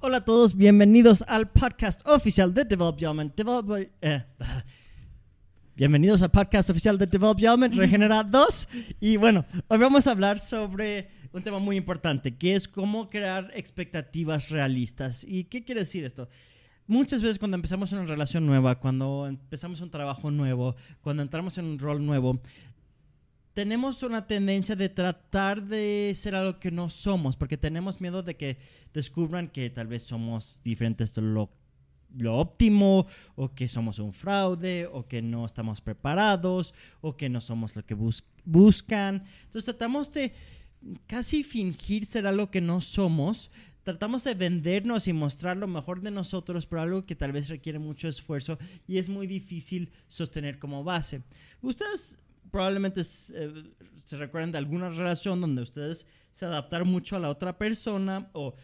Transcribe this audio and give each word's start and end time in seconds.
Hola 0.00 0.18
a 0.18 0.24
todos, 0.24 0.56
bienvenidos 0.56 1.24
al 1.26 1.50
podcast 1.50 2.06
oficial 2.06 2.54
de 2.54 2.64
Develop 2.64 3.02
Element. 3.02 3.34
Develop, 3.34 3.88
eh, 4.00 4.24
bienvenidos 5.76 6.22
al 6.22 6.30
podcast 6.30 6.70
oficial 6.70 6.96
de 6.96 7.08
Develop 7.08 7.36
Element, 7.40 7.74
Regenera 7.74 8.22
2. 8.30 8.68
Y 9.00 9.16
bueno, 9.16 9.44
hoy 9.66 9.78
vamos 9.78 10.06
a 10.06 10.12
hablar 10.12 10.38
sobre 10.38 11.08
un 11.32 11.42
tema 11.42 11.58
muy 11.58 11.74
importante, 11.74 12.36
que 12.36 12.54
es 12.54 12.68
cómo 12.68 13.08
crear 13.08 13.50
expectativas 13.54 14.50
realistas. 14.50 15.24
¿Y 15.26 15.44
qué 15.44 15.64
quiere 15.64 15.80
decir 15.80 16.04
esto? 16.04 16.28
Muchas 16.86 17.20
veces 17.20 17.40
cuando 17.40 17.56
empezamos 17.56 17.90
una 17.90 18.04
relación 18.04 18.46
nueva, 18.46 18.78
cuando 18.78 19.26
empezamos 19.26 19.80
un 19.80 19.90
trabajo 19.90 20.30
nuevo, 20.30 20.76
cuando 21.00 21.24
entramos 21.24 21.58
en 21.58 21.64
un 21.64 21.78
rol 21.80 22.06
nuevo, 22.06 22.40
tenemos 23.58 24.04
una 24.04 24.24
tendencia 24.24 24.76
de 24.76 24.88
tratar 24.88 25.64
de 25.64 26.12
ser 26.14 26.36
algo 26.36 26.60
que 26.60 26.70
no 26.70 26.88
somos, 26.88 27.34
porque 27.34 27.56
tenemos 27.56 28.00
miedo 28.00 28.22
de 28.22 28.36
que 28.36 28.56
descubran 28.94 29.48
que 29.48 29.68
tal 29.68 29.88
vez 29.88 30.04
somos 30.04 30.60
diferentes 30.62 31.12
de 31.12 31.22
lo, 31.22 31.50
lo 32.16 32.36
óptimo, 32.36 33.08
o 33.34 33.52
que 33.56 33.66
somos 33.66 33.98
un 33.98 34.12
fraude, 34.12 34.86
o 34.86 35.08
que 35.08 35.22
no 35.22 35.44
estamos 35.44 35.80
preparados, 35.80 36.72
o 37.00 37.16
que 37.16 37.28
no 37.28 37.40
somos 37.40 37.74
lo 37.74 37.84
que 37.84 37.96
buscan. 38.44 39.24
Entonces 39.46 39.64
tratamos 39.64 40.12
de 40.12 40.32
casi 41.08 41.42
fingir 41.42 42.06
ser 42.06 42.28
algo 42.28 42.52
que 42.52 42.60
no 42.60 42.80
somos. 42.80 43.50
Tratamos 43.82 44.22
de 44.22 44.34
vendernos 44.34 45.08
y 45.08 45.12
mostrar 45.12 45.56
lo 45.56 45.66
mejor 45.66 46.00
de 46.00 46.12
nosotros 46.12 46.64
por 46.64 46.78
algo 46.78 47.04
que 47.04 47.16
tal 47.16 47.32
vez 47.32 47.48
requiere 47.48 47.80
mucho 47.80 48.06
esfuerzo 48.06 48.56
y 48.86 48.98
es 48.98 49.08
muy 49.08 49.26
difícil 49.26 49.90
sostener 50.06 50.60
como 50.60 50.84
base. 50.84 51.22
Ustedes 51.60 52.16
probablemente 52.50 53.00
eh, 53.00 53.52
se 54.04 54.16
recuerden 54.16 54.52
de 54.52 54.58
alguna 54.58 54.90
relación 54.90 55.40
donde 55.40 55.62
ustedes 55.62 56.06
se 56.32 56.46
adaptaron 56.46 56.88
mucho 56.88 57.16
a 57.16 57.18
la 57.18 57.28
otra 57.28 57.56
persona 57.56 58.30
o 58.32 58.54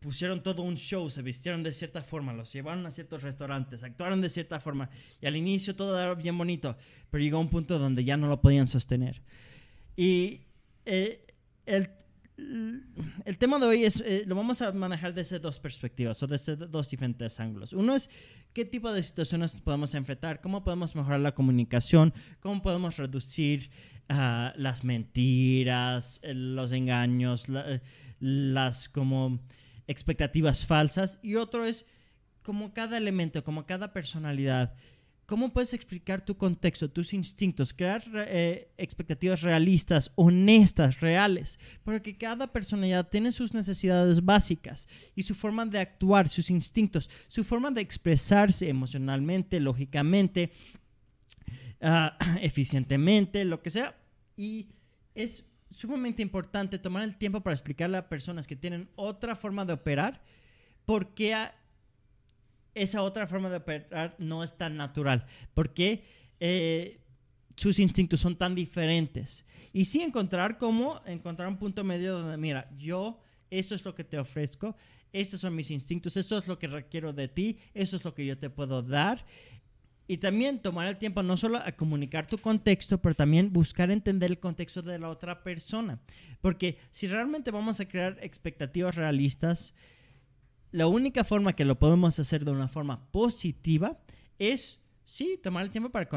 pusieron 0.00 0.42
todo 0.42 0.62
un 0.62 0.76
show, 0.76 1.10
se 1.10 1.22
vistieron 1.22 1.62
de 1.62 1.72
cierta 1.72 2.02
forma, 2.02 2.32
los 2.32 2.52
llevaron 2.52 2.86
a 2.86 2.90
ciertos 2.90 3.22
restaurantes, 3.22 3.82
actuaron 3.82 4.20
de 4.20 4.28
cierta 4.28 4.60
forma 4.60 4.90
y 5.20 5.26
al 5.26 5.36
inicio 5.36 5.74
todo 5.74 6.00
era 6.00 6.14
bien 6.14 6.38
bonito, 6.38 6.76
pero 7.10 7.22
llegó 7.22 7.40
un 7.40 7.48
punto 7.48 7.78
donde 7.78 8.04
ya 8.04 8.16
no 8.16 8.28
lo 8.28 8.40
podían 8.40 8.68
sostener. 8.68 9.22
Y 9.96 10.42
eh, 10.86 11.26
el, 11.66 11.90
el, 12.38 13.38
tema 13.38 13.58
de 13.58 13.66
hoy 13.66 13.84
es, 13.84 14.00
eh, 14.00 14.24
lo 14.26 14.36
vamos 14.36 14.62
a 14.62 14.72
manejar 14.72 15.12
desde 15.12 15.38
dos 15.38 15.58
perspectivas 15.58 16.22
o 16.22 16.26
desde 16.26 16.56
dos 16.56 16.88
diferentes 16.88 17.40
ángulos. 17.40 17.72
Uno 17.72 17.94
es 17.94 18.08
qué 18.52 18.64
tipo 18.64 18.92
de 18.92 19.02
situaciones 19.02 19.52
podemos 19.60 19.94
enfrentar, 19.94 20.40
cómo 20.40 20.62
podemos 20.62 20.94
mejorar 20.94 21.20
la 21.20 21.34
comunicación, 21.34 22.14
cómo 22.40 22.62
podemos 22.62 22.96
reducir 22.96 23.70
ah, 24.08 24.52
las 24.56 24.84
mentiras, 24.84 26.20
los 26.24 26.72
engaños, 26.72 27.46
las 28.20 28.88
como 28.88 29.40
expectativas 29.86 30.66
falsas. 30.66 31.18
Y 31.22 31.34
otro 31.34 31.64
es 31.64 31.86
como 32.42 32.72
cada 32.72 32.96
elemento, 32.96 33.42
como 33.42 33.66
cada 33.66 33.92
personalidad 33.92 34.74
¿Cómo 35.28 35.52
puedes 35.52 35.74
explicar 35.74 36.22
tu 36.22 36.38
contexto, 36.38 36.90
tus 36.90 37.12
instintos, 37.12 37.74
crear 37.74 38.02
eh, 38.14 38.72
expectativas 38.78 39.42
realistas, 39.42 40.10
honestas, 40.14 41.00
reales? 41.00 41.58
Porque 41.84 42.16
cada 42.16 42.50
personalidad 42.50 43.10
tiene 43.10 43.30
sus 43.30 43.52
necesidades 43.52 44.24
básicas 44.24 44.88
y 45.14 45.24
su 45.24 45.34
forma 45.34 45.66
de 45.66 45.80
actuar, 45.80 46.30
sus 46.30 46.48
instintos, 46.48 47.10
su 47.28 47.44
forma 47.44 47.70
de 47.70 47.82
expresarse 47.82 48.70
emocionalmente, 48.70 49.60
lógicamente, 49.60 50.50
ah, 51.82 52.16
eficientemente, 52.40 53.44
lo 53.44 53.60
que 53.60 53.68
sea. 53.68 54.00
Y 54.34 54.68
es 55.14 55.44
sumamente 55.70 56.22
importante 56.22 56.78
tomar 56.78 57.02
el 57.02 57.18
tiempo 57.18 57.42
para 57.42 57.52
explicarle 57.52 57.98
a 57.98 58.08
personas 58.08 58.46
que 58.46 58.56
tienen 58.56 58.88
otra 58.96 59.36
forma 59.36 59.66
de 59.66 59.74
operar 59.74 60.22
por 60.86 61.12
qué 61.12 61.36
esa 62.82 63.02
otra 63.02 63.26
forma 63.26 63.50
de 63.50 63.56
operar 63.56 64.14
no 64.18 64.42
es 64.42 64.56
tan 64.56 64.76
natural. 64.76 65.26
Porque 65.54 66.04
eh, 66.40 67.00
sus 67.56 67.78
instintos 67.78 68.20
son 68.20 68.36
tan 68.36 68.54
diferentes. 68.54 69.44
Y 69.72 69.84
sí 69.84 70.00
encontrar 70.00 70.58
cómo, 70.58 71.02
encontrar 71.06 71.48
un 71.48 71.58
punto 71.58 71.84
medio 71.84 72.18
donde, 72.18 72.36
mira, 72.36 72.70
yo, 72.78 73.20
esto 73.50 73.74
es 73.74 73.84
lo 73.84 73.94
que 73.94 74.04
te 74.04 74.18
ofrezco, 74.18 74.76
estos 75.12 75.40
son 75.40 75.54
mis 75.54 75.70
instintos, 75.70 76.16
esto 76.16 76.38
es 76.38 76.46
lo 76.46 76.58
que 76.58 76.66
requiero 76.66 77.12
de 77.12 77.28
ti, 77.28 77.58
eso 77.74 77.96
es 77.96 78.04
lo 78.04 78.14
que 78.14 78.26
yo 78.26 78.38
te 78.38 78.50
puedo 78.50 78.82
dar. 78.82 79.24
Y 80.06 80.18
también 80.18 80.60
tomar 80.60 80.86
el 80.86 80.96
tiempo 80.96 81.22
no 81.22 81.36
solo 81.36 81.58
a 81.58 81.72
comunicar 81.72 82.26
tu 82.26 82.38
contexto, 82.38 82.98
pero 82.98 83.14
también 83.14 83.52
buscar 83.52 83.90
entender 83.90 84.30
el 84.30 84.38
contexto 84.38 84.80
de 84.80 84.98
la 84.98 85.10
otra 85.10 85.42
persona. 85.42 86.00
Porque 86.40 86.78
si 86.90 87.06
realmente 87.06 87.50
vamos 87.50 87.78
a 87.80 87.86
crear 87.86 88.16
expectativas 88.22 88.94
realistas, 88.94 89.74
la 90.70 90.86
única 90.86 91.24
forma 91.24 91.54
que 91.54 91.64
lo 91.64 91.78
podemos 91.78 92.18
hacer 92.18 92.44
de 92.44 92.50
una 92.50 92.68
forma 92.68 93.10
positiva 93.10 93.98
es, 94.38 94.80
sí, 95.04 95.38
tomar 95.42 95.64
el 95.64 95.70
tiempo 95.70 95.90
para 95.90 96.08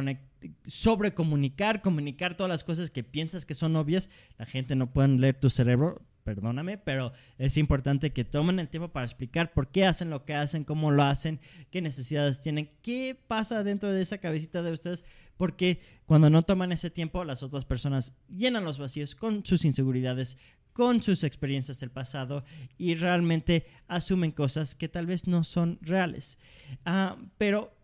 sobre 0.67 1.13
comunicar, 1.13 1.81
comunicar 1.81 2.35
todas 2.35 2.49
las 2.49 2.63
cosas 2.63 2.91
que 2.91 3.03
piensas 3.03 3.45
que 3.45 3.53
son 3.53 3.75
obvias. 3.75 4.09
La 4.37 4.45
gente 4.45 4.75
no 4.75 4.91
puede 4.91 5.09
leer 5.09 5.39
tu 5.39 5.49
cerebro, 5.49 6.01
perdóname, 6.23 6.77
pero 6.77 7.13
es 7.37 7.57
importante 7.57 8.11
que 8.11 8.23
tomen 8.23 8.59
el 8.59 8.69
tiempo 8.69 8.89
para 8.89 9.05
explicar 9.05 9.53
por 9.53 9.69
qué 9.69 9.85
hacen 9.85 10.09
lo 10.09 10.25
que 10.25 10.35
hacen, 10.35 10.63
cómo 10.63 10.91
lo 10.91 11.03
hacen, 11.03 11.39
qué 11.69 11.81
necesidades 11.81 12.41
tienen, 12.41 12.69
qué 12.81 13.19
pasa 13.27 13.63
dentro 13.63 13.91
de 13.91 14.01
esa 14.01 14.19
cabecita 14.19 14.61
de 14.61 14.71
ustedes, 14.71 15.03
porque 15.37 15.79
cuando 16.05 16.29
no 16.29 16.43
toman 16.43 16.71
ese 16.71 16.89
tiempo, 16.89 17.23
las 17.23 17.41
otras 17.41 17.65
personas 17.65 18.13
llenan 18.27 18.63
los 18.63 18.77
vacíos 18.77 19.15
con 19.15 19.45
sus 19.45 19.65
inseguridades, 19.65 20.37
con 20.73 21.01
sus 21.01 21.23
experiencias 21.23 21.79
del 21.79 21.91
pasado 21.91 22.43
y 22.77 22.95
realmente 22.95 23.65
asumen 23.87 24.31
cosas 24.31 24.75
que 24.75 24.89
tal 24.89 25.05
vez 25.05 25.27
no 25.27 25.43
son 25.43 25.79
reales. 25.81 26.37
Ah, 26.85 27.17
pero 27.37 27.75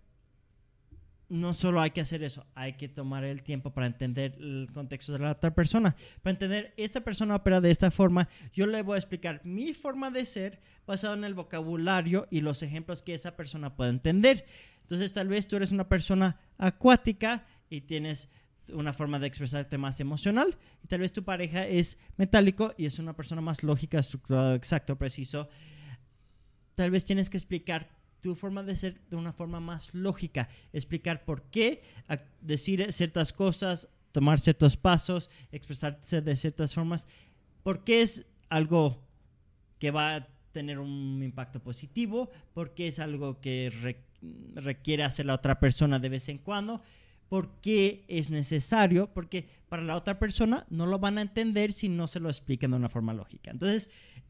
no 1.29 1.53
solo 1.53 1.81
hay 1.81 1.91
que 1.91 2.01
hacer 2.01 2.23
eso, 2.23 2.45
hay 2.55 2.73
que 2.73 2.87
tomar 2.87 3.23
el 3.23 3.43
tiempo 3.43 3.71
para 3.71 3.87
entender 3.87 4.35
el 4.39 4.69
contexto 4.73 5.13
de 5.13 5.19
la 5.19 5.31
otra 5.31 5.53
persona. 5.53 5.95
Para 6.21 6.31
entender, 6.31 6.73
esta 6.77 7.01
persona 7.01 7.35
opera 7.35 7.59
de 7.59 7.71
esta 7.71 7.91
forma, 7.91 8.29
yo 8.53 8.65
le 8.65 8.81
voy 8.81 8.95
a 8.95 8.99
explicar 8.99 9.41
mi 9.43 9.73
forma 9.73 10.09
de 10.09 10.25
ser 10.25 10.59
basado 10.85 11.15
en 11.15 11.23
el 11.23 11.33
vocabulario 11.33 12.27
y 12.31 12.41
los 12.41 12.63
ejemplos 12.63 13.01
que 13.01 13.13
esa 13.13 13.35
persona 13.35 13.75
puede 13.75 13.89
entender. 13.89 14.45
Entonces, 14.81 15.11
tal 15.11 15.27
vez 15.27 15.47
tú 15.47 15.57
eres 15.57 15.71
una 15.71 15.89
persona 15.89 16.39
acuática 16.57 17.45
y 17.69 17.81
tienes 17.81 18.29
una 18.73 18.93
forma 18.93 19.19
de 19.19 19.27
expresarte 19.27 19.77
más 19.77 19.99
emocional. 19.99 20.57
Y 20.83 20.87
tal 20.87 21.01
vez 21.01 21.13
tu 21.13 21.23
pareja 21.23 21.67
es 21.67 21.97
metálico 22.17 22.73
y 22.77 22.85
es 22.85 22.99
una 22.99 23.15
persona 23.15 23.41
más 23.41 23.63
lógica, 23.63 23.99
estructurada, 23.99 24.55
exacto, 24.55 24.97
preciso. 24.97 25.49
Tal 26.75 26.91
vez 26.91 27.05
tienes 27.05 27.29
que 27.29 27.37
explicar 27.37 27.89
tu 28.21 28.35
forma 28.35 28.63
de 28.63 28.75
ser 28.75 28.99
de 29.09 29.15
una 29.15 29.33
forma 29.33 29.59
más 29.59 29.93
lógica, 29.93 30.49
explicar 30.73 31.23
por 31.25 31.43
qué 31.49 31.83
decir 32.41 32.91
ciertas 32.91 33.33
cosas, 33.33 33.89
tomar 34.11 34.39
ciertos 34.39 34.77
pasos, 34.77 35.29
expresarse 35.51 36.21
de 36.21 36.35
ciertas 36.35 36.73
formas, 36.73 37.07
por 37.63 37.83
qué 37.83 38.01
es 38.01 38.25
algo 38.49 39.03
que 39.79 39.91
va 39.91 40.15
a 40.15 40.27
tener 40.51 40.79
un 40.79 41.21
impacto 41.23 41.61
positivo, 41.61 42.31
por 42.53 42.73
qué 42.73 42.87
es 42.87 42.99
algo 42.99 43.39
que 43.39 44.03
requiere 44.55 45.03
hacer 45.03 45.27
la 45.27 45.35
otra 45.35 45.59
persona 45.59 45.99
de 45.99 46.09
vez 46.09 46.29
en 46.29 46.39
cuando 46.39 46.81
por 47.29 47.59
qué 47.61 48.05
es 48.07 48.29
necesario, 48.29 49.13
porque 49.13 49.47
para 49.69 49.83
la 49.83 49.95
otra 49.95 50.19
persona 50.19 50.65
no 50.69 50.85
lo 50.85 50.99
van 50.99 51.17
a 51.17 51.21
entender 51.21 51.73
si 51.73 51.89
no 51.89 52.07
se 52.07 52.19
lo 52.19 52.29
explican 52.29 52.71
de 52.71 52.77
una 52.77 52.89
forma 52.89 53.13
lógica. 53.13 53.51
Entonces, 53.51 53.89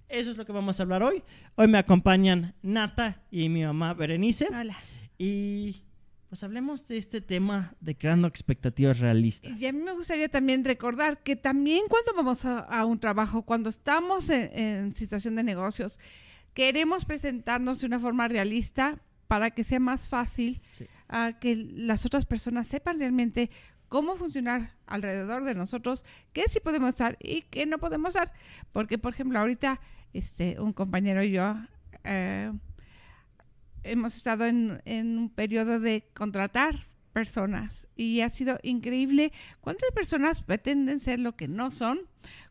eso 0.09 0.31
es 0.31 0.37
lo 0.37 0.45
que 0.45 0.51
vamos 0.51 0.79
a 0.79 0.83
hablar 0.83 1.03
hoy. 1.03 1.23
Hoy 1.55 1.67
me 1.67 1.77
acompañan 1.77 2.55
Nata 2.61 3.23
y 3.29 3.49
mi 3.49 3.63
mamá 3.63 3.93
Berenice. 3.93 4.47
Hola. 4.47 4.77
Y 5.17 5.83
pues 6.29 6.43
hablemos 6.43 6.87
de 6.87 6.97
este 6.97 7.21
tema 7.21 7.75
de 7.79 7.95
creando 7.95 8.27
expectativas 8.27 8.99
realistas. 8.99 9.59
Y 9.61 9.65
a 9.65 9.73
mí 9.73 9.79
me 9.81 9.93
gustaría 9.93 10.29
también 10.29 10.65
recordar 10.65 11.23
que 11.23 11.35
también 11.35 11.83
cuando 11.87 12.13
vamos 12.15 12.45
a, 12.45 12.85
un 12.85 12.99
trabajo, 12.99 13.43
cuando 13.43 13.69
estamos 13.69 14.29
en, 14.29 14.51
en 14.53 14.93
situación 14.93 15.35
de 15.35 15.43
negocios, 15.43 15.99
queremos 16.53 17.05
presentarnos 17.05 17.79
de 17.79 17.87
una 17.87 17.99
forma 17.99 18.27
realista 18.27 18.99
para 19.27 19.51
que 19.51 19.63
sea 19.63 19.79
más 19.79 20.07
fácil 20.07 20.61
a 21.07 21.39
que 21.39 21.55
las 21.55 22.05
otras 22.05 22.25
personas 22.25 22.67
sepan 22.67 22.99
realmente 22.99 23.49
cómo 23.89 24.15
funcionar 24.15 24.75
alrededor 24.85 25.43
de 25.43 25.55
nosotros, 25.55 26.05
qué 26.33 26.43
sí 26.47 26.59
podemos 26.59 26.97
dar 26.97 27.17
y 27.21 27.43
qué 27.43 27.65
no 27.65 27.77
podemos 27.77 28.13
dar. 28.13 28.31
Porque, 28.71 28.97
por 28.97 29.13
ejemplo, 29.13 29.39
ahorita 29.39 29.79
este, 30.13 30.59
un 30.59 30.73
compañero 30.73 31.23
y 31.23 31.31
yo 31.31 31.55
eh, 32.03 32.51
hemos 33.83 34.15
estado 34.15 34.45
en, 34.45 34.81
en 34.85 35.17
un 35.17 35.29
periodo 35.29 35.79
de 35.79 36.09
contratar 36.13 36.87
personas 37.17 37.87
y 37.95 38.21
ha 38.21 38.29
sido 38.29 38.59
increíble 38.61 39.31
cuántas 39.59 39.89
personas 39.89 40.43
pretenden 40.43 40.99
ser 40.99 41.19
lo 41.19 41.35
que 41.35 41.47
no 41.47 41.71
son, 41.71 42.01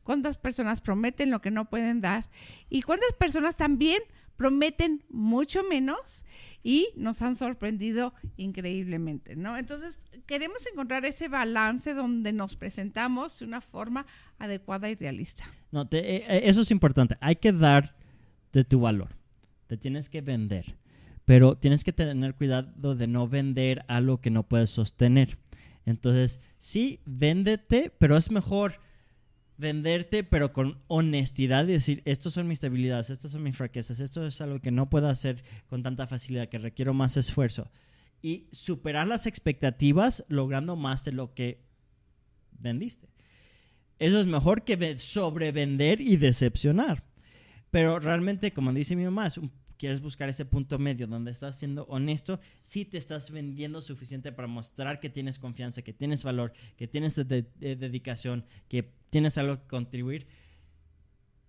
cuántas 0.02 0.38
personas 0.38 0.80
prometen 0.80 1.30
lo 1.30 1.40
que 1.40 1.52
no 1.52 1.70
pueden 1.70 2.00
dar 2.00 2.28
y 2.68 2.82
cuántas 2.82 3.12
personas 3.12 3.56
también 3.56 4.02
prometen 4.36 5.04
mucho 5.08 5.62
menos 5.62 6.24
y 6.66 6.88
nos 6.96 7.22
han 7.22 7.36
sorprendido 7.36 8.12
increíblemente, 8.36 9.36
¿no? 9.36 9.56
Entonces, 9.56 10.00
queremos 10.26 10.66
encontrar 10.66 11.04
ese 11.04 11.28
balance 11.28 11.94
donde 11.94 12.32
nos 12.32 12.56
presentamos 12.56 13.38
de 13.38 13.44
una 13.44 13.60
forma 13.60 14.04
adecuada 14.40 14.90
y 14.90 14.96
realista. 14.96 15.44
No, 15.70 15.82
eh, 15.82 16.24
eh, 16.26 16.40
eso 16.42 16.62
es 16.62 16.72
importante. 16.72 17.16
Hay 17.20 17.36
que 17.36 17.52
dar 17.52 17.94
de 18.52 18.64
tu 18.64 18.80
valor. 18.80 19.10
te 19.68 19.76
tienes 19.76 20.08
que 20.08 20.22
vender, 20.22 20.76
pero 21.24 21.56
tienes 21.56 21.84
que 21.84 21.92
tener 21.92 22.34
cuidado 22.34 22.96
de 22.96 23.06
no 23.06 23.28
vender 23.28 23.84
algo 23.86 24.20
que 24.20 24.32
no 24.32 24.42
puedes 24.42 24.70
sostener. 24.70 25.38
Entonces, 25.84 26.40
sí, 26.58 26.98
véndete, 27.04 27.92
pero 27.96 28.16
es 28.16 28.32
mejor 28.32 28.80
venderte, 29.58 30.24
pero 30.24 30.52
con 30.52 30.82
honestidad 30.88 31.64
y 31.64 31.72
decir, 31.72 32.02
estos 32.04 32.34
son 32.34 32.48
mis 32.48 32.60
debilidades, 32.60 33.10
estas 33.10 33.30
son 33.30 33.42
mis 33.42 33.56
fraquezas, 33.56 34.00
esto 34.00 34.26
es 34.26 34.40
algo 34.40 34.60
que 34.60 34.70
no 34.70 34.90
puedo 34.90 35.08
hacer 35.08 35.42
con 35.66 35.82
tanta 35.82 36.06
facilidad, 36.06 36.48
que 36.48 36.58
requiero 36.58 36.94
más 36.94 37.16
esfuerzo. 37.16 37.70
Y 38.22 38.48
superar 38.52 39.06
las 39.06 39.26
expectativas 39.26 40.24
logrando 40.28 40.76
más 40.76 41.04
de 41.04 41.12
lo 41.12 41.34
que 41.34 41.64
vendiste. 42.58 43.08
Eso 43.98 44.20
es 44.20 44.26
mejor 44.26 44.64
que 44.64 44.98
sobrevender 44.98 46.00
y 46.00 46.16
decepcionar. 46.16 47.04
Pero 47.70 47.98
realmente, 47.98 48.52
como 48.52 48.72
dice 48.72 48.96
mi 48.96 49.04
mamá, 49.04 49.28
quieres 49.76 50.00
buscar 50.00 50.28
ese 50.28 50.44
punto 50.44 50.78
medio 50.78 51.06
donde 51.06 51.30
estás 51.30 51.58
siendo 51.58 51.84
honesto, 51.84 52.40
si 52.62 52.84
te 52.84 52.98
estás 52.98 53.30
vendiendo 53.30 53.80
suficiente 53.80 54.32
para 54.32 54.48
mostrar 54.48 55.00
que 55.00 55.10
tienes 55.10 55.38
confianza, 55.38 55.82
que 55.82 55.92
tienes 55.92 56.24
valor, 56.24 56.52
que 56.76 56.88
tienes 56.88 57.16
dedicación, 57.16 58.44
que 58.68 58.92
tienes 59.10 59.38
algo 59.38 59.60
que 59.60 59.66
contribuir. 59.66 60.26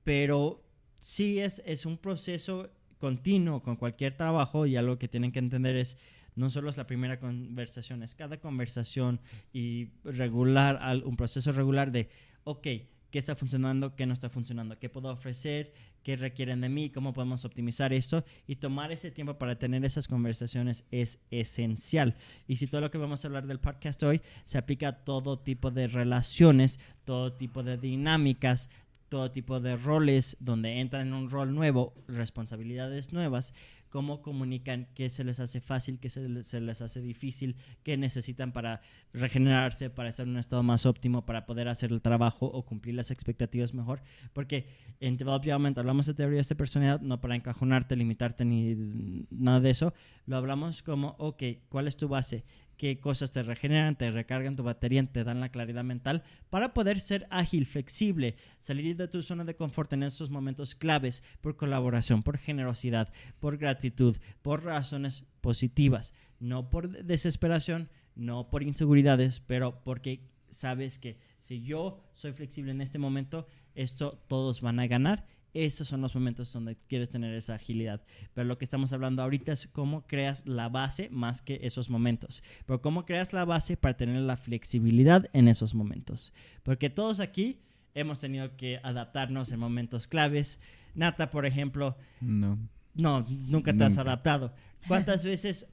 Pero 0.03 0.63
sí 0.99 1.39
es, 1.39 1.61
es 1.65 1.85
un 1.85 1.97
proceso 1.97 2.69
continuo 2.97 3.61
con 3.61 3.75
cualquier 3.75 4.15
trabajo 4.15 4.65
y 4.65 4.75
algo 4.75 4.97
que 4.97 5.07
tienen 5.07 5.31
que 5.31 5.39
entender 5.39 5.75
es 5.75 5.97
no 6.35 6.49
solo 6.51 6.69
es 6.69 6.77
la 6.77 6.85
primera 6.85 7.19
conversación, 7.19 8.03
es 8.03 8.13
cada 8.13 8.39
conversación 8.39 9.19
y 9.51 9.89
regular, 10.03 10.79
un 11.03 11.17
proceso 11.17 11.51
regular 11.51 11.91
de, 11.91 12.09
ok, 12.43 12.67
¿qué 13.11 13.19
está 13.19 13.35
funcionando? 13.35 13.95
¿Qué 13.95 14.05
no 14.05 14.13
está 14.13 14.29
funcionando? 14.29 14.77
¿Qué 14.79 14.89
puedo 14.89 15.09
ofrecer? 15.09 15.73
¿Qué 16.03 16.15
requieren 16.15 16.61
de 16.61 16.69
mí? 16.69 16.89
¿Cómo 16.89 17.13
podemos 17.13 17.43
optimizar 17.45 17.91
esto? 17.93 18.23
Y 18.47 18.55
tomar 18.55 18.91
ese 18.91 19.11
tiempo 19.11 19.37
para 19.37 19.57
tener 19.59 19.83
esas 19.83 20.07
conversaciones 20.07 20.85
es 20.91 21.19
esencial. 21.31 22.15
Y 22.47 22.57
si 22.57 22.67
todo 22.67 22.81
lo 22.81 22.91
que 22.91 22.97
vamos 22.97 23.23
a 23.23 23.27
hablar 23.27 23.47
del 23.47 23.59
podcast 23.59 24.01
hoy 24.03 24.21
se 24.45 24.57
aplica 24.57 24.87
a 24.87 25.03
todo 25.03 25.39
tipo 25.39 25.71
de 25.71 25.87
relaciones, 25.87 26.79
todo 27.03 27.33
tipo 27.33 27.63
de 27.63 27.77
dinámicas, 27.77 28.69
todo 29.09 29.31
tipo 29.31 29.59
de 29.59 29.77
roles 29.77 30.37
donde 30.39 30.79
entran 30.79 31.07
en 31.07 31.13
un 31.13 31.29
rol 31.29 31.53
nuevo, 31.53 31.93
responsabilidades 32.07 33.13
nuevas, 33.13 33.53
cómo 33.89 34.21
comunican, 34.21 34.87
qué 34.93 35.09
se 35.09 35.23
les 35.23 35.39
hace 35.39 35.61
fácil, 35.61 35.99
qué 35.99 36.09
se 36.09 36.27
les, 36.27 36.81
hace 36.81 37.01
difícil, 37.01 37.55
qué 37.83 37.97
necesitan 37.97 38.51
para 38.51 38.81
regenerarse, 39.13 39.89
para 39.89 40.09
estar 40.09 40.25
en 40.25 40.33
un 40.33 40.37
estado 40.37 40.63
más 40.63 40.85
óptimo, 40.85 41.25
para 41.25 41.45
poder 41.45 41.67
hacer 41.67 41.91
el 41.91 42.01
trabajo 42.01 42.45
o 42.45 42.65
cumplir 42.65 42.95
las 42.95 43.11
expectativas 43.11 43.73
mejor. 43.73 44.01
Porque 44.33 44.67
en 44.99 45.17
Development 45.17 45.77
hablamos 45.77 46.05
de 46.05 46.13
teoría 46.13 46.41
de 46.41 46.55
personalidad, 46.55 47.01
no 47.01 47.19
para 47.21 47.35
encajonarte, 47.35 47.95
limitarte 47.95 48.45
ni 48.45 49.25
nada 49.29 49.59
de 49.59 49.69
eso. 49.69 49.93
Lo 50.25 50.37
hablamos 50.37 50.83
como, 50.83 51.15
ok, 51.19 51.43
¿cuál 51.69 51.87
es 51.87 51.97
tu 51.97 52.07
base? 52.07 52.43
Qué 52.77 52.99
cosas 52.99 53.31
te 53.31 53.43
regeneran, 53.43 53.97
te 53.97 54.11
recargan 54.11 54.55
tu 54.55 54.63
batería, 54.63 55.05
te 55.05 55.23
dan 55.23 55.39
la 55.39 55.49
claridad 55.49 55.83
mental 55.83 56.23
para 56.49 56.73
poder 56.73 56.99
ser 56.99 57.27
ágil, 57.29 57.65
flexible, 57.65 58.35
salir 58.59 58.95
de 58.95 59.07
tu 59.07 59.21
zona 59.23 59.43
de 59.43 59.55
confort 59.55 59.91
en 59.93 60.03
esos 60.03 60.29
momentos 60.29 60.75
claves 60.75 61.23
por 61.41 61.57
colaboración, 61.57 62.23
por 62.23 62.37
generosidad, 62.37 63.11
por 63.39 63.57
gratitud, 63.57 64.17
por 64.41 64.63
razones 64.63 65.25
positivas, 65.41 66.13
no 66.39 66.69
por 66.69 67.03
desesperación, 67.03 67.89
no 68.15 68.49
por 68.49 68.63
inseguridades, 68.63 69.39
pero 69.39 69.83
porque 69.83 70.29
sabes 70.49 70.99
que 70.99 71.19
si 71.39 71.61
yo 71.61 72.03
soy 72.13 72.33
flexible 72.33 72.71
en 72.71 72.81
este 72.81 72.99
momento, 72.99 73.47
esto 73.75 74.23
todos 74.27 74.61
van 74.61 74.79
a 74.79 74.87
ganar 74.87 75.25
esos 75.65 75.87
son 75.87 76.01
los 76.01 76.13
momentos 76.13 76.51
donde 76.53 76.77
quieres 76.87 77.09
tener 77.09 77.33
esa 77.33 77.55
agilidad. 77.55 78.03
Pero 78.33 78.47
lo 78.47 78.57
que 78.57 78.65
estamos 78.65 78.93
hablando 78.93 79.23
ahorita 79.23 79.51
es 79.51 79.67
cómo 79.67 80.05
creas 80.05 80.45
la 80.45 80.69
base 80.69 81.09
más 81.09 81.41
que 81.41 81.59
esos 81.63 81.89
momentos. 81.89 82.43
Pero 82.65 82.81
cómo 82.81 83.05
creas 83.05 83.33
la 83.33 83.45
base 83.45 83.77
para 83.77 83.97
tener 83.97 84.21
la 84.21 84.37
flexibilidad 84.37 85.29
en 85.33 85.47
esos 85.47 85.73
momentos. 85.73 86.33
Porque 86.63 86.89
todos 86.89 87.19
aquí 87.19 87.59
hemos 87.95 88.19
tenido 88.19 88.55
que 88.55 88.79
adaptarnos 88.83 89.51
en 89.51 89.59
momentos 89.59 90.07
claves. 90.07 90.59
Nata, 90.93 91.31
por 91.31 91.45
ejemplo. 91.45 91.97
No. 92.21 92.59
No, 92.93 93.25
nunca 93.27 93.75
te 93.75 93.83
has 93.83 93.97
adaptado. 93.97 94.53
¿Cuántas 94.87 95.23
veces 95.23 95.67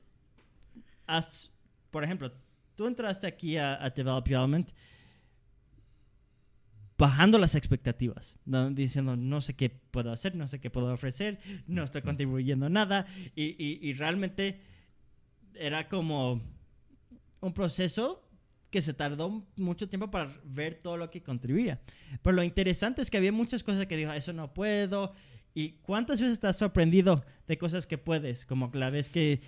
has, 1.06 1.50
por 1.90 2.04
ejemplo, 2.04 2.32
tú 2.74 2.86
entraste 2.86 3.26
aquí 3.26 3.56
a, 3.56 3.82
a 3.82 3.90
Develop 3.90 4.26
Element 4.28 4.72
bajando 6.96 7.38
las 7.38 7.54
expectativas, 7.54 8.36
diciendo 8.72 9.16
no 9.16 9.40
sé 9.40 9.54
qué 9.54 9.70
puedo 9.70 10.12
hacer, 10.12 10.34
no 10.36 10.46
sé 10.46 10.60
qué 10.60 10.70
puedo 10.70 10.92
ofrecer, 10.92 11.40
no 11.66 11.82
estoy 11.82 12.02
contribuyendo 12.02 12.68
nada 12.68 13.06
y, 13.34 13.92
realmente 13.94 14.60
era 15.54 15.88
como 15.88 16.40
un 17.40 17.52
proceso 17.52 18.28
que 18.70 18.82
se 18.82 18.92
tardó 18.92 19.46
mucho 19.56 19.88
tiempo 19.88 20.10
para 20.10 20.32
ver 20.44 20.80
todo 20.82 20.96
lo 20.96 21.10
que 21.10 21.22
contribuía. 21.22 21.80
Pero 22.22 22.34
lo 22.34 22.42
interesante 22.42 23.02
es 23.02 23.10
que 23.10 23.16
había 23.16 23.30
muchas 23.30 23.62
cosas 23.62 23.86
que 23.86 23.96
dijo, 23.96 24.12
eso 24.12 24.32
no 24.32 24.52
puedo. 24.52 25.12
¿Y 25.54 25.74
cuántas 25.82 26.20
veces 26.20 26.32
estás 26.32 26.58
sorprendido 26.58 27.24
de 27.46 27.56
cosas 27.56 27.86
que 27.86 27.98
puedes? 27.98 28.44
Como 28.44 28.72
la 28.74 28.90
vez 28.90 29.10
que 29.10 29.40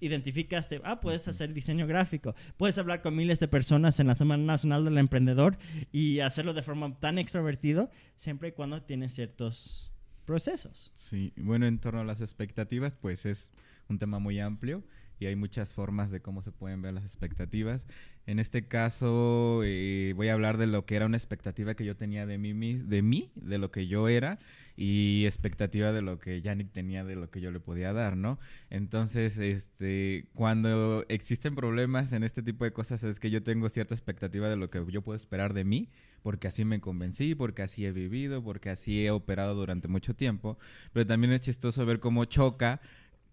identificaste, 0.00 0.80
ah, 0.84 1.00
puedes 1.00 1.26
hacer 1.28 1.52
diseño 1.52 1.86
gráfico, 1.86 2.34
puedes 2.56 2.78
hablar 2.78 3.02
con 3.02 3.16
miles 3.16 3.40
de 3.40 3.48
personas 3.48 4.00
en 4.00 4.06
la 4.06 4.14
Semana 4.14 4.44
Nacional 4.44 4.84
del 4.84 4.98
Emprendedor 4.98 5.58
y 5.92 6.20
hacerlo 6.20 6.54
de 6.54 6.62
forma 6.62 6.94
tan 6.94 7.18
extrovertido, 7.18 7.90
siempre 8.16 8.48
y 8.48 8.52
cuando 8.52 8.82
tienes 8.82 9.14
ciertos 9.14 9.92
procesos. 10.24 10.92
Sí, 10.94 11.32
bueno, 11.36 11.66
en 11.66 11.78
torno 11.78 12.00
a 12.00 12.04
las 12.04 12.20
expectativas, 12.20 12.94
pues 12.94 13.26
es 13.26 13.50
un 13.88 13.98
tema 13.98 14.18
muy 14.18 14.38
amplio 14.40 14.84
y 15.18 15.26
hay 15.26 15.36
muchas 15.36 15.74
formas 15.74 16.10
de 16.10 16.20
cómo 16.20 16.42
se 16.42 16.52
pueden 16.52 16.82
ver 16.82 16.94
las 16.94 17.04
expectativas. 17.04 17.86
En 18.28 18.38
este 18.38 18.68
caso 18.68 19.62
eh, 19.64 20.12
voy 20.14 20.28
a 20.28 20.34
hablar 20.34 20.58
de 20.58 20.66
lo 20.66 20.84
que 20.84 20.96
era 20.96 21.06
una 21.06 21.16
expectativa 21.16 21.72
que 21.72 21.86
yo 21.86 21.96
tenía 21.96 22.26
de 22.26 22.36
mí, 22.36 22.52
de 22.74 23.00
mí, 23.00 23.30
de 23.34 23.56
lo 23.56 23.70
que 23.70 23.86
yo 23.86 24.06
era 24.06 24.38
y 24.76 25.24
expectativa 25.24 25.92
de 25.92 26.02
lo 26.02 26.18
que 26.18 26.42
Yannick 26.42 26.70
tenía 26.70 27.04
de 27.04 27.16
lo 27.16 27.30
que 27.30 27.40
yo 27.40 27.50
le 27.50 27.58
podía 27.58 27.94
dar, 27.94 28.18
¿no? 28.18 28.38
Entonces, 28.68 29.38
este, 29.38 30.26
cuando 30.34 31.06
existen 31.08 31.54
problemas 31.54 32.12
en 32.12 32.22
este 32.22 32.42
tipo 32.42 32.66
de 32.66 32.72
cosas 32.74 33.02
es 33.02 33.18
que 33.18 33.30
yo 33.30 33.42
tengo 33.42 33.70
cierta 33.70 33.94
expectativa 33.94 34.50
de 34.50 34.56
lo 34.56 34.68
que 34.68 34.84
yo 34.90 35.00
puedo 35.00 35.16
esperar 35.16 35.54
de 35.54 35.64
mí, 35.64 35.88
porque 36.22 36.48
así 36.48 36.66
me 36.66 36.82
convencí, 36.82 37.34
porque 37.34 37.62
así 37.62 37.86
he 37.86 37.92
vivido, 37.92 38.44
porque 38.44 38.68
así 38.68 39.06
he 39.06 39.10
operado 39.10 39.54
durante 39.54 39.88
mucho 39.88 40.14
tiempo, 40.14 40.58
pero 40.92 41.06
también 41.06 41.32
es 41.32 41.40
chistoso 41.40 41.86
ver 41.86 41.98
cómo 41.98 42.26
choca 42.26 42.82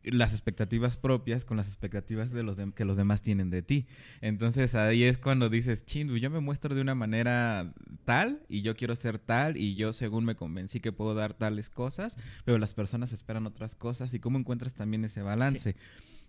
las 0.05 0.31
expectativas 0.31 0.97
propias 0.97 1.45
con 1.45 1.57
las 1.57 1.67
expectativas 1.67 2.31
de 2.31 2.43
los 2.43 2.57
que 2.73 2.85
los 2.85 2.97
demás 2.97 3.21
tienen 3.21 3.49
de 3.49 3.61
ti. 3.61 3.87
Entonces 4.21 4.75
ahí 4.75 5.03
es 5.03 5.17
cuando 5.17 5.49
dices, 5.49 5.85
chindu, 5.85 6.17
yo 6.17 6.29
me 6.29 6.39
muestro 6.39 6.75
de 6.75 6.81
una 6.81 6.95
manera 6.95 7.73
tal 8.05 8.41
y 8.49 8.61
yo 8.61 8.75
quiero 8.75 8.95
ser 8.95 9.19
tal 9.19 9.57
y 9.57 9.75
yo 9.75 9.93
según 9.93 10.25
me 10.25 10.35
convencí 10.35 10.79
que 10.79 10.91
puedo 10.91 11.13
dar 11.13 11.33
tales 11.33 11.69
cosas, 11.69 12.17
pero 12.43 12.57
las 12.57 12.73
personas 12.73 13.11
esperan 13.11 13.47
otras 13.47 13.75
cosas 13.75 14.13
y 14.13 14.19
cómo 14.19 14.37
encuentras 14.37 14.73
también 14.73 15.05
ese 15.05 15.21
balance. 15.21 15.75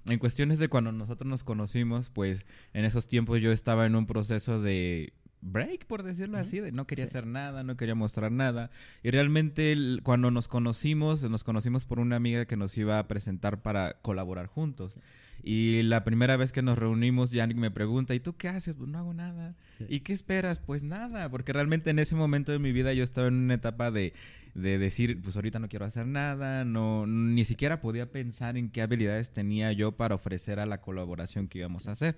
En 0.07 0.19
cuestiones 0.19 0.59
de 0.59 0.69
cuando 0.69 0.93
nosotros 0.93 1.29
nos 1.29 1.43
conocimos, 1.43 2.11
pues 2.11 2.47
en 2.73 2.85
esos 2.85 3.09
tiempos 3.09 3.41
yo 3.41 3.51
estaba 3.51 3.87
en 3.87 3.97
un 3.97 4.07
proceso 4.07 4.63
de 4.63 5.13
break, 5.47 5.87
por 5.87 6.03
decirlo 6.03 6.39
así, 6.39 6.61
de 6.61 6.73
no 6.73 6.87
quería 6.87 7.05
hacer 7.05 7.27
nada, 7.27 7.63
no 7.63 7.77
quería 7.77 7.95
mostrar 7.95 8.33
nada. 8.33 8.71
Y 9.03 9.11
realmente 9.11 9.77
cuando 10.03 10.31
nos 10.31 10.49
conocimos, 10.49 11.23
nos 11.23 11.45
conocimos 11.45 11.85
por 11.85 12.01
una 12.01 12.17
amiga 12.17 12.45
que 12.47 12.57
nos 12.57 12.77
iba 12.77 12.99
a 12.99 13.09
presentar 13.09 13.63
para 13.63 13.95
colaborar 14.03 14.47
juntos. 14.47 14.95
Y 15.43 15.83
la 15.83 16.03
primera 16.03 16.37
vez 16.37 16.51
que 16.51 16.63
nos 16.63 16.77
reunimos, 16.77 17.31
Yannick 17.31 17.57
me 17.57 17.71
pregunta, 17.71 18.15
¿y 18.15 18.21
tú 18.21 18.37
qué 18.37 18.49
haces? 18.49 18.75
Pues 18.75 18.89
no 18.89 18.99
hago 18.99 19.15
nada. 19.15 19.55
¿Y 19.89 20.01
qué 20.01 20.13
esperas? 20.13 20.59
Pues 20.59 20.83
nada, 20.83 21.31
porque 21.31 21.53
realmente 21.53 21.91
en 21.91 21.99
ese 21.99 22.17
momento 22.17 22.51
de 22.51 22.59
mi 22.59 22.73
vida 22.73 22.93
yo 22.95 23.05
estaba 23.05 23.29
en 23.29 23.35
una 23.35 23.55
etapa 23.55 23.91
de, 23.91 24.13
de 24.55 24.79
decir, 24.79 25.21
pues 25.23 25.37
ahorita 25.37 25.59
no 25.59 25.69
quiero 25.69 25.85
hacer 25.85 26.07
nada, 26.07 26.65
no, 26.65 27.07
ni 27.07 27.45
siquiera 27.45 27.81
podía 27.81 28.11
pensar 28.11 28.57
en 28.57 28.71
qué 28.71 28.83
habilidades 28.83 29.31
tenía 29.31 29.71
yo 29.73 29.93
para 29.93 30.15
ofrecer 30.15 30.59
a 30.59 30.67
la 30.67 30.81
colaboración 30.81 31.47
que 31.47 31.59
íbamos 31.59 31.87
a 31.87 31.93
hacer. 31.93 32.17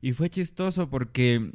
Y 0.00 0.12
fue 0.12 0.30
chistoso 0.30 0.88
porque 0.88 1.52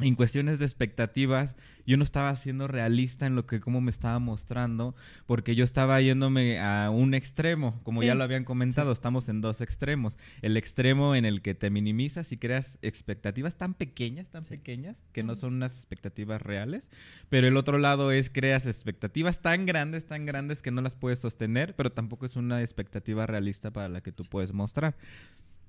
en 0.00 0.14
cuestiones 0.14 0.58
de 0.58 0.64
expectativas, 0.64 1.54
yo 1.86 1.96
no 1.96 2.04
estaba 2.04 2.34
siendo 2.36 2.68
realista 2.68 3.26
en 3.26 3.34
lo 3.34 3.46
que 3.46 3.60
como 3.60 3.80
me 3.80 3.90
estaba 3.90 4.18
mostrando, 4.18 4.94
porque 5.26 5.54
yo 5.54 5.64
estaba 5.64 6.00
yéndome 6.00 6.60
a 6.60 6.90
un 6.90 7.14
extremo, 7.14 7.80
como 7.82 8.02
ya 8.02 8.14
lo 8.14 8.24
habían 8.24 8.44
comentado, 8.44 8.92
estamos 8.92 9.28
en 9.28 9.40
dos 9.40 9.60
extremos. 9.60 10.18
El 10.42 10.56
extremo 10.56 11.14
en 11.14 11.24
el 11.24 11.42
que 11.42 11.54
te 11.54 11.70
minimizas 11.70 12.30
y 12.30 12.36
creas 12.36 12.78
expectativas 12.82 13.56
tan 13.56 13.74
pequeñas, 13.74 14.28
tan 14.28 14.44
pequeñas, 14.44 15.02
que 15.12 15.22
no 15.22 15.34
son 15.34 15.54
unas 15.54 15.76
expectativas 15.76 16.42
reales, 16.42 16.90
pero 17.28 17.48
el 17.48 17.56
otro 17.56 17.78
lado 17.78 18.12
es 18.12 18.30
creas 18.30 18.66
expectativas 18.66 19.40
tan 19.40 19.66
grandes, 19.66 20.06
tan 20.06 20.26
grandes 20.26 20.62
que 20.62 20.70
no 20.70 20.82
las 20.82 20.94
puedes 20.94 21.18
sostener, 21.18 21.74
pero 21.74 21.90
tampoco 21.90 22.26
es 22.26 22.36
una 22.36 22.62
expectativa 22.62 23.26
realista 23.26 23.72
para 23.72 23.88
la 23.88 24.02
que 24.02 24.12
tú 24.12 24.24
puedes 24.24 24.52
mostrar. 24.52 24.96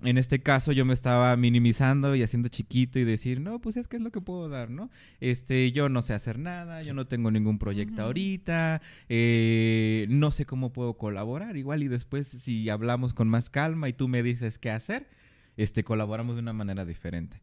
En 0.02 0.18
este 0.18 0.40
caso 0.40 0.72
yo 0.72 0.86
me 0.86 0.94
estaba 0.94 1.36
minimizando 1.36 2.16
y 2.16 2.24
haciendo 2.24 2.50
chiquito 2.50 3.00
y 3.00 3.04
decir, 3.04 3.42
no, 3.42 3.60
pues 3.60 3.76
es 3.78 3.88
que 3.88 3.98
es 3.98 4.02
lo 4.02 4.12
que 4.12 4.22
puedo 4.22 4.48
dar, 4.48 4.70
¿no? 4.70 4.90
Este, 5.20 5.72
yo 5.72 5.90
no 5.90 6.02
sé 6.02 6.14
hacer 6.14 6.40
nada, 6.40 6.82
yo 6.84 6.94
no 6.94 7.06
tengo 7.06 7.32
ningún 7.32 7.60
proyecto 7.60 8.04
ahorita, 8.04 8.82
eh, 9.10 10.06
no 10.10 10.32
sé 10.32 10.46
cómo 10.46 10.72
puedo 10.72 10.94
colaborar, 10.96 11.58
igual 11.58 11.84
y 11.84 11.88
después 11.88 12.28
si 12.28 12.70
hablamos 12.70 13.14
con 13.14 13.28
más 13.28 13.50
calma 13.50 13.90
y 13.90 13.94
tú 13.94 14.08
me 14.08 14.24
dices 14.24 14.58
qué 14.58 14.72
hacer, 14.72 15.08
este, 15.58 15.84
colaboramos 15.84 16.36
de 16.36 16.42
una 16.42 16.54
manera 16.54 16.86
diferente. 16.86 17.42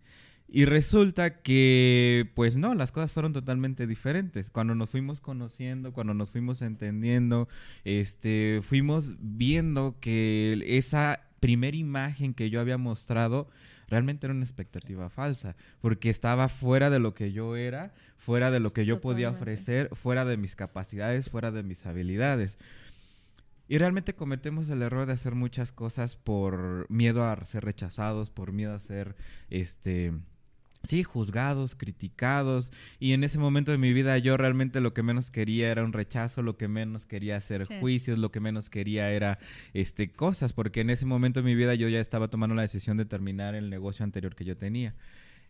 Y 0.48 0.64
resulta 0.64 1.42
que, 1.42 2.30
pues 2.34 2.56
no, 2.56 2.74
las 2.74 2.92
cosas 2.92 3.10
fueron 3.10 3.32
totalmente 3.32 3.88
diferentes. 3.88 4.48
Cuando 4.48 4.76
nos 4.76 4.90
fuimos 4.90 5.20
conociendo, 5.20 5.92
cuando 5.92 6.14
nos 6.14 6.30
fuimos 6.30 6.62
entendiendo, 6.62 7.48
este, 7.84 8.60
fuimos 8.62 9.14
viendo 9.18 9.96
que 10.00 10.62
esa 10.64 11.25
primera 11.40 11.76
imagen 11.76 12.34
que 12.34 12.50
yo 12.50 12.60
había 12.60 12.78
mostrado 12.78 13.48
realmente 13.88 14.26
era 14.26 14.34
una 14.34 14.44
expectativa 14.44 15.10
falsa, 15.10 15.56
porque 15.80 16.10
estaba 16.10 16.48
fuera 16.48 16.90
de 16.90 16.98
lo 16.98 17.14
que 17.14 17.32
yo 17.32 17.56
era, 17.56 17.94
fuera 18.16 18.50
de 18.50 18.60
lo 18.60 18.70
que 18.70 18.84
yo 18.84 19.00
podía 19.00 19.30
ofrecer, 19.30 19.90
fuera 19.94 20.24
de 20.24 20.36
mis 20.36 20.56
capacidades, 20.56 21.30
fuera 21.30 21.50
de 21.50 21.62
mis 21.62 21.86
habilidades. 21.86 22.58
Y 23.68 23.78
realmente 23.78 24.14
cometemos 24.14 24.68
el 24.68 24.82
error 24.82 25.06
de 25.06 25.12
hacer 25.12 25.34
muchas 25.34 25.72
cosas 25.72 26.16
por 26.16 26.86
miedo 26.88 27.24
a 27.24 27.44
ser 27.44 27.64
rechazados, 27.64 28.30
por 28.30 28.52
miedo 28.52 28.74
a 28.74 28.78
ser 28.78 29.16
este 29.50 30.12
sí, 30.86 31.02
juzgados, 31.02 31.74
criticados. 31.74 32.72
Y 32.98 33.12
en 33.12 33.24
ese 33.24 33.38
momento 33.38 33.72
de 33.72 33.78
mi 33.78 33.92
vida 33.92 34.16
yo 34.18 34.36
realmente 34.36 34.80
lo 34.80 34.94
que 34.94 35.02
menos 35.02 35.30
quería 35.30 35.70
era 35.70 35.84
un 35.84 35.92
rechazo, 35.92 36.42
lo 36.42 36.56
que 36.56 36.68
menos 36.68 37.06
quería 37.06 37.36
hacer 37.36 37.66
juicios, 37.80 38.18
lo 38.18 38.30
que 38.30 38.40
menos 38.40 38.70
quería 38.70 39.10
era 39.10 39.38
este 39.74 40.10
cosas, 40.12 40.52
porque 40.52 40.80
en 40.80 40.90
ese 40.90 41.06
momento 41.06 41.40
de 41.40 41.46
mi 41.46 41.54
vida 41.54 41.74
yo 41.74 41.88
ya 41.88 42.00
estaba 42.00 42.28
tomando 42.28 42.54
la 42.54 42.62
decisión 42.62 42.96
de 42.96 43.04
terminar 43.04 43.54
el 43.54 43.70
negocio 43.70 44.04
anterior 44.04 44.34
que 44.34 44.44
yo 44.44 44.56
tenía. 44.56 44.94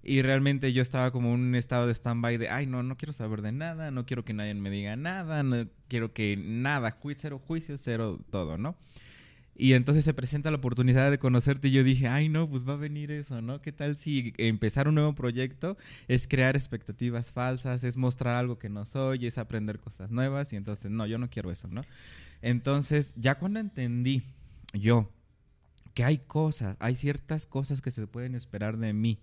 Y 0.03 0.23
realmente 0.23 0.73
yo 0.73 0.83
estaba 0.83 1.11
como 1.11 1.35
en 1.35 1.41
un 1.41 1.55
estado 1.57 1.87
de 1.87 1.93
stand-by 1.93 2.37
de, 2.37 2.49
ay, 2.49 2.67
no, 2.67 2.83
no 2.83 2.97
quiero 2.97 3.13
saber 3.13 3.43
de 3.43 3.51
nada, 3.51 3.91
no 3.91 4.07
quiero 4.07 4.25
que 4.25 4.35
nadie 4.35 4.55
me 4.55 4.71
diga 4.71 4.95
nada, 4.95 5.43
no 5.43 5.67
quiero 5.89 6.13
que 6.13 6.37
nada, 6.37 6.97
cero 7.19 7.43
juicio, 7.45 7.77
cero 7.77 8.21
todo, 8.31 8.57
¿no? 8.57 8.77
Y 9.59 9.73
entonces 9.73 10.05
se 10.05 10.13
presenta 10.13 10.51
la 10.51 10.59
oportunidad 10.59 11.11
de 11.11 11.19
conocerte 11.19 11.69
y 11.69 11.71
yo 11.71 11.83
dije, 11.83 12.09
ay 12.09 12.29
no, 12.29 12.49
pues 12.49 12.69
va 12.69 12.75
a 12.75 12.77
venir 12.77 13.11
eso, 13.11 13.41
¿no? 13.41 13.63
¿Qué 13.63 13.73
tal 13.73 13.97
si 13.97 14.35
empezar 14.37 14.87
un 14.87 14.97
nuevo 14.97 15.15
proyecto 15.15 15.79
es 16.09 16.29
crear 16.29 16.57
expectativas 16.57 17.33
falsas, 17.33 17.83
es 17.83 17.97
mostrar 17.97 18.37
algo 18.37 18.59
que 18.59 18.69
no 18.69 18.85
soy, 18.85 19.27
es 19.27 19.39
aprender 19.39 19.79
cosas 19.79 20.11
nuevas 20.11 20.53
y 20.53 20.57
entonces, 20.57 20.91
no, 20.91 21.07
yo 21.07 21.17
no 21.17 21.31
quiero 21.31 21.51
eso, 21.51 21.69
¿no? 21.69 21.83
Entonces, 22.43 23.15
ya 23.17 23.39
cuando 23.39 23.59
entendí 23.59 24.23
yo 24.75 25.11
que 25.95 26.05
hay 26.05 26.19
cosas, 26.19 26.77
hay 26.79 26.95
ciertas 26.95 27.47
cosas 27.47 27.81
que 27.81 27.91
se 27.91 28.07
pueden 28.07 28.35
esperar 28.35 28.77
de 28.77 28.93
mí, 28.93 29.21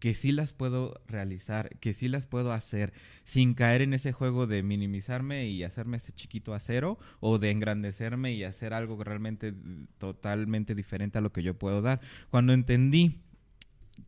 que 0.00 0.14
sí 0.14 0.32
las 0.32 0.52
puedo 0.52 1.00
realizar, 1.06 1.76
que 1.78 1.92
sí 1.92 2.08
las 2.08 2.26
puedo 2.26 2.52
hacer 2.52 2.92
sin 3.24 3.54
caer 3.54 3.82
en 3.82 3.94
ese 3.94 4.12
juego 4.12 4.46
de 4.46 4.62
minimizarme 4.62 5.48
y 5.48 5.62
hacerme 5.62 5.98
ese 5.98 6.12
chiquito 6.12 6.54
a 6.54 6.60
cero 6.60 6.98
o 7.20 7.38
de 7.38 7.50
engrandecerme 7.50 8.32
y 8.32 8.42
hacer 8.42 8.72
algo 8.72 9.02
realmente 9.04 9.54
totalmente 9.98 10.74
diferente 10.74 11.18
a 11.18 11.20
lo 11.20 11.32
que 11.32 11.42
yo 11.42 11.54
puedo 11.54 11.82
dar. 11.82 12.00
Cuando 12.30 12.54
entendí 12.54 13.20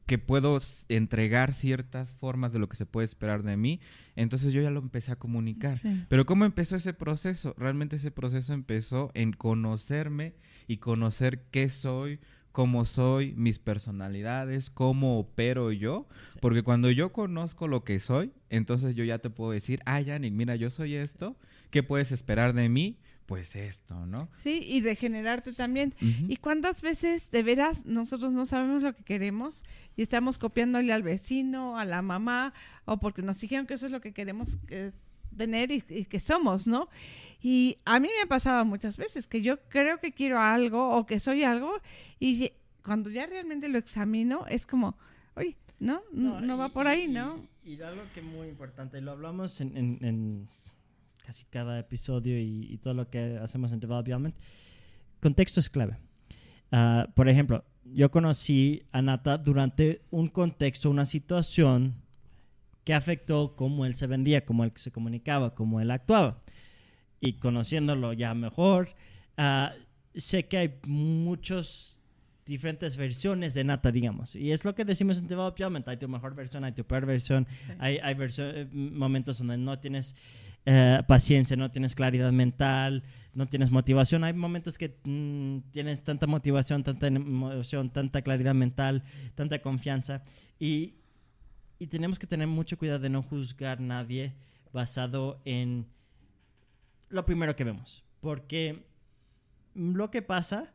que 0.06 0.18
puedo 0.18 0.58
entregar 0.88 1.52
ciertas 1.52 2.10
formas 2.12 2.52
de 2.52 2.58
lo 2.58 2.68
que 2.68 2.76
se 2.76 2.86
puede 2.86 3.04
esperar 3.04 3.42
de 3.42 3.58
mí, 3.58 3.80
entonces 4.16 4.54
yo 4.54 4.62
ya 4.62 4.70
lo 4.70 4.80
empecé 4.80 5.12
a 5.12 5.16
comunicar. 5.16 5.80
Pero 6.08 6.24
¿cómo 6.24 6.46
empezó 6.46 6.76
ese 6.76 6.94
proceso? 6.94 7.54
Realmente 7.58 7.96
ese 7.96 8.10
proceso 8.10 8.54
empezó 8.54 9.10
en 9.12 9.32
conocerme 9.32 10.34
y 10.66 10.78
conocer 10.78 11.44
qué 11.50 11.68
soy, 11.68 12.20
cómo 12.52 12.84
soy, 12.84 13.34
mis 13.34 13.58
personalidades, 13.58 14.70
cómo 14.70 15.18
opero 15.18 15.72
yo, 15.72 16.06
porque 16.40 16.62
cuando 16.62 16.90
yo 16.90 17.12
conozco 17.12 17.66
lo 17.66 17.82
que 17.82 17.98
soy, 17.98 18.32
entonces 18.50 18.94
yo 18.94 19.04
ya 19.04 19.18
te 19.18 19.30
puedo 19.30 19.50
decir, 19.50 19.80
ah, 19.86 20.00
Yannick, 20.00 20.34
mira, 20.34 20.54
yo 20.56 20.70
soy 20.70 20.94
esto, 20.94 21.36
¿qué 21.70 21.82
puedes 21.82 22.12
esperar 22.12 22.52
de 22.52 22.68
mí? 22.68 22.98
Pues 23.26 23.56
esto, 23.56 24.04
¿no? 24.04 24.28
Sí, 24.36 24.62
y 24.62 24.82
regenerarte 24.82 25.52
también. 25.52 25.94
¿Y 26.00 26.36
cuántas 26.36 26.82
veces 26.82 27.30
de 27.30 27.42
veras 27.42 27.86
nosotros 27.86 28.34
no 28.34 28.44
sabemos 28.44 28.82
lo 28.82 28.94
que 28.94 29.04
queremos 29.04 29.64
y 29.96 30.02
estamos 30.02 30.36
copiándole 30.36 30.92
al 30.92 31.02
vecino, 31.02 31.78
a 31.78 31.86
la 31.86 32.02
mamá, 32.02 32.52
o 32.84 32.98
porque 32.98 33.22
nos 33.22 33.40
dijeron 33.40 33.66
que 33.66 33.74
eso 33.74 33.86
es 33.86 33.92
lo 33.92 34.02
que 34.02 34.12
queremos 34.12 34.58
eh, 34.68 34.92
tener 35.36 35.70
y, 35.70 35.80
que 35.82 36.20
somos, 36.20 36.66
¿no? 36.66 36.88
Y 37.42 37.78
a 37.84 37.98
mí 37.98 38.08
me 38.08 38.22
ha 38.22 38.26
pasado 38.26 38.64
muchas 38.64 38.96
veces 38.96 39.26
que 39.26 39.42
yo 39.42 39.60
creo 39.68 39.98
que 39.98 40.12
quiero 40.12 40.38
algo 40.38 40.90
o 40.96 41.06
que 41.06 41.18
soy 41.18 41.42
algo 41.42 41.80
y 42.20 42.52
cuando 42.84 43.10
ya 43.10 43.26
realmente 43.26 43.68
lo 43.68 43.78
examino 43.78 44.46
es 44.48 44.66
como, 44.66 44.96
oye, 45.34 45.56
no, 45.80 46.02
no, 46.12 46.56
va 46.56 46.68
por 46.68 46.86
ahí, 46.86 47.08
¿no? 47.08 47.44
Y, 47.64 47.80
algo 47.80 48.02
que 48.14 48.20
es 48.20 48.26
muy 48.26 48.48
importante, 48.48 49.00
lo 49.00 49.12
hablamos 49.12 49.60
en, 49.60 50.48
casi 51.24 51.44
cada 51.46 51.78
episodio 51.78 52.38
y, 52.38 52.78
todo 52.82 52.94
lo 52.94 53.10
que 53.10 53.38
hacemos 53.42 53.72
en 53.72 53.80
Development, 53.80 54.34
contexto 55.20 55.60
es 55.60 55.70
clave. 55.70 55.98
Ah, 56.70 57.08
por 57.14 57.28
ejemplo, 57.28 57.64
yo 57.84 58.10
conocí 58.10 58.82
a 58.92 59.02
Nata 59.02 59.38
durante 59.38 60.02
un 60.10 60.28
contexto, 60.28 60.90
una 60.90 61.06
situación 61.06 62.01
que 62.84 62.94
afectó 62.94 63.54
cómo 63.56 63.86
él 63.86 63.94
se 63.94 64.06
vendía, 64.06 64.44
cómo 64.44 64.64
él 64.64 64.72
se 64.74 64.90
comunicaba, 64.90 65.54
cómo 65.54 65.80
él 65.80 65.90
actuaba. 65.90 66.40
Y 67.20 67.34
conociéndolo 67.34 68.12
ya 68.12 68.34
mejor, 68.34 68.88
ah, 69.36 69.72
sé 70.14 70.46
que 70.46 70.58
hay 70.58 70.74
muchos 70.86 72.00
diferentes 72.44 72.96
versiones 72.96 73.54
de 73.54 73.64
Nata, 73.64 73.92
digamos. 73.92 74.34
Y 74.34 74.52
es 74.52 74.64
lo 74.64 74.74
que 74.74 74.84
decimos 74.84 75.18
en 75.18 75.28
Development. 75.28 75.86
Hay 75.88 75.96
tu 75.96 76.08
mejor 76.08 76.34
versión, 76.34 76.64
hay 76.64 76.72
tu 76.72 76.84
peor 76.84 77.06
versión. 77.06 77.46
Hay, 77.78 77.98
hay 77.98 78.16
eh, 78.18 78.68
momentos 78.72 79.38
donde 79.38 79.56
no 79.56 79.78
tienes 79.78 80.16
eh, 80.66 81.02
paciencia, 81.06 81.56
no 81.56 81.70
tienes 81.70 81.94
claridad 81.94 82.32
mental, 82.32 83.04
no 83.34 83.46
tienes 83.46 83.70
motivación. 83.70 84.24
Hay 84.24 84.32
momentos 84.32 84.76
que 84.76 84.96
mm, 85.04 85.70
tienes 85.70 86.02
tanta 86.02 86.26
motivación, 86.26 86.82
tanta 86.82 87.06
emoción, 87.06 87.90
tanta 87.90 88.22
claridad 88.22 88.54
mental, 88.54 89.04
tanta 89.34 89.60
confianza. 89.62 90.24
Y, 90.58 90.94
y 91.82 91.88
tenemos 91.88 92.20
que 92.20 92.28
tener 92.28 92.46
mucho 92.46 92.78
cuidado 92.78 93.00
de 93.00 93.10
no 93.10 93.24
juzgar 93.24 93.78
a 93.78 93.80
nadie 93.80 94.34
basado 94.72 95.40
en 95.44 95.84
lo 97.08 97.26
primero 97.26 97.56
que 97.56 97.64
vemos. 97.64 98.04
Porque 98.20 98.84
lo 99.74 100.08
que 100.12 100.22
pasa, 100.22 100.72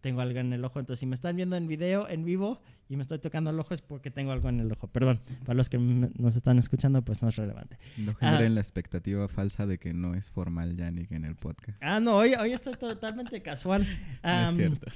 tengo 0.00 0.22
algo 0.22 0.40
en 0.40 0.54
el 0.54 0.64
ojo, 0.64 0.80
entonces 0.80 1.00
si 1.00 1.04
me 1.04 1.14
están 1.14 1.36
viendo 1.36 1.56
en 1.56 1.68
video, 1.68 2.08
en 2.08 2.24
vivo, 2.24 2.62
y 2.88 2.96
me 2.96 3.02
estoy 3.02 3.18
tocando 3.18 3.50
el 3.50 3.60
ojo 3.60 3.74
es 3.74 3.82
porque 3.82 4.10
tengo 4.10 4.32
algo 4.32 4.48
en 4.48 4.60
el 4.60 4.72
ojo. 4.72 4.86
Perdón, 4.88 5.20
para 5.44 5.58
los 5.58 5.68
que 5.68 5.76
nos 5.76 6.34
están 6.36 6.58
escuchando, 6.58 7.02
pues 7.02 7.20
no 7.20 7.28
es 7.28 7.36
relevante. 7.36 7.76
No 7.98 8.14
generen 8.14 8.52
ah. 8.52 8.54
la 8.54 8.60
expectativa 8.62 9.28
falsa 9.28 9.66
de 9.66 9.76
que 9.76 9.92
no 9.92 10.14
es 10.14 10.30
formal 10.30 10.74
Yannick 10.74 11.12
en 11.12 11.26
el 11.26 11.36
podcast. 11.36 11.76
Ah, 11.82 12.00
no, 12.00 12.16
hoy, 12.16 12.32
hoy 12.32 12.52
estoy 12.52 12.76
totalmente 12.76 13.42
casual. 13.42 13.86
es 14.22 14.56
cierto. 14.56 14.86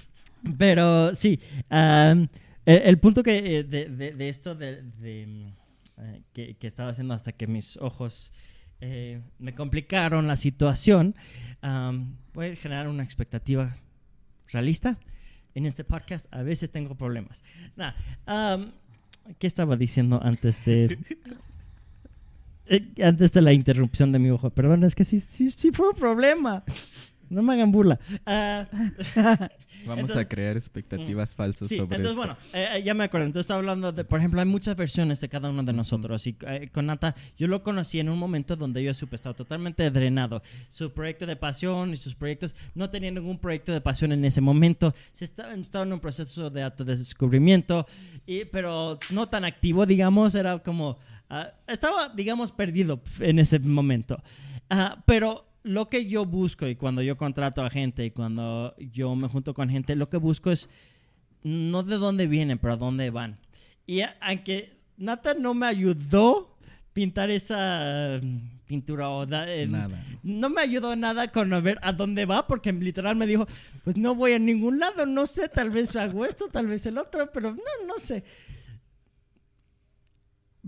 Pero 0.56 1.14
sí, 1.14 1.38
el, 2.66 2.98
punto 2.98 3.22
que, 3.22 3.58
eh, 3.58 3.64
de, 3.64 4.28
esto 4.28 4.54
de, 4.54 4.82
eh, 5.02 5.52
que, 6.32 6.56
estaba 6.66 6.90
haciendo 6.90 7.14
hasta 7.14 7.32
que 7.32 7.46
mis 7.46 7.76
ojos 7.76 8.32
eh, 8.80 9.20
me 9.38 9.54
complicaron 9.54 10.26
la 10.26 10.36
situación, 10.36 11.14
puede 12.32 12.56
generar 12.56 12.88
una 12.88 13.04
expectativa 13.04 13.76
realista. 14.48 14.98
En 15.54 15.66
este 15.66 15.84
podcast 15.84 16.26
a 16.32 16.42
veces 16.42 16.70
tengo 16.70 16.96
problemas. 16.96 17.44
¿Qué 19.38 19.46
estaba 19.46 19.76
diciendo 19.76 20.20
antes 20.22 20.64
de... 20.64 20.98
antes 23.02 23.32
de 23.32 23.42
la 23.42 23.52
interrupción 23.52 24.10
de 24.12 24.18
mi 24.18 24.30
ojo? 24.30 24.50
Perdón, 24.50 24.84
es 24.84 24.94
que 24.94 25.04
sí, 25.04 25.20
sí, 25.20 25.50
sí 25.50 25.70
fue 25.70 25.90
un 25.90 25.96
problema. 25.96 26.64
No 27.30 27.42
me 27.42 27.54
hagan 27.54 27.72
burla. 27.72 27.98
Ah, 28.26 28.66
Vamos 29.86 30.16
a 30.16 30.26
crear 30.26 30.56
expectativas 30.56 31.32
mm, 31.32 31.36
falsas 31.36 31.68
sobre 31.68 31.96
entonces, 31.96 32.16
bueno, 32.16 32.36
eh, 32.52 32.68
eh, 32.74 32.82
ya 32.82 32.94
me 32.94 33.04
acuerdo. 33.04 33.26
Entonces 33.26 33.44
estaba 33.44 33.58
hablando 33.58 33.92
de, 33.92 34.04
por 34.04 34.18
ejemplo, 34.18 34.40
hay 34.40 34.46
muchas 34.46 34.76
versiones 34.76 35.20
de 35.20 35.28
cada 35.28 35.50
uno 35.50 35.62
de 35.62 35.72
nosotros. 35.72 36.26
Y 36.26 36.36
eh, 36.46 36.70
con 36.72 36.86
Nata, 36.86 37.14
yo 37.36 37.48
lo 37.48 37.62
conocí 37.62 38.00
en 38.00 38.08
un 38.08 38.18
momento 38.18 38.56
donde 38.56 38.82
yo 38.82 38.94
supe, 38.94 39.16
estaba 39.16 39.34
totalmente 39.34 39.90
drenado. 39.90 40.42
Su 40.68 40.92
proyecto 40.92 41.26
de 41.26 41.36
pasión 41.36 41.92
y 41.92 41.96
sus 41.96 42.14
proyectos, 42.14 42.54
no 42.74 42.90
tenía 42.90 43.10
ningún 43.10 43.38
proyecto 43.38 43.72
de 43.72 43.80
pasión 43.80 44.12
en 44.12 44.24
ese 44.24 44.40
momento. 44.40 44.94
Se 45.12 45.24
estaba, 45.24 45.54
estaba 45.54 45.84
en 45.84 45.92
un 45.92 46.00
proceso 46.00 46.50
de 46.50 46.62
autodescubrimiento, 46.62 47.86
y, 48.26 48.44
pero 48.46 48.98
no 49.10 49.28
tan 49.28 49.44
activo, 49.44 49.86
digamos. 49.86 50.34
Era 50.34 50.58
como, 50.58 50.98
ah, 51.28 51.52
estaba, 51.66 52.08
digamos, 52.08 52.52
perdido 52.52 53.00
en 53.20 53.38
ese 53.38 53.58
momento. 53.58 54.22
Uh, 54.70 54.98
pero 55.04 55.53
lo 55.64 55.88
que 55.88 56.06
yo 56.06 56.24
busco 56.24 56.68
y 56.68 56.76
cuando 56.76 57.02
yo 57.02 57.16
contrato 57.16 57.62
a 57.62 57.70
gente 57.70 58.04
y 58.04 58.10
cuando 58.12 58.74
yo 58.78 59.16
me 59.16 59.26
junto 59.28 59.52
con 59.54 59.68
gente, 59.70 59.96
lo 59.96 60.08
que 60.08 60.18
busco 60.18 60.50
es 60.52 60.68
no 61.42 61.82
de 61.82 61.96
dónde 61.96 62.26
vienen, 62.26 62.58
pero 62.58 62.74
a 62.74 62.76
dónde 62.76 63.10
van. 63.10 63.38
Y 63.86 64.02
aunque 64.20 64.78
Nata 64.96 65.34
no 65.34 65.54
me 65.54 65.66
ayudó 65.66 66.56
pintar 66.92 67.30
esa 67.30 68.20
mm, 68.22 68.38
pintura 68.66 69.10
o 69.10 69.26
da- 69.26 69.52
eh, 69.52 69.66
Nada. 69.66 70.04
no 70.22 70.48
me 70.48 70.60
ayudó 70.60 70.94
nada 70.94 71.26
con 71.32 71.52
a 71.52 71.60
ver 71.60 71.78
a 71.82 71.92
dónde 71.92 72.24
va 72.24 72.46
porque 72.46 72.72
literal 72.72 73.16
me 73.16 73.26
dijo 73.26 73.46
pues 73.82 73.96
no 73.96 74.14
voy 74.14 74.32
a 74.32 74.38
ningún 74.38 74.78
lado 74.78 75.04
no 75.04 75.26
sé 75.26 75.48
tal 75.48 75.70
vez 75.70 75.96
hago 75.96 76.24
esto 76.24 76.48
tal 76.48 76.68
vez 76.68 76.86
el 76.86 76.96
otro 76.98 77.30
pero 77.32 77.50
no 77.50 77.62
no 77.88 77.98
sé 77.98 78.22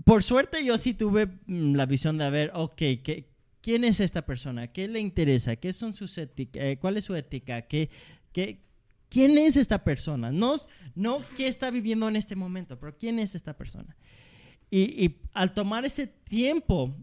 por 0.03 0.21
suerte 0.23 0.63
yo 0.65 0.77
sí 0.77 0.93
tuve 0.93 1.27
mm, 1.47 1.75
la 1.75 1.85
visión 1.85 2.17
de 2.17 2.29
ver 2.29 2.51
ok 2.53 2.75
¿qué, 2.75 3.29
quién 3.67 3.83
es 3.83 3.99
esta 3.99 4.25
persona 4.25 4.67
qué 4.67 4.87
le 4.87 5.01
interesa 5.01 5.57
qué 5.57 5.73
son 5.73 5.93
sus 5.93 6.17
éticas 6.17 6.77
cuál 6.79 6.95
es 6.95 7.03
su 7.03 7.15
ética 7.15 7.63
qué, 7.63 7.89
qué 8.31 8.61
quién 9.09 9.37
es 9.37 9.57
esta 9.57 9.83
persona 9.83 10.31
no 10.31 10.55
no 10.95 11.19
qué 11.35 11.49
está 11.49 11.69
viviendo 11.69 12.07
en 12.07 12.15
este 12.15 12.37
momento 12.37 12.79
pero 12.79 12.97
quién 12.97 13.19
es 13.19 13.35
esta 13.35 13.57
persona 13.57 13.97
y, 14.69 15.05
y 15.05 15.21
al 15.33 15.53
tomar 15.53 15.83
ese 15.83 16.07
tiempo, 16.07 16.95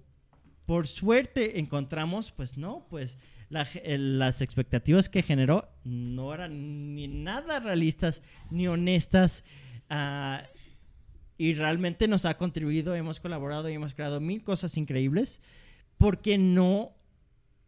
por 0.64 0.86
suerte 0.86 1.58
encontramos, 1.58 2.30
pues 2.30 2.56
no, 2.56 2.86
pues 2.88 3.18
la 3.50 3.68
eh, 3.74 3.98
las 3.98 4.40
expectativas 4.40 5.10
que 5.10 5.22
generó 5.22 5.68
no 5.84 6.32
eran 6.32 6.94
ni 6.94 7.08
nada 7.08 7.60
realistas 7.60 8.22
ni 8.50 8.68
honestas. 8.68 9.44
ah, 9.90 10.44
y 11.36 11.52
realmente 11.54 12.06
nos 12.06 12.26
ha 12.26 12.36
contribuido, 12.36 12.94
hemos 12.94 13.18
colaborado 13.18 13.68
y 13.68 13.74
hemos 13.74 13.92
creado 13.92 14.20
mil 14.20 14.44
cosas 14.44 14.76
increíbles 14.76 15.42
porque 15.98 16.38
no 16.38 16.92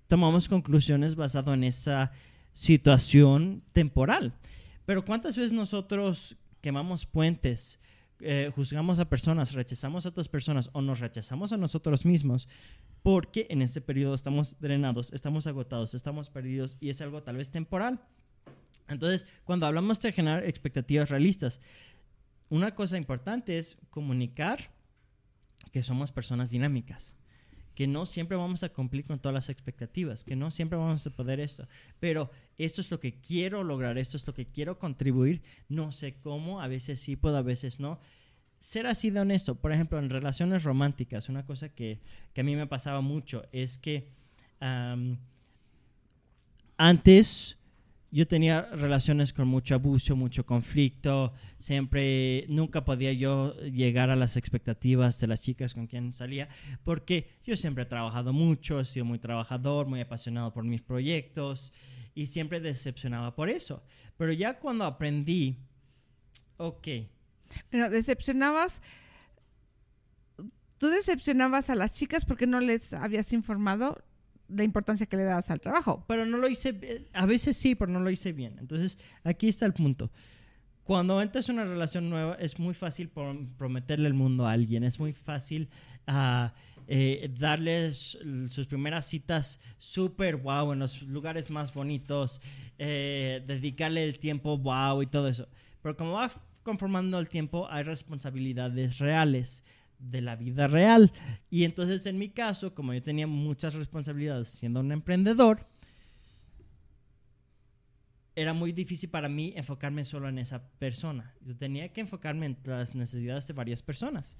tomamos 0.06 0.48
conclusiones 0.48 1.16
basado 1.16 1.54
en 1.54 1.64
esa 1.64 2.12
situación 2.52 3.62
temporal. 3.72 4.34
Pero 4.84 5.04
¿cuántas 5.04 5.36
veces 5.36 5.52
nosotros 5.52 6.36
quemamos 6.60 7.06
puentes, 7.06 7.78
eh, 8.20 8.50
juzgamos 8.54 8.98
a 8.98 9.08
personas, 9.08 9.52
rechazamos 9.52 10.06
a 10.06 10.08
otras 10.08 10.28
personas 10.28 10.70
o 10.72 10.80
nos 10.80 11.00
rechazamos 11.00 11.52
a 11.52 11.56
nosotros 11.56 12.04
mismos 12.04 12.48
porque 13.02 13.46
en 13.50 13.62
ese 13.62 13.80
periodo 13.80 14.14
estamos 14.14 14.58
drenados, 14.58 15.12
estamos 15.12 15.46
agotados, 15.46 15.94
estamos 15.94 16.30
perdidos 16.30 16.76
y 16.80 16.88
es 16.90 17.00
algo 17.00 17.22
tal 17.22 17.36
vez 17.36 17.50
temporal? 17.50 18.00
Entonces, 18.88 19.26
cuando 19.44 19.66
hablamos 19.66 20.00
de 20.00 20.12
generar 20.12 20.44
expectativas 20.44 21.10
realistas, 21.10 21.60
una 22.48 22.74
cosa 22.74 22.96
importante 22.96 23.58
es 23.58 23.76
comunicar 23.90 24.70
que 25.72 25.82
somos 25.82 26.12
personas 26.12 26.50
dinámicas, 26.50 27.16
que 27.76 27.86
no 27.86 28.06
siempre 28.06 28.38
vamos 28.38 28.62
a 28.62 28.70
cumplir 28.70 29.04
con 29.04 29.18
todas 29.18 29.34
las 29.34 29.50
expectativas, 29.50 30.24
que 30.24 30.34
no 30.34 30.50
siempre 30.50 30.78
vamos 30.78 31.06
a 31.06 31.10
poder 31.10 31.40
esto, 31.40 31.68
pero 32.00 32.30
esto 32.56 32.80
es 32.80 32.90
lo 32.90 32.98
que 32.98 33.20
quiero 33.20 33.62
lograr, 33.62 33.98
esto 33.98 34.16
es 34.16 34.26
lo 34.26 34.32
que 34.32 34.46
quiero 34.46 34.78
contribuir, 34.78 35.42
no 35.68 35.92
sé 35.92 36.14
cómo, 36.14 36.62
a 36.62 36.68
veces 36.68 36.98
sí 36.98 37.16
puedo, 37.16 37.36
a 37.36 37.42
veces 37.42 37.78
no. 37.78 38.00
Ser 38.58 38.86
así 38.86 39.10
de 39.10 39.20
honesto, 39.20 39.56
por 39.56 39.72
ejemplo, 39.72 39.98
en 39.98 40.08
relaciones 40.08 40.64
románticas, 40.64 41.28
una 41.28 41.44
cosa 41.44 41.68
que, 41.68 42.00
que 42.32 42.40
a 42.40 42.44
mí 42.44 42.56
me 42.56 42.66
pasaba 42.66 43.02
mucho 43.02 43.44
es 43.52 43.76
que 43.76 44.08
antes 46.78 47.55
yo 48.16 48.26
tenía 48.26 48.62
relaciones 48.62 49.34
con 49.34 49.46
mucho 49.46 49.74
abuso, 49.74 50.16
mucho 50.16 50.46
conflicto, 50.46 51.34
siempre, 51.58 52.46
nunca 52.48 52.82
podía 52.82 53.12
yo 53.12 53.54
llegar 53.60 54.08
a 54.08 54.16
las 54.16 54.38
expectativas 54.38 55.20
de 55.20 55.26
las 55.26 55.42
chicas 55.42 55.74
con 55.74 55.86
quien 55.86 56.14
salía, 56.14 56.48
porque 56.82 57.28
yo 57.44 57.56
siempre 57.56 57.82
he 57.82 57.86
trabajado 57.86 58.32
mucho, 58.32 58.80
he 58.80 58.86
sido 58.86 59.04
muy 59.04 59.18
trabajador, 59.18 59.86
muy 59.86 60.00
apasionado 60.00 60.54
por 60.54 60.64
mis 60.64 60.80
proyectos 60.80 61.74
y 62.14 62.24
siempre 62.24 62.58
decepcionaba 62.58 63.34
por 63.34 63.50
eso. 63.50 63.82
Pero 64.16 64.32
ya 64.32 64.60
cuando 64.60 64.86
aprendí, 64.86 65.58
ok, 66.56 66.88
Pero 67.68 67.90
decepcionabas. 67.90 68.80
Tú 70.78 70.88
decepcionabas 70.88 71.68
a 71.68 71.74
las 71.74 71.92
chicas 71.92 72.24
porque 72.24 72.46
no 72.46 72.60
les 72.60 72.94
habías 72.94 73.34
informado 73.34 74.02
la 74.48 74.64
importancia 74.64 75.06
que 75.06 75.16
le 75.16 75.24
dabas 75.24 75.50
al 75.50 75.60
trabajo. 75.60 76.04
pero 76.06 76.24
no 76.26 76.38
lo 76.38 76.48
hice, 76.48 76.78
eh, 76.82 77.08
a 77.12 77.26
veces 77.26 77.56
sí, 77.56 77.74
pero 77.74 77.90
no 77.92 78.00
lo 78.00 78.10
hice 78.10 78.32
bien. 78.32 78.56
Entonces, 78.58 78.98
aquí 79.24 79.48
está 79.48 79.66
el 79.66 79.72
punto. 79.72 80.10
Cuando 80.84 81.20
entras 81.20 81.48
en 81.48 81.56
una 81.56 81.64
relación 81.64 82.08
nueva, 82.08 82.36
es 82.38 82.58
muy 82.58 82.72
fácil 82.74 83.12
prom- 83.12 83.48
prometerle 83.56 84.06
el 84.06 84.14
mundo 84.14 84.46
a 84.46 84.52
alguien, 84.52 84.84
es 84.84 85.00
muy 85.00 85.12
fácil 85.12 85.68
eh, 86.88 87.28
darles 87.36 88.16
sus 88.48 88.66
primeras 88.68 89.06
citas 89.06 89.58
súper 89.78 90.36
wow 90.36 90.72
en 90.72 90.78
los 90.78 91.02
lugares 91.02 91.50
más 91.50 91.74
bonitos, 91.74 92.40
eh, 92.78 93.42
dedicarle 93.46 94.04
el 94.04 94.18
tiempo 94.20 94.56
wow 94.58 95.02
y 95.02 95.06
todo 95.08 95.26
eso. 95.28 95.48
Pero 95.82 95.96
como 95.96 96.12
va 96.12 96.30
conformando 96.62 97.18
el 97.18 97.28
tiempo, 97.28 97.66
hay 97.70 97.82
responsabilidades 97.82 98.98
reales 98.98 99.64
de 99.98 100.20
la 100.20 100.36
vida 100.36 100.66
real. 100.66 101.12
Y 101.50 101.64
entonces 101.64 102.06
en 102.06 102.18
mi 102.18 102.28
caso, 102.30 102.74
como 102.74 102.92
yo 102.94 103.02
tenía 103.02 103.26
muchas 103.26 103.74
responsabilidades 103.74 104.48
siendo 104.48 104.80
un 104.80 104.92
emprendedor, 104.92 105.66
era 108.34 108.52
muy 108.52 108.72
difícil 108.72 109.08
para 109.08 109.30
mí 109.30 109.54
enfocarme 109.56 110.04
solo 110.04 110.28
en 110.28 110.38
esa 110.38 110.68
persona. 110.78 111.34
Yo 111.40 111.56
tenía 111.56 111.90
que 111.92 112.02
enfocarme 112.02 112.44
en 112.46 112.58
las 112.64 112.94
necesidades 112.94 113.46
de 113.46 113.54
varias 113.54 113.82
personas. 113.82 114.36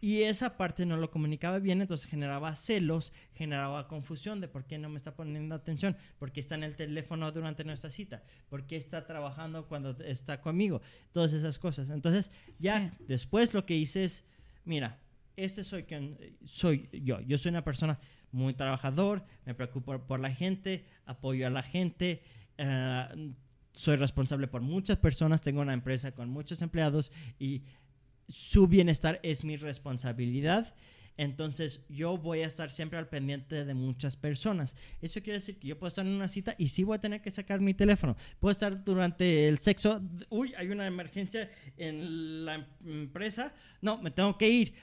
Y 0.00 0.22
esa 0.22 0.56
parte 0.56 0.86
no 0.86 0.96
lo 0.96 1.10
comunicaba 1.10 1.58
bien, 1.58 1.80
entonces 1.80 2.06
generaba 2.08 2.54
celos, 2.54 3.12
generaba 3.34 3.88
confusión 3.88 4.40
de 4.40 4.46
por 4.48 4.64
qué 4.64 4.78
no 4.78 4.88
me 4.88 4.96
está 4.96 5.14
poniendo 5.16 5.54
atención, 5.56 5.96
por 6.18 6.30
qué 6.32 6.38
está 6.40 6.54
en 6.54 6.62
el 6.64 6.76
teléfono 6.76 7.30
durante 7.32 7.64
nuestra 7.64 7.90
cita, 7.90 8.22
por 8.48 8.64
qué 8.66 8.76
está 8.76 9.06
trabajando 9.06 9.66
cuando 9.66 9.90
está 10.04 10.40
conmigo, 10.40 10.80
todas 11.12 11.32
esas 11.32 11.58
cosas. 11.58 11.90
Entonces, 11.90 12.30
ya 12.58 12.90
Sí. 12.98 13.04
después 13.08 13.54
lo 13.54 13.66
que 13.66 13.76
hice 13.76 14.04
es, 14.04 14.24
mira, 14.64 14.98
este 15.36 15.64
soy 15.64 15.84
quien 15.84 16.18
soy 16.44 16.88
yo. 16.92 17.20
Yo 17.20 17.38
soy 17.38 17.50
una 17.50 17.64
persona 17.64 17.98
muy 18.30 18.54
trabajador, 18.54 19.24
me 19.44 19.54
preocupo 19.54 19.98
por 20.06 20.20
la 20.20 20.30
gente, 20.30 20.84
apoyo 21.04 21.46
a 21.46 21.50
la 21.50 21.62
gente, 21.62 22.22
eh, 22.58 23.32
soy 23.72 23.96
responsable 23.96 24.48
por 24.48 24.62
muchas 24.62 24.98
personas, 24.98 25.42
tengo 25.42 25.60
una 25.60 25.72
empresa 25.72 26.12
con 26.12 26.28
muchos 26.28 26.62
empleados 26.62 27.12
y 27.38 27.62
su 28.28 28.68
bienestar 28.68 29.20
es 29.22 29.44
mi 29.44 29.56
responsabilidad. 29.56 30.74
Entonces 31.16 31.84
yo 31.88 32.16
voy 32.16 32.40
a 32.40 32.46
estar 32.46 32.70
siempre 32.70 32.98
al 32.98 33.08
pendiente 33.08 33.64
de 33.64 33.74
muchas 33.74 34.16
personas. 34.16 34.74
Eso 35.00 35.20
quiere 35.22 35.38
decir 35.38 35.58
que 35.58 35.68
yo 35.68 35.78
puedo 35.78 35.88
estar 35.88 36.06
en 36.06 36.12
una 36.12 36.28
cita 36.28 36.54
y 36.58 36.68
sí 36.68 36.84
voy 36.84 36.96
a 36.96 37.00
tener 37.00 37.20
que 37.20 37.30
sacar 37.30 37.60
mi 37.60 37.74
teléfono. 37.74 38.16
Puedo 38.40 38.52
estar 38.52 38.82
durante 38.84 39.48
el 39.48 39.58
sexo. 39.58 40.00
Uy, 40.30 40.54
hay 40.56 40.68
una 40.68 40.86
emergencia 40.86 41.50
en 41.76 42.44
la 42.44 42.54
em- 42.54 42.66
empresa. 42.84 43.54
No, 43.80 44.00
me 44.00 44.10
tengo 44.10 44.36
que 44.38 44.48
ir. 44.48 44.74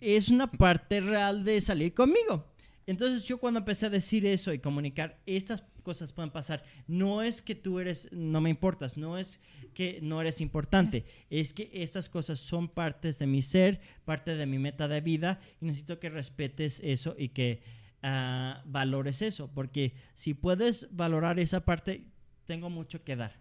Es 0.00 0.28
una 0.28 0.50
parte 0.50 1.00
real 1.00 1.44
de 1.44 1.60
salir 1.60 1.94
conmigo. 1.94 2.52
Entonces 2.86 3.24
yo 3.24 3.38
cuando 3.38 3.58
empecé 3.58 3.86
a 3.86 3.90
decir 3.90 4.26
eso 4.26 4.52
y 4.52 4.58
comunicar, 4.58 5.20
estas 5.26 5.62
cosas 5.88 6.12
pueden 6.12 6.30
pasar. 6.30 6.64
No 6.86 7.22
es 7.22 7.40
que 7.40 7.54
tú 7.54 7.80
eres, 7.80 8.10
no 8.12 8.42
me 8.42 8.50
importas, 8.50 8.98
no 8.98 9.16
es 9.16 9.40
que 9.72 10.00
no 10.02 10.20
eres 10.20 10.42
importante, 10.42 11.06
es 11.30 11.54
que 11.54 11.70
estas 11.72 12.10
cosas 12.10 12.40
son 12.40 12.68
partes 12.68 13.18
de 13.18 13.26
mi 13.26 13.40
ser, 13.40 13.80
parte 14.04 14.36
de 14.36 14.44
mi 14.44 14.58
meta 14.58 14.86
de 14.86 15.00
vida 15.00 15.40
y 15.62 15.64
necesito 15.64 15.98
que 15.98 16.10
respetes 16.10 16.80
eso 16.84 17.14
y 17.16 17.30
que 17.30 17.62
ah, 18.02 18.62
valores 18.66 19.22
eso, 19.22 19.48
porque 19.54 19.94
si 20.12 20.34
puedes 20.34 20.94
valorar 20.94 21.38
esa 21.38 21.64
parte, 21.64 22.04
tengo 22.44 22.68
mucho 22.68 23.02
que 23.02 23.16
dar. 23.16 23.40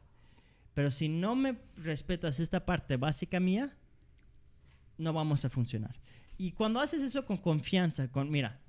Pero 0.74 0.90
si 0.90 1.10
no 1.10 1.36
me 1.36 1.58
respetas 1.76 2.40
esta 2.40 2.66
parte 2.66 2.96
básica 2.96 3.42
mía, 3.42 3.76
no 4.98 5.12
vamos 5.12 5.44
a 5.44 5.50
funcionar. 5.50 6.00
Y 6.38 6.54
cuando 6.54 6.80
haces 6.80 7.02
eso 7.02 7.26
con 7.26 7.36
confianza, 7.36 8.10
con, 8.10 8.32
mira, 8.32 8.62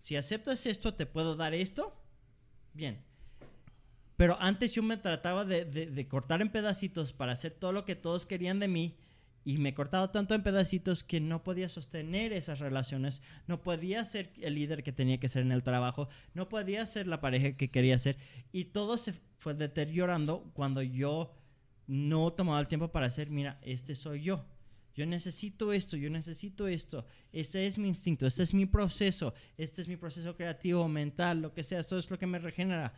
si 0.00 0.16
aceptas 0.16 0.66
esto, 0.66 0.92
te 0.92 1.06
puedo 1.06 1.34
dar 1.34 1.54
esto, 1.54 1.96
bien. 2.74 3.05
Pero 4.16 4.36
antes 4.40 4.72
yo 4.72 4.82
me 4.82 4.96
trataba 4.96 5.44
de, 5.44 5.64
de- 5.64 5.86
de 5.86 6.08
cortar 6.08 6.40
en 6.42 6.50
pedacitos 6.50 7.12
para 7.12 7.32
hacer 7.32 7.52
todo 7.52 7.72
lo 7.72 7.84
que 7.84 7.96
todos 7.96 8.26
querían 8.26 8.58
de 8.60 8.68
mí 8.68 8.96
y 9.44 9.58
me 9.58 9.68
he 9.68 9.74
cortado 9.74 10.10
tanto 10.10 10.34
en 10.34 10.42
pedacitos 10.42 11.04
que 11.04 11.20
no 11.20 11.44
podía 11.44 11.68
sostener 11.68 12.32
esas 12.32 12.58
relaciones, 12.58 13.22
no 13.46 13.62
podía 13.62 14.04
ser 14.04 14.32
el 14.40 14.54
líder 14.54 14.82
que 14.82 14.92
tenía 14.92 15.20
que 15.20 15.28
ser 15.28 15.42
en 15.42 15.52
el 15.52 15.62
trabajo, 15.62 16.08
no 16.34 16.48
podía 16.48 16.84
ser 16.86 17.06
la 17.06 17.20
pareja 17.20 17.52
que 17.56 17.70
quería 17.70 17.96
ser 17.98 18.16
y 18.52 18.64
todo 18.66 18.96
se 18.96 19.14
fue 19.38 19.54
deteriorando 19.54 20.50
cuando 20.54 20.82
yo 20.82 21.32
no 21.86 22.32
tomaba 22.32 22.58
el 22.60 22.66
tiempo 22.66 22.90
para 22.90 23.06
hacer, 23.06 23.30
mira, 23.30 23.58
este 23.62 23.94
soy 23.94 24.22
yo. 24.22 24.44
Yo 24.96 25.04
necesito 25.06 25.72
esto, 25.74 25.96
yo 25.98 26.08
necesito 26.08 26.66
esto. 26.68 27.04
Este 27.30 27.66
es 27.66 27.76
mi 27.76 27.86
instinto, 27.86 28.26
este 28.26 28.42
es 28.42 28.54
mi 28.54 28.64
proceso, 28.64 29.34
este 29.58 29.82
es 29.82 29.88
mi 29.88 29.96
proceso 29.96 30.34
creativo, 30.34 30.88
mental, 30.88 31.42
lo 31.42 31.52
que 31.52 31.62
sea. 31.62 31.80
Esto 31.80 31.98
es 31.98 32.10
lo 32.10 32.18
que 32.18 32.26
me 32.26 32.38
regenera. 32.38 32.94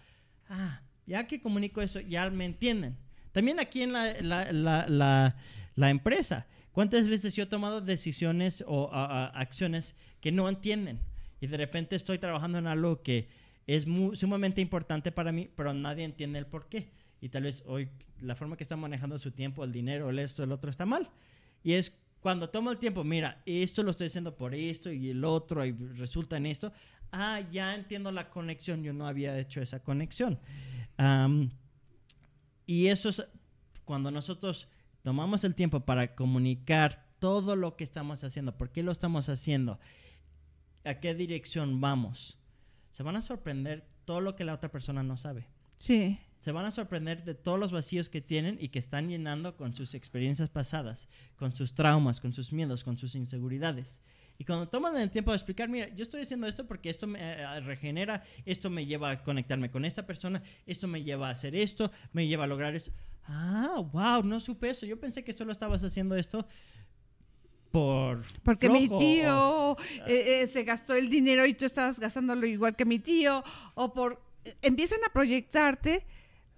Ah, 0.48 0.80
ya 1.08 1.26
que 1.26 1.40
comunico 1.40 1.80
eso, 1.82 1.98
ya 2.00 2.28
me 2.30 2.44
entienden. 2.44 2.96
También 3.32 3.58
aquí 3.58 3.82
en 3.82 3.92
la, 3.92 4.12
la- 4.20 4.52
la- 4.52 5.36
la- 5.74 5.90
empresa, 5.90 6.46
¿cuántas 6.72 7.08
veces 7.08 7.34
yo 7.34 7.44
he 7.44 7.46
tomado 7.46 7.80
decisiones 7.80 8.62
o 8.66 8.90
acciones 8.92 9.94
que 10.20 10.30
no 10.32 10.48
entienden? 10.48 11.00
Y 11.40 11.46
de 11.46 11.56
repente 11.56 11.96
estoy 11.96 12.18
trabajando 12.18 12.58
en 12.58 12.66
algo 12.66 13.02
que 13.02 13.28
es 13.66 13.86
mu- 13.86 14.14
sumamente 14.14 14.60
importante 14.60 15.10
para 15.12 15.32
mí, 15.32 15.48
pero 15.56 15.72
nadie 15.74 16.04
entiende 16.04 16.38
el 16.38 16.46
por 16.46 16.68
qué. 16.68 16.90
Y 17.20 17.28
tal 17.30 17.44
vez 17.44 17.62
hoy 17.66 17.88
la 18.20 18.34
forma 18.34 18.56
que 18.56 18.64
está 18.64 18.76
manejando 18.76 19.18
su 19.18 19.30
tiempo, 19.30 19.64
el 19.64 19.72
dinero, 19.72 20.10
el 20.10 20.18
esto, 20.18 20.42
el 20.42 20.52
otro 20.52 20.70
está 20.70 20.84
mal. 20.86 21.08
Y 21.62 21.72
es 21.74 21.96
cuando 22.20 22.48
tomo 22.50 22.70
el 22.72 22.78
tiempo, 22.78 23.04
mira, 23.04 23.40
esto 23.46 23.82
lo 23.84 23.92
estoy 23.92 24.08
haciendo 24.08 24.34
por 24.36 24.54
esto 24.54 24.90
y 24.90 25.10
el 25.10 25.24
otro 25.24 25.64
y 25.64 25.70
resulta 25.96 26.36
en 26.36 26.46
esto, 26.46 26.72
ah, 27.12 27.40
ya 27.52 27.74
entiendo 27.76 28.10
la 28.10 28.28
conexión, 28.28 28.82
yo 28.82 28.92
no 28.92 29.06
había 29.06 29.38
hecho 29.38 29.60
esa 29.62 29.80
conexión. 29.80 30.38
Y 32.66 32.86
eso 32.88 33.08
es 33.08 33.26
cuando 33.84 34.10
nosotros 34.10 34.68
tomamos 35.02 35.44
el 35.44 35.54
tiempo 35.54 35.80
para 35.80 36.14
comunicar 36.14 37.06
todo 37.18 37.56
lo 37.56 37.76
que 37.76 37.84
estamos 37.84 38.22
haciendo, 38.24 38.56
por 38.56 38.70
qué 38.70 38.82
lo 38.82 38.92
estamos 38.92 39.28
haciendo, 39.28 39.78
a 40.84 40.94
qué 40.94 41.14
dirección 41.14 41.80
vamos, 41.80 42.38
se 42.90 43.02
van 43.02 43.16
a 43.16 43.20
sorprender 43.20 43.86
todo 44.04 44.20
lo 44.20 44.36
que 44.36 44.44
la 44.44 44.54
otra 44.54 44.70
persona 44.70 45.02
no 45.02 45.16
sabe. 45.16 45.46
Sí. 45.76 46.18
Se 46.40 46.52
van 46.52 46.66
a 46.66 46.70
sorprender 46.70 47.24
de 47.24 47.34
todos 47.34 47.58
los 47.58 47.72
vacíos 47.72 48.08
que 48.08 48.20
tienen 48.20 48.58
y 48.60 48.68
que 48.68 48.78
están 48.78 49.08
llenando 49.08 49.56
con 49.56 49.74
sus 49.74 49.94
experiencias 49.94 50.48
pasadas, 50.48 51.08
con 51.36 51.54
sus 51.54 51.74
traumas, 51.74 52.20
con 52.20 52.32
sus 52.32 52.52
miedos, 52.52 52.84
con 52.84 52.96
sus 52.96 53.14
inseguridades. 53.14 54.00
Y 54.40 54.44
cuando 54.44 54.68
toman 54.68 54.96
el 54.96 55.10
tiempo 55.10 55.32
de 55.32 55.36
explicar, 55.36 55.68
mira, 55.68 55.88
yo 55.96 56.04
estoy 56.04 56.22
haciendo 56.22 56.46
esto 56.46 56.64
porque 56.64 56.90
esto 56.90 57.08
me 57.08 57.18
eh, 57.20 57.60
regenera, 57.60 58.22
esto 58.46 58.70
me 58.70 58.86
lleva 58.86 59.10
a 59.10 59.22
conectarme 59.24 59.68
con 59.70 59.84
esta 59.84 60.06
persona, 60.06 60.40
esto 60.64 60.86
me 60.86 61.02
lleva 61.02 61.26
a 61.28 61.32
hacer 61.32 61.56
esto, 61.56 61.90
me 62.12 62.28
lleva 62.28 62.44
a 62.44 62.46
lograr 62.46 62.74
esto. 62.76 62.92
Ah, 63.26 63.82
wow, 63.92 64.22
no 64.22 64.38
supe 64.38 64.70
eso. 64.70 64.86
Yo 64.86 64.98
pensé 65.00 65.24
que 65.24 65.32
solo 65.32 65.50
estabas 65.50 65.82
haciendo 65.82 66.14
esto 66.14 66.46
por... 67.70 68.22
Porque 68.42 68.68
mi 68.70 68.88
o- 68.90 68.98
tío 68.98 69.76
eh, 70.06 70.42
eh, 70.42 70.48
se 70.48 70.62
gastó 70.62 70.94
el 70.94 71.10
dinero 71.10 71.44
y 71.44 71.54
tú 71.54 71.64
estás 71.64 71.98
gastándolo 72.00 72.46
igual 72.46 72.76
que 72.76 72.84
mi 72.84 72.98
tío. 73.00 73.42
O 73.74 73.92
por... 73.92 74.22
eh, 74.44 74.54
Empiezan 74.62 75.00
a 75.06 75.12
proyectarte 75.12 76.06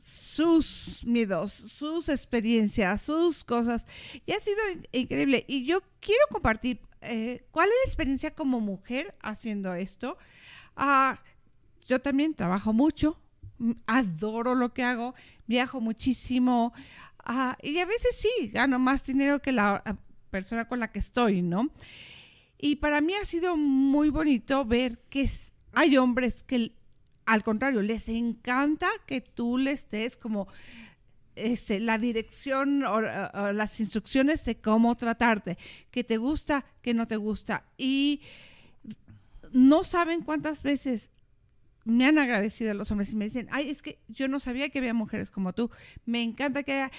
sus 0.03 1.05
miedos, 1.05 1.53
sus 1.53 2.09
experiencias, 2.09 3.03
sus 3.03 3.43
cosas. 3.43 3.87
Y 4.27 4.33
ha 4.33 4.41
sido 4.41 4.59
in- 4.73 4.87
increíble. 4.93 5.45
Y 5.49 5.65
yo 5.65 5.81
quiero 5.99 6.25
compartir 6.31 6.79
eh, 7.03 7.45
cuál 7.51 7.69
es 7.69 7.75
la 7.85 7.89
experiencia 7.89 8.35
como 8.35 8.61
mujer 8.61 9.15
haciendo 9.23 9.75
esto. 9.75 10.19
Ah, 10.77 11.21
yo 11.87 12.01
también 12.01 12.35
trabajo 12.35 12.73
mucho, 12.73 13.21
adoro 13.87 14.55
lo 14.55 14.73
que 14.73 14.85
hago, 14.85 15.15
viajo 15.47 15.81
muchísimo 15.81 16.73
ah, 17.19 17.57
y 17.63 17.79
a 17.79 17.87
veces 17.87 18.17
sí, 18.17 18.49
gano 18.49 18.79
más 18.79 19.05
dinero 19.05 19.41
que 19.41 19.53
la 19.53 19.83
ah, 19.85 19.97
persona 20.31 20.69
con 20.69 20.81
la 20.81 20.93
que 20.93 21.01
estoy, 21.01 21.43
¿no? 21.43 21.71
Y 22.59 22.77
para 22.77 23.01
mí 23.01 23.15
ha 23.15 23.25
sido 23.25 23.57
muy 23.57 24.11
bonito 24.11 24.65
ver 24.65 24.99
que 25.09 25.29
hay 25.73 25.97
hombres 25.97 26.43
que 26.43 26.75
al 27.31 27.45
contrario, 27.45 27.81
les 27.81 28.09
encanta 28.09 28.89
que 29.07 29.21
tú 29.21 29.57
les 29.57 29.89
des 29.89 30.17
como 30.17 30.49
este, 31.47 31.81
la 31.81 31.99
dirección 31.99 32.85
o, 32.85 33.01
las 33.01 33.81
instrucciones 33.81 34.45
de 34.45 34.61
cómo 34.61 34.97
tratarte, 34.97 35.59
que 35.91 36.05
te 36.05 36.17
gusta, 36.17 36.65
que 36.83 36.95
no 36.95 37.07
te 37.07 37.17
gusta. 37.17 37.65
Y 37.77 38.21
no 39.53 39.85
saben 39.85 40.23
cuántas 40.23 40.63
veces 40.63 41.13
me 41.85 42.07
han 42.07 42.19
agradecido 42.19 42.75
los 42.75 42.91
hombres 42.91 43.13
y 43.13 43.17
me 43.17 43.25
dicen, 43.25 43.49
ay, 43.51 43.71
es 43.71 43.83
que 43.83 43.99
yo 44.09 44.29
no 44.29 44.39
sabía 44.39 44.69
que 44.69 44.79
había 44.79 44.95
mujeres 44.95 45.31
como 45.31 45.53
tú. 45.53 45.71
Me 46.05 46.23
encanta 46.23 46.63
que 46.63 46.73
haya... 46.73 46.91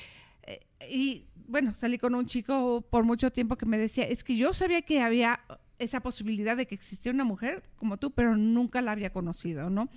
eh, 0.43 0.59
Y 0.89 1.27
bueno, 1.47 1.73
salí 1.73 1.97
con 1.97 2.15
un 2.15 2.25
chico 2.25 2.81
por 2.89 3.03
mucho 3.03 3.31
tiempo 3.31 3.57
que 3.57 3.65
me 3.65 3.77
decía, 3.77 4.05
es 4.05 4.23
que 4.23 4.35
yo 4.35 4.53
sabía 4.53 4.81
que 4.81 5.01
había 5.01 5.41
esa 5.79 5.99
posibilidad 5.99 6.55
de 6.55 6.65
que 6.65 6.75
existía 6.75 7.11
una 7.11 7.23
mujer 7.23 7.63
como 7.75 7.97
tú, 7.97 8.11
pero 8.11 8.37
nunca 8.37 8.81
la 8.81 8.91
había 8.91 9.11
conocido, 9.11 9.69
¿no? 9.69 9.89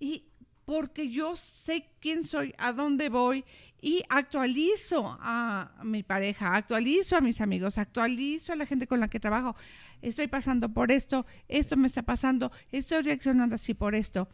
Y 0.00 0.24
porque 0.68 1.08
yo 1.08 1.34
sé 1.34 1.88
quién 1.98 2.22
soy, 2.24 2.52
a 2.58 2.74
dónde 2.74 3.08
voy 3.08 3.42
y 3.80 4.02
actualizo 4.10 5.16
a 5.18 5.80
mi 5.82 6.02
pareja, 6.02 6.54
actualizo 6.54 7.16
a 7.16 7.22
mis 7.22 7.40
amigos, 7.40 7.78
actualizo 7.78 8.52
a 8.52 8.56
la 8.56 8.66
gente 8.66 8.86
con 8.86 9.00
la 9.00 9.08
que 9.08 9.18
trabajo. 9.18 9.56
Estoy 10.02 10.26
pasando 10.26 10.68
por 10.68 10.92
esto, 10.92 11.24
esto 11.48 11.78
me 11.78 11.86
está 11.86 12.02
pasando, 12.02 12.52
estoy 12.70 13.00
reaccionando 13.00 13.54
así 13.54 13.72
por 13.72 13.94
esto. 13.94 14.28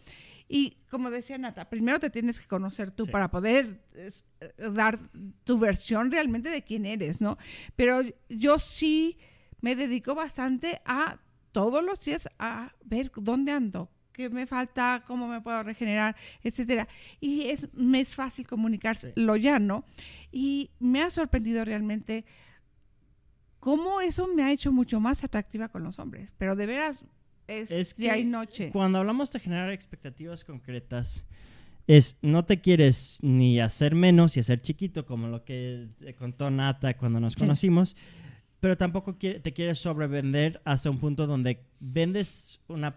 Y 0.48 0.78
como 0.90 1.08
decía 1.08 1.38
Nata, 1.38 1.70
primero 1.70 2.00
te 2.00 2.10
tienes 2.10 2.40
que 2.40 2.48
conocer 2.48 2.90
tú 2.90 3.04
Sí. 3.04 3.12
para 3.12 3.30
poder 3.30 3.80
eh, 3.94 4.10
dar 4.72 4.98
tu 5.44 5.56
versión 5.60 6.10
realmente 6.10 6.50
de 6.50 6.64
quién 6.64 6.84
eres, 6.84 7.20
¿no? 7.20 7.38
Pero 7.76 8.02
yo 8.28 8.58
sí 8.58 9.18
me 9.60 9.76
dedico 9.76 10.16
bastante 10.16 10.82
a 10.84 11.20
todos 11.52 11.84
los 11.84 12.04
días 12.04 12.28
a 12.40 12.74
ver 12.84 13.12
dónde 13.14 13.52
ando, 13.52 13.88
qué 14.14 14.31
me 14.31 14.46
falta, 14.46 15.03
cómo 15.07 15.29
me 15.29 15.42
puedo 15.42 15.62
regenerar, 15.62 16.16
etcétera. 16.42 16.88
Y 17.20 17.42
es, 17.50 17.68
me 17.74 18.00
es 18.00 18.14
fácil 18.14 18.46
comunicarlo 18.46 19.37
ya, 19.37 19.59
¿no? 19.59 19.85
Y 20.33 20.70
me 20.79 21.03
ha 21.03 21.11
sorprendido 21.11 21.64
realmente 21.64 22.24
cómo 23.61 24.00
eso 24.00 24.27
me 24.29 24.42
ha 24.42 24.53
hecho 24.53 24.72
mucho 24.72 25.00
más 25.00 25.24
atractiva 25.24 25.68
con 25.68 25.83
los 25.83 25.98
hombres. 25.98 26.33
Pero 26.38 26.57
de 26.57 26.66
veras 26.66 27.05
es, 27.48 27.70
Es 27.70 27.94
que 27.94 28.18
y 28.18 28.24
noche. 28.24 28.70
Cuando 28.72 28.98
hablamos 28.98 29.33
de 29.33 29.40
generar 29.40 29.70
expectativas 29.70 30.44
concretas, 30.44 31.27
es 31.87 32.16
no 32.22 32.44
te 32.44 32.61
quieres 32.61 33.18
ni 33.20 33.61
hacer 33.61 33.94
menos 33.94 34.37
y 34.37 34.40
hacer 34.40 34.62
chiquito, 34.62 35.05
como 35.05 35.29
lo 35.29 35.44
que 35.44 35.88
contó 36.18 36.50
Nata 36.50 36.96
cuando 36.96 37.20
nos 37.20 37.35
Sí. 37.35 37.40
conocimos, 37.40 37.96
pero 38.61 38.79
tampoco 38.79 39.14
te 39.16 39.53
quieres 39.53 39.79
sobrevender 39.79 40.62
hasta 40.64 40.88
un 40.88 40.98
punto 40.98 41.27
donde 41.27 41.61
vendes 41.81 42.61
una 42.68 42.94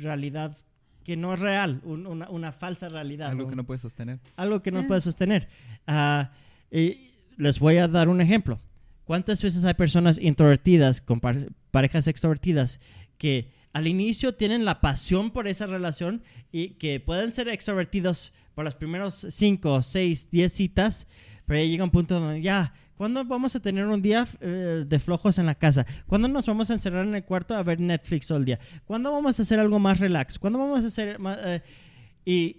realidad 0.00 0.56
que 1.04 1.16
no 1.16 1.32
es 1.34 1.40
real, 1.40 1.80
un- 1.84 2.06
una, 2.06 2.28
una 2.30 2.52
falsa 2.52 2.88
realidad. 2.88 3.30
Algo 3.30 3.44
un- 3.44 3.50
que 3.50 3.56
no 3.56 3.64
puedes 3.64 3.80
sostener. 3.82 4.18
algo 4.36 4.62
que 4.62 4.70
no 4.70 4.82
Sí. 4.82 4.86
puedes 4.86 5.04
sostener. 5.04 5.48
Ah, 5.86 6.30
y 6.70 7.10
les 7.36 7.58
voy 7.58 7.78
a 7.78 7.88
dar 7.88 8.08
un 8.08 8.20
ejemplo. 8.20 8.58
¿Cuántas 9.04 9.42
veces 9.42 9.64
hay 9.64 9.74
personas 9.74 10.18
introvertidas 10.20 11.00
con 11.00 11.20
par- 11.20 11.48
parejas 11.70 12.06
extrovertidas 12.06 12.80
que 13.18 13.50
al 13.72 13.86
inicio 13.86 14.34
tienen 14.34 14.64
la 14.64 14.80
pasión 14.80 15.30
por 15.30 15.48
esa 15.48 15.66
relación 15.66 16.22
y 16.52 16.70
que 16.70 17.00
pueden 17.00 17.32
ser 17.32 17.48
extrovertidos 17.48 18.32
por 18.54 18.64
los 18.64 18.74
primeros 18.74 19.26
5, 19.30 19.82
6, 19.82 20.28
10 20.30 20.52
citas, 20.52 21.06
pero 21.50 21.62
ya 21.62 21.66
llega 21.66 21.82
un 21.82 21.90
punto 21.90 22.20
donde 22.20 22.42
ya, 22.42 22.72
¿cuándo 22.94 23.24
vamos 23.24 23.56
a 23.56 23.60
tener 23.60 23.84
un 23.84 24.00
día 24.00 24.24
eh, 24.40 24.84
de 24.86 24.98
flojos 25.00 25.36
en 25.36 25.46
la 25.46 25.56
casa? 25.56 25.84
¿Cuándo 26.06 26.28
nos 26.28 26.46
vamos 26.46 26.70
a 26.70 26.74
encerrar 26.74 27.04
en 27.04 27.16
el 27.16 27.24
cuarto 27.24 27.56
a 27.56 27.62
ver 27.64 27.80
Netflix 27.80 28.28
todo 28.28 28.38
el 28.38 28.44
día? 28.44 28.60
¿Cuándo 28.84 29.10
vamos 29.10 29.36
a 29.36 29.42
hacer 29.42 29.58
algo 29.58 29.80
más 29.80 29.98
relax? 29.98 30.38
¿Cuándo 30.38 30.60
vamos 30.60 30.84
a 30.84 30.86
hacer 30.86 31.18
más... 31.18 31.38
eh, 31.42 31.60
y 32.24 32.58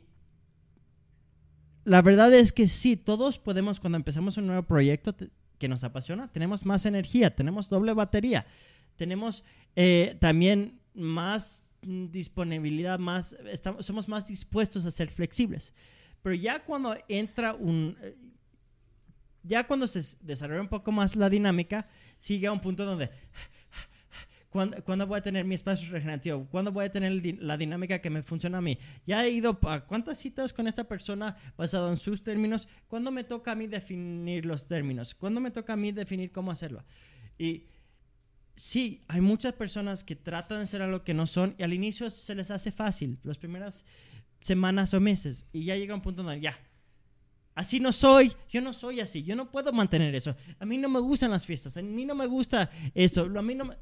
la 1.86 2.01
verdad 2.01 2.34
es 2.34 2.51
que 2.51 2.67
sí, 2.67 2.97
todos 2.97 3.39
podemos, 3.39 3.80
cuando 3.80 3.95
empezamos 3.95 4.36
un 4.36 4.47
nuevo 4.47 4.63
proyecto 4.63 5.15
que 5.58 5.69
nos 5.69 5.86
apasiona, 5.86 6.27
tenemos 6.27 6.65
más 6.65 6.86
energía, 6.86 7.34
tenemos 7.34 7.69
doble 7.69 7.93
batería, 7.93 8.45
tenemos 8.97 9.45
eh, 9.77 10.17
también 10.19 10.82
más 10.93 11.63
disponibilidad, 11.82 12.99
más, 12.99 13.38
estamos, 13.49 13.86
somos 13.86 14.10
más 14.10 14.27
dispuestos 14.27 14.86
a 14.86 14.91
ser 14.91 15.08
flexibles. 15.08 15.73
Pero 16.21 16.36
ya 16.36 16.62
cuando 16.65 16.93
entra 17.08 17.54
un... 17.54 17.95
ya 19.43 19.65
cuando 19.65 19.88
se 19.88 20.17
desarrolla 20.21 20.62
un 20.62 20.69
poco 20.69 20.91
más 20.91 21.15
la 21.15 21.30
dinámica, 21.30 21.88
sigue 22.17 22.47
a 22.47 22.51
un 22.51 22.62
punto 22.62 22.86
donde... 22.86 23.10
¿Cuándo, 24.51 24.84
cuándo 24.84 25.08
voy 25.08 25.17
a 25.17 25.21
tener 25.21 25.45
mi 25.45 25.56
espacio 25.56 25.89
regenerativo? 25.89 26.45
¿Cuándo 26.51 26.73
voy 26.73 26.84
a 26.84 26.91
tener 26.91 27.41
la 27.41 27.56
dinámica 27.56 27.99
que 27.99 28.10
me 28.10 28.21
funciona 28.21 28.58
a 28.58 28.62
mí? 28.62 28.77
Ya 29.08 29.25
he 29.25 29.30
ido 29.30 29.58
a 29.63 29.86
cuántas 29.86 30.17
citas 30.17 30.51
con 30.51 30.67
esta 30.67 30.84
persona 30.84 31.38
basado 31.58 31.89
en 31.89 31.95
sus 31.95 32.21
términos. 32.21 32.67
¿Cuándo 32.89 33.12
me 33.12 33.23
toca 33.23 33.54
a 33.54 33.56
mí 33.56 33.67
definir 33.67 34.45
los 34.45 34.67
términos? 34.67 35.15
¿Cuándo 35.15 35.39
me 35.39 35.51
toca 35.51 35.71
a 35.71 35.77
mí 35.77 35.93
definir 35.93 36.34
cómo 36.34 36.51
hacerlo? 36.51 36.84
Y 37.38 37.67
sí, 38.58 39.06
hay 39.08 39.21
muchas 39.21 39.54
personas 39.54 40.04
que 40.04 40.17
tratan 40.17 40.60
de 40.60 40.67
ser 40.67 40.82
algo 40.82 41.06
que 41.06 41.13
no 41.13 41.27
son 41.27 41.56
y 41.58 41.63
al 41.63 41.71
inicio 41.71 42.10
se 42.10 42.36
les 42.36 42.51
hace 42.51 42.73
fácil, 42.73 43.19
las 43.23 43.38
primeras 43.38 43.86
semanas 44.41 44.93
o 44.93 44.99
meses. 44.99 45.45
Y 45.54 45.63
ya 45.63 45.77
llega 45.77 45.95
un 45.95 46.01
punto 46.01 46.23
donde 46.23 46.41
ya, 46.41 46.60
así 47.55 47.79
no 47.79 47.91
soy, 47.91 48.33
yo 48.49 48.61
no 48.61 48.73
soy 48.73 48.99
así, 48.99 49.23
yo 49.23 49.35
no 49.35 49.51
puedo 49.51 49.71
mantener 49.73 50.13
eso. 50.15 50.35
A 50.59 50.65
mí 50.65 50.77
no 50.77 50.89
me 50.89 50.99
gustan 50.99 51.31
las 51.31 51.45
fiestas, 51.45 51.77
a 51.77 51.81
mí 51.81 52.05
no 52.05 52.15
me 52.15 52.25
gusta 52.25 52.69
esto, 52.93 53.21
a 53.23 53.41
mí 53.41 53.55
no 53.55 53.65
me... 53.65 53.77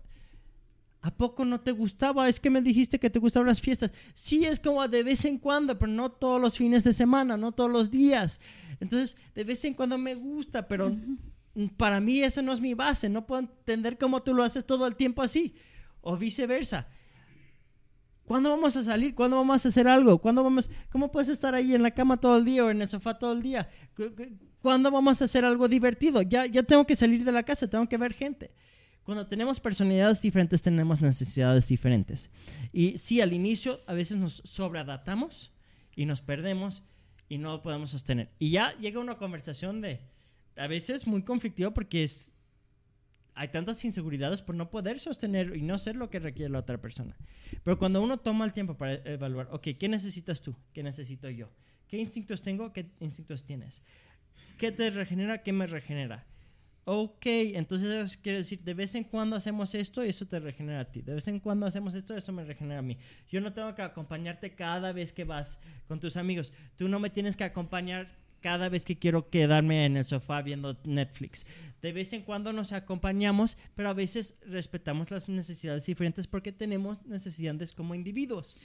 ¿A 1.02 1.12
poco 1.12 1.46
no 1.46 1.62
te 1.62 1.72
gustaba? 1.72 2.28
Es 2.28 2.42
que 2.42 2.50
me 2.50 2.62
dijiste 2.62 3.00
que 3.00 3.10
te 3.10 3.20
gustaban 3.20 3.48
las 3.48 3.62
fiestas. 3.62 3.94
Sí, 4.14 4.44
es 4.44 4.60
como 4.60 4.86
de 4.86 5.02
vez 5.04 5.24
en 5.24 5.38
cuando, 5.38 5.80
pero 5.80 5.90
no 5.90 6.12
todos 6.12 6.42
los 6.42 6.58
fines 6.58 6.84
de 6.84 6.92
semana, 6.92 7.38
no 7.38 7.54
todos 7.54 7.72
los 7.72 7.90
días. 7.90 8.42
Entonces, 8.82 9.16
de 9.34 9.46
vez 9.46 9.64
en 9.64 9.76
cuando 9.76 9.98
me 9.98 10.16
gusta, 10.16 10.68
pero 10.68 10.94
para 11.78 12.02
mí 12.02 12.20
eso 12.20 12.42
no 12.42 12.52
es 12.52 12.60
mi 12.60 12.74
base. 12.74 13.08
No 13.08 13.26
puedo 13.26 13.40
entender 13.40 13.98
cómo 13.98 14.22
tú 14.24 14.34
lo 14.34 14.44
haces 14.44 14.66
todo 14.66 14.88
el 14.88 14.98
tiempo 14.98 15.22
así. 15.22 15.56
O 16.02 16.18
viceversa. 16.18 16.90
¿Cuándo 18.30 18.52
vamos 18.52 18.76
a 18.78 18.84
salir? 18.84 19.16
¿Cuándo 19.16 19.38
vamos 19.38 19.66
a 19.66 19.70
hacer 19.70 19.88
algo? 19.88 20.20
¿Cuándo 20.20 20.44
vamos? 20.44 20.70
¿Cómo 20.92 21.12
puedes 21.12 21.30
estar 21.30 21.56
ahí 21.56 21.74
en 21.74 21.82
la 21.82 21.90
cama 21.90 22.18
todo 22.18 22.38
el 22.38 22.46
día 22.46 22.64
o 22.64 22.70
en 22.70 22.80
el 22.80 22.88
sofá 22.88 23.18
todo 23.18 23.34
el 23.34 23.42
día? 23.42 23.68
¿Cu- 23.98 24.14
cu- 24.16 24.38
¿Cuándo 24.62 24.92
vamos 24.92 25.20
a 25.20 25.26
hacer 25.26 25.44
algo 25.44 25.68
divertido? 25.68 26.22
Ya, 26.22 26.46
ya 26.46 26.62
tengo 26.62 26.86
que 26.86 26.96
salir 26.96 27.24
de 27.24 27.32
la 27.32 27.42
casa, 27.42 27.68
tengo 27.68 27.90
que 27.90 27.98
ver 27.98 28.14
gente. 28.14 28.52
Cuando 29.02 29.26
tenemos 29.26 29.60
personalidades 29.60 30.22
diferentes, 30.22 30.62
tenemos 30.62 31.02
necesidades 31.02 31.68
diferentes. 31.68 32.30
Y 32.72 33.00
sí, 33.00 33.20
al 33.20 33.34
inicio 33.34 33.80
a 33.88 33.94
veces 33.96 34.18
nos 34.18 34.44
sobreadaptamos 34.46 35.52
y 35.96 36.06
nos 36.06 36.22
perdemos 36.22 36.84
y 37.30 37.40
no 37.40 37.54
lo 37.54 37.62
podemos 37.64 37.90
sostener. 37.90 38.30
Y 38.38 38.52
ya 38.52 38.78
llega 38.78 39.00
una 39.00 39.18
conversación 39.18 39.82
de, 39.82 40.02
a 40.56 40.68
veces 40.68 41.08
muy 41.08 41.24
conflictiva 41.24 41.72
porque 41.74 42.04
es, 42.04 42.32
hay 43.40 43.48
tantas 43.48 43.86
inseguridades 43.86 44.42
por 44.42 44.54
no 44.54 44.70
poder 44.70 45.00
sostener 45.00 45.56
y 45.56 45.62
no 45.62 45.78
ser 45.78 45.96
lo 45.96 46.10
que 46.10 46.20
requiere 46.20 46.52
la 46.52 46.60
otra 46.60 46.78
persona. 46.78 47.16
Pero 47.64 47.80
cuando 47.80 48.04
uno 48.04 48.20
toma 48.20 48.44
el 48.44 48.52
tiempo 48.52 48.76
para 48.76 48.96
evaluar, 49.10 49.48
¿qué 49.62 49.88
necesitas 49.88 50.42
tú? 50.42 50.58
¿Qué 50.74 50.84
necesito 50.84 51.30
yo? 51.30 51.50
¿Qué 51.88 51.98
instintos 51.98 52.42
tengo? 52.42 52.74
¿Qué 52.74 52.92
instintos 53.00 53.46
tienes? 53.46 53.82
¿Qué 54.58 54.74
te 54.74 54.90
regenera? 54.90 55.42
¿Qué 55.42 55.54
me 55.54 55.68
regenera? 55.68 56.28
Ok, 56.84 57.26
entonces 57.28 58.12
eso 58.12 58.20
quiere 58.22 58.40
decir, 58.40 58.62
de 58.62 58.74
vez 58.74 58.94
en 58.96 59.06
cuando 59.06 59.38
hacemos 59.38 59.74
esto 59.74 60.04
y 60.04 60.10
eso 60.10 60.28
te 60.28 60.42
regenera 60.42 60.82
a 60.82 60.92
ti. 60.92 61.02
De 61.02 61.14
vez 61.14 61.26
en 61.30 61.40
cuando 61.40 61.66
hacemos 61.66 61.96
esto, 61.96 62.18
eso 62.18 62.34
me 62.34 62.44
regenera 62.44 62.80
a 62.80 62.82
mí. 62.82 62.98
Yo 63.30 63.40
no 63.40 63.54
tengo 63.54 63.74
que 63.74 63.84
acompañarte 63.84 64.54
cada 64.54 64.92
vez 64.92 65.14
que 65.14 65.24
vas 65.24 65.60
con 65.88 66.02
tus 66.02 66.18
amigos. 66.18 66.52
Tú 66.76 66.90
no 66.90 67.00
me 67.00 67.10
tienes 67.10 67.38
que 67.38 67.46
acompañar 67.46 68.19
cada 68.42 68.70
vez 68.70 68.86
que 68.86 68.98
quiero 68.98 69.30
quedarme 69.30 69.86
en 69.86 69.98
el 69.98 70.06
sofá 70.06 70.42
viendo 70.42 70.80
Netflix. 70.84 71.46
De 71.82 71.94
vez 71.94 72.14
en 72.14 72.24
cuando 72.24 72.54
nos 72.54 72.72
acompañamos, 72.72 73.58
pero 73.76 73.90
a 73.90 73.94
veces 73.94 74.38
respetamos 74.46 75.12
las 75.12 75.30
necesidades 75.30 75.86
diferentes 75.86 76.28
porque 76.28 76.52
tenemos 76.52 77.06
necesidades 77.06 77.74
como 77.74 77.96
individuos. 77.96 78.58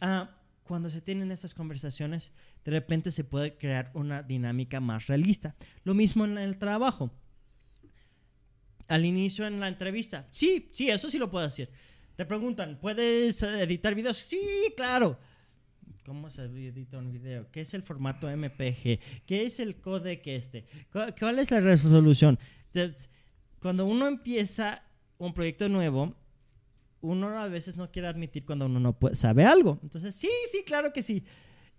Ah, 0.00 0.30
cuando 0.64 0.90
se 0.90 1.00
tienen 1.00 1.30
estas 1.30 1.54
conversaciones, 1.54 2.32
de 2.64 2.72
repente 2.72 3.10
se 3.10 3.24
puede 3.24 3.56
crear 3.56 3.90
una 3.94 4.22
dinámica 4.22 4.80
más 4.80 5.06
realista. 5.06 5.54
Lo 5.84 5.94
mismo 5.94 6.24
en 6.24 6.38
el 6.38 6.58
trabajo. 6.58 7.10
Al 8.88 9.04
inicio 9.04 9.46
en 9.46 9.58
la 9.60 9.68
entrevista, 9.68 10.28
sí, 10.30 10.68
sí, 10.72 10.90
eso 10.90 11.10
sí 11.10 11.18
lo 11.18 11.30
puedo 11.30 11.44
hacer. 11.44 11.70
Te 12.16 12.24
preguntan, 12.24 12.78
¿puedes 12.80 13.42
editar 13.42 13.94
videos? 13.94 14.16
Sí, 14.16 14.40
claro. 14.76 15.18
¿Cómo 16.06 16.30
se 16.30 16.44
edita 16.44 16.98
un 16.98 17.10
video? 17.10 17.50
¿Qué 17.50 17.62
es 17.62 17.74
el 17.74 17.82
formato 17.82 18.28
MPG? 18.28 19.00
¿Qué 19.26 19.44
es 19.44 19.58
el 19.58 19.80
codec 19.80 20.24
este? 20.28 20.64
¿Cuál 20.92 21.40
es 21.40 21.50
la 21.50 21.58
resolución? 21.58 22.38
Cuando 23.58 23.86
uno 23.86 24.06
empieza 24.06 24.84
un 25.18 25.34
proyecto 25.34 25.68
nuevo, 25.68 26.14
uno 27.00 27.36
a 27.36 27.48
veces 27.48 27.76
no 27.76 27.90
quiere 27.90 28.06
admitir 28.06 28.44
cuando 28.44 28.66
uno 28.66 28.78
no 28.78 28.96
sabe 29.14 29.44
algo. 29.44 29.80
Entonces, 29.82 30.14
sí, 30.14 30.30
sí, 30.52 30.62
claro 30.64 30.92
que 30.92 31.02
sí. 31.02 31.24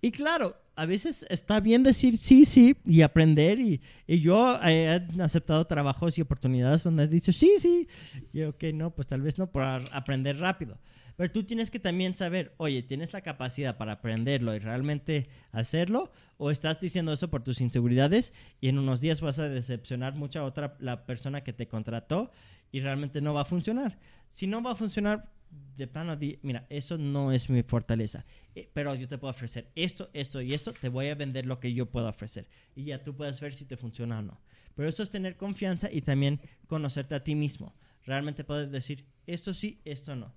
Y 0.01 0.11
claro, 0.11 0.57
a 0.75 0.85
veces 0.85 1.25
está 1.29 1.61
bien 1.61 1.83
decir 1.83 2.17
sí, 2.17 2.43
sí 2.43 2.75
y 2.83 3.03
aprender. 3.03 3.61
Y, 3.61 3.81
yo 4.07 4.59
he 4.61 5.07
aceptado 5.21 5.65
trabajos 5.65 6.17
y 6.17 6.21
oportunidades 6.21 6.83
donde 6.83 7.03
he 7.03 7.07
dicho 7.07 7.31
sí, 7.31 7.53
sí. 7.59 7.87
Y 8.33 8.43
ok, 8.43 8.61
no, 8.73 8.93
pues 8.93 9.07
tal 9.07 9.21
vez 9.21 9.37
no, 9.37 9.49
por 9.49 9.63
aprender 9.63 10.37
rápido. 10.37 10.77
Pero 11.17 11.31
tú 11.31 11.43
tienes 11.43 11.71
que 11.71 11.79
también 11.79 12.15
saber, 12.15 12.53
oye, 12.57 12.83
¿tienes 12.83 13.11
la 13.11 13.21
capacidad 13.21 13.75
para 13.75 13.93
aprenderlo 13.93 14.55
y 14.55 14.59
realmente 14.59 15.27
hacerlo? 15.51 16.11
¿O 16.37 16.51
estás 16.51 16.79
diciendo 16.79 17.11
eso 17.11 17.31
por 17.31 17.43
tus 17.43 17.59
inseguridades 17.59 18.35
y 18.61 18.69
en 18.69 18.77
unos 18.77 19.01
días 19.01 19.19
vas 19.19 19.39
a 19.39 19.49
decepcionar 19.49 20.13
mucho 20.13 20.39
a 20.39 20.43
otra 20.43 20.77
la 20.79 21.07
persona 21.07 21.43
que 21.43 21.53
te 21.53 21.67
contrató 21.67 22.31
y 22.71 22.81
realmente 22.81 23.19
no 23.19 23.33
va 23.33 23.41
a 23.41 23.45
funcionar? 23.45 23.97
Si 24.29 24.45
no 24.45 24.61
va 24.61 24.73
a 24.73 24.75
funcionar, 24.75 25.27
de 25.75 25.87
plano, 25.87 26.15
di, 26.15 26.37
mira, 26.43 26.67
eso 26.69 26.99
no 26.99 27.31
es 27.31 27.49
mi 27.49 27.63
fortaleza, 27.63 28.23
eh, 28.53 28.69
pero 28.71 28.93
yo 28.93 29.07
te 29.07 29.17
puedo 29.17 29.31
ofrecer 29.31 29.71
esto, 29.73 30.11
esto 30.13 30.39
y 30.41 30.53
esto, 30.53 30.71
te 30.71 30.89
voy 30.89 31.07
a 31.07 31.15
vender 31.15 31.47
lo 31.47 31.59
que 31.59 31.73
yo 31.73 31.87
puedo 31.87 32.07
ofrecer 32.07 32.47
y 32.75 32.83
ya 32.83 33.01
tú 33.01 33.15
puedes 33.15 33.41
ver 33.41 33.55
si 33.55 33.65
te 33.65 33.75
funciona 33.75 34.19
o 34.19 34.21
no. 34.21 34.39
Pero 34.75 34.87
eso 34.87 35.01
es 35.01 35.09
tener 35.09 35.35
confianza 35.35 35.89
y 35.91 36.01
también 36.01 36.41
conocerte 36.67 37.15
a 37.15 37.23
ti 37.23 37.33
mismo. 37.33 37.73
Realmente 38.05 38.43
puedes 38.43 38.69
decir, 38.69 39.07
esto 39.25 39.55
sí, 39.55 39.81
esto 39.83 40.15
no 40.15 40.31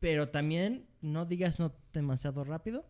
pero 0.00 0.28
también 0.28 0.86
no 1.00 1.24
digas 1.24 1.58
no 1.58 1.74
demasiado 1.92 2.44
rápido. 2.44 2.86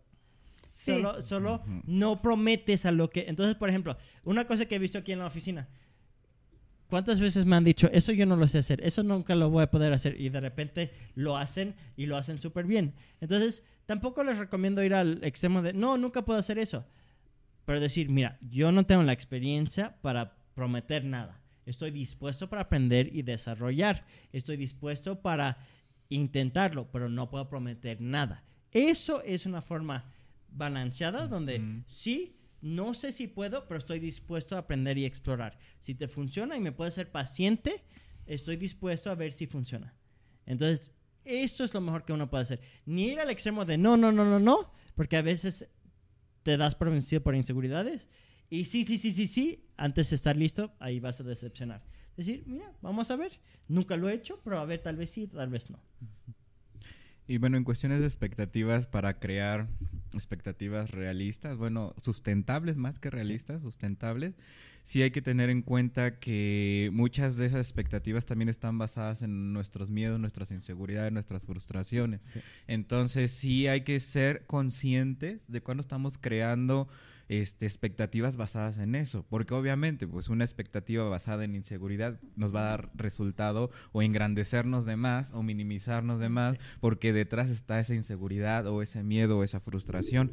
Solo, 0.62 1.20
solo 1.20 1.64
no 1.84 2.22
prometes 2.22 2.86
a 2.86 2.92
lo 2.92 3.10
que... 3.10 3.26
Entonces, 3.28 3.56
por 3.56 3.68
ejemplo, 3.68 3.96
una 4.22 4.46
cosa 4.46 4.66
que 4.66 4.76
he 4.76 4.78
visto 4.78 4.98
aquí 4.98 5.12
en 5.12 5.18
la 5.18 5.26
oficina. 5.26 5.68
¿Cuántas 6.88 7.18
veces 7.18 7.44
me 7.44 7.56
han 7.56 7.64
dicho, 7.64 7.90
eso 7.92 8.12
yo 8.12 8.26
no 8.26 8.36
lo 8.36 8.46
sé 8.46 8.58
hacer, 8.58 8.80
eso 8.84 9.02
nunca 9.02 9.34
lo 9.34 9.50
voy 9.50 9.64
a 9.64 9.70
poder 9.70 9.92
hacer? 9.92 10.20
Y 10.20 10.28
de 10.28 10.40
repente 10.40 10.92
lo 11.16 11.36
hacen 11.36 11.74
y 11.96 12.06
lo 12.06 12.16
hacen 12.16 12.40
súper 12.40 12.64
bien. 12.64 12.94
Entonces, 13.20 13.64
tampoco 13.86 14.22
les 14.22 14.38
recomiendo 14.38 14.84
ir 14.84 14.94
al 14.94 15.24
extremo 15.24 15.62
de, 15.62 15.72
no, 15.72 15.98
nunca 15.98 16.24
puedo 16.24 16.38
hacer 16.38 16.58
eso. 16.58 16.86
Pero 17.64 17.80
decir, 17.80 18.08
mira, 18.08 18.38
yo 18.40 18.70
no 18.70 18.86
tengo 18.86 19.02
la 19.02 19.12
experiencia 19.12 19.96
para 20.00 20.36
prometer 20.54 21.04
nada. 21.04 21.42
Estoy 21.64 21.90
dispuesto 21.90 22.48
para 22.48 22.62
aprender 22.62 23.10
y 23.12 23.22
desarrollar. 23.22 24.06
Estoy 24.32 24.56
dispuesto 24.56 25.20
para 25.20 25.58
intentarlo, 26.08 26.90
pero 26.90 27.08
no 27.08 27.30
puedo 27.30 27.48
prometer 27.48 28.00
nada. 28.00 28.44
Eso 28.72 29.22
es 29.22 29.46
una 29.46 29.62
forma 29.62 30.12
balanceada 30.48 31.26
donde 31.26 31.82
sí, 31.86 32.36
no 32.60 32.94
sé 32.94 33.12
si 33.12 33.26
puedo, 33.26 33.66
pero 33.66 33.78
estoy 33.78 33.98
dispuesto 33.98 34.56
a 34.56 34.60
aprender 34.60 34.98
y 34.98 35.04
explorar. 35.04 35.58
Si 35.78 35.94
te 35.94 36.08
funciona 36.08 36.56
y 36.56 36.60
me 36.60 36.72
puedes 36.72 36.94
ser 36.94 37.10
paciente, 37.10 37.84
estoy 38.26 38.56
dispuesto 38.56 39.10
a 39.10 39.14
ver 39.14 39.32
si 39.32 39.46
funciona. 39.46 39.94
Entonces, 40.46 40.92
esto 41.24 41.64
es 41.64 41.74
lo 41.74 41.80
mejor 41.80 42.04
que 42.04 42.12
uno 42.12 42.30
puede 42.30 42.42
hacer. 42.42 42.60
Ni 42.84 43.08
ir 43.08 43.20
al 43.20 43.30
extremo 43.30 43.64
de 43.64 43.78
no, 43.78 43.96
no, 43.96 44.12
no, 44.12 44.24
no, 44.24 44.38
no, 44.38 44.72
porque 44.94 45.16
a 45.16 45.22
veces 45.22 45.68
te 46.42 46.56
das 46.56 46.74
por 46.74 46.90
vencido 46.90 47.22
por 47.22 47.34
inseguridades. 47.34 48.08
Y 48.48 48.66
sí, 48.66 48.84
sí, 48.84 48.98
sí, 48.98 49.10
sí, 49.10 49.26
sí, 49.26 49.66
antes 49.76 50.10
de 50.10 50.16
estar 50.16 50.36
listo, 50.36 50.72
ahí 50.78 51.00
vas 51.00 51.20
a 51.20 51.24
decepcionar 51.24 51.82
decir, 52.16 52.44
mira, 52.46 52.72
vamos 52.82 53.10
a 53.10 53.16
ver. 53.16 53.38
Nunca 53.68 53.96
lo 53.96 54.08
he 54.08 54.14
hecho, 54.14 54.40
pero 54.44 54.58
a 54.58 54.64
ver, 54.64 54.80
tal 54.80 54.96
vez 54.96 55.10
sí, 55.10 55.26
tal 55.26 55.48
vez 55.48 55.70
no. 55.70 55.78
Y 57.28 57.38
bueno, 57.38 57.56
en 57.56 57.64
cuestiones 57.64 58.00
de 58.00 58.06
expectativas 58.06 58.86
para 58.86 59.18
crear 59.18 59.66
expectativas 60.14 60.92
realistas, 60.92 61.56
bueno, 61.56 61.92
sustentables 62.00 62.76
más 62.76 63.00
que 63.00 63.10
realistas, 63.10 63.62
sustentables, 63.62 64.34
sí 64.84 65.02
hay 65.02 65.10
que 65.10 65.22
tener 65.22 65.50
en 65.50 65.62
cuenta 65.62 66.20
que 66.20 66.88
muchas 66.92 67.36
de 67.36 67.46
esas 67.46 67.58
expectativas 67.58 68.26
también 68.26 68.48
están 68.48 68.78
basadas 68.78 69.22
en 69.22 69.52
nuestros 69.52 69.90
miedos, 69.90 70.20
nuestras 70.20 70.52
inseguridades, 70.52 71.12
nuestras 71.12 71.44
frustraciones. 71.44 72.20
Entonces 72.68 73.32
sí 73.32 73.66
hay 73.66 73.80
que 73.80 73.98
ser 73.98 74.46
conscientes 74.46 75.50
de 75.50 75.60
cuando 75.60 75.80
estamos 75.80 76.18
creando 76.18 76.88
este, 77.28 77.66
expectativas 77.66 78.36
basadas 78.36 78.78
en 78.78 78.94
eso, 78.94 79.24
porque 79.28 79.54
obviamente 79.54 80.06
pues 80.06 80.28
una 80.28 80.44
expectativa 80.44 81.08
basada 81.08 81.44
en 81.44 81.54
inseguridad 81.54 82.20
nos 82.36 82.54
va 82.54 82.60
a 82.60 82.70
dar 82.70 82.90
resultado 82.94 83.70
o 83.92 84.02
engrandecernos 84.02 84.84
de 84.84 84.96
más 84.96 85.32
o 85.32 85.42
minimizarnos 85.42 86.20
de 86.20 86.28
más, 86.28 86.56
porque 86.80 87.12
detrás 87.12 87.50
está 87.50 87.80
esa 87.80 87.94
inseguridad 87.94 88.66
o 88.66 88.82
ese 88.82 89.02
miedo 89.02 89.38
o 89.38 89.44
esa 89.44 89.60
frustración 89.60 90.32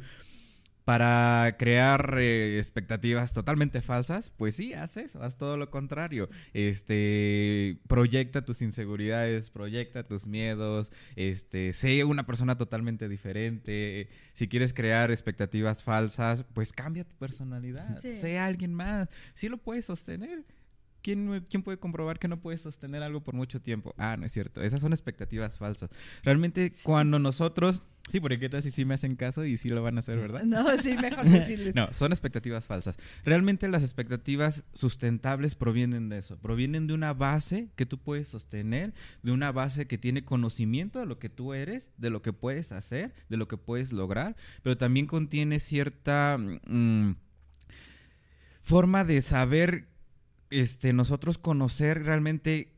para 0.84 1.56
crear 1.58 2.18
eh, 2.18 2.58
expectativas 2.58 3.32
totalmente 3.32 3.80
falsas, 3.80 4.30
pues 4.36 4.56
sí, 4.56 4.74
haz 4.74 4.96
eso, 4.96 5.22
haz 5.22 5.36
todo 5.36 5.56
lo 5.56 5.70
contrario. 5.70 6.28
Este, 6.52 7.78
proyecta 7.88 8.44
tus 8.44 8.60
inseguridades, 8.60 9.50
proyecta 9.50 10.06
tus 10.06 10.26
miedos, 10.26 10.92
este, 11.16 11.72
sé 11.72 12.04
una 12.04 12.26
persona 12.26 12.58
totalmente 12.58 13.08
diferente. 13.08 14.08
Si 14.34 14.48
quieres 14.48 14.72
crear 14.74 15.10
expectativas 15.10 15.82
falsas, 15.82 16.44
pues 16.52 16.72
cambia 16.72 17.04
tu 17.04 17.16
personalidad, 17.16 18.00
sé 18.00 18.38
alguien 18.38 18.74
más. 18.74 19.08
Sí 19.32 19.48
lo 19.48 19.58
puedes 19.58 19.86
sostener. 19.86 20.44
¿Quién, 21.04 21.44
¿Quién, 21.50 21.62
puede 21.62 21.76
comprobar 21.76 22.18
que 22.18 22.28
no 22.28 22.40
puedes 22.40 22.62
sostener 22.62 23.02
algo 23.02 23.22
por 23.22 23.34
mucho 23.34 23.60
tiempo? 23.60 23.94
Ah, 23.98 24.16
no 24.16 24.24
es 24.24 24.32
cierto. 24.32 24.62
Esas 24.62 24.80
son 24.80 24.94
expectativas 24.94 25.58
falsas. 25.58 25.90
Realmente, 26.22 26.72
cuando 26.82 27.18
nosotros 27.18 27.82
Sí, 28.08 28.20
porque 28.20 28.38
qué 28.38 28.48
tal 28.48 28.62
si 28.62 28.70
sí 28.70 28.86
me 28.86 28.94
hacen 28.94 29.16
caso 29.16 29.44
y 29.44 29.58
sí 29.58 29.68
lo 29.68 29.82
van 29.82 29.96
a 29.96 30.00
hacer, 30.00 30.18
¿verdad? 30.18 30.42
No, 30.44 30.66
sí, 30.78 30.96
mejor 30.96 31.28
decirles. 31.28 31.74
no, 31.74 31.92
son 31.92 32.12
expectativas 32.12 32.66
falsas. 32.66 32.96
Realmente 33.22 33.68
las 33.68 33.82
expectativas 33.82 34.64
sustentables 34.72 35.54
provienen 35.54 36.08
de 36.08 36.18
eso, 36.18 36.38
provienen 36.38 36.86
de 36.86 36.94
una 36.94 37.12
base 37.12 37.68
que 37.76 37.84
tú 37.84 37.98
puedes 37.98 38.28
sostener, 38.28 38.94
de 39.22 39.32
una 39.32 39.52
base 39.52 39.86
que 39.86 39.98
tiene 39.98 40.24
conocimiento 40.24 41.00
de 41.00 41.06
lo 41.06 41.18
que 41.18 41.28
tú 41.28 41.52
eres, 41.52 41.90
de 41.98 42.08
lo 42.08 42.22
que 42.22 42.32
puedes 42.32 42.72
hacer, 42.72 43.14
de 43.28 43.36
lo 43.36 43.46
que 43.46 43.58
puedes 43.58 43.92
lograr, 43.92 44.36
pero 44.62 44.78
también 44.78 45.06
contiene 45.06 45.60
cierta 45.60 46.38
mm, 46.38 47.12
forma 48.62 49.04
de 49.04 49.22
saber, 49.22 49.88
este, 50.50 50.92
nosotros 50.92 51.38
conocer 51.38 52.02
realmente 52.02 52.74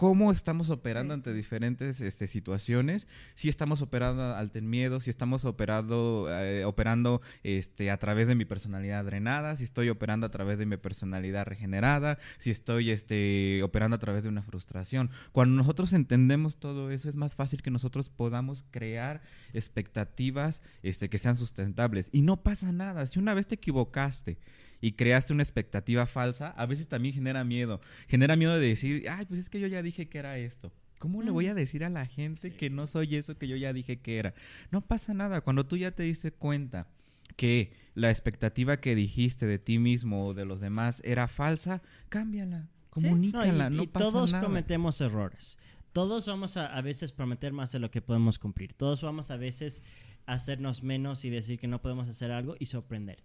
cómo 0.00 0.32
estamos 0.32 0.70
operando 0.70 1.12
ante 1.12 1.34
diferentes 1.34 2.00
este, 2.00 2.26
situaciones, 2.26 3.06
si 3.34 3.50
estamos 3.50 3.82
operando 3.82 4.34
ante 4.34 4.62
miedo, 4.62 4.98
si 5.02 5.10
estamos 5.10 5.44
operando, 5.44 6.26
eh, 6.30 6.64
operando 6.64 7.20
este, 7.42 7.90
a 7.90 7.98
través 7.98 8.26
de 8.26 8.34
mi 8.34 8.46
personalidad 8.46 9.04
drenada, 9.04 9.56
si 9.56 9.64
estoy 9.64 9.90
operando 9.90 10.24
a 10.24 10.30
través 10.30 10.58
de 10.58 10.64
mi 10.64 10.78
personalidad 10.78 11.44
regenerada, 11.44 12.18
si 12.38 12.50
estoy 12.50 12.92
este, 12.92 13.62
operando 13.62 13.96
a 13.96 13.98
través 13.98 14.22
de 14.22 14.30
una 14.30 14.42
frustración. 14.42 15.10
Cuando 15.32 15.54
nosotros 15.54 15.92
entendemos 15.92 16.56
todo 16.56 16.90
eso, 16.90 17.10
es 17.10 17.16
más 17.16 17.34
fácil 17.34 17.60
que 17.60 17.70
nosotros 17.70 18.08
podamos 18.08 18.64
crear 18.70 19.20
expectativas 19.52 20.62
este, 20.82 21.10
que 21.10 21.18
sean 21.18 21.36
sustentables. 21.36 22.08
Y 22.10 22.22
no 22.22 22.42
pasa 22.42 22.72
nada, 22.72 23.06
si 23.06 23.18
una 23.18 23.34
vez 23.34 23.48
te 23.48 23.56
equivocaste, 23.56 24.38
y 24.80 24.92
creaste 24.92 25.32
una 25.32 25.42
expectativa 25.42 26.06
falsa, 26.06 26.48
a 26.50 26.66
veces 26.66 26.88
también 26.88 27.14
genera 27.14 27.44
miedo. 27.44 27.80
Genera 28.08 28.36
miedo 28.36 28.58
de 28.58 28.68
decir, 28.68 29.08
ay, 29.08 29.26
pues 29.26 29.40
es 29.40 29.50
que 29.50 29.60
yo 29.60 29.66
ya 29.66 29.82
dije 29.82 30.08
que 30.08 30.18
era 30.18 30.38
esto. 30.38 30.72
¿Cómo 30.98 31.22
le 31.22 31.30
voy 31.30 31.46
a 31.46 31.54
decir 31.54 31.82
a 31.84 31.88
la 31.88 32.04
gente 32.04 32.52
que 32.52 32.68
no 32.68 32.86
soy 32.86 33.16
eso 33.16 33.38
que 33.38 33.48
yo 33.48 33.56
ya 33.56 33.72
dije 33.72 34.00
que 34.00 34.18
era? 34.18 34.34
No 34.70 34.82
pasa 34.82 35.14
nada. 35.14 35.40
Cuando 35.40 35.64
tú 35.64 35.78
ya 35.78 35.92
te 35.92 36.02
diste 36.02 36.30
cuenta 36.30 36.88
que 37.36 37.72
la 37.94 38.10
expectativa 38.10 38.80
que 38.80 38.94
dijiste 38.94 39.46
de 39.46 39.58
ti 39.58 39.78
mismo 39.78 40.26
o 40.26 40.34
de 40.34 40.44
los 40.44 40.60
demás 40.60 41.00
era 41.04 41.26
falsa, 41.26 41.80
cámbiala. 42.10 42.68
Comunícala, 42.90 43.70
y, 43.72 43.76
no 43.76 43.82
y 43.84 43.86
pasa 43.86 44.10
todos 44.10 44.32
nada. 44.32 44.44
cometemos 44.44 45.00
errores. 45.00 45.56
Todos 45.92 46.26
vamos 46.26 46.56
a, 46.56 46.66
a 46.66 46.82
veces 46.82 47.12
prometer 47.12 47.52
más 47.52 47.72
de 47.72 47.78
lo 47.78 47.90
que 47.90 48.02
podemos 48.02 48.38
cumplir. 48.38 48.74
Todos 48.74 49.00
vamos 49.00 49.30
a 49.30 49.36
veces 49.36 49.82
a 50.26 50.34
hacernos 50.34 50.82
menos 50.82 51.24
y 51.24 51.30
decir 51.30 51.58
que 51.58 51.66
no 51.66 51.80
podemos 51.80 52.08
hacer 52.08 52.30
algo 52.30 52.56
y 52.58 52.66
sorprender. 52.66 53.22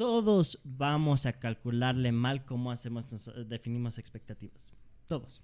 Todos 0.00 0.58
vamos 0.64 1.26
a 1.26 1.34
calcularle 1.34 2.10
mal 2.10 2.46
cómo 2.46 2.72
hacemos, 2.72 3.12
nos- 3.12 3.30
definimos 3.50 3.98
expectativas. 3.98 4.72
Todos. 5.06 5.42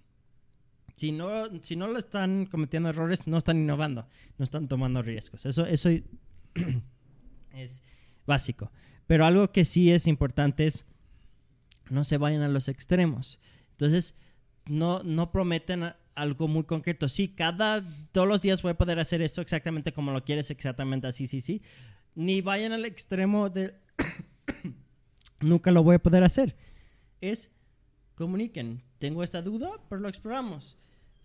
Si 0.94 1.12
no, 1.12 1.28
si 1.62 1.76
no 1.76 1.88
lo 1.88 1.98
están 1.98 2.46
cometiendo 2.46 2.88
errores, 2.88 3.26
no 3.26 3.36
están 3.36 3.58
innovando, 3.58 4.08
no 4.38 4.44
están 4.44 4.66
tomando 4.66 5.02
riesgos. 5.02 5.44
Eso, 5.44 5.66
eso 5.66 5.90
es 7.52 7.82
básico. 8.26 8.72
Pero 9.06 9.26
algo 9.26 9.52
que 9.52 9.66
sí 9.66 9.90
es 9.90 10.06
importante 10.06 10.64
es 10.66 10.86
no 11.90 12.02
se 12.02 12.16
vayan 12.16 12.40
a 12.40 12.48
los 12.48 12.70
extremos. 12.70 13.38
Entonces, 13.72 14.14
no, 14.64 15.02
no 15.02 15.32
prometen 15.32 15.92
algo 16.14 16.48
muy 16.48 16.64
concreto. 16.64 17.10
Sí, 17.10 17.28
cada, 17.28 17.84
todos 18.10 18.26
los 18.26 18.40
días 18.40 18.62
voy 18.62 18.70
a 18.70 18.78
poder 18.78 19.00
hacer 19.00 19.20
esto 19.20 19.42
exactamente 19.42 19.92
como 19.92 20.12
lo 20.12 20.24
quieres, 20.24 20.50
exactamente 20.50 21.08
así, 21.08 21.26
sí, 21.26 21.42
sí. 21.42 21.60
Ni 22.14 22.40
vayan 22.40 22.72
al 22.72 22.86
extremo 22.86 23.50
de 23.50 23.74
nunca 25.40 25.70
lo 25.70 25.82
voy 25.82 25.96
a 25.96 26.02
poder 26.02 26.24
hacer. 26.24 26.56
Es 27.20 27.50
comuniquen. 28.14 28.82
Tengo 28.98 29.22
esta 29.22 29.42
duda, 29.42 29.70
pero 29.88 30.00
lo 30.00 30.08
exploramos. 30.08 30.78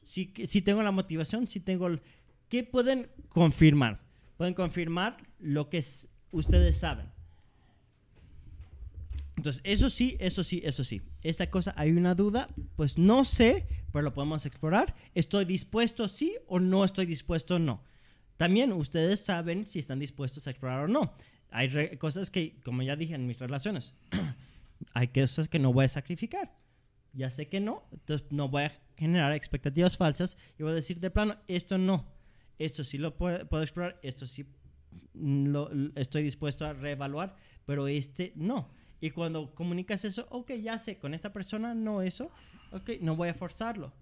Si, 0.03 0.33
si 0.47 0.61
tengo 0.61 0.83
la 0.83 0.91
motivación, 0.91 1.47
si 1.47 1.59
tengo... 1.59 1.87
el- 1.87 2.01
¿Qué 2.49 2.63
pueden 2.63 3.09
confirmar? 3.29 4.01
Pueden 4.37 4.53
confirmar 4.53 5.17
lo 5.39 5.69
que 5.69 5.83
ustedes 6.31 6.77
saben. 6.77 7.07
Entonces, 9.37 9.61
eso 9.65 9.89
sí, 9.89 10.17
eso 10.19 10.43
sí, 10.43 10.61
eso 10.63 10.83
sí. 10.83 11.01
Esta 11.23 11.49
cosa, 11.49 11.73
hay 11.77 11.91
una 11.91 12.13
duda, 12.13 12.47
pues 12.75 12.97
no 12.97 13.23
sé, 13.23 13.65
pero 13.91 14.03
lo 14.03 14.13
podemos 14.13 14.45
explorar. 14.45 14.93
¿Estoy 15.15 15.45
dispuesto 15.45 16.07
sí 16.07 16.35
o 16.47 16.59
no 16.59 16.83
estoy 16.83 17.05
dispuesto 17.05 17.57
no? 17.57 17.81
También 18.37 18.71
ustedes 18.73 19.21
saben 19.21 19.65
si 19.65 19.79
están 19.79 19.99
dispuestos 19.99 20.45
a 20.47 20.51
explorar 20.51 20.83
o 20.83 20.87
no. 20.87 21.13
Hay 21.51 21.97
cosas 21.97 22.31
que, 22.31 22.59
como 22.63 22.81
ya 22.81 22.95
dije 22.95 23.13
en 23.13 23.27
mis 23.27 23.39
relaciones, 23.39 23.93
hay 24.93 25.09
cosas 25.09 25.47
que 25.47 25.59
no 25.59 25.73
voy 25.73 25.85
a 25.85 25.89
sacrificar. 25.89 26.57
Ya 27.13 27.29
sé 27.29 27.49
que 27.49 27.59
no, 27.59 27.83
entonces 27.91 28.25
no 28.31 28.47
voy 28.47 28.63
a 28.63 28.71
generar 28.95 29.33
expectativas 29.33 29.97
falsas 29.97 30.37
y 30.57 30.63
voy 30.63 30.71
a 30.71 30.75
decir 30.75 30.99
de 31.01 31.11
plano, 31.11 31.35
esto 31.47 31.77
no, 31.77 32.07
esto 32.57 32.85
sí 32.85 32.97
lo 32.97 33.17
puedo, 33.17 33.47
puedo 33.49 33.63
explorar, 33.63 33.99
esto 34.01 34.25
sí 34.25 34.45
lo, 35.13 35.69
estoy 35.95 36.23
dispuesto 36.23 36.65
a 36.65 36.73
reevaluar, 36.73 37.35
pero 37.65 37.87
este 37.87 38.31
no. 38.35 38.69
Y 39.01 39.09
cuando 39.09 39.53
comunicas 39.53 40.05
eso, 40.05 40.27
ok, 40.29 40.53
ya 40.53 40.77
sé, 40.77 40.99
con 40.99 41.13
esta 41.13 41.33
persona 41.33 41.73
no 41.73 42.01
eso, 42.01 42.31
ok, 42.71 42.91
no 43.01 43.15
voy 43.15 43.29
a 43.29 43.33
forzarlo. 43.33 43.93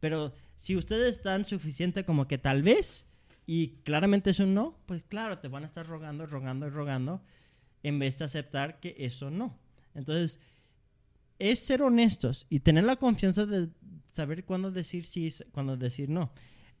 Pero 0.00 0.32
si 0.56 0.76
ustedes 0.76 1.16
están 1.16 1.46
suficiente 1.46 2.04
como 2.04 2.26
que 2.26 2.38
tal 2.38 2.62
vez, 2.62 3.05
y 3.46 3.68
claramente 3.84 4.30
es 4.30 4.40
un 4.40 4.54
no, 4.54 4.76
pues 4.86 5.04
claro, 5.04 5.38
te 5.38 5.48
van 5.48 5.62
a 5.62 5.66
estar 5.66 5.86
rogando, 5.86 6.26
rogando 6.26 6.66
y 6.66 6.70
rogando, 6.70 7.22
en 7.84 7.98
vez 8.00 8.18
de 8.18 8.24
aceptar 8.24 8.80
que 8.80 8.96
eso 8.98 9.30
no. 9.30 9.56
Entonces, 9.94 10.40
es 11.38 11.60
ser 11.60 11.82
honestos 11.82 12.46
y 12.50 12.60
tener 12.60 12.84
la 12.84 12.96
confianza 12.96 13.46
de 13.46 13.68
saber 14.12 14.44
cuándo 14.44 14.70
decir 14.70 15.06
sí, 15.06 15.32
cuándo 15.52 15.76
decir 15.76 16.08
no. 16.08 16.32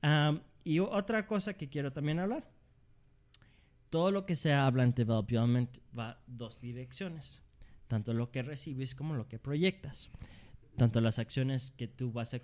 Am, 0.02 0.40
y 0.64 0.80
otra 0.80 1.26
cosa 1.26 1.54
que 1.54 1.68
quiero 1.68 1.92
también 1.92 2.18
hablar. 2.18 2.50
Todo 3.90 4.10
lo 4.10 4.26
que 4.26 4.34
se 4.34 4.52
habla 4.52 4.82
en 4.82 4.94
development 4.94 5.78
va 5.96 6.20
dos 6.26 6.60
direcciones. 6.60 7.42
Tanto 7.86 8.12
lo 8.12 8.32
que 8.32 8.42
recibes 8.42 8.96
como 8.96 9.14
lo 9.14 9.28
que 9.28 9.38
proyectas. 9.38 10.10
Tanto 10.76 11.00
las 11.00 11.20
acciones 11.20 11.70
que 11.70 11.86
tú 11.86 12.10
vas 12.10 12.34
a 12.34 12.40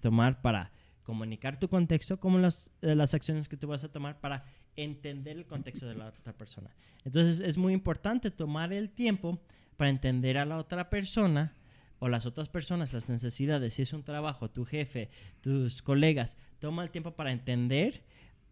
tomar 0.00 0.40
para 0.40 0.72
comunicar 1.10 1.58
tu 1.58 1.68
contexto 1.68 2.20
como 2.20 2.38
las, 2.38 2.70
eh, 2.82 2.94
las 2.94 3.14
acciones 3.14 3.48
que 3.48 3.56
tú 3.56 3.66
vas 3.66 3.82
a 3.82 3.90
tomar 3.90 4.20
para 4.20 4.44
entender 4.76 5.36
el 5.36 5.44
contexto 5.44 5.88
de 5.88 5.96
la 5.96 6.06
otra 6.06 6.32
persona. 6.32 6.70
Entonces 7.04 7.40
es 7.40 7.58
muy 7.58 7.72
importante 7.72 8.30
tomar 8.30 8.72
el 8.72 8.90
tiempo 8.90 9.42
para 9.76 9.90
entender 9.90 10.38
a 10.38 10.44
la 10.44 10.56
otra 10.56 10.88
persona 10.88 11.56
o 11.98 12.08
las 12.08 12.26
otras 12.26 12.48
personas, 12.48 12.92
las 12.92 13.08
necesidades, 13.08 13.74
si 13.74 13.82
es 13.82 13.92
un 13.92 14.04
trabajo, 14.04 14.52
tu 14.52 14.64
jefe, 14.64 15.10
tus 15.40 15.82
colegas, 15.82 16.36
toma 16.60 16.84
el 16.84 16.92
tiempo 16.92 17.16
para 17.16 17.32
entender, 17.32 18.04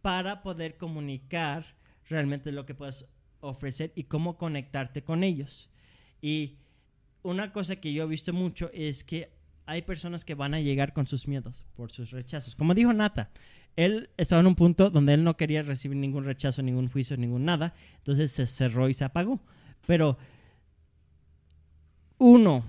para 0.03 0.43
poder 0.43 0.77
comunicar 0.77 1.77
realmente 2.09 2.51
lo 2.51 2.67
que 2.67 2.75
puedes 2.75 3.07
ofrecer 3.39 3.93
y 3.95 4.05
cómo 4.05 4.37
conectarte 4.37 5.05
con 5.05 5.23
ellos. 5.23 5.71
Y 6.21 6.57
una 7.23 7.53
cosa 7.53 7.77
que 7.77 7.93
yo 7.93 8.03
he 8.03 8.09
visto 8.09 8.33
mucho 8.33 8.69
es 8.75 9.05
que 9.05 9.38
hay 9.69 9.83
personas 9.83 10.25
que 10.25 10.35
van 10.35 10.55
a 10.55 10.61
llegar 10.61 10.95
con 10.95 11.07
sus 11.07 11.29
miedos 11.29 11.67
por 11.77 11.93
sus 11.93 12.11
rechazos. 12.11 12.57
Como 12.57 12.73
dijo 12.73 12.91
Nata, 12.95 13.31
él 13.77 14.09
estaba 14.17 14.41
en 14.41 14.47
un 14.47 14.55
punto 14.55 14.89
donde 14.89 15.13
él 15.13 15.23
no 15.23 15.37
quería 15.37 15.61
recibir 15.61 15.99
ningún 15.99 16.25
rechazo, 16.25 16.63
ningún 16.63 16.89
juicio, 16.89 17.19
ningún 17.19 17.45
nada. 17.45 17.75
Entonces 17.99 18.33
se 18.33 18.47
cerró 18.47 18.89
y 18.89 18.95
se 18.95 19.05
apagó. 19.05 19.43
Pero 19.87 20.17
uno 22.17 22.65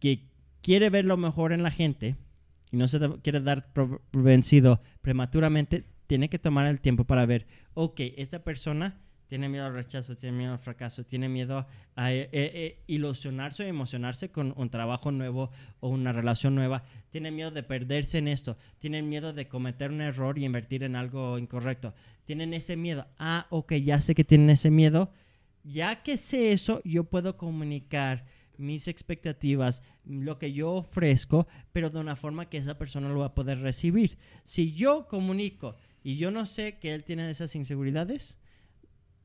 que 0.00 0.26
quiere 0.60 0.90
ver 0.90 1.04
lo 1.04 1.16
mejor 1.16 1.52
en 1.52 1.62
la 1.62 1.70
gente 1.70 2.16
y 2.72 2.76
no 2.76 2.88
se 2.88 2.98
quiere 3.22 3.40
dar 3.40 3.72
vencido 4.12 4.82
prematuramente, 5.02 5.86
tiene 6.08 6.30
que 6.30 6.40
tomar 6.40 6.66
el 6.66 6.80
tiempo 6.80 7.04
para 7.04 7.26
ver, 7.26 7.46
ok, 7.74 8.00
esta 8.16 8.42
persona 8.42 9.00
tiene 9.32 9.48
miedo 9.48 9.64
al 9.64 9.72
rechazo, 9.72 10.14
tiene 10.14 10.36
miedo 10.36 10.52
al 10.52 10.58
fracaso, 10.58 11.06
tiene 11.06 11.26
miedo 11.26 11.66
a 11.96 12.12
eh, 12.12 12.28
eh, 12.32 12.82
ilusionarse 12.86 13.64
o 13.64 13.66
emocionarse 13.66 14.30
con 14.30 14.52
un 14.58 14.68
trabajo 14.68 15.10
nuevo 15.10 15.50
o 15.80 15.88
una 15.88 16.12
relación 16.12 16.54
nueva, 16.54 16.84
tiene 17.08 17.30
miedo 17.30 17.50
de 17.50 17.62
perderse 17.62 18.18
en 18.18 18.28
esto, 18.28 18.58
tienen 18.78 19.08
miedo 19.08 19.32
de 19.32 19.48
cometer 19.48 19.90
un 19.90 20.02
error 20.02 20.38
y 20.38 20.44
invertir 20.44 20.82
en 20.82 20.96
algo 20.96 21.38
incorrecto, 21.38 21.94
tienen 22.26 22.52
ese 22.52 22.76
miedo, 22.76 23.06
ah, 23.18 23.46
ok, 23.48 23.72
ya 23.76 24.02
sé 24.02 24.14
que 24.14 24.22
tienen 24.22 24.50
ese 24.50 24.70
miedo, 24.70 25.10
ya 25.64 26.02
que 26.02 26.18
sé 26.18 26.52
eso, 26.52 26.82
yo 26.84 27.04
puedo 27.04 27.38
comunicar 27.38 28.26
mis 28.58 28.86
expectativas, 28.86 29.82
lo 30.04 30.38
que 30.38 30.52
yo 30.52 30.72
ofrezco, 30.72 31.46
pero 31.72 31.88
de 31.88 32.00
una 32.00 32.16
forma 32.16 32.50
que 32.50 32.58
esa 32.58 32.76
persona 32.76 33.08
lo 33.08 33.20
va 33.20 33.26
a 33.28 33.34
poder 33.34 33.60
recibir. 33.60 34.18
Si 34.44 34.74
yo 34.74 35.08
comunico 35.08 35.78
y 36.04 36.18
yo 36.18 36.30
no 36.30 36.44
sé 36.44 36.78
que 36.78 36.92
él 36.92 37.04
tiene 37.04 37.30
esas 37.30 37.56
inseguridades, 37.56 38.36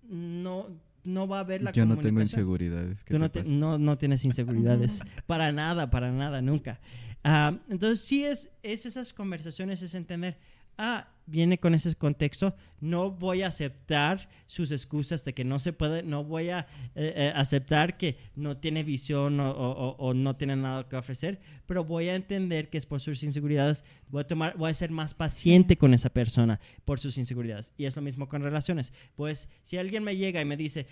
no, 0.09 0.67
no 1.03 1.27
va 1.27 1.37
a 1.37 1.39
haber 1.41 1.61
la 1.61 1.71
Yo 1.71 1.85
no 1.85 1.97
tengo 1.97 2.21
inseguridades. 2.21 3.03
¿qué 3.03 3.13
Tú 3.13 3.19
no, 3.19 3.29
te 3.29 3.39
te- 3.39 3.45
pasa? 3.45 3.51
no, 3.51 3.77
no 3.77 3.97
tienes 3.97 4.23
inseguridades. 4.25 5.01
para 5.25 5.51
nada, 5.51 5.89
para 5.89 6.11
nada, 6.11 6.41
nunca. 6.41 6.79
Ah, 7.23 7.57
entonces, 7.69 8.05
sí 8.05 8.23
es, 8.23 8.49
es 8.63 8.85
esas 8.85 9.13
conversaciones, 9.13 9.81
es 9.81 9.93
entender, 9.95 10.37
ah, 10.77 11.07
viene 11.27 11.59
con 11.59 11.75
ese 11.75 11.93
contexto, 11.95 12.55
no 12.79 13.11
voy 13.11 13.41
a 13.41 13.47
aceptar 13.47 14.29
sus 14.45 14.71
excusas 14.71 15.23
de 15.25 15.33
que 15.33 15.43
no 15.43 15.59
se 15.59 15.73
puede, 15.73 16.01
no 16.01 16.23
voy 16.23 16.49
a 16.49 16.67
eh, 16.95 17.13
eh, 17.15 17.33
aceptar 17.35 17.97
que 17.97 18.17
no 18.35 18.57
tiene 18.57 18.83
visión 18.83 19.39
o, 19.41 20.13
no 20.15 20.35
tiene 20.37 20.55
nada 20.55 20.87
que 20.87 20.95
ofrecer, 20.95 21.39
pero 21.65 21.83
voy 21.83 22.07
a 22.07 22.15
entender 22.15 22.69
que 22.69 22.77
es 22.77 22.85
por 22.85 23.01
sus 23.01 23.23
inseguridades, 23.23 23.83
voy 24.07 24.21
a, 24.21 24.27
tomar, 24.27 24.57
voy 24.57 24.71
a 24.71 24.73
ser 24.73 24.89
más 24.89 25.13
paciente 25.13 25.77
con 25.77 25.93
esa 25.93 26.09
persona 26.09 26.61
por 26.85 26.99
sus 26.99 27.17
inseguridades. 27.17 27.73
Y 27.77 27.85
es 27.85 27.95
lo 27.95 28.01
mismo 28.01 28.29
con 28.29 28.41
relaciones. 28.41 28.93
Pues 29.15 29.49
si 29.63 29.77
alguien 29.77 30.03
me 30.03 30.15
llega 30.15 30.39
y 30.39 30.45
me 30.45 30.55
dice, 30.55 30.87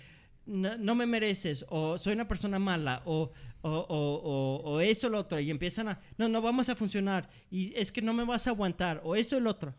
no, 0.46 0.94
me 0.94 1.06
mereces, 1.06 1.64
o 1.68 1.98
soy 1.98 2.12
una 2.14 2.28
persona 2.28 2.58
mala, 2.58 3.02
o, 3.04 3.30
o, 3.62 3.70
o, 3.70 4.62
o- 4.64 4.80
eso 4.80 5.08
lo 5.08 5.18
otro, 5.18 5.40
y 5.40 5.50
empiezan 5.50 5.88
a, 5.88 6.00
no, 6.16 6.28
no 6.28 6.40
vamos 6.40 6.68
a 6.68 6.76
funcionar, 6.76 7.28
y 7.50 7.74
es 7.76 7.90
que 7.92 8.00
no 8.02 8.14
me 8.14 8.24
vas 8.24 8.46
a 8.46 8.50
aguantar, 8.50 9.00
o 9.04 9.16
esto 9.16 9.36
o 9.36 9.40
lo 9.40 9.50
otro. 9.50 9.74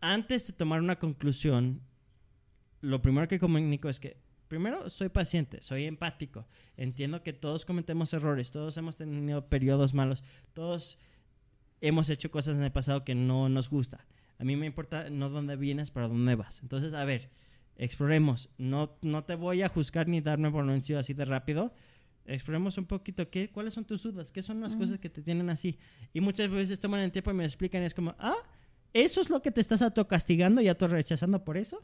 Antes 0.00 0.46
de 0.46 0.52
tomar 0.52 0.80
una 0.80 0.96
conclusión, 0.98 1.80
lo 2.80 3.02
primero 3.02 3.26
que 3.26 3.38
comunico 3.40 3.88
es 3.88 3.98
que, 3.98 4.16
primero, 4.46 4.88
soy 4.90 5.08
paciente, 5.08 5.60
soy 5.62 5.84
empático, 5.84 6.46
entiendo 6.76 7.22
que 7.22 7.32
todos 7.32 7.64
cometemos 7.64 8.12
errores, 8.12 8.50
todos 8.50 8.76
hemos 8.76 8.96
tenido 8.96 9.46
periodos 9.46 9.94
malos, 9.94 10.22
todos 10.54 10.98
hemos 11.80 12.10
hecho 12.10 12.30
cosas 12.30 12.56
en 12.56 12.62
el 12.62 12.72
pasado 12.72 13.04
que 13.04 13.14
no 13.14 13.48
nos 13.48 13.68
gusta. 13.70 14.04
A 14.38 14.44
mí 14.44 14.54
me 14.54 14.66
importa 14.66 15.10
no 15.10 15.30
dónde 15.30 15.56
vienes, 15.56 15.90
para 15.90 16.06
dónde 16.08 16.36
vas. 16.36 16.60
Entonces, 16.62 16.92
a 16.94 17.04
ver, 17.04 17.28
exploremos. 17.78 18.50
No, 18.58 18.96
no 19.02 19.24
te 19.24 19.34
voy 19.36 19.62
a 19.62 19.68
juzgar 19.68 20.08
ni 20.08 20.20
darme 20.20 20.50
por 20.50 20.66
vencido 20.66 20.98
así 20.98 21.14
de 21.14 21.24
rápido. 21.24 21.72
Exploremos 22.26 22.76
un 22.76 22.84
poquito 22.84 23.30
qué, 23.30 23.50
cuáles 23.50 23.72
son 23.74 23.84
tus 23.86 24.02
dudas, 24.02 24.30
qué 24.32 24.42
son 24.42 24.60
las 24.60 24.74
Mm. 24.74 24.78
cosas 24.78 24.98
que 24.98 25.08
te 25.08 25.22
tienen 25.22 25.48
así. 25.48 25.78
Y 26.12 26.20
muchas 26.20 26.50
veces 26.50 26.78
toman 26.78 27.00
el 27.00 27.10
tiempo 27.12 27.30
y 27.30 27.34
me 27.34 27.44
explican 27.44 27.82
y 27.82 27.86
es 27.86 27.94
como, 27.94 28.14
ah, 28.18 28.36
¿eso 28.92 29.20
es 29.22 29.30
lo 29.30 29.40
que 29.40 29.50
te 29.50 29.60
estás 29.62 29.80
autocastigando 29.80 30.60
y 30.60 30.68
autorrechazando 30.68 31.42
por 31.42 31.56
eso? 31.56 31.82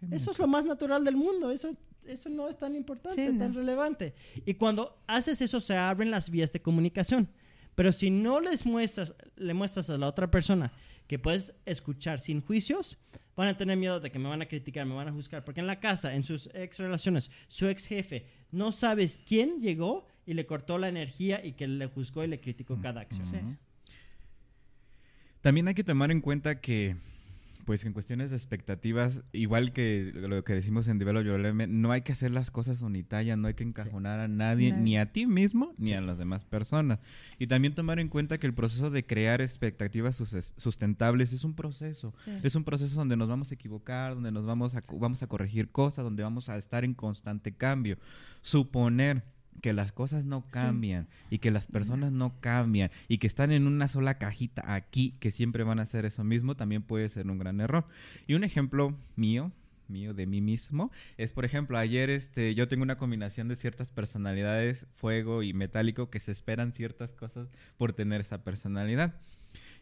¿Qué 0.00 0.16
Eso 0.16 0.32
es 0.32 0.38
lo 0.40 0.48
más 0.48 0.64
natural 0.64 1.04
del 1.04 1.14
mundo, 1.16 1.50
eso, 1.52 1.76
eso 2.04 2.28
no 2.28 2.48
es 2.48 2.56
tan 2.58 2.74
importante, 2.74 3.24
Sí, 3.26 3.32
no. 3.32 3.38
tan 3.38 3.54
relevante. 3.54 4.14
Y 4.44 4.54
cuando 4.54 4.98
haces 5.06 5.40
eso 5.40 5.60
se 5.60 5.76
abren 5.76 6.10
las 6.10 6.28
vías 6.30 6.50
de 6.50 6.60
comunicación. 6.60 7.28
Pero 7.74 7.92
si 7.92 8.10
no 8.10 8.40
les 8.40 8.64
muestras, 8.66 9.14
le 9.36 9.54
muestras 9.54 9.90
a 9.90 9.98
la 9.98 10.06
otra 10.06 10.30
persona 10.30 10.72
que 11.06 11.18
puedes 11.18 11.54
escuchar 11.66 12.20
sin 12.20 12.40
juicios, 12.40 12.96
van 13.36 13.48
a 13.48 13.56
tener 13.56 13.76
miedo 13.76 14.00
de 14.00 14.10
que 14.10 14.18
me 14.18 14.28
van 14.28 14.42
a 14.42 14.46
criticar, 14.46 14.86
me 14.86 14.94
van 14.94 15.08
a 15.08 15.12
juzgar. 15.12 15.44
Porque 15.44 15.60
en 15.60 15.66
la 15.66 15.80
casa, 15.80 16.14
en 16.14 16.24
sus 16.24 16.48
ex 16.54 16.78
relaciones, 16.78 17.30
su 17.48 17.68
ex 17.68 17.86
jefe 17.86 18.26
no 18.52 18.72
sabes 18.72 19.20
quién 19.26 19.60
llegó 19.60 20.06
y 20.26 20.34
le 20.34 20.46
cortó 20.46 20.78
la 20.78 20.88
energía 20.88 21.44
y 21.44 21.52
que 21.52 21.66
le 21.66 21.86
juzgó 21.86 22.24
y 22.24 22.28
le 22.28 22.40
criticó 22.40 22.80
cada 22.80 23.00
acción. 23.00 23.24
Sí. 23.24 23.92
También 25.40 25.68
hay 25.68 25.74
que 25.74 25.84
tomar 25.84 26.10
en 26.10 26.20
cuenta 26.20 26.60
que, 26.60 26.96
pues 27.64 27.84
en 27.84 27.92
cuestiones 27.92 28.30
de 28.30 28.36
expectativas, 28.36 29.22
igual 29.32 29.72
que 29.72 30.12
lo 30.14 30.44
que 30.44 30.52
decimos 30.54 30.88
en 30.88 30.98
Develop 30.98 31.24
Your 31.24 31.40
Element, 31.40 31.72
no 31.72 31.92
hay 31.92 32.02
que 32.02 32.12
hacer 32.12 32.30
las 32.30 32.50
cosas 32.50 32.82
unitarias, 32.82 33.38
no 33.38 33.48
hay 33.48 33.54
que 33.54 33.64
encajonar 33.64 34.20
a 34.20 34.28
nadie, 34.28 34.70
Nadie. 34.70 34.82
ni 34.82 34.98
a 34.98 35.12
ti 35.12 35.26
mismo, 35.26 35.74
ni 35.78 35.92
a 35.94 36.00
las 36.00 36.18
demás 36.18 36.44
personas. 36.44 36.98
Y 37.38 37.46
también 37.46 37.74
tomar 37.74 37.98
en 38.00 38.08
cuenta 38.08 38.38
que 38.38 38.46
el 38.46 38.54
proceso 38.54 38.90
de 38.90 39.04
crear 39.06 39.40
expectativas 39.40 40.16
sus- 40.16 40.54
sustentables 40.56 41.32
es 41.32 41.44
un 41.44 41.54
proceso. 41.54 42.14
Sí. 42.24 42.30
Es 42.42 42.54
un 42.54 42.64
proceso 42.64 42.94
donde 42.96 43.16
nos 43.16 43.28
vamos 43.28 43.50
a 43.50 43.54
equivocar, 43.54 44.14
donde 44.14 44.30
nos 44.32 44.46
vamos 44.46 44.74
a, 44.74 44.82
vamos 44.98 45.22
a 45.22 45.26
corregir 45.26 45.70
cosas, 45.70 46.04
donde 46.04 46.22
vamos 46.22 46.48
a 46.48 46.56
estar 46.56 46.84
en 46.84 46.94
constante 46.94 47.54
cambio. 47.56 47.98
Suponer 48.42 49.22
que 49.60 49.72
las 49.72 49.92
cosas 49.92 50.24
no 50.24 50.44
cambian 50.50 51.08
y 51.30 51.38
que 51.38 51.50
las 51.50 51.66
personas 51.66 52.12
no 52.12 52.38
cambian 52.40 52.90
y 53.08 53.18
que 53.18 53.26
están 53.26 53.52
en 53.52 53.66
una 53.66 53.88
sola 53.88 54.18
cajita 54.18 54.74
aquí 54.74 55.14
que 55.20 55.30
siempre 55.30 55.64
van 55.64 55.78
a 55.78 55.82
hacer 55.82 56.04
eso 56.04 56.24
mismo 56.24 56.54
también 56.54 56.82
puede 56.82 57.08
ser 57.08 57.26
un 57.30 57.38
gran 57.38 57.60
error. 57.60 57.86
Y 58.26 58.34
un 58.34 58.44
ejemplo 58.44 58.96
mío 59.16 59.52
mío 59.86 60.14
de 60.14 60.26
mí 60.26 60.40
mismo 60.40 60.90
es 61.18 61.32
por 61.32 61.44
ejemplo 61.44 61.76
ayer 61.76 62.08
este 62.08 62.54
yo 62.54 62.68
tengo 62.68 62.82
una 62.82 62.96
combinación 62.96 63.48
de 63.48 63.56
ciertas 63.56 63.90
personalidades 63.90 64.86
fuego 64.96 65.42
y 65.42 65.52
metálico 65.52 66.08
que 66.08 66.20
se 66.20 66.32
esperan 66.32 66.72
ciertas 66.72 67.12
cosas 67.12 67.48
por 67.76 67.92
tener 67.92 68.22
esa 68.22 68.44
personalidad. 68.44 69.14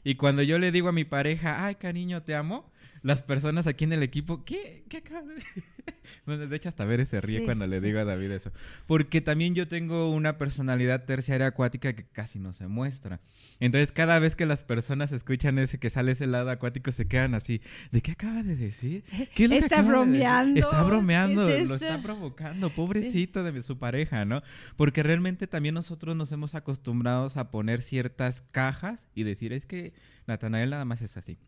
Y 0.05 0.17
cuando 0.17 0.43
yo 0.43 0.59
le 0.59 0.73
digo 0.73 0.89
a 0.89 0.93
mi 0.93 1.05
pareja, 1.05 1.65
ay, 1.65 1.77
cariño, 1.77 2.23
te 2.25 2.35
amo, 2.35 2.72
las 3.03 3.23
personas 3.23 3.67
aquí 3.67 3.85
en 3.85 3.93
el 3.93 4.03
equipo, 4.03 4.45
¿qué? 4.45 4.85
¿Qué 4.89 4.99
acaba 4.99 5.23
de...? 5.23 5.43
Bueno, 6.27 6.47
de 6.47 6.55
hecho, 6.57 6.69
hasta 6.69 6.85
ver 6.85 7.05
se 7.07 7.21
ríe 7.21 7.39
Sí, 7.41 7.45
cuando 7.45 7.67
le 7.67 7.81
sí. 7.81 7.87
digo 7.87 7.99
a 7.99 8.05
David 8.05 8.31
eso. 8.33 8.53
Porque 8.87 9.21
también 9.21 9.55
yo 9.55 9.67
tengo 9.67 10.11
una 10.13 10.39
personalidad 10.39 11.05
terciaria 11.05 11.49
acuática 11.49 11.95
que 11.95 12.07
casi 12.07 12.39
no 12.39 12.53
se 12.53 12.69
muestra. 12.69 13.21
Entonces, 13.59 13.91
cada 13.91 14.19
vez 14.21 14.37
que 14.37 14.47
las 14.47 14.63
personas 14.63 15.11
escuchan 15.11 15.59
ese 15.59 15.79
que 15.81 15.91
sale 15.91 16.13
ese 16.13 16.27
lado 16.29 16.51
acuático, 16.51 16.93
se 16.93 17.09
quedan 17.09 17.35
así, 17.35 17.61
¿de 17.91 18.03
qué 18.03 18.13
acaba 18.13 18.43
de 18.45 18.55
decir? 18.55 19.05
¿Qué 19.35 19.45
es 19.45 19.51
lo 19.51 19.57
que 19.57 19.63
Está 19.65 19.81
acaba 19.81 20.05
de 20.05 20.13
decir?". 20.13 20.21
bromeando, 20.21 20.61
Está 20.61 20.83
bromeando, 20.85 21.49
es 21.49 21.69
lo 21.69 21.75
está 21.75 22.01
provocando, 22.03 22.71
pobrecito 22.71 23.43
de 23.43 23.63
su 23.63 23.79
pareja, 23.79 24.25
¿no? 24.25 24.43
Porque 24.77 25.03
realmente 25.03 25.47
también 25.49 25.75
nosotros 25.75 26.15
nos 26.15 26.31
hemos 26.31 26.55
acostumbrados 26.55 27.37
a 27.37 27.51
poner 27.51 27.83
ciertas 27.83 28.41
cajas 28.43 29.09
y 29.15 29.25
decir, 29.25 29.53
es 29.53 29.67
que 29.67 29.93
Natanael 30.27 30.71
nada 30.71 30.85
más 30.85 31.03
es 31.03 31.17
así. 31.17 31.39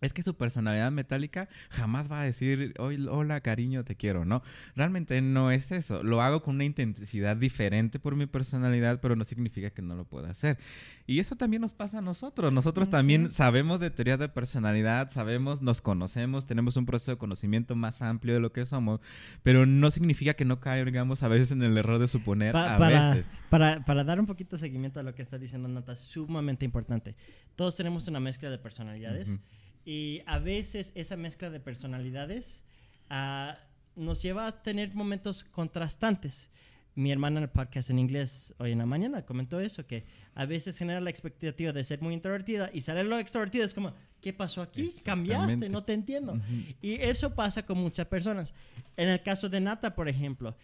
Es 0.00 0.12
que 0.12 0.22
su 0.22 0.34
personalidad 0.34 0.90
metálica 0.92 1.48
jamás 1.68 2.10
va 2.10 2.20
a 2.22 2.24
decir, 2.24 2.74
"Hoy- 2.78 3.06
hola 3.08 3.40
cariño, 3.40 3.84
te 3.84 3.96
quiero, 3.96 4.24
¿no? 4.24 4.42
Realmente 4.74 5.20
no 5.20 5.50
es 5.50 5.72
eso. 5.72 6.02
Lo 6.02 6.22
hago 6.22 6.42
con 6.42 6.54
una 6.56 6.64
intensidad 6.64 7.36
diferente 7.36 7.98
por 7.98 8.16
mi 8.16 8.26
personalidad, 8.26 9.00
pero 9.00 9.14
no 9.16 9.24
significa 9.24 9.70
que 9.70 9.82
no 9.82 9.94
lo 9.96 10.04
pueda 10.04 10.30
hacer. 10.30 10.58
Y 11.06 11.18
eso 11.18 11.36
también 11.36 11.60
nos 11.60 11.72
pasa 11.72 11.98
a 11.98 12.00
nosotros. 12.02 12.52
Nosotros 12.52 12.88
también 12.88 13.30
sabemos 13.30 13.80
de 13.80 13.90
teoría 13.90 14.16
de 14.16 14.28
personalidad, 14.28 15.10
sabemos, 15.10 15.60
nos 15.60 15.82
conocemos, 15.82 16.46
tenemos 16.46 16.76
un 16.76 16.86
proceso 16.86 17.10
de 17.10 17.18
conocimiento 17.18 17.74
más 17.76 18.00
amplio 18.00 18.34
de 18.34 18.40
lo 18.40 18.52
que 18.52 18.64
somos, 18.66 19.00
pero 19.42 19.66
no 19.66 19.90
significa 19.90 20.34
que 20.34 20.44
no 20.44 20.60
caigamos 20.60 21.22
a 21.22 21.28
veces 21.28 21.50
en 21.50 21.62
el 21.62 21.76
error 21.76 21.98
de 21.98 22.08
suponer 22.08 22.52
Pa- 22.52 22.76
a 22.76 22.78
para, 22.78 23.10
veces. 23.14 23.30
para, 23.50 23.84
para 23.84 24.04
dar 24.04 24.18
un 24.20 24.26
poquito 24.26 24.56
de 24.56 24.60
seguimiento 24.60 25.00
a 25.00 25.02
lo 25.02 25.14
que 25.14 25.22
está 25.22 25.36
diciendo 25.38 25.68
Nata, 25.68 25.94
sumamente 25.94 26.64
importante. 26.64 27.14
Todos 27.56 27.76
tenemos 27.76 28.06
una 28.08 28.20
mezcla 28.20 28.48
de 28.50 28.58
personalidades. 28.58 29.40
Y 29.84 30.22
a 30.26 30.38
veces 30.38 30.92
esa 30.94 31.16
mezcla 31.16 31.50
de 31.50 31.60
personalidades 31.60 32.64
ah, 33.08 33.58
nos 33.96 34.22
lleva 34.22 34.46
a 34.46 34.62
tener 34.62 34.94
momentos 34.94 35.44
contrastantes. 35.44 36.50
Mi 36.94 37.12
hermana 37.12 37.38
en 37.38 37.44
el 37.44 37.50
podcast 37.50 37.88
en 37.90 37.98
inglés 37.98 38.54
hoy 38.58 38.72
en 38.72 38.78
la 38.78 38.86
mañana 38.86 39.24
comentó 39.24 39.60
eso, 39.60 39.86
que 39.86 40.04
a 40.34 40.44
veces 40.44 40.76
genera 40.76 41.00
la 41.00 41.10
expectativa 41.10 41.72
de 41.72 41.84
ser 41.84 42.02
muy 42.02 42.14
introvertida 42.14 42.70
y 42.72 42.80
sale 42.80 43.04
lo 43.04 43.18
extrovertido. 43.18 43.64
Es 43.64 43.74
como, 43.74 43.94
¿qué 44.20 44.32
pasó 44.32 44.60
aquí? 44.60 44.92
Cambiaste, 45.04 45.68
no 45.68 45.84
te 45.84 45.92
entiendo. 45.92 46.32
Ujú. 46.32 46.74
Y 46.82 46.94
eso 46.94 47.34
pasa 47.34 47.64
con 47.64 47.78
muchas 47.78 48.06
personas. 48.06 48.54
En 48.96 49.08
el 49.08 49.22
caso 49.22 49.48
de 49.48 49.60
Nata, 49.60 49.94
por 49.94 50.08
ejemplo, 50.08 50.56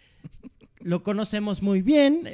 lo 0.86 1.02
conocemos 1.02 1.62
muy 1.62 1.82
bien, 1.82 2.28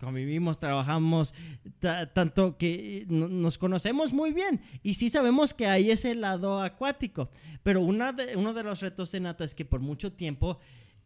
convivimos, 0.00 0.58
trabajamos, 0.58 1.34
ta- 1.78 2.12
tanto 2.12 2.56
que 2.56 3.04
no- 3.08 3.28
nos 3.28 3.58
conocemos 3.58 4.12
muy 4.12 4.32
bien 4.32 4.60
y 4.82 4.94
sí 4.94 5.10
sabemos 5.10 5.52
que 5.54 5.66
hay 5.66 5.90
ese 5.90 6.14
lado 6.14 6.60
acuático, 6.62 7.30
pero 7.62 7.80
una 7.82 8.12
de- 8.12 8.36
uno 8.36 8.54
de 8.54 8.62
los 8.62 8.80
retos 8.80 9.12
de 9.12 9.20
Nata 9.20 9.44
es 9.44 9.54
que 9.54 9.64
por 9.64 9.80
mucho 9.80 10.12
tiempo 10.12 10.58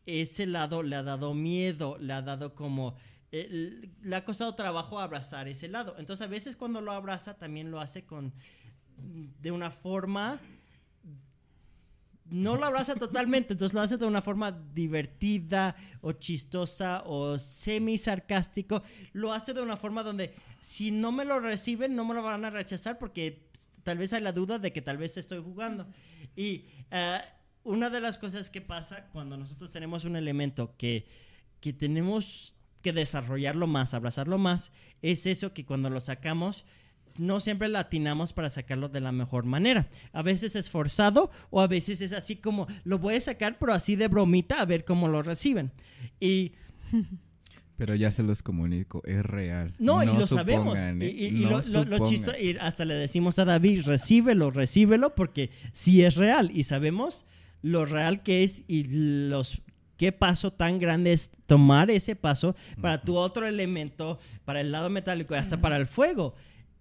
ese 0.06 0.46
lado 0.46 0.82
le 0.82 0.96
ha 0.96 1.02
dado 1.02 1.34
miedo, 1.34 1.96
le 1.98 2.12
ha 2.12 2.22
dado 2.22 2.54
como... 2.54 2.94
eh, 3.32 3.88
le 4.02 4.16
ha 4.16 4.24
costado 4.24 4.54
trabajo 4.54 4.98
abrazar 4.98 5.46
ese 5.46 5.68
lado. 5.68 5.94
Entonces 5.98 6.26
a 6.26 6.30
veces 6.30 6.56
cuando 6.56 6.80
lo 6.80 6.90
abraza 6.92 7.34
también 7.38 7.70
lo 7.70 7.78
hace 7.80 8.04
con 8.04 8.32
de 8.96 9.50
una 9.50 9.70
forma 9.70 10.40
no 12.30 12.56
lo 12.56 12.66
abraza 12.66 12.94
totalmente, 12.94 13.54
entonces 13.54 13.74
lo 13.74 13.80
hace 13.80 13.96
de 13.96 14.06
una 14.06 14.22
forma 14.22 14.52
divertida 14.52 15.76
o 16.00 16.12
chistosa 16.12 17.02
o 17.06 17.38
semi 17.38 17.98
sarcástico. 17.98 18.82
Lo 19.12 19.32
hace 19.32 19.52
de 19.52 19.62
una 19.62 19.76
forma 19.76 20.02
donde 20.02 20.34
si 20.60 20.90
no 20.90 21.12
me 21.12 21.24
lo 21.24 21.40
reciben, 21.40 21.94
no 21.94 22.04
me 22.04 22.14
lo 22.14 22.22
van 22.22 22.44
a 22.44 22.50
rechazar 22.50 22.98
porque 22.98 23.42
tal 23.82 23.98
vez 23.98 24.12
hay 24.12 24.22
la 24.22 24.32
duda 24.32 24.58
de 24.58 24.72
que 24.72 24.82
tal 24.82 24.96
vez 24.96 25.16
estoy 25.16 25.42
jugando. 25.42 25.86
Y 26.36 26.66
eh, 26.90 27.20
una 27.64 27.90
de 27.90 28.00
las 28.00 28.18
cosas 28.18 28.50
que 28.50 28.60
pasa 28.60 29.08
cuando 29.12 29.36
nosotros 29.36 29.70
tenemos 29.70 30.04
un 30.04 30.16
elemento 30.16 30.74
que, 30.76 31.06
que 31.60 31.72
tenemos 31.72 32.54
que 32.82 32.92
desarrollarlo 32.92 33.66
más, 33.66 33.92
abrazarlo 33.92 34.38
más, 34.38 34.72
es 35.02 35.26
eso 35.26 35.52
que 35.52 35.66
cuando 35.66 35.90
lo 35.90 36.00
sacamos, 36.00 36.64
no 37.20 37.38
siempre 37.40 37.68
latinamos 37.68 38.32
para 38.32 38.50
sacarlo 38.50 38.88
de 38.88 39.00
la 39.00 39.12
mejor 39.12 39.44
manera. 39.44 39.86
A 40.12 40.22
veces 40.22 40.56
es 40.56 40.70
forzado 40.70 41.30
o 41.50 41.60
a 41.60 41.66
veces 41.66 42.00
es 42.00 42.12
así 42.12 42.36
como 42.36 42.66
lo 42.84 42.98
voy 42.98 43.14
a 43.16 43.20
sacar, 43.20 43.58
pero 43.58 43.72
así 43.74 43.94
de 43.96 44.08
bromita 44.08 44.60
a 44.60 44.64
ver 44.64 44.84
cómo 44.84 45.06
lo 45.08 45.22
reciben. 45.22 45.70
Y 46.18 46.52
Pero 47.76 47.94
ya 47.94 48.12
se 48.12 48.22
los 48.22 48.42
comunico, 48.42 49.00
es 49.06 49.24
real. 49.24 49.72
no, 49.78 50.02
y 50.02 50.06
lo 50.06 50.26
sabemos. 50.26 50.78
supongan, 50.78 51.00
Y, 51.00 51.04
¿eh? 51.06 51.10
y- 51.18 51.26
y 51.28 51.30
No 51.44 51.50
lo, 51.50 51.84
lo- 51.84 51.98
lo 51.98 52.06
chisto- 52.06 52.32
y 52.38 52.58
hasta 52.60 52.84
le 52.84 52.92
decimos 52.94 53.38
a 53.38 53.46
David, 53.46 53.86
recíbelo, 53.86 54.50
recíbelo, 54.50 55.14
porque 55.14 55.50
sí 55.72 56.02
es 56.04 56.16
real. 56.16 56.50
Y 56.54 56.64
sabemos 56.64 57.24
lo 57.62 57.86
real 57.86 58.22
que 58.22 58.44
es 58.44 58.64
y 58.68 58.84
los 59.30 59.62
qué 59.96 60.12
paso 60.12 60.50
tan 60.52 60.78
grande 60.78 61.12
es 61.12 61.30
tomar 61.46 61.90
ese 61.90 62.16
paso 62.16 62.54
para 62.82 63.00
tu 63.00 63.16
otro 63.16 63.46
elemento, 63.46 64.18
para 64.44 64.60
el 64.60 64.72
lado 64.72 64.90
metálico 64.90 65.34
y 65.34 65.38
hasta 65.38 65.60
para 65.62 65.76
el 65.78 65.86
fuego. 65.86 66.34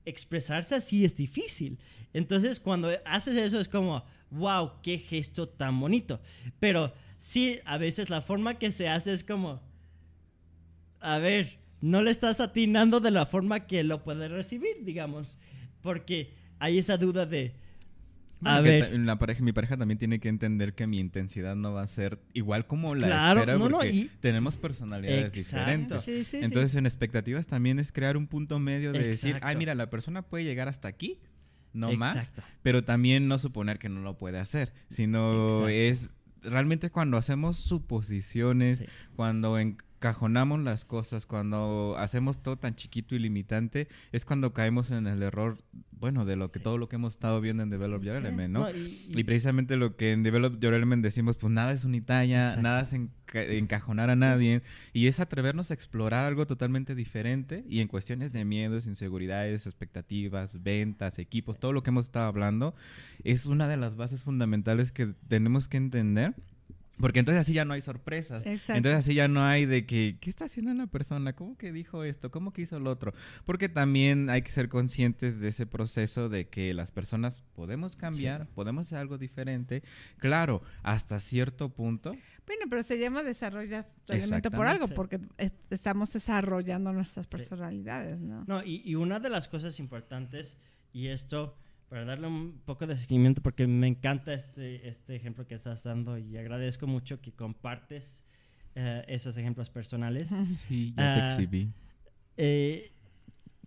Expresarse 0.06 0.76
así 0.76 1.06
es 1.06 1.16
difícil. 1.16 1.78
Entonces, 2.14 2.60
cuando 2.60 2.90
haces 3.06 3.36
eso 3.36 3.60
es 3.60 3.68
como, 3.68 4.04
wow, 4.32 4.72
qué 4.82 4.98
gesto 4.98 5.48
tan 5.48 5.80
bonito. 5.80 6.20
Pero 6.60 6.94
sí, 7.18 7.60
a 7.66 7.78
veces 7.78 8.10
la 8.10 8.22
forma 8.22 8.58
que 8.58 8.72
se 8.72 8.90
hace 8.90 9.14
es 9.14 9.24
como, 9.24 9.62
a 11.00 11.18
ver, 11.20 11.60
no 11.82 12.02
le 12.02 12.12
estás 12.12 12.40
atinando 12.40 13.00
de 13.00 13.12
la 13.12 13.26
forma 13.26 13.68
que 13.68 13.84
lo 13.84 14.04
puede 14.04 14.28
recibir, 14.28 14.84
digamos. 14.84 15.38
Porque 15.82 16.34
hay 16.60 16.78
esa 16.78 16.98
duda 16.98 17.26
de, 17.26 17.54
Bueno, 18.42 18.58
a 18.58 18.62
ver, 18.62 18.98
la 19.00 19.18
pareja, 19.18 19.44
mi 19.44 19.52
pareja 19.52 19.76
también 19.76 19.98
tiene 19.98 20.20
que 20.20 20.30
entender 20.30 20.74
que 20.74 20.88
mi 20.88 21.00
intensidad 21.00 21.56
no 21.56 21.74
va 21.74 21.82
a 21.84 21.88
ser 21.88 22.20
igual 22.34 22.68
como 22.68 22.96
la 22.96 23.08
Claro, 23.08 23.40
espera 23.42 23.58
no, 23.58 23.68
no, 23.70 23.84
y- 23.86 24.10
tenemos 24.22 24.56
personalidades 24.56 25.26
Exacto. 25.26 25.58
diferentes. 25.60 26.04
Sí, 26.04 26.24
sí, 26.24 26.38
sí. 26.40 26.46
Entonces, 26.46 26.76
en 26.76 26.86
expectativas 26.86 27.48
también 27.48 27.80
es 27.80 27.92
crear 27.92 28.16
un 28.16 28.28
punto 28.28 28.58
medio 28.60 28.94
de 28.94 29.04
decir, 29.08 29.40
ay, 29.42 29.56
mira, 29.58 29.76
la 29.76 29.90
persona 29.90 30.22
puede 30.22 30.46
llegar 30.46 30.68
hasta 30.70 30.88
aquí, 30.88 31.20
no 31.74 31.92
más, 31.94 32.32
pero 32.64 32.84
también 32.84 33.28
no 33.28 33.38
suponer 33.38 33.78
que 33.78 33.90
no 33.90 34.00
lo 34.02 34.18
puede 34.18 34.40
hacer, 34.40 34.74
sino 34.90 35.44
Exacto. 35.46 35.68
es 35.70 36.16
realmente 36.42 36.90
cuando 36.90 37.18
hacemos 37.18 37.58
suposiciones, 37.58 38.80
Sí. 38.80 38.86
cuando 39.16 39.60
encajonamos 40.00 40.62
las 40.62 40.86
cosas, 40.86 41.26
cuando 41.26 41.96
hacemos 41.98 42.42
todo 42.42 42.58
tan 42.58 42.76
chiquito 42.76 43.16
y 43.16 43.20
limitante, 43.20 43.90
es 44.14 44.24
cuando 44.24 44.54
caemos 44.54 44.92
en 44.92 45.08
el 45.08 45.22
error, 45.22 45.58
bueno, 45.92 46.24
de 46.24 46.38
lo 46.38 46.48
que 46.48 46.60
Sí. 46.60 46.64
todo 46.64 46.78
lo 46.78 46.88
que 46.88 46.96
hemos 46.96 47.14
estado 47.14 47.42
viendo 47.42 47.64
en 47.64 47.70
Develop 47.70 48.02
Your 48.04 48.16
Element, 48.16 48.54
¿no? 48.54 48.60
No, 48.62 48.72
y- 48.72 48.98
y- 49.10 49.20
Y 49.20 49.24
precisamente 49.26 49.76
lo 49.76 49.98
que 49.98 50.14
en 50.14 50.24
Develop 50.24 50.58
Your 50.62 50.74
Element 50.74 51.04
decimos, 51.04 51.36
pues 51.38 51.52
nada 51.52 51.74
es 51.74 51.84
unitaria, 51.84 52.44
Exacto. 52.46 52.62
nada 52.64 52.82
es 52.84 52.94
enca- 52.94 53.10
encajonar 53.58 54.10
a 54.10 54.16
nadie, 54.16 54.62
y 54.94 55.08
es 55.08 55.20
atrevernos 55.20 55.70
a 55.70 55.74
explorar 55.74 56.24
algo 56.26 56.48
totalmente 56.48 56.96
diferente 56.96 57.66
y 57.68 57.82
en 57.82 57.90
cuestiones 57.90 58.32
de 58.32 58.46
miedos, 58.46 58.88
inseguridades, 58.88 59.68
expectativas, 59.68 60.64
ventas, 60.64 61.20
equipos, 61.20 61.60
todo 61.60 61.74
lo 61.74 61.84
que 61.84 61.90
hemos 61.90 62.06
estado 62.06 62.26
hablando, 62.28 62.74
es 63.26 63.46
una 63.46 63.68
de 63.68 63.76
las 63.76 63.98
bases 63.98 64.22
fundamentales 64.22 64.94
que 64.94 65.14
tenemos 65.28 65.68
que 65.68 65.76
entender 65.76 66.34
Porque 67.00 67.20
entonces 67.20 67.40
así 67.42 67.54
ya 67.54 67.64
no 67.66 67.74
hay 67.74 67.82
sorpresas. 67.82 68.46
Exacto. 68.46 68.74
Entonces 68.76 69.00
así 69.00 69.14
ya 69.14 69.28
no 69.28 69.44
hay 69.46 69.66
de 69.66 69.86
que, 69.86 70.18
¿qué 70.20 70.30
está 70.30 70.46
haciendo 70.46 70.72
una 70.72 70.88
persona? 70.88 71.34
¿Cómo 71.34 71.58
que 71.58 71.72
dijo 71.72 72.04
esto? 72.04 72.30
¿Cómo 72.30 72.52
que 72.52 72.64
hizo 72.64 72.80
lo 72.80 72.92
otro? 72.92 73.14
Porque 73.46 73.70
también 73.70 74.30
hay 74.30 74.42
que 74.42 74.52
ser 74.52 74.68
conscientes 74.68 75.40
de 75.40 75.48
ese 75.48 75.66
proceso 75.66 76.28
de 76.28 76.50
que 76.50 76.74
las 76.74 76.92
personas 76.92 77.42
podemos 77.56 77.96
cambiar, 77.96 78.48
podemos 78.48 78.88
hacer 78.88 78.98
algo 79.00 79.18
diferente. 79.18 79.82
Claro, 80.18 80.62
hasta 80.84 81.20
cierto 81.22 81.70
punto. 81.70 82.12
Bueno, 82.46 82.66
pero 82.70 82.84
se 82.84 83.00
llama 83.00 83.24
desarrollar 83.24 83.86
tu 84.06 84.14
elemento 84.14 84.52
por 84.52 84.68
algo, 84.68 84.88
Sí. 84.88 84.94
porque 84.96 85.20
es- 85.38 85.54
estamos 85.70 86.12
desarrollando 86.12 86.92
nuestras 86.92 87.28
personalidades, 87.28 88.20
¿no? 88.20 88.44
No, 88.46 88.64
y, 88.64 88.82
y 88.84 88.96
una 88.96 89.20
de 89.20 89.30
las 89.30 89.48
cosas 89.48 89.80
importantes, 89.80 90.58
y 90.92 91.08
esto, 91.08 91.56
para 91.90 92.06
darle 92.06 92.28
un 92.28 92.62
poco 92.66 92.86
de 92.88 92.96
seguimiento, 92.96 93.42
porque 93.42 93.66
me 93.68 93.88
encanta 93.88 94.34
este, 94.34 94.88
este 94.88 95.16
ejemplo 95.16 95.46
que 95.48 95.56
estás 95.56 95.84
dando 95.84 96.18
y 96.18 96.38
agradezco 96.38 96.86
mucho 96.88 97.20
que 97.20 97.32
compartes 97.32 98.24
eh, 98.76 99.04
esos 99.08 99.36
ejemplos 99.38 99.70
personales. 99.70 100.30
Sí, 100.46 100.94
ya 100.96 101.14
te 101.14 101.14
te 101.14 101.20
Ah, 101.20 101.26
exhibí. 101.28 101.74
Eh, 102.38 102.92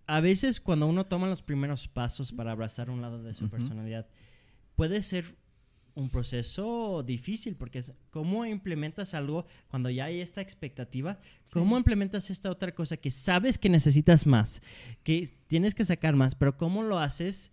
a 0.06 0.20
veces 0.20 0.60
cuando 0.60 0.86
uno 0.86 1.04
toma 1.06 1.26
los 1.26 1.42
primeros 1.42 1.88
pasos 1.88 2.32
para 2.32 2.52
abrazar 2.52 2.90
un 2.90 3.00
lado 3.02 3.22
de 3.22 3.34
su 3.34 3.44
Ujú. 3.44 3.50
personalidad, 3.50 4.06
puede 4.76 5.02
ser 5.02 5.36
un 5.94 6.08
proceso 6.08 7.02
difícil 7.02 7.54
porque 7.54 7.80
es 7.80 7.92
cómo 8.10 8.46
implementas 8.46 9.12
algo 9.14 9.46
cuando 9.68 9.90
ya 9.90 10.06
hay 10.06 10.20
esta 10.20 10.40
expectativa, 10.40 11.20
cómo 11.52 11.76
implementas 11.76 12.30
esta 12.30 12.50
otra 12.50 12.74
cosa 12.74 12.96
que 12.96 13.10
sabes 13.10 13.58
que 13.58 13.68
necesitas 13.68 14.26
más, 14.26 14.62
que 15.02 15.28
tienes 15.48 15.74
que 15.74 15.84
sacar 15.84 16.16
más, 16.16 16.34
pero 16.34 16.56
cómo 16.56 16.82
lo 16.82 16.98
haces 16.98 17.52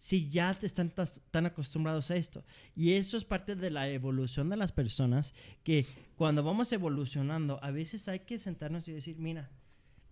si 0.00 0.30
ya 0.30 0.54
te 0.54 0.64
están 0.64 0.90
tan 1.30 1.44
acostumbrados 1.44 2.10
a 2.10 2.16
esto. 2.16 2.42
Y 2.74 2.94
eso 2.94 3.18
es 3.18 3.24
parte 3.26 3.54
de 3.54 3.68
la 3.68 3.86
evolución 3.90 4.48
de 4.48 4.56
las 4.56 4.72
personas, 4.72 5.34
que 5.62 5.84
cuando 6.16 6.42
vamos 6.42 6.72
evolucionando, 6.72 7.62
a 7.62 7.70
veces 7.70 8.08
hay 8.08 8.20
que 8.20 8.38
sentarnos 8.38 8.88
y 8.88 8.92
decir, 8.92 9.18
mira, 9.18 9.50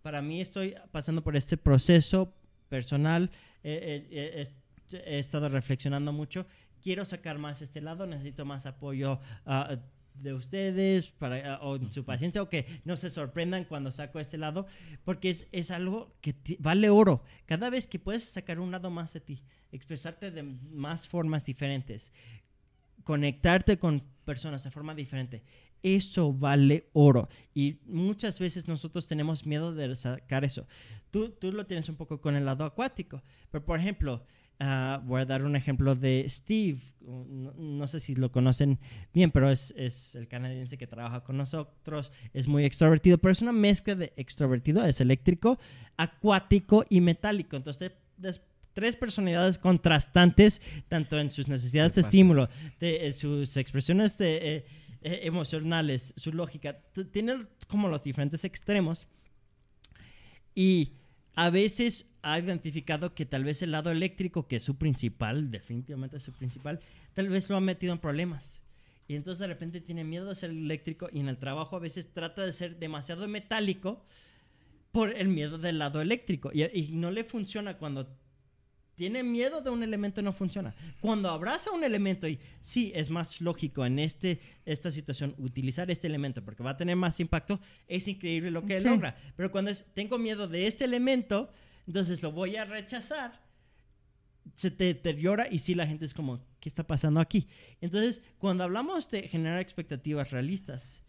para 0.03 0.21
mí 0.21 0.43
estoy 0.43 0.75
pasando 0.93 1.25
por 1.25 1.37
este 1.37 1.57
proceso 1.57 2.35
personal, 2.69 3.31
eh, 3.65 4.07
eh, 4.11 4.47
eh, 4.93 5.03
he 5.07 5.19
estado 5.19 5.49
reflexionando 5.49 6.13
mucho, 6.13 6.45
quiero 6.83 7.07
sacar 7.07 7.39
más 7.39 7.63
este 7.63 7.81
lado, 7.81 8.07
necesito 8.07 8.45
más 8.45 8.67
apoyo 8.67 9.21
ah, 9.47 9.79
de 10.13 10.35
ustedes 10.35 11.07
para, 11.13 11.55
ah, 11.55 11.61
o 11.63 11.79
su 11.91 12.05
paciencia 12.05 12.43
o 12.43 12.51
que 12.51 12.67
no 12.85 12.95
se 12.99 13.09
sorprendan 13.09 13.65
cuando 13.65 13.91
saco 13.91 14.21
este 14.21 14.37
lado, 14.37 14.67
porque 15.07 15.31
es, 15.31 15.49
es 15.51 15.71
algo 15.71 16.15
que 16.21 16.35
vale 16.59 16.91
oro. 16.91 17.25
Cada 17.47 17.71
vez 17.71 17.87
que 17.87 17.99
puedes 17.99 18.25
sacar 18.25 18.61
un 18.61 18.71
lado 18.71 18.91
más 18.91 19.15
de 19.15 19.21
ti, 19.21 19.43
expresarte 19.73 20.31
de 20.31 20.43
más 20.43 21.09
formas 21.09 21.45
diferentes, 21.45 22.13
conectarte 23.05 23.79
con 23.79 24.03
personas 24.25 24.63
de 24.65 24.71
forma 24.71 24.95
diferente, 24.95 25.43
eso 25.83 26.33
vale 26.33 26.89
oro. 26.93 27.29
Y 27.55 27.79
muchas 27.87 28.39
veces 28.39 28.67
nosotros 28.69 29.07
tenemos 29.07 29.47
miedo 29.47 29.75
de 29.75 29.95
sacar 29.97 30.45
eso. 30.45 30.67
Tú, 31.11 31.31
tú 31.31 31.53
lo 31.53 31.67
tienes 31.67 31.89
un 31.89 31.97
poco 31.97 32.21
con 32.21 32.37
el 32.37 32.45
lado 32.45 32.65
acuático, 32.65 33.23
pero 33.51 33.65
por 33.65 33.79
ejemplo, 33.79 34.25
ah, 34.59 35.01
voy 35.05 35.23
a 35.23 35.25
dar 35.27 35.45
un 35.45 35.57
ejemplo 35.57 35.95
de 35.95 36.25
Steve. 36.29 36.81
No, 37.01 37.87
sé 37.87 38.01
si 38.01 38.15
lo 38.17 38.31
conocen 38.33 38.79
bien, 39.15 39.31
pero 39.31 39.51
es, 39.51 39.73
es 39.77 40.15
el 40.17 40.29
canadiense 40.29 40.77
que 40.77 40.87
trabaja 40.87 41.23
con 41.23 41.37
nosotros. 41.39 42.13
Es 42.35 42.49
muy 42.49 42.65
extrovertido, 42.65 43.17
pero 43.19 43.33
es 43.33 43.41
una 43.41 43.53
mezcla 43.53 43.95
de 43.95 44.13
extrovertido, 44.17 44.85
es 44.85 45.01
eléctrico, 45.01 45.59
acuático 45.97 46.85
y 46.91 47.01
metálico. 47.01 47.57
Entonces, 47.57 47.93
des- 48.19 48.43
tres 48.79 48.95
personalidades 48.95 49.59
contrastantes, 49.59 50.63
tanto 50.87 51.19
en 51.19 51.33
sus 51.33 51.49
necesidades 51.49 51.97
de 51.97 52.01
estímulo, 52.03 52.49
de 52.79 53.09
eh, 53.09 53.13
sus 53.13 53.57
expresiones 53.57 54.17
de, 54.19 54.37
eh, 54.37 54.65
eh, 55.03 55.21
emocionales, 55.25 56.15
su 56.17 56.33
lógica. 56.33 56.79
Tiene 57.11 57.49
como 57.67 57.89
los 57.89 58.05
diferentes 58.05 58.45
extremos. 58.45 59.09
Y 60.55 60.93
a 61.35 61.51
veces 61.51 62.07
ha 62.23 62.39
identificado 62.39 63.17
que 63.17 63.27
tal 63.27 63.43
vez 63.43 63.63
el 63.63 63.73
lado 63.73 63.91
eléctrico, 63.91 64.47
que 64.47 64.55
es 64.57 64.63
su 64.63 64.77
principal, 64.77 65.51
definitivamente 65.51 66.19
es 66.19 66.23
su 66.23 66.33
principal, 66.33 66.79
tal 67.15 67.29
vez 67.29 67.51
lo 67.51 67.57
ha 67.57 67.61
metido 67.61 67.93
en 67.93 67.99
problemas. 67.99 68.63
Y 69.09 69.17
entonces 69.17 69.41
de 69.41 69.49
repente 69.49 69.81
tiene 69.81 70.05
miedo 70.05 70.29
de 70.29 70.37
ser 70.37 70.51
eléctrico 70.51 71.09
y 71.13 71.19
en 71.19 71.29
el 71.29 71.39
trabajo 71.39 71.75
a 71.75 71.81
veces 71.81 72.13
trata 72.13 72.47
de 72.47 72.53
ser 72.53 72.79
demasiado 72.79 73.27
metálico 73.27 74.05
por 74.93 75.17
el 75.17 75.27
miedo 75.27 75.59
del 75.59 75.81
lado 75.81 76.01
eléctrico. 76.01 76.53
Y, 76.55 76.63
y 76.63 76.93
no 76.93 77.11
le 77.11 77.25
funciona 77.25 77.77
cuando 77.77 78.09
tiene 78.99 79.23
miedo 79.23 79.63
de 79.63 79.71
un 79.71 79.85
elemento 79.85 80.21
no 80.23 80.33
funciona. 80.33 80.75
Cuando 81.01 81.31
abraza 81.31 81.71
un 81.71 81.85
elemento 81.85 82.27
y 82.27 82.41
sí, 82.61 82.91
es 82.97 83.11
más 83.11 83.41
lógico 83.41 83.87
en 83.87 84.01
este, 84.01 84.41
esta 84.67 84.91
situación 84.91 85.37
utilizar 85.39 85.89
este 85.89 86.09
elemento 86.09 86.45
porque 86.45 86.65
va 86.65 86.71
a 86.71 86.77
tener 86.77 86.97
más 86.97 87.21
impacto, 87.21 87.61
es 87.87 88.09
increíble 88.09 88.51
lo 88.51 88.67
que 88.67 88.81
Sí. 88.81 88.89
logra. 88.89 89.17
Pero 89.37 89.53
cuando 89.53 89.71
es, 89.71 89.87
tengo 89.95 90.19
miedo 90.19 90.49
de 90.49 90.67
este 90.67 90.85
elemento, 90.85 91.49
entonces 91.87 92.21
lo 92.25 92.33
voy 92.33 92.57
a 92.57 92.65
rechazar, 92.65 93.41
se 94.57 94.73
te 94.73 94.85
deteriora 94.85 95.47
y 95.49 95.59
sí 95.61 95.77
la 95.77 95.87
gente 95.87 96.05
es 96.05 96.13
como, 96.13 96.41
¿qué 96.59 96.69
está 96.69 96.85
pasando 96.85 97.21
aquí? 97.21 97.47
Entonces, 97.81 98.21
cuando 98.39 98.65
hablamos 98.65 99.09
de 99.11 99.29
generar 99.29 99.61
expectativas 99.61 100.33
realistas, 100.33 101.05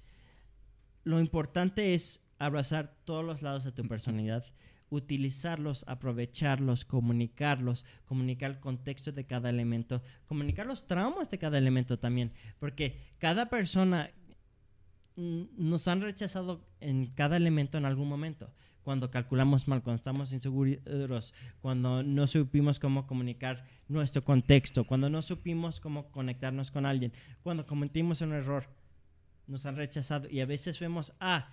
lo 1.05 1.19
importante 1.19 1.95
es 1.95 2.21
abrazar 2.37 2.95
todos 3.03 3.25
los 3.25 3.41
lados 3.41 3.63
de 3.63 3.71
tu 3.71 3.81
personalidad, 3.87 4.45
utilizarlos, 4.89 5.85
aprovecharlos, 5.87 6.85
comunicarlos, 6.85 7.85
comunicar 8.05 8.51
el 8.51 8.59
contexto 8.59 9.11
de 9.11 9.25
cada 9.25 9.49
elemento, 9.49 10.01
comunicar 10.27 10.65
los 10.65 10.87
traumas 10.87 11.29
de 11.29 11.37
cada 11.37 11.57
elemento 11.57 11.99
también, 11.99 12.31
porque 12.59 12.99
cada 13.19 13.49
persona 13.49 14.11
nos 15.15 15.87
han 15.87 16.01
rechazado 16.01 16.65
en 16.79 17.07
cada 17.07 17.37
elemento 17.37 17.77
en 17.77 17.85
algún 17.85 18.07
momento. 18.07 18.51
Cuando 18.83 19.11
calculamos 19.11 19.67
mal, 19.67 19.83
cuando 19.83 19.97
estamos 19.97 20.31
inseguros, 20.31 21.33
cuando 21.61 22.01
no 22.01 22.25
supimos 22.25 22.79
cómo 22.79 23.05
comunicar 23.05 23.65
nuestro 23.87 24.23
contexto, 24.23 24.85
cuando 24.85 25.09
no 25.09 25.21
supimos 25.21 25.79
cómo 25.79 26.09
conectarnos 26.11 26.71
con 26.71 26.85
alguien, 26.85 27.13
cuando 27.43 27.65
cometimos 27.65 28.21
un 28.21 28.33
error, 28.33 28.67
nos 29.45 29.65
han 29.65 29.75
rechazado 29.75 30.29
y 30.29 30.39
a 30.39 30.45
veces 30.45 30.79
vemos, 30.79 31.13
ah, 31.19 31.49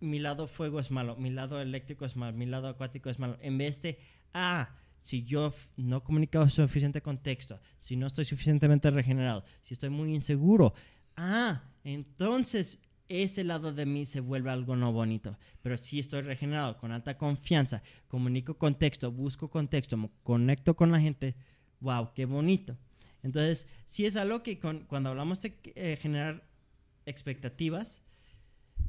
mi 0.00 0.18
lado 0.18 0.46
fuego 0.48 0.80
es 0.80 0.90
malo, 0.90 1.16
mi 1.16 1.30
lado 1.30 1.60
eléctrico 1.60 2.04
es 2.04 2.16
malo, 2.16 2.36
mi 2.36 2.46
lado 2.46 2.68
acuático 2.68 3.10
es 3.10 3.18
malo, 3.18 3.36
en 3.40 3.58
vez 3.58 3.82
de, 3.82 3.98
ah, 4.34 4.74
si 4.98 5.24
yo 5.24 5.52
no 5.76 5.98
he 5.98 6.02
comunicado 6.02 6.48
suficiente 6.48 7.00
contexto, 7.02 7.60
si 7.76 7.96
no 7.96 8.06
estoy 8.06 8.24
suficientemente 8.24 8.90
regenerado, 8.90 9.44
si 9.60 9.74
estoy 9.74 9.90
muy 9.90 10.14
inseguro, 10.14 10.74
ah, 11.16 11.62
entonces 11.84 12.80
ese 13.08 13.42
lado 13.42 13.72
de 13.72 13.86
mí 13.86 14.04
se 14.04 14.20
vuelve 14.20 14.50
algo 14.50 14.76
no 14.76 14.92
bonito, 14.92 15.38
pero 15.62 15.76
si 15.78 15.98
estoy 15.98 16.20
regenerado, 16.22 16.76
con 16.78 16.92
alta 16.92 17.16
confianza, 17.16 17.82
comunico 18.06 18.58
contexto, 18.58 19.10
busco 19.10 19.48
contexto, 19.48 19.96
mo- 19.96 20.10
conecto 20.22 20.76
con 20.76 20.92
la 20.92 21.00
gente, 21.00 21.34
wow, 21.80 22.12
qué 22.14 22.26
bonito. 22.26 22.76
Entonces, 23.22 23.66
sí 23.86 24.04
es 24.04 24.14
algo 24.16 24.42
que 24.42 24.58
con- 24.58 24.84
cuando 24.84 25.08
hablamos 25.08 25.40
de 25.40 25.58
eh, 25.74 25.96
generar 26.00 26.46
expectativas, 27.06 28.02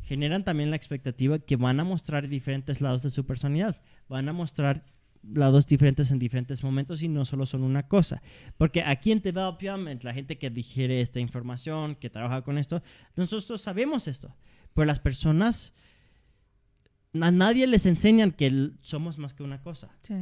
generan 0.04 0.44
también 0.44 0.70
la 0.70 0.76
expectativa 0.76 1.40
que 1.40 1.56
van 1.56 1.80
a 1.80 1.84
mostrar 1.84 2.28
diferentes 2.28 2.82
lados 2.82 3.04
de 3.04 3.10
su 3.10 3.26
personalidad, 3.26 3.82
van 4.08 4.28
a 4.30 4.34
mostrar 4.34 4.84
lados 5.22 5.68
diferentes 5.68 6.12
en 6.12 6.20
diferentes 6.20 6.64
momentos 6.64 7.02
y 7.02 7.10
no 7.10 7.26
solo 7.26 7.46
son 7.46 7.64
una 7.64 7.88
cosa. 7.88 8.22
Porque 8.58 8.82
aquí 8.84 9.12
en 9.12 9.22
Development, 9.22 10.02
la 10.04 10.14
gente 10.14 10.38
que 10.38 10.50
digiere 10.50 11.02
esta 11.02 11.20
información, 11.20 11.96
que 11.96 12.10
trabaja 12.10 12.42
con 12.42 12.58
esto, 12.58 12.82
nosotros 13.16 13.62
sabemos 13.62 14.08
esto, 14.08 14.34
pero 14.74 14.86
las 14.86 15.00
personas, 15.00 15.74
a 17.20 17.32
nadie 17.32 17.68
les 17.68 17.86
enseñan 17.86 18.32
que 18.32 18.72
somos 18.82 19.18
más 19.18 19.34
que 19.34 19.44
una 19.44 19.62
cosa 19.62 19.90
Sí. 20.04 20.14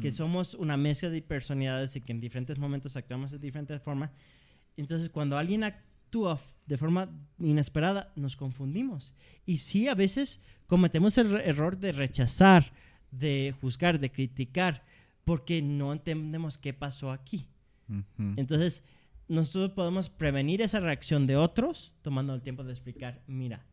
que 0.00 0.10
somos 0.12 0.54
una 0.54 0.76
mezcla 0.76 1.08
de 1.10 1.22
personalidades 1.22 1.96
y 1.96 2.00
que 2.00 2.12
en 2.12 2.20
diferentes 2.20 2.58
momentos 2.58 2.96
actuamos 2.96 3.30
de 3.32 3.38
diferentes 3.38 3.80
formas. 3.82 4.10
Entonces, 4.76 5.08
cuando 5.10 5.38
alguien 5.38 5.64
actúa 6.14 6.38
de 6.66 6.76
forma 6.78 7.08
inesperada, 7.38 8.12
nos 8.16 8.36
confundimos. 8.36 9.12
Y 9.44 9.58
sí, 9.58 9.88
a 9.88 9.94
veces 9.94 10.40
cometemos 10.66 11.18
el 11.18 11.34
error 11.34 11.76
de 11.78 11.92
rechazar, 11.92 12.72
de 13.10 13.54
juzgar, 13.60 13.98
de 13.98 14.10
criticar, 14.10 14.82
porque 15.24 15.60
no 15.60 15.92
entendemos 15.92 16.56
qué 16.56 16.72
pasó 16.72 17.10
aquí. 17.10 17.46
Entonces, 18.36 18.82
nosotros 19.28 19.72
podemos 19.72 20.08
prevenir 20.08 20.62
esa 20.62 20.80
reacción 20.80 21.26
de 21.26 21.36
otros 21.36 21.94
tomando 22.02 22.34
el 22.34 22.40
tiempo 22.42 22.64
de 22.64 22.70
explicar, 22.72 23.20
mira, 23.26 23.66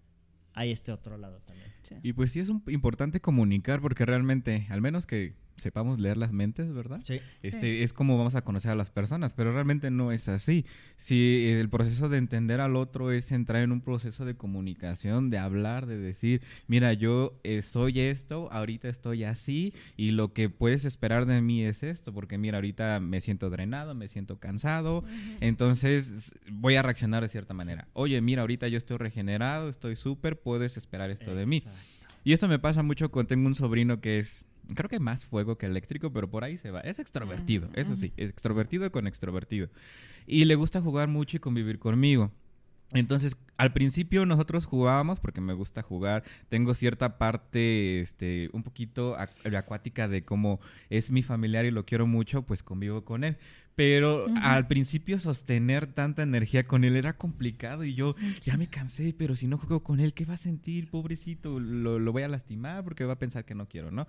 hay 0.54 0.72
este 0.72 0.92
otro 0.92 1.18
lado 1.18 1.40
también. 1.46 1.72
sí. 1.84 1.96
Y 2.04 2.12
pues 2.14 2.32
sí 2.32 2.40
es 2.42 2.50
un- 2.50 2.62
importante 2.68 3.22
comunicar 3.22 3.80
porque 3.82 4.06
realmente, 4.06 4.68
al 4.70 4.82
menos 4.82 5.06
que 5.06 5.36
sepamos 5.62 6.00
leer 6.00 6.18
las 6.18 6.32
mentes, 6.32 6.74
¿verdad? 6.74 7.00
Sí. 7.04 7.20
Este, 7.42 7.84
Es 7.84 7.94
como 7.94 8.18
vamos 8.18 8.36
a 8.36 8.44
conocer 8.44 8.72
a 8.72 8.76
las 8.76 8.90
personas, 8.90 9.34
pero 9.34 9.54
realmente 9.54 9.92
no 9.92 10.12
es 10.12 10.28
así. 10.28 10.66
Si 10.98 11.48
el 11.48 11.70
proceso 11.70 12.10
de 12.10 12.18
entender 12.18 12.60
al 12.60 12.76
otro 12.76 13.12
es 13.12 13.32
entrar 13.32 13.64
en 13.64 13.72
un 13.72 13.82
proceso 13.82 14.26
de 14.26 14.36
comunicación, 14.36 15.30
de 15.30 15.38
hablar, 15.38 15.86
de 15.86 15.98
decir, 15.98 16.42
mira, 16.68 16.94
yo 16.94 17.40
eh, 17.44 17.62
soy 17.62 18.00
esto, 18.00 18.52
ahorita 18.52 18.90
estoy 18.90 19.24
así 19.24 19.74
y 19.98 20.12
lo 20.12 20.34
que 20.34 20.50
puedes 20.50 20.86
esperar 20.86 21.26
de 21.26 21.42
mí 21.42 21.64
es 21.64 21.84
esto, 21.84 22.14
porque 22.14 22.38
mira, 22.38 22.58
ahorita 22.58 23.00
me 23.00 23.22
siento 23.22 23.50
drenado, 23.50 23.96
me 23.96 24.08
siento 24.08 24.40
cansado, 24.40 25.04
entonces 25.40 26.36
voy 26.52 26.76
a 26.76 26.82
reaccionar 26.82 27.24
de 27.24 27.30
cierta 27.30 27.54
manera. 27.54 27.88
Oye, 27.94 28.20
mira, 28.22 28.42
ahorita 28.42 28.68
yo 28.68 28.78
estoy 28.78 28.98
regenerado, 28.98 29.70
estoy 29.70 29.96
súper, 29.96 30.40
puedes 30.40 30.78
esperar 30.78 31.12
esto 31.12 31.36
de 31.36 31.46
mí. 31.46 31.64
Y 32.24 32.34
esto 32.34 32.48
me 32.48 32.60
pasa 32.60 32.84
mucho 32.84 33.10
cuando 33.10 33.30
tengo 33.30 33.48
un 33.48 33.56
sobrino 33.56 34.00
que 34.00 34.20
es, 34.20 34.46
creo 34.76 34.90
que 34.90 35.00
más 35.00 35.26
fuego 35.26 35.58
que 35.58 35.66
eléctrico, 35.66 36.12
pero 36.12 36.30
por 36.30 36.44
ahí 36.44 36.58
se 36.58 36.72
va. 36.72 36.82
Es 36.82 37.00
extrovertido, 37.00 37.68
Ujú, 37.68 37.80
eso 37.80 37.92
ujú. 37.94 38.02
sí, 38.02 38.14
es 38.18 38.30
extrovertido 38.30 38.92
con 38.92 39.08
extrovertido. 39.08 39.70
Y 40.28 40.46
le 40.46 40.56
gusta 40.56 40.82
jugar 40.82 41.08
mucho 41.08 41.38
y 41.38 41.40
convivir 41.40 41.80
conmigo. 41.80 42.32
Entonces, 42.94 43.38
al 43.56 43.72
principio 43.72 44.26
nosotros 44.26 44.66
jugábamos 44.66 45.20
porque 45.22 45.40
me 45.40 45.54
gusta 45.54 45.82
jugar. 45.82 46.24
Tengo 46.50 46.74
cierta 46.74 47.18
parte, 47.18 48.02
este, 48.02 48.50
un 48.52 48.64
poquito 48.64 49.16
ac- 49.18 49.56
acuática 49.56 50.10
de 50.10 50.26
cómo 50.26 50.60
es 50.90 51.10
mi 51.10 51.24
familiar 51.24 51.64
y 51.66 51.72
lo 51.72 51.86
quiero 51.86 52.06
mucho, 52.06 52.42
pues 52.42 52.64
convivo 52.64 53.06
con 53.06 53.24
él. 53.24 53.38
Pero 53.76 54.26
Ujú. 54.26 54.36
al 54.42 54.68
principio 54.68 55.22
sostener 55.22 55.88
tanta 55.88 56.22
energía 56.24 56.68
con 56.68 56.84
él 56.84 56.98
era 56.98 57.14
complicado 57.18 57.86
y 57.86 57.96
yo 57.96 58.14
ya 58.44 58.58
me 58.58 58.68
cansé, 58.68 59.16
pero 59.18 59.36
si 59.36 59.48
no 59.48 59.58
juego 59.58 59.82
con 59.82 60.02
él, 60.02 60.14
¿qué 60.14 60.26
va 60.26 60.34
a 60.34 60.38
sentir, 60.38 60.90
pobrecito? 60.90 61.62
Lo, 61.62 61.98
lo 61.98 62.12
voy 62.12 62.24
a 62.24 62.28
lastimar 62.28 62.84
porque 62.84 63.06
va 63.06 63.14
a 63.14 63.20
pensar 63.20 63.46
que 63.46 63.56
no 63.56 63.70
quiero, 63.70 63.90
¿no? 63.90 64.06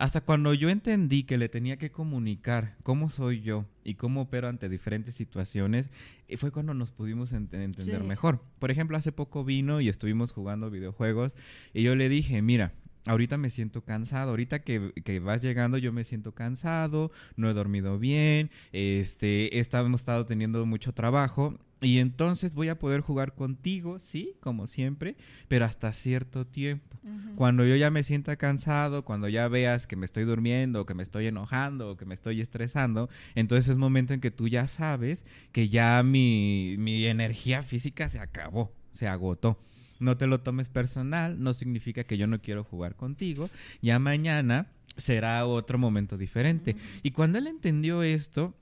Hasta 0.00 0.22
cuando 0.22 0.54
yo 0.54 0.70
entendí 0.70 1.24
que 1.24 1.36
le 1.36 1.50
tenía 1.50 1.76
que 1.76 1.90
comunicar 1.90 2.74
cómo 2.82 3.10
soy 3.10 3.42
yo 3.42 3.66
y 3.84 3.96
cómo 3.96 4.22
opero 4.22 4.48
ante 4.48 4.70
diferentes 4.70 5.14
situaciones, 5.14 5.90
eh, 6.26 6.38
fue 6.38 6.50
cuando 6.50 6.72
nos 6.72 6.90
pudimos 6.90 7.34
ent- 7.34 7.52
entender 7.52 8.00
Sí. 8.00 8.06
mejor. 8.08 8.42
Por 8.58 8.70
ejemplo, 8.70 8.96
hace 8.96 9.12
poco 9.12 9.44
vino 9.44 9.78
y 9.82 9.90
estuvimos 9.90 10.32
jugando 10.32 10.70
videojuegos 10.70 11.36
y 11.74 11.82
yo 11.82 11.94
le 11.96 12.08
dije, 12.08 12.40
mira, 12.40 12.72
ahorita 13.06 13.36
me 13.36 13.50
siento 13.50 13.82
cansado, 13.82 14.30
ahorita 14.30 14.60
que, 14.62 14.92
que 15.04 15.20
vas 15.20 15.42
llegando 15.42 15.78
yo 15.78 15.92
me 15.92 16.04
siento 16.04 16.32
cansado, 16.32 17.10
no 17.36 17.48
he 17.50 17.54
dormido 17.54 17.98
bien, 17.98 18.50
este, 18.72 19.56
he 19.56 19.60
estado- 19.60 19.86
hemos 19.86 20.00
estado 20.02 20.26
teniendo 20.26 20.64
mucho 20.66 20.92
trabajo 20.92 21.58
y 21.82 21.98
entonces 21.98 22.54
voy 22.54 22.68
a 22.68 22.78
poder 22.78 23.00
jugar 23.00 23.34
contigo, 23.34 23.98
sí, 23.98 24.34
como 24.40 24.66
siempre, 24.66 25.16
pero 25.48 25.64
hasta 25.64 25.92
cierto 25.92 26.46
tiempo. 26.46 26.98
Cuando 27.36 27.64
yo 27.64 27.74
ya 27.76 27.90
me 27.90 28.02
sienta 28.02 28.36
cansado, 28.36 29.02
cuando 29.06 29.26
ya 29.28 29.48
veas 29.48 29.86
que 29.86 29.96
me 29.96 30.04
estoy 30.04 30.24
durmiendo, 30.24 30.84
que 30.84 30.92
me 30.92 31.02
estoy 31.02 31.26
enojando, 31.26 31.92
o 31.92 31.96
que 31.96 32.04
me 32.04 32.12
estoy 32.14 32.42
estresando, 32.42 33.08
entonces 33.34 33.68
es 33.70 33.76
momento 33.78 34.12
en 34.12 34.20
que 34.20 34.30
tú 34.30 34.46
ya 34.48 34.66
sabes 34.66 35.24
que 35.52 35.70
ya 35.70 36.02
mi, 36.02 36.74
mi 36.78 37.06
energía 37.06 37.62
física 37.62 38.10
se 38.10 38.18
acabó, 38.18 38.74
se 38.92 39.08
agotó. 39.08 39.58
No 40.00 40.16
te 40.16 40.26
lo 40.26 40.40
tomes 40.40 40.68
personal, 40.68 41.40
no 41.40 41.52
significa 41.52 42.04
que 42.04 42.18
yo 42.18 42.26
no 42.26 42.40
quiero 42.40 42.64
jugar 42.64 42.96
contigo. 42.96 43.48
Ya 43.80 43.98
mañana 43.98 44.66
será 44.96 45.46
otro 45.46 45.78
momento 45.78 46.16
diferente. 46.16 46.74
Y 47.02 47.12
cuando 47.12 47.38
él 47.38 47.46
entendió 47.46 48.02
esto, 48.02 48.54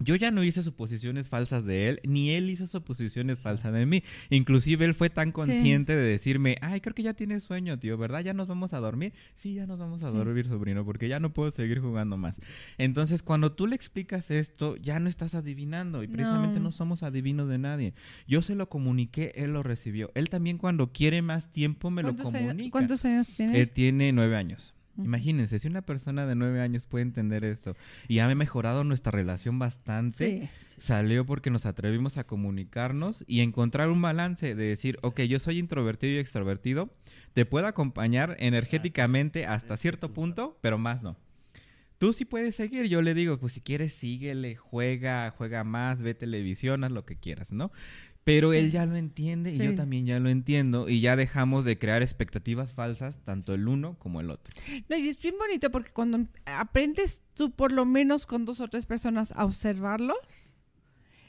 yo 0.00 0.16
ya 0.16 0.30
no 0.30 0.42
hice 0.42 0.62
suposiciones 0.62 1.28
falsas 1.28 1.64
de 1.64 1.88
él, 1.88 2.00
ni 2.04 2.32
él 2.32 2.50
hizo 2.50 2.66
suposiciones 2.66 3.38
falsas 3.38 3.72
de 3.72 3.86
mí. 3.86 4.02
Inclusive 4.30 4.84
él 4.84 4.94
fue 4.94 5.08
tan 5.10 5.30
consciente 5.32 5.94
de 5.94 6.02
decirme, 6.02 6.56
ay, 6.62 6.80
creo 6.80 6.94
que 6.94 7.02
ya 7.04 7.14
tienes 7.14 7.44
sueño, 7.44 7.78
tío, 7.78 7.96
¿verdad? 7.96 8.20
¿Ya 8.20 8.34
nos 8.34 8.48
vamos 8.48 8.72
a 8.74 8.80
dormir? 8.80 9.12
Sí, 9.34 9.54
ya 9.54 9.66
nos 9.66 9.78
vamos 9.78 10.02
a 10.02 10.10
Sí. 10.10 10.16
dormir, 10.16 10.46
sobrino, 10.46 10.84
porque 10.84 11.08
ya 11.08 11.20
no 11.20 11.32
puedo 11.32 11.50
seguir 11.50 11.78
jugando 11.80 12.16
más. 12.16 12.40
Entonces, 12.78 13.22
cuando 13.22 13.52
tú 13.52 13.66
le 13.66 13.76
explicas 13.76 14.30
esto, 14.30 14.76
ya 14.76 14.98
no 14.98 15.08
estás 15.08 15.34
adivinando, 15.34 16.02
y 16.02 16.08
precisamente 16.08 16.58
no, 16.58 16.64
No. 16.64 16.72
somos 16.72 17.02
adivinos 17.02 17.48
de 17.48 17.58
nadie. 17.58 17.94
Yo 18.26 18.42
se 18.42 18.54
lo 18.56 18.68
comuniqué, 18.68 19.32
él 19.36 19.52
lo 19.52 19.62
recibió. 19.62 20.10
Él 20.14 20.28
también 20.28 20.58
cuando 20.58 20.92
quiere 20.92 21.22
más 21.22 21.52
tiempo 21.52 21.90
me 21.90 22.02
lo 22.02 22.08
¿Cuántos 22.14 22.34
años- 22.34 22.48
comunica. 22.48 22.72
¿Cuántos 22.72 23.04
años 23.04 23.28
tiene? 23.28 23.60
Él 23.60 23.68
tiene 23.70 24.12
nueve 24.12 24.36
años. 24.36 24.73
Imagínense, 24.96 25.58
si 25.58 25.66
una 25.68 25.82
persona 25.82 26.26
de 26.26 26.34
nueve 26.34 26.60
años 26.60 26.86
puede 26.86 27.02
entender 27.02 27.44
esto 27.44 27.76
y 28.08 28.20
ha 28.20 28.32
mejorado 28.34 28.84
nuestra 28.84 29.10
relación 29.10 29.58
bastante, 29.58 30.48
Sí. 30.66 30.80
salió 30.80 31.24
porque 31.26 31.50
nos 31.50 31.66
atrevimos 31.66 32.16
a 32.16 32.24
comunicarnos 32.24 33.24
y 33.26 33.40
encontrar 33.40 33.90
un 33.90 34.00
balance 34.02 34.54
de 34.54 34.64
decir, 34.64 34.98
ok, 35.02 35.22
yo 35.22 35.38
soy 35.38 35.58
introvertido 35.58 36.12
y 36.14 36.18
extrovertido, 36.18 36.94
te 37.32 37.44
puedo 37.46 37.66
acompañar 37.66 38.36
energéticamente 38.38 39.46
hasta 39.46 39.76
cierto 39.76 40.12
punto, 40.12 40.58
pero 40.60 40.78
más 40.78 41.02
no. 41.02 41.16
Tú 41.98 42.12
sí 42.12 42.24
puedes 42.24 42.54
seguir, 42.54 42.86
yo 42.86 43.02
le 43.02 43.14
digo, 43.14 43.38
pues 43.38 43.52
si 43.54 43.60
quieres 43.60 43.92
síguele, 43.94 44.56
juega, 44.56 45.30
juega 45.30 45.64
más, 45.64 46.00
ve 46.00 46.14
televisión, 46.14 46.84
haz 46.84 46.90
lo 46.90 47.04
que 47.06 47.16
quieras, 47.16 47.52
¿no? 47.52 47.70
Pero 48.24 48.54
él 48.54 48.70
ya 48.70 48.86
lo 48.86 48.96
entiende 48.96 49.52
y 49.52 49.58
yo 49.58 49.74
también 49.74 50.06
ya 50.06 50.18
lo 50.18 50.30
entiendo 50.30 50.88
y 50.88 51.00
ya 51.02 51.14
dejamos 51.14 51.66
de 51.66 51.78
crear 51.78 52.02
expectativas 52.02 52.72
falsas, 52.72 53.18
tanto 53.22 53.52
el 53.52 53.68
uno 53.68 53.98
como 53.98 54.22
el 54.22 54.30
otro. 54.30 54.54
No, 54.88 54.96
y 54.96 55.08
es 55.08 55.20
bien 55.20 55.34
bonito 55.38 55.70
porque 55.70 55.92
cuando 55.92 56.26
aprendes 56.46 57.22
tú 57.34 57.50
por 57.50 57.70
lo 57.70 57.84
menos 57.84 58.24
con 58.24 58.46
dos 58.46 58.60
o 58.60 58.68
tres 58.68 58.86
personas 58.86 59.32
a 59.32 59.44
observarlos 59.44 60.54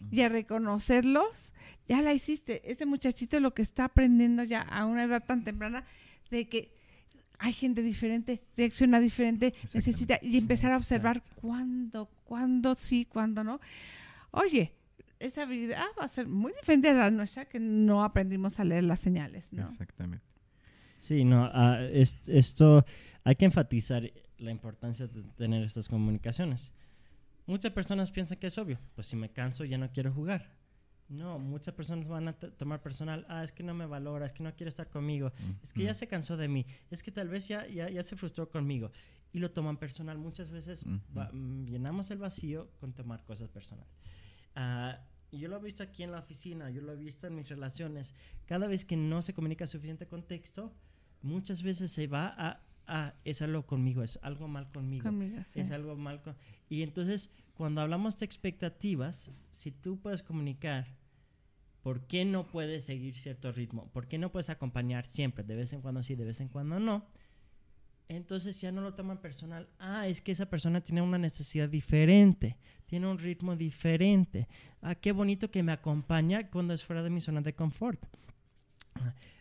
y 0.10 0.22
a 0.22 0.30
reconocerlos, 0.30 1.52
ya 1.90 2.02
la 2.02 2.14
hiciste. 2.14 2.72
Este 2.72 2.86
muchachito 2.86 3.42
lo 3.42 3.54
que 3.54 3.62
está 3.62 3.86
aprendiendo 3.86 4.44
ya 4.44 4.62
a 4.62 4.86
una 4.86 5.04
edad 5.04 5.24
tan 5.26 5.44
temprana 5.44 5.84
de 6.32 6.48
que 6.48 6.72
hay 7.40 7.52
gente 7.52 7.82
diferente, 7.82 8.42
reacciona 8.56 9.02
diferente, 9.02 9.54
necesita 9.74 10.18
y 10.22 10.38
empezar 10.38 10.72
a 10.72 10.78
observar 10.78 11.22
cuándo, 11.42 12.10
cuándo 12.24 12.74
sí, 12.76 13.06
cuándo 13.06 13.44
no. 13.44 13.60
Oye, 14.32 14.74
esa 15.26 15.44
habilidad 15.44 15.84
va 16.00 16.06
a 16.06 16.08
ser 16.08 16.28
muy 16.28 16.52
diferente 16.54 16.90
a 16.90 16.94
la 16.94 17.12
nuestra 17.12 17.46
que 17.46 17.60
no 17.60 18.04
aprendimos 18.04 18.60
a 18.60 18.64
leer 18.64 18.84
las 18.84 19.00
señales, 19.00 19.52
¿no? 19.52 19.64
Exactamente. 19.64 20.26
Sí, 20.98 21.24
no, 21.26 21.50
ah, 21.54 21.82
es- 21.82 22.18
esto 22.28 22.86
hay 23.24 23.36
que 23.36 23.46
enfatizar 23.46 24.04
la 24.38 24.52
importancia 24.52 25.08
de 25.08 25.24
tener 25.36 25.64
estas 25.64 25.88
comunicaciones. 25.90 26.74
Muchas 27.46 27.72
personas 27.72 28.12
piensan 28.12 28.38
que 28.40 28.48
es 28.48 28.58
obvio, 28.58 28.80
pues 28.96 29.08
si 29.08 29.16
me 29.16 29.30
canso 29.30 29.66
ya 29.66 29.78
no 29.78 29.92
quiero 29.92 30.12
jugar. 30.12 30.56
No, 31.08 31.38
muchas 31.38 31.76
personas 31.76 32.08
van 32.08 32.28
a 32.30 32.34
tomar 32.34 32.82
personal, 32.82 33.28
ah, 33.30 33.44
es 33.44 33.52
que 33.52 33.62
no 33.62 33.76
me 33.76 33.86
valora, 33.86 34.26
es 34.26 34.34
que 34.34 34.42
no 34.42 34.56
quiere 34.56 34.70
estar 34.70 34.90
conmigo, 34.90 35.32
es 35.62 35.72
que 35.72 35.84
ya 35.84 35.94
se 35.94 36.08
cansó 36.08 36.36
de 36.36 36.48
mí, 36.48 36.66
es 36.90 37.04
que 37.04 37.12
tal 37.12 37.30
vez 37.30 37.48
ya, 37.48 37.68
ya, 37.68 37.88
ya 37.92 38.02
se 38.02 38.16
frustró 38.16 38.50
conmigo. 38.50 38.92
Y 39.32 39.38
lo 39.40 39.52
toman 39.52 39.78
personal. 39.78 40.18
Muchas 40.18 40.50
veces 40.50 40.84
mm, 41.34 41.66
llenamos 41.66 42.10
el 42.10 42.18
vacío 42.18 42.72
con 42.80 42.94
tomar 42.94 43.24
cosas 43.26 43.50
personal. 43.50 43.86
Ah, 44.56 44.98
y 45.36 45.40
yo 45.40 45.50
lo 45.50 45.58
he 45.58 45.62
visto 45.62 45.84
aquí 45.84 46.04
en 46.04 46.12
la 46.12 46.20
oficina, 46.20 46.70
yo 46.70 46.82
lo 46.82 46.94
he 46.94 46.96
visto 46.96 47.28
en 47.28 47.36
mis 47.36 47.50
relaciones. 47.50 48.16
Cada 48.46 48.68
vez 48.68 48.86
que 48.86 48.96
no 48.96 49.22
se 49.22 49.34
comunica 49.34 49.68
suficiente 49.68 50.08
contexto, 50.08 50.74
muchas 51.22 51.62
veces 51.62 51.92
se 51.92 52.08
va 52.08 52.34
a, 52.38 52.62
a 52.88 53.16
es 53.26 53.42
algo 53.42 53.66
conmigo, 53.66 54.02
es 54.02 54.18
algo 54.22 54.48
mal 54.48 54.72
conmigo. 54.72 55.04
Conmigo, 55.04 55.42
sí. 55.52 55.60
Es 55.60 55.72
algo 55.72 55.96
mal 55.96 56.22
con... 56.22 56.38
Y 56.70 56.84
entonces, 56.84 57.32
cuando 57.54 57.82
hablamos 57.82 58.18
de 58.18 58.26
expectativas, 58.26 59.32
si 59.52 59.72
tú 59.72 60.00
puedes 60.00 60.24
comunicar 60.24 60.88
por 61.82 62.08
qué 62.08 62.24
no 62.24 62.48
puedes 62.48 62.86
seguir 62.86 63.18
cierto 63.18 63.52
ritmo, 63.52 63.90
por 63.92 64.08
qué 64.08 64.18
no 64.18 64.32
puedes 64.32 64.50
acompañar 64.50 65.06
siempre, 65.06 65.44
de 65.44 65.56
vez 65.56 65.74
en 65.74 65.82
cuando 65.82 66.02
sí, 66.02 66.16
de 66.16 66.26
vez 66.26 66.40
en 66.40 66.48
cuando 66.48 66.80
no, 66.80 67.06
entonces 68.08 68.60
ya 68.62 68.72
no 68.72 68.82
lo 68.82 68.94
toman 68.94 69.20
personal. 69.20 69.68
Ah, 69.80 70.08
es 70.08 70.22
que 70.22 70.32
esa 70.32 70.50
persona 70.50 70.82
tiene 70.82 71.02
una 71.02 71.18
necesidad 71.18 71.70
diferente, 71.70 72.58
tiene 72.86 73.08
un 73.08 73.18
ritmo 73.18 73.56
diferente. 73.56 74.48
Ah, 74.82 74.96
qué 74.96 75.12
bonito 75.12 75.50
que 75.50 75.64
me 75.64 75.72
acompaña 75.72 76.50
cuando 76.50 76.74
es 76.74 76.84
fuera 76.84 77.04
de 77.04 77.10
mi 77.10 77.22
zona 77.22 77.42
de 77.42 77.54
confort. 77.54 78.04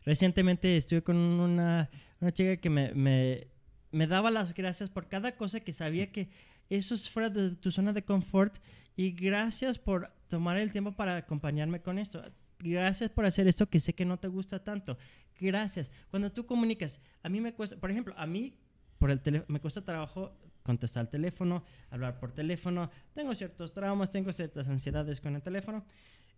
Recientemente 0.04 0.76
estuve 0.76 1.02
con 1.02 1.16
una, 1.16 1.88
una 2.20 2.32
chica 2.32 2.56
que 2.56 2.70
me, 2.70 2.92
me, 2.94 3.46
me 3.90 4.06
daba 4.06 4.30
las 4.30 4.54
gracias 4.54 4.90
por 4.90 5.08
cada 5.08 5.36
cosa 5.36 5.60
que 5.60 5.72
sabía 5.72 6.10
que 6.10 6.28
eso 6.68 6.94
es 6.94 7.08
fuera 7.08 7.30
de 7.30 7.56
tu 7.56 7.70
zona 7.70 7.92
de 7.92 8.04
confort 8.04 8.56
y 8.96 9.12
gracias 9.12 9.78
por 9.78 10.10
tomar 10.28 10.56
el 10.56 10.72
tiempo 10.72 10.92
para 10.92 11.16
acompañarme 11.16 11.80
con 11.80 11.98
esto. 11.98 12.22
Gracias 12.58 13.10
por 13.10 13.26
hacer 13.26 13.46
esto 13.46 13.68
que 13.68 13.80
sé 13.80 13.94
que 13.94 14.04
no 14.04 14.18
te 14.18 14.28
gusta 14.28 14.62
tanto. 14.62 14.96
Gracias. 15.40 15.90
Cuando 16.10 16.30
tú 16.32 16.46
comunicas, 16.46 17.00
a 17.22 17.28
mí 17.28 17.40
me 17.40 17.54
cuesta, 17.54 17.76
por 17.76 17.90
ejemplo, 17.90 18.14
a 18.16 18.26
mí 18.26 18.56
por 18.98 19.10
el 19.10 19.20
teléfono 19.20 19.52
me 19.52 19.60
cuesta 19.60 19.84
trabajo 19.84 20.38
contestar 20.62 21.04
el 21.04 21.10
teléfono, 21.10 21.64
hablar 21.90 22.18
por 22.18 22.32
teléfono. 22.32 22.90
Tengo 23.12 23.34
ciertos 23.34 23.72
traumas, 23.72 24.10
tengo 24.10 24.32
ciertas 24.32 24.68
ansiedades 24.68 25.20
con 25.20 25.36
el 25.36 25.42
teléfono. 25.42 25.84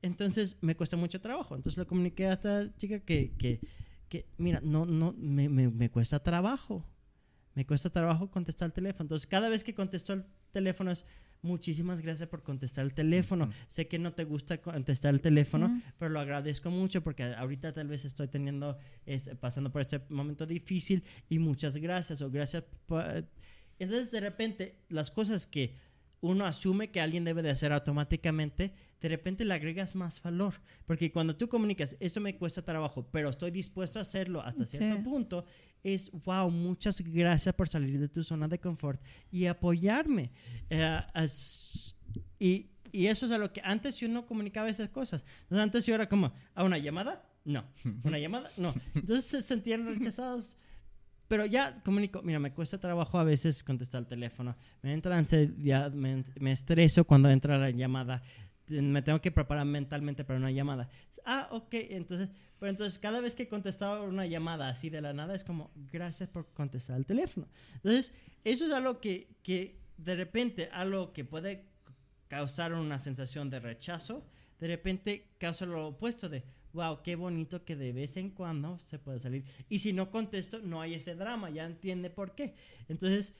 Entonces 0.02 0.56
me 0.60 0.76
cuesta 0.76 0.96
mucho 0.96 1.20
trabajo. 1.20 1.54
Entonces 1.54 1.78
le 1.78 1.86
comuniqué 1.86 2.26
a 2.26 2.32
esta 2.32 2.76
chica 2.76 3.00
que, 3.00 3.32
que, 3.36 3.60
que 4.08 4.26
mira, 4.36 4.60
no, 4.62 4.84
no, 4.84 5.14
me, 5.16 5.48
me, 5.48 5.68
me 5.68 5.90
cuesta 5.90 6.18
trabajo. 6.22 6.84
Me 7.54 7.64
cuesta 7.64 7.88
trabajo 7.88 8.30
contestar 8.30 8.66
el 8.66 8.72
teléfono. 8.72 9.02
Entonces 9.04 9.26
cada 9.26 9.48
vez 9.48 9.62
que 9.62 9.74
contesto 9.74 10.12
el 10.12 10.24
teléfono 10.52 10.90
es 10.90 11.06
muchísimas 11.42 12.00
gracias 12.00 12.28
por 12.28 12.42
contestar 12.42 12.84
el 12.84 12.92
teléfono. 12.94 13.48
Sé 13.68 13.86
que 13.88 13.98
no 13.98 14.12
te 14.12 14.24
gusta 14.24 14.60
contestar 14.60 15.14
el 15.14 15.20
teléfono, 15.20 15.80
pero 15.98 16.10
lo 16.10 16.20
agradezco 16.20 16.70
mucho 16.70 17.02
porque 17.02 17.22
ahorita 17.24 17.72
tal 17.72 17.88
vez 17.88 18.04
estoy 18.04 18.28
teniendo, 18.28 18.78
pasando 19.40 19.70
por 19.70 19.80
este 19.82 20.00
momento 20.08 20.46
difícil 20.46 21.04
y 21.28 21.38
muchas 21.38 21.76
gracias 21.76 22.20
o 22.22 22.30
gracias. 22.30 22.64
pa- 22.86 23.22
Entonces, 23.78 24.10
de 24.10 24.20
repente, 24.20 24.78
las 24.88 25.10
cosas 25.10 25.46
que 25.46 25.74
uno 26.26 26.44
asume 26.44 26.90
que 26.90 27.00
alguien 27.00 27.24
debe 27.24 27.42
de 27.42 27.50
hacer 27.50 27.72
automáticamente, 27.72 28.72
de 29.00 29.08
repente 29.08 29.44
le 29.44 29.54
agregas 29.54 29.94
más 29.96 30.22
valor. 30.22 30.54
Porque 30.86 31.10
cuando 31.12 31.36
tú 31.36 31.48
comunicas, 31.48 31.96
eso 32.00 32.20
me 32.20 32.36
cuesta 32.36 32.62
trabajo, 32.62 33.06
pero 33.10 33.30
estoy 33.30 33.50
dispuesto 33.50 33.98
a 33.98 34.02
hacerlo 34.02 34.40
hasta 34.42 34.66
cierto 34.66 34.96
Sí. 34.96 35.02
punto, 35.02 35.44
es, 35.82 36.10
wow, 36.24 36.50
muchas 36.50 37.00
gracias 37.00 37.54
por 37.54 37.68
salir 37.68 37.98
de 38.00 38.08
tu 38.08 38.22
zona 38.22 38.48
de 38.48 38.58
confort 38.58 39.00
y 39.30 39.46
apoyarme. 39.46 40.30
Eh, 40.70 41.00
as- 41.14 41.94
y, 42.38 42.70
y 42.92 43.06
eso 43.06 43.26
es 43.26 43.32
a 43.32 43.38
lo 43.38 43.52
que 43.52 43.60
antes 43.64 43.96
yo 43.96 44.08
no 44.08 44.26
comunicaba 44.26 44.68
esas 44.68 44.88
cosas. 44.90 45.24
Entonces, 45.42 45.62
antes 45.62 45.86
yo 45.86 45.94
era 45.94 46.08
como, 46.08 46.32
¿a 46.54 46.64
una 46.64 46.78
llamada? 46.78 47.24
No. 47.44 47.64
¿Una 48.04 48.18
llamada? 48.18 48.50
No. 48.56 48.74
Entonces 48.94 49.24
se 49.26 49.42
sentían 49.42 49.86
rechazados. 49.86 50.56
Pero 51.28 51.44
ya 51.46 51.82
comunico, 51.82 52.22
mira, 52.22 52.38
me 52.38 52.52
cuesta 52.52 52.78
trabajo 52.78 53.18
a 53.18 53.24
veces 53.24 53.64
contestar 53.64 54.02
el 54.02 54.06
teléfono. 54.06 54.56
Me 54.82 54.92
entra 54.92 55.16
ansiedad, 55.16 55.92
me, 55.92 56.24
me 56.38 56.52
estreso 56.52 57.04
cuando 57.04 57.28
entra 57.28 57.58
la 57.58 57.70
llamada. 57.70 58.22
Me 58.68 59.02
tengo 59.02 59.20
que 59.20 59.30
preparar 59.30 59.64
mentalmente 59.64 60.24
para 60.24 60.38
una 60.38 60.50
llamada. 60.50 60.88
Ah, 61.24 61.48
ok, 61.52 61.72
entonces, 61.72 62.28
pero 62.58 62.70
entonces 62.70 62.98
cada 62.98 63.20
vez 63.20 63.36
que 63.36 63.48
contestaba 63.48 64.02
una 64.02 64.26
llamada 64.26 64.68
así 64.68 64.90
de 64.90 65.00
la 65.00 65.12
nada 65.12 65.34
es 65.34 65.44
como, 65.44 65.70
gracias 65.92 66.28
por 66.28 66.52
contestar 66.52 66.96
el 66.96 67.06
teléfono. 67.06 67.48
Entonces, 67.74 68.12
eso 68.44 68.66
es 68.66 68.72
algo 68.72 69.00
que, 69.00 69.36
que 69.42 69.80
de 69.96 70.16
repente, 70.16 70.68
algo 70.72 71.12
que 71.12 71.24
puede 71.24 71.66
causar 72.28 72.72
una 72.72 72.98
sensación 72.98 73.50
de 73.50 73.60
rechazo, 73.60 74.26
de 74.58 74.68
repente 74.68 75.28
causa 75.38 75.66
lo 75.66 75.88
opuesto 75.88 76.28
de, 76.28 76.44
wow, 76.76 77.02
qué 77.02 77.16
bonito 77.16 77.64
que 77.64 77.74
de 77.74 77.92
vez 77.92 78.16
en 78.16 78.30
cuando 78.30 78.78
se 78.84 78.98
puede 78.98 79.18
salir. 79.18 79.44
Y 79.68 79.80
si 79.80 79.92
no 79.92 80.10
contesto, 80.10 80.60
no 80.62 80.80
hay 80.80 80.94
ese 80.94 81.16
drama, 81.16 81.50
ya 81.50 81.64
entiende 81.64 82.10
por 82.10 82.34
qué. 82.34 82.54
Entonces, 82.88 83.34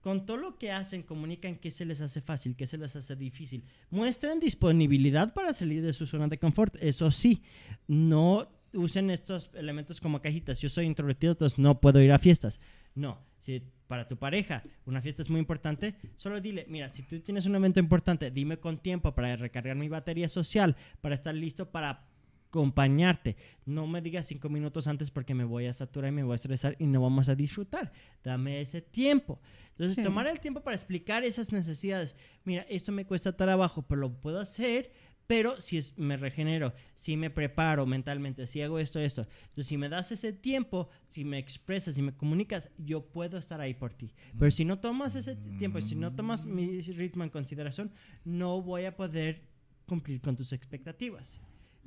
con 0.00 0.24
todo 0.24 0.36
lo 0.36 0.58
que 0.58 0.72
hacen, 0.72 1.02
comunican 1.02 1.56
qué 1.56 1.70
se 1.70 1.84
les 1.84 2.00
hace 2.00 2.20
fácil, 2.20 2.56
qué 2.56 2.66
se 2.66 2.78
les 2.78 2.96
hace 2.96 3.14
difícil. 3.16 3.64
Muestran 3.90 4.40
disponibilidad 4.40 5.34
para 5.34 5.52
salir 5.52 5.82
de 5.82 5.92
su 5.92 6.06
zona 6.06 6.28
de 6.28 6.38
confort, 6.38 6.76
eso 6.80 7.10
sí. 7.10 7.42
No 7.86 8.48
usen 8.72 9.10
estos 9.10 9.50
elementos 9.54 10.00
como 10.00 10.22
cajitas. 10.22 10.60
Yo 10.60 10.68
soy 10.68 10.86
introvertido, 10.86 11.32
entonces 11.32 11.58
no 11.58 11.80
puedo 11.80 12.00
ir 12.00 12.12
a 12.12 12.18
fiestas. 12.18 12.60
No, 12.94 13.18
si 13.38 13.62
para 13.86 14.08
tu 14.08 14.16
pareja 14.16 14.62
una 14.86 15.02
fiesta 15.02 15.22
es 15.22 15.30
muy 15.30 15.38
importante, 15.38 15.94
solo 16.16 16.40
dile, 16.40 16.64
mira, 16.68 16.88
si 16.88 17.02
tú 17.02 17.20
tienes 17.20 17.46
un 17.46 17.54
evento 17.54 17.78
importante, 17.80 18.30
dime 18.30 18.58
con 18.58 18.78
tiempo 18.78 19.14
para 19.14 19.36
recargar 19.36 19.76
mi 19.76 19.88
batería 19.88 20.28
social, 20.28 20.76
para 21.00 21.14
estar 21.14 21.34
listo 21.34 21.70
para 21.70 22.06
acompañarte. 22.52 23.36
No 23.64 23.86
me 23.86 24.02
digas 24.02 24.26
cinco 24.26 24.50
minutos 24.50 24.86
antes 24.86 25.10
porque 25.10 25.34
me 25.34 25.44
voy 25.44 25.66
a 25.66 25.72
saturar 25.72 26.10
y 26.10 26.14
me 26.14 26.22
voy 26.22 26.32
a 26.32 26.36
estresar 26.36 26.76
y 26.78 26.86
no 26.86 27.00
vamos 27.00 27.28
a 27.30 27.34
disfrutar. 27.34 27.92
Dame 28.22 28.60
ese 28.60 28.82
tiempo. 28.82 29.40
Entonces, 29.70 29.96
Sí. 29.96 30.02
tomar 30.02 30.26
el 30.26 30.38
tiempo 30.38 30.60
para 30.60 30.76
explicar 30.76 31.24
esas 31.24 31.50
necesidades. 31.50 32.14
Mira, 32.44 32.66
esto 32.68 32.92
me 32.92 33.06
cuesta 33.06 33.34
trabajo, 33.34 33.82
pero 33.82 34.02
lo 34.02 34.12
puedo 34.20 34.38
hacer. 34.38 34.92
Pero 35.26 35.60
si 35.62 35.78
es- 35.78 35.96
me 35.96 36.16
regenero, 36.18 36.74
si 36.94 37.16
me 37.16 37.30
preparo 37.30 37.86
mentalmente, 37.86 38.46
si 38.46 38.60
hago 38.60 38.78
esto, 38.78 38.98
esto. 39.00 39.22
Entonces, 39.44 39.66
si 39.66 39.78
me 39.78 39.88
das 39.88 40.12
ese 40.12 40.32
tiempo, 40.34 40.88
si 41.06 41.24
me 41.24 41.38
expresas, 41.38 41.94
si 41.94 42.02
me 42.02 42.12
comunicas, 42.14 42.70
yo 42.76 43.06
puedo 43.06 43.38
estar 43.38 43.60
ahí 43.60 43.72
por 43.72 43.94
ti. 43.94 44.12
Pero 44.38 44.50
si 44.50 44.64
no 44.66 44.78
tomas 44.80 45.14
ese 45.14 45.36
tiempo, 45.58 45.80
si 45.80 45.94
no 45.94 46.12
tomas 46.14 46.44
mi 46.44 46.80
ritmo 46.82 47.22
en 47.24 47.30
consideración, 47.30 47.92
no 48.24 48.60
voy 48.60 48.84
a 48.84 48.94
poder 48.96 49.42
cumplir 49.86 50.20
con 50.20 50.36
tus 50.36 50.52
expectativas. 50.52 51.40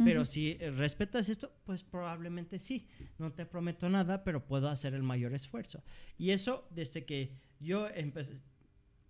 Pero 0.03 0.21
Ujú. 0.23 0.31
si 0.31 0.57
eh, 0.59 0.71
respetas 0.71 1.29
esto, 1.29 1.51
pues 1.63 1.83
probablemente 1.83 2.59
sí. 2.59 2.87
No 3.17 3.31
te 3.31 3.45
prometo 3.45 3.89
nada, 3.89 4.23
pero 4.23 4.45
puedo 4.45 4.67
hacer 4.67 4.93
el 4.93 5.03
mayor 5.03 5.33
esfuerzo. 5.33 5.83
Y 6.17 6.31
eso 6.31 6.67
desde 6.69 7.05
que 7.05 7.31
yo 7.59 7.87
he 7.87 8.03
empe- 8.05 8.41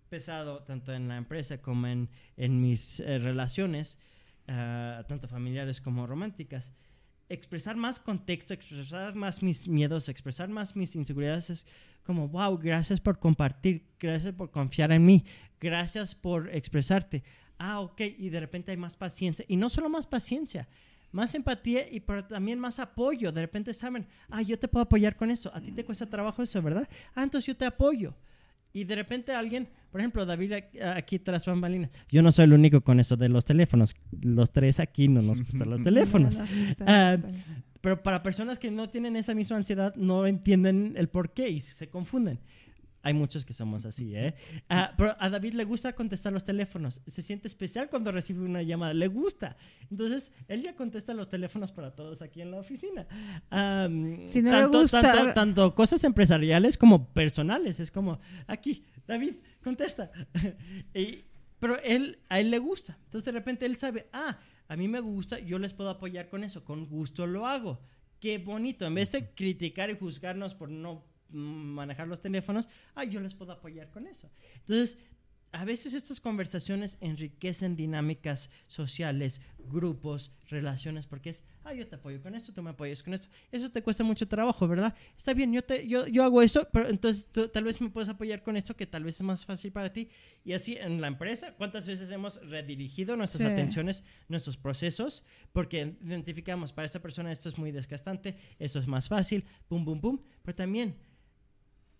empezado, 0.04 0.62
tanto 0.62 0.92
en 0.92 1.08
la 1.08 1.16
empresa 1.16 1.60
como 1.60 1.86
en, 1.88 2.08
en 2.36 2.60
mis 2.60 3.00
eh, 3.00 3.18
relaciones, 3.18 3.98
ah, 4.46 5.04
tanto 5.08 5.26
familiares 5.26 5.80
como 5.80 6.06
románticas, 6.06 6.72
expresar 7.28 7.74
más 7.76 7.98
contexto, 7.98 8.54
expresar 8.54 9.16
más 9.16 9.42
mis 9.42 9.66
miedos, 9.66 10.08
expresar 10.08 10.48
más 10.48 10.76
mis 10.76 10.94
inseguridades 10.94 11.50
es 11.50 11.66
como, 12.04 12.28
wow, 12.28 12.56
gracias 12.56 13.00
por 13.00 13.18
compartir, 13.18 13.88
gracias 13.98 14.32
por 14.32 14.52
confiar 14.52 14.92
en 14.92 15.04
mí, 15.04 15.24
gracias 15.58 16.14
por 16.14 16.48
expresarte. 16.54 17.24
Ah, 17.58 17.80
ok, 17.80 18.00
y 18.18 18.28
de 18.30 18.40
repente 18.40 18.70
hay 18.70 18.76
más 18.76 18.96
paciencia. 18.96 19.44
Y 19.48 19.56
no 19.56 19.70
solo 19.70 19.88
más 19.88 20.06
paciencia, 20.06 20.68
más 21.12 21.34
empatía 21.34 21.90
y 21.90 22.00
pero 22.00 22.24
también 22.24 22.58
más 22.58 22.78
apoyo. 22.78 23.32
De 23.32 23.40
repente 23.40 23.72
saben, 23.72 24.06
ah, 24.28 24.42
yo 24.42 24.58
te 24.58 24.68
puedo 24.68 24.84
apoyar 24.84 25.16
con 25.16 25.30
esto. 25.30 25.50
A 25.54 25.60
ti 25.60 25.72
te 25.72 25.84
cuesta 25.84 26.06
trabajo 26.06 26.42
eso, 26.42 26.60
¿verdad? 26.62 26.88
Ah, 27.14 27.22
entonces 27.22 27.46
yo 27.46 27.56
te 27.56 27.64
apoyo. 27.64 28.14
Y 28.72 28.84
de 28.84 28.94
repente 28.94 29.32
alguien, 29.32 29.68
por 29.90 30.02
ejemplo, 30.02 30.26
David 30.26 30.52
aquí- 30.94 31.18
tras 31.18 31.46
bambalinas. 31.46 31.90
Yo 32.10 32.22
no 32.22 32.30
soy 32.30 32.44
el 32.44 32.52
único 32.52 32.82
con 32.82 33.00
eso 33.00 33.16
de 33.16 33.30
los 33.30 33.42
teléfonos. 33.46 33.94
Los 34.20 34.52
tres 34.52 34.80
aquí 34.80 35.08
no 35.08 35.22
nos 35.22 35.40
gustan 35.40 35.70
los 35.70 35.82
teléfonos. 35.84 36.38
Ah. 36.86 37.16
Pero 37.80 38.02
para 38.02 38.22
personas 38.22 38.58
que 38.58 38.70
no 38.70 38.90
tienen 38.90 39.16
esa 39.16 39.32
misma 39.34 39.56
ansiedad, 39.56 39.94
no 39.96 40.26
entienden 40.26 40.94
el 40.96 41.08
por 41.08 41.32
qué 41.32 41.48
y 41.48 41.60
se 41.60 41.88
confunden. 41.88 42.38
Hay 43.06 43.14
muchos 43.14 43.44
que 43.44 43.52
somos 43.52 43.86
así, 43.86 44.16
¿eh? 44.16 44.34
Ah, 44.68 44.92
pero 44.96 45.14
a 45.18 45.30
David 45.30 45.54
le 45.54 45.62
gusta 45.64 45.92
contestar 45.94 46.32
los 46.32 46.42
teléfonos. 46.42 47.00
Se 47.06 47.22
siente 47.22 47.46
especial 47.46 47.88
cuando 47.88 48.10
recibe 48.10 48.40
una 48.44 48.62
llamada. 48.62 48.94
Le 48.94 49.06
gusta. 49.06 49.56
Entonces, 49.90 50.32
él 50.48 50.62
ya 50.62 50.74
contesta 50.74 51.14
los 51.14 51.28
teléfonos 51.28 51.70
para 51.70 51.94
todos 51.94 52.20
aquí 52.20 52.40
en 52.42 52.50
la 52.50 52.58
oficina. 52.58 53.06
Am, 53.50 54.28
Si 54.28 54.42
no 54.42 54.50
le 54.50 54.56
tanto, 54.62 54.80
gusta- 54.80 55.02
tanto, 55.02 55.34
tanto 55.34 55.74
cosas 55.74 56.02
empresariales 56.04 56.76
como 56.76 57.08
personales. 57.12 57.78
Es 57.78 57.90
como, 57.92 58.18
aquí, 58.48 58.84
David, 59.06 59.34
contesta. 59.62 60.10
Y- 60.94 61.24
pero 61.58 61.78
él, 61.82 62.18
a 62.28 62.40
él 62.40 62.50
le 62.50 62.58
gusta. 62.58 62.98
Entonces, 63.04 63.24
de 63.26 63.32
repente, 63.32 63.66
él 63.66 63.76
sabe, 63.76 64.08
ah, 64.12 64.38
a 64.68 64.76
mí 64.76 64.88
me 64.88 65.00
gusta, 65.00 65.38
yo 65.38 65.58
les 65.58 65.72
puedo 65.72 65.90
apoyar 65.90 66.28
con 66.28 66.42
eso. 66.44 66.64
Con 66.64 66.86
gusto 66.86 67.26
lo 67.26 67.46
hago. 67.46 67.80
Qué 68.20 68.38
bonito. 68.38 68.84
En 68.84 68.94
vez 68.94 69.12
de 69.12 69.30
criticar 69.30 69.90
y 69.90 69.96
juzgarnos 69.96 70.54
por 70.54 70.68
no 70.70 71.04
manejar 71.30 72.08
los 72.08 72.20
teléfonos, 72.20 72.68
ah, 72.94 73.04
yo 73.04 73.20
les 73.20 73.34
puedo 73.34 73.52
apoyar 73.52 73.90
con 73.90 74.06
eso. 74.06 74.30
Entonces, 74.60 74.98
a 75.52 75.64
veces 75.64 75.94
estas 75.94 76.20
conversaciones 76.20 76.98
enriquecen 77.00 77.76
dinámicas 77.76 78.50
sociales, 78.66 79.40
grupos, 79.58 80.30
relaciones, 80.48 81.06
porque 81.06 81.30
es, 81.30 81.44
ah, 81.64 81.72
yo 81.72 81.86
te 81.86 81.94
apoyo 81.94 82.20
con 82.20 82.34
esto, 82.34 82.52
tú 82.52 82.62
me 82.62 82.70
apoyas 82.70 83.02
con 83.02 83.14
esto. 83.14 83.28
Eso 83.50 83.70
te 83.70 83.80
cuesta 83.82 84.04
mucho 84.04 84.28
trabajo, 84.28 84.68
¿verdad? 84.68 84.94
Está 85.16 85.32
bien, 85.32 85.52
yo, 85.52 85.62
te, 85.62 85.88
yo, 85.88 86.06
yo 86.08 86.24
hago 86.24 86.42
eso, 86.42 86.68
pero 86.72 86.88
entonces 86.88 87.26
tú 87.32 87.48
tal 87.48 87.64
vez 87.64 87.80
me 87.80 87.88
puedes 87.88 88.08
apoyar 88.10 88.42
con 88.42 88.56
esto 88.56 88.76
que 88.76 88.86
tal 88.86 89.04
vez 89.04 89.14
es 89.16 89.22
más 89.22 89.46
fácil 89.46 89.72
para 89.72 89.92
ti. 89.92 90.08
Y 90.44 90.52
así 90.52 90.76
en 90.76 91.00
la 91.00 91.06
empresa, 91.06 91.54
¿cuántas 91.54 91.86
veces 91.86 92.10
hemos 92.10 92.36
redirigido 92.50 93.16
nuestras 93.16 93.40
Sí. 93.42 93.46
atenciones, 93.46 94.04
nuestros 94.28 94.58
procesos? 94.58 95.24
Porque 95.52 95.96
identificamos, 96.04 96.72
para 96.72 96.84
esta 96.84 97.00
persona 97.00 97.32
esto 97.32 97.48
es 97.48 97.56
muy 97.56 97.70
desgastante, 97.72 98.36
esto 98.58 98.78
es 98.78 98.86
más 98.88 99.08
fácil, 99.08 99.44
pum, 99.68 99.84
pum, 99.86 100.00
pum. 100.00 100.18
Pero 100.42 100.54
también 100.54 100.96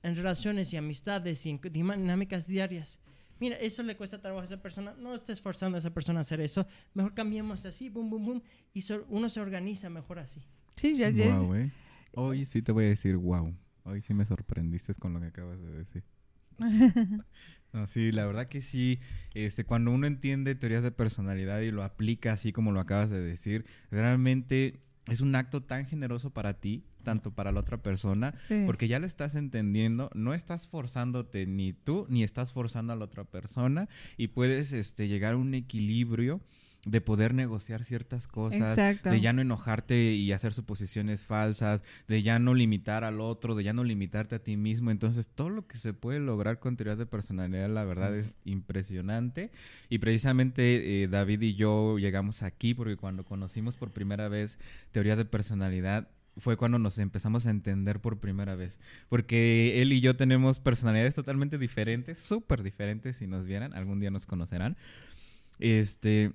en 0.06 0.16
relaciones 0.16 0.72
y 0.72 0.76
amistades 0.76 1.44
y 1.46 1.50
en 1.50 1.60
dinámicas 1.72 2.46
diarias. 2.46 2.98
Mira, 3.38 3.56
eso 3.56 3.82
le 3.82 3.96
cuesta 3.96 4.20
trabajo 4.20 4.42
a 4.42 4.44
esa 4.46 4.62
persona. 4.62 4.94
No 4.98 5.14
estés 5.14 5.42
forzando 5.42 5.76
a 5.76 5.80
esa 5.80 5.92
persona 5.92 6.20
a 6.20 6.22
hacer 6.22 6.40
eso. 6.40 6.66
Mejor 6.94 7.12
cambiemos 7.14 7.66
así, 7.66 7.88
boom, 7.90 8.08
boom, 8.08 8.24
boom. 8.24 8.42
Y 8.72 8.80
so- 8.82 9.04
uno 9.10 9.28
se 9.28 9.40
organiza 9.40 9.90
mejor 9.90 10.18
así. 10.18 10.42
Sí, 10.76 10.96
ya, 10.96 11.10
ya- 11.10 11.36
Wow, 11.36 11.54
eh. 11.54 11.70
Hoy 12.14 12.46
sí 12.46 12.62
te 12.62 12.72
voy 12.72 12.84
a 12.86 12.88
decir 12.88 13.16
wow. 13.16 13.54
Hoy 13.84 14.00
sí 14.00 14.14
me 14.14 14.24
sorprendiste 14.24 14.94
con 14.94 15.12
lo 15.12 15.20
que 15.20 15.26
acabas 15.26 15.60
de 15.60 15.70
decir. 15.70 16.02
No, 17.72 17.86
sí, 17.86 18.10
la 18.10 18.24
verdad 18.24 18.48
que 18.48 18.62
sí. 18.62 19.00
Este, 19.34 19.64
cuando 19.64 19.90
uno 19.90 20.06
entiende 20.06 20.54
teorías 20.54 20.82
de 20.82 20.92
personalidad 20.92 21.60
y 21.60 21.70
lo 21.70 21.82
aplica 21.82 22.32
así 22.32 22.50
como 22.52 22.72
lo 22.72 22.80
acabas 22.80 23.10
de 23.10 23.20
decir, 23.20 23.66
realmente 23.90 24.80
es 25.10 25.20
un 25.20 25.34
acto 25.34 25.62
tan 25.62 25.84
generoso 25.86 26.30
para 26.30 26.54
ti, 26.54 26.84
tanto 27.06 27.30
para 27.30 27.52
la 27.52 27.60
otra 27.60 27.84
persona, 27.84 28.34
sí. 28.36 28.64
porque 28.66 28.88
ya 28.88 28.98
lo 28.98 29.06
estás 29.06 29.36
entendiendo, 29.36 30.10
no 30.12 30.34
estás 30.34 30.66
forzándote 30.66 31.46
ni 31.46 31.72
tú 31.72 32.04
ni 32.08 32.24
estás 32.24 32.52
forzando 32.52 32.92
a 32.92 32.96
la 32.96 33.04
otra 33.04 33.22
persona 33.22 33.88
y 34.16 34.26
puedes 34.26 34.72
este, 34.72 35.06
llegar 35.06 35.34
a 35.34 35.36
un 35.36 35.54
equilibrio 35.54 36.40
de 36.84 37.00
poder 37.00 37.34
negociar 37.34 37.82
ciertas 37.82 38.28
cosas, 38.28 38.70
Exacto. 38.70 39.10
de 39.10 39.20
ya 39.20 39.32
no 39.32 39.42
enojarte 39.42 40.14
y 40.14 40.30
hacer 40.32 40.54
suposiciones 40.54 41.22
falsas, 41.24 41.80
de 42.06 42.22
ya 42.22 42.38
no 42.38 42.54
limitar 42.54 43.02
al 43.02 43.20
otro, 43.20 43.56
de 43.56 43.64
ya 43.64 43.72
no 43.72 43.82
limitarte 43.82 44.36
a 44.36 44.38
ti 44.38 44.56
mismo. 44.56 44.92
Entonces, 44.92 45.28
todo 45.28 45.50
lo 45.50 45.66
que 45.66 45.78
se 45.78 45.92
puede 45.92 46.20
lograr 46.20 46.60
con 46.60 46.76
teorías 46.76 46.98
de 46.98 47.06
personalidad, 47.06 47.68
la 47.68 47.84
verdad, 47.84 48.16
es 48.16 48.36
impresionante. 48.44 49.50
Y 49.88 49.98
precisamente 49.98 51.02
eh, 51.02 51.08
David 51.08 51.42
y 51.42 51.54
yo 51.54 51.98
llegamos 51.98 52.44
aquí 52.44 52.72
porque 52.72 52.96
cuando 52.96 53.24
conocimos 53.24 53.76
por 53.76 53.90
primera 53.90 54.28
vez 54.28 54.60
teorías 54.92 55.18
de 55.18 55.24
personalidad, 55.24 56.08
fue 56.36 56.56
cuando 56.56 56.78
nos 56.78 56.98
empezamos 56.98 57.46
a 57.46 57.50
entender 57.50 58.00
por 58.00 58.18
primera 58.18 58.56
vez. 58.56 58.78
Porque 59.08 59.80
él 59.80 59.92
y 59.92 60.00
yo 60.00 60.16
tenemos 60.16 60.58
personalidades 60.58 61.14
totalmente 61.14 61.58
diferentes, 61.58 62.18
súper 62.18 62.62
diferentes 62.62 63.16
si 63.16 63.26
nos 63.26 63.46
vieran, 63.46 63.72
algún 63.74 64.00
día 64.00 64.10
nos 64.10 64.26
conocerán. 64.26 64.76
Este, 65.58 66.32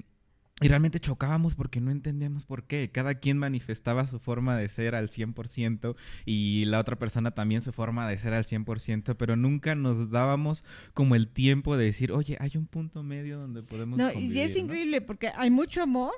y 0.61 0.67
realmente 0.67 0.99
chocábamos 0.99 1.55
porque 1.55 1.81
no 1.81 1.89
entendíamos 1.89 2.45
por 2.45 2.65
qué. 2.65 2.91
Cada 2.91 3.15
quien 3.15 3.37
manifestaba 3.39 4.05
su 4.05 4.19
forma 4.19 4.55
de 4.55 4.69
ser 4.69 4.93
al 4.93 5.09
100% 5.09 5.95
y 6.23 6.65
la 6.65 6.79
otra 6.79 6.99
persona 6.99 7.31
también 7.31 7.63
su 7.63 7.71
forma 7.71 8.07
de 8.07 8.17
ser 8.19 8.33
al 8.33 8.43
100%, 8.43 9.15
pero 9.17 9.35
nunca 9.35 9.73
nos 9.73 10.11
dábamos 10.11 10.63
como 10.93 11.15
el 11.15 11.27
tiempo 11.27 11.77
de 11.77 11.85
decir, 11.85 12.11
oye, 12.11 12.37
hay 12.39 12.51
un 12.55 12.67
punto 12.67 13.01
medio 13.01 13.39
donde 13.39 13.63
podemos... 13.63 13.97
No, 13.97 14.11
y 14.11 14.13
convivir", 14.13 14.37
es 14.37 14.53
¿no? 14.53 14.61
increíble 14.61 15.01
porque 15.01 15.31
hay 15.35 15.49
mucho 15.49 15.81
amor, 15.81 16.13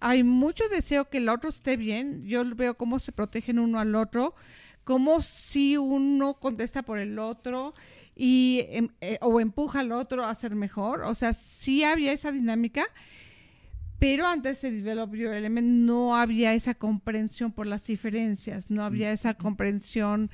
hay 0.00 0.22
mucho 0.22 0.68
deseo 0.68 1.08
que 1.08 1.18
el 1.18 1.28
otro 1.28 1.50
esté 1.50 1.76
bien. 1.76 2.24
Yo 2.24 2.42
veo 2.54 2.76
cómo 2.76 2.98
se 2.98 3.12
protegen 3.12 3.58
uno 3.58 3.78
al 3.80 3.94
otro, 3.94 4.34
cómo 4.84 5.22
si 5.22 5.76
uno 5.76 6.34
contesta 6.34 6.82
por 6.82 6.98
el 6.98 7.18
otro 7.18 7.74
y 8.14 8.66
em- 8.70 8.90
eh, 9.00 9.18
o 9.20 9.40
empuja 9.40 9.80
al 9.80 9.92
otro 9.92 10.24
a 10.24 10.34
ser 10.34 10.54
mejor. 10.54 11.02
O 11.02 11.14
sea, 11.14 11.32
sí 11.32 11.84
había 11.84 12.12
esa 12.12 12.32
dinámica. 12.32 12.86
Pero 13.98 14.26
antes 14.26 14.60
de 14.60 14.70
Develop 14.72 15.14
Your 15.14 15.34
Element 15.34 15.66
no 15.66 16.16
había 16.16 16.52
esa 16.52 16.74
comprensión 16.74 17.50
por 17.50 17.66
las 17.66 17.86
diferencias, 17.86 18.70
no 18.70 18.84
había 18.84 19.10
esa 19.10 19.32
comprensión 19.34 20.30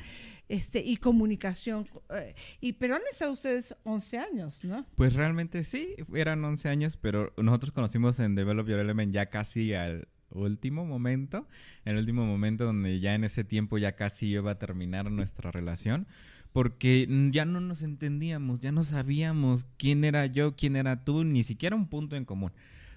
este, 0.49 0.81
y 0.81 0.97
comunicación. 0.97 1.89
eh, 2.11 2.35
y 2.61 2.75
pero 2.75 2.97
han 2.97 3.03
estado 3.11 3.33
ustedes 3.33 3.75
11 3.85 4.19
años, 4.19 4.65
¿no? 4.65 4.87
Pues 4.97 5.15
realmente 5.15 5.65
sí, 5.65 5.95
eran 6.15 6.45
11 6.45 6.69
años, 6.69 6.97
pero 6.97 7.33
nosotros 7.37 7.73
conocimos 7.73 8.19
en 8.21 8.35
Develop 8.35 8.69
Your 8.69 8.79
Element 8.79 9.13
ya 9.13 9.27
casi 9.27 9.75
al 9.75 10.09
último 10.31 10.85
momento, 10.85 11.47
en 11.85 11.95
el 11.95 12.01
último 12.01 12.27
momento 12.27 12.65
donde 12.65 13.01
ya 13.01 13.15
en 13.15 13.25
ese 13.25 13.45
tiempo 13.45 13.79
ya 13.79 13.93
casi 13.93 14.29
iba 14.29 14.51
a 14.51 14.59
terminar 14.59 15.11
nuestra 15.11 15.51
relación, 15.51 16.07
porque 16.53 17.07
ya 17.31 17.45
no 17.45 17.61
nos 17.61 17.83
entendíamos, 17.83 18.61
ya 18.61 18.73
no 18.73 18.85
sabíamos 18.85 19.67
quién 19.79 20.05
era 20.05 20.27
yo, 20.27 20.55
quién 20.55 20.77
era 20.77 21.05
tú, 21.05 21.25
ni 21.25 21.45
siquiera 21.45 21.77
un 21.77 21.89
punto 21.89 22.17
en 22.17 22.25
común, 22.25 22.53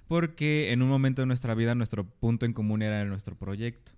porque 0.07 0.71
en 0.71 0.81
un 0.81 0.89
momento 0.89 1.21
de 1.21 1.27
nuestra 1.27 1.55
vida 1.55 1.75
nuestro 1.75 2.05
punto 2.05 2.45
en 2.45 2.53
común 2.53 2.81
era 2.81 3.05
nuestro 3.05 3.35
proyecto. 3.37 3.94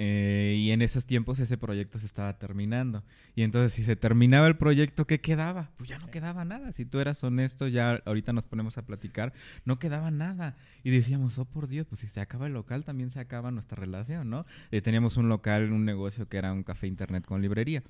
Eh, 0.00 0.54
y 0.56 0.70
en 0.70 0.80
esos 0.80 1.06
tiempos 1.06 1.40
ese 1.40 1.58
proyecto 1.58 1.98
se 1.98 2.06
estaba 2.06 2.38
terminando. 2.38 3.02
Y 3.34 3.42
entonces 3.42 3.72
si 3.72 3.82
se 3.82 3.96
terminaba 3.96 4.46
el 4.46 4.56
proyecto, 4.56 5.08
¿qué 5.08 5.20
quedaba? 5.20 5.72
Pues 5.76 5.88
ya 5.88 5.98
no 5.98 6.08
quedaba 6.08 6.44
nada. 6.44 6.70
Si 6.72 6.84
tú 6.84 7.00
eras 7.00 7.24
honesto, 7.24 7.66
ya 7.66 8.00
ahorita 8.04 8.32
nos 8.32 8.46
ponemos 8.46 8.78
a 8.78 8.86
platicar, 8.86 9.32
no 9.64 9.80
quedaba 9.80 10.12
nada. 10.12 10.56
Y 10.84 10.90
decíamos, 10.90 11.36
oh 11.40 11.46
por 11.46 11.66
Dios, 11.66 11.84
pues 11.88 12.00
si 12.00 12.06
se 12.06 12.20
acaba 12.20 12.46
el 12.46 12.52
local, 12.52 12.84
también 12.84 13.10
se 13.10 13.18
acaba 13.18 13.50
nuestra 13.50 13.74
relación, 13.74 14.30
¿no? 14.30 14.46
Eh, 14.70 14.82
teníamos 14.82 15.16
un 15.16 15.28
local, 15.28 15.72
un 15.72 15.84
negocio 15.84 16.28
que 16.28 16.36
era 16.36 16.52
un 16.52 16.62
café 16.62 16.86
internet 16.86 17.26
con 17.26 17.42
librería. 17.42 17.82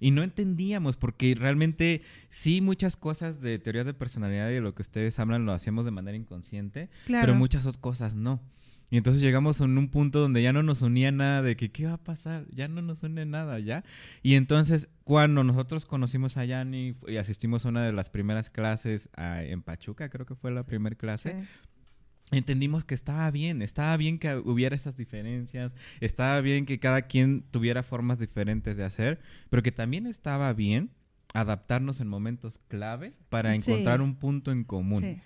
Y 0.00 0.10
no 0.10 0.22
entendíamos, 0.22 0.96
porque 0.96 1.34
realmente 1.38 2.00
sí 2.30 2.62
muchas 2.62 2.96
cosas 2.96 3.42
de 3.42 3.58
teorías 3.58 3.84
de 3.84 3.92
personalidad 3.92 4.48
y 4.48 4.54
de 4.54 4.60
lo 4.62 4.74
que 4.74 4.80
ustedes 4.80 5.18
hablan 5.18 5.44
lo 5.44 5.52
hacíamos 5.52 5.84
de 5.84 5.90
manera 5.90 6.16
inconsciente, 6.16 6.88
Claro. 7.04 7.26
pero 7.26 7.38
muchas 7.38 7.66
otras 7.66 7.76
cosas 7.76 8.16
no. 8.16 8.40
Y 8.92 8.98
entonces 8.98 9.22
llegamos 9.22 9.58
a 9.62 9.64
un 9.64 9.88
punto 9.88 10.20
donde 10.20 10.42
ya 10.42 10.52
no 10.52 10.62
nos 10.62 10.82
unía 10.82 11.10
nada 11.12 11.40
de 11.40 11.56
que 11.56 11.72
qué 11.72 11.86
va 11.86 11.94
a 11.94 12.04
pasar, 12.04 12.44
ya 12.50 12.68
no 12.68 12.82
nos 12.82 13.02
une 13.02 13.24
nada, 13.24 13.58
¿ya? 13.58 13.84
Y 14.22 14.34
entonces 14.34 14.90
cuando 15.02 15.42
nosotros 15.44 15.86
conocimos 15.86 16.36
a 16.36 16.44
Yanni 16.44 16.94
y 17.08 17.16
asistimos 17.16 17.64
a 17.64 17.70
una 17.70 17.82
de 17.86 17.92
las 17.94 18.10
primeras 18.10 18.50
clases 18.50 19.08
en 19.16 19.62
Pachuca, 19.62 20.10
creo 20.10 20.26
que 20.26 20.34
fue 20.34 20.50
la 20.50 20.66
primera 20.66 20.94
clase, 20.94 21.36
Sí. 21.40 22.36
entendimos 22.36 22.84
que 22.84 22.94
estaba 22.94 23.30
bien, 23.30 23.62
estaba 23.62 23.96
bien 23.96 24.18
que 24.18 24.36
hubiera 24.36 24.76
esas 24.76 24.94
diferencias, 24.98 25.74
estaba 26.00 26.42
bien 26.42 26.66
que 26.66 26.78
cada 26.78 27.00
quien 27.02 27.44
tuviera 27.50 27.82
formas 27.82 28.18
diferentes 28.18 28.76
de 28.76 28.84
hacer, 28.84 29.20
pero 29.48 29.62
que 29.62 29.72
también 29.72 30.06
estaba 30.06 30.52
bien 30.52 30.90
adaptarnos 31.32 32.00
en 32.00 32.08
momentos 32.08 32.60
clave 32.68 33.10
para 33.30 33.52
Sí. 33.52 33.70
encontrar 33.70 34.02
un 34.02 34.16
punto 34.16 34.52
en 34.52 34.64
común. 34.64 35.00
Sí. 35.02 35.16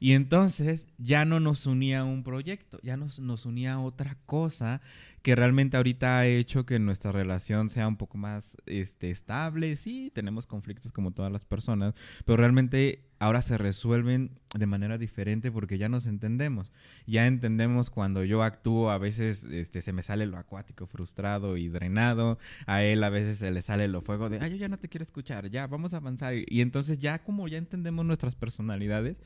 Y 0.00 0.12
entonces 0.12 0.86
ya 0.98 1.24
no 1.24 1.40
nos 1.40 1.66
unía 1.66 2.04
un 2.04 2.22
proyecto, 2.22 2.78
ya 2.82 2.96
nos, 2.96 3.18
nos 3.18 3.46
unía 3.46 3.80
otra 3.80 4.16
cosa 4.26 4.80
que 5.22 5.34
realmente 5.34 5.76
ahorita 5.76 6.18
ha 6.18 6.26
hecho 6.26 6.64
que 6.64 6.78
nuestra 6.78 7.12
relación 7.12 7.70
sea 7.70 7.88
un 7.88 7.96
poco 7.96 8.18
más 8.18 8.56
este, 8.66 9.10
estable. 9.10 9.76
Sí, 9.76 10.10
tenemos 10.14 10.46
conflictos 10.46 10.92
como 10.92 11.10
todas 11.10 11.32
las 11.32 11.44
personas, 11.44 11.94
pero 12.24 12.36
realmente 12.36 13.04
ahora 13.18 13.42
se 13.42 13.58
resuelven 13.58 14.38
de 14.56 14.66
manera 14.66 14.96
diferente 14.96 15.50
porque 15.50 15.76
ya 15.76 15.88
nos 15.88 16.06
entendemos. 16.06 16.72
Ya 17.06 17.26
entendemos 17.26 17.90
cuando 17.90 18.24
yo 18.24 18.42
actúo, 18.42 18.90
a 18.90 18.98
veces 18.98 19.44
este, 19.44 19.82
se 19.82 19.92
me 19.92 20.02
sale 20.02 20.26
lo 20.26 20.38
acuático, 20.38 20.86
frustrado 20.86 21.56
y 21.56 21.68
drenado. 21.68 22.38
A 22.66 22.82
él 22.82 23.02
a 23.02 23.10
veces 23.10 23.38
se 23.38 23.50
le 23.50 23.62
sale 23.62 23.88
lo 23.88 24.02
fuego 24.02 24.28
de, 24.28 24.38
ay, 24.40 24.50
yo 24.52 24.56
ya 24.56 24.68
no 24.68 24.78
te 24.78 24.88
quiero 24.88 25.02
escuchar, 25.02 25.50
ya, 25.50 25.66
vamos 25.66 25.94
a 25.94 25.98
avanzar. 25.98 26.34
Y 26.46 26.60
entonces 26.60 26.98
ya 26.98 27.18
como 27.18 27.48
ya 27.48 27.58
entendemos 27.58 28.06
nuestras 28.06 28.34
personalidades, 28.36 29.20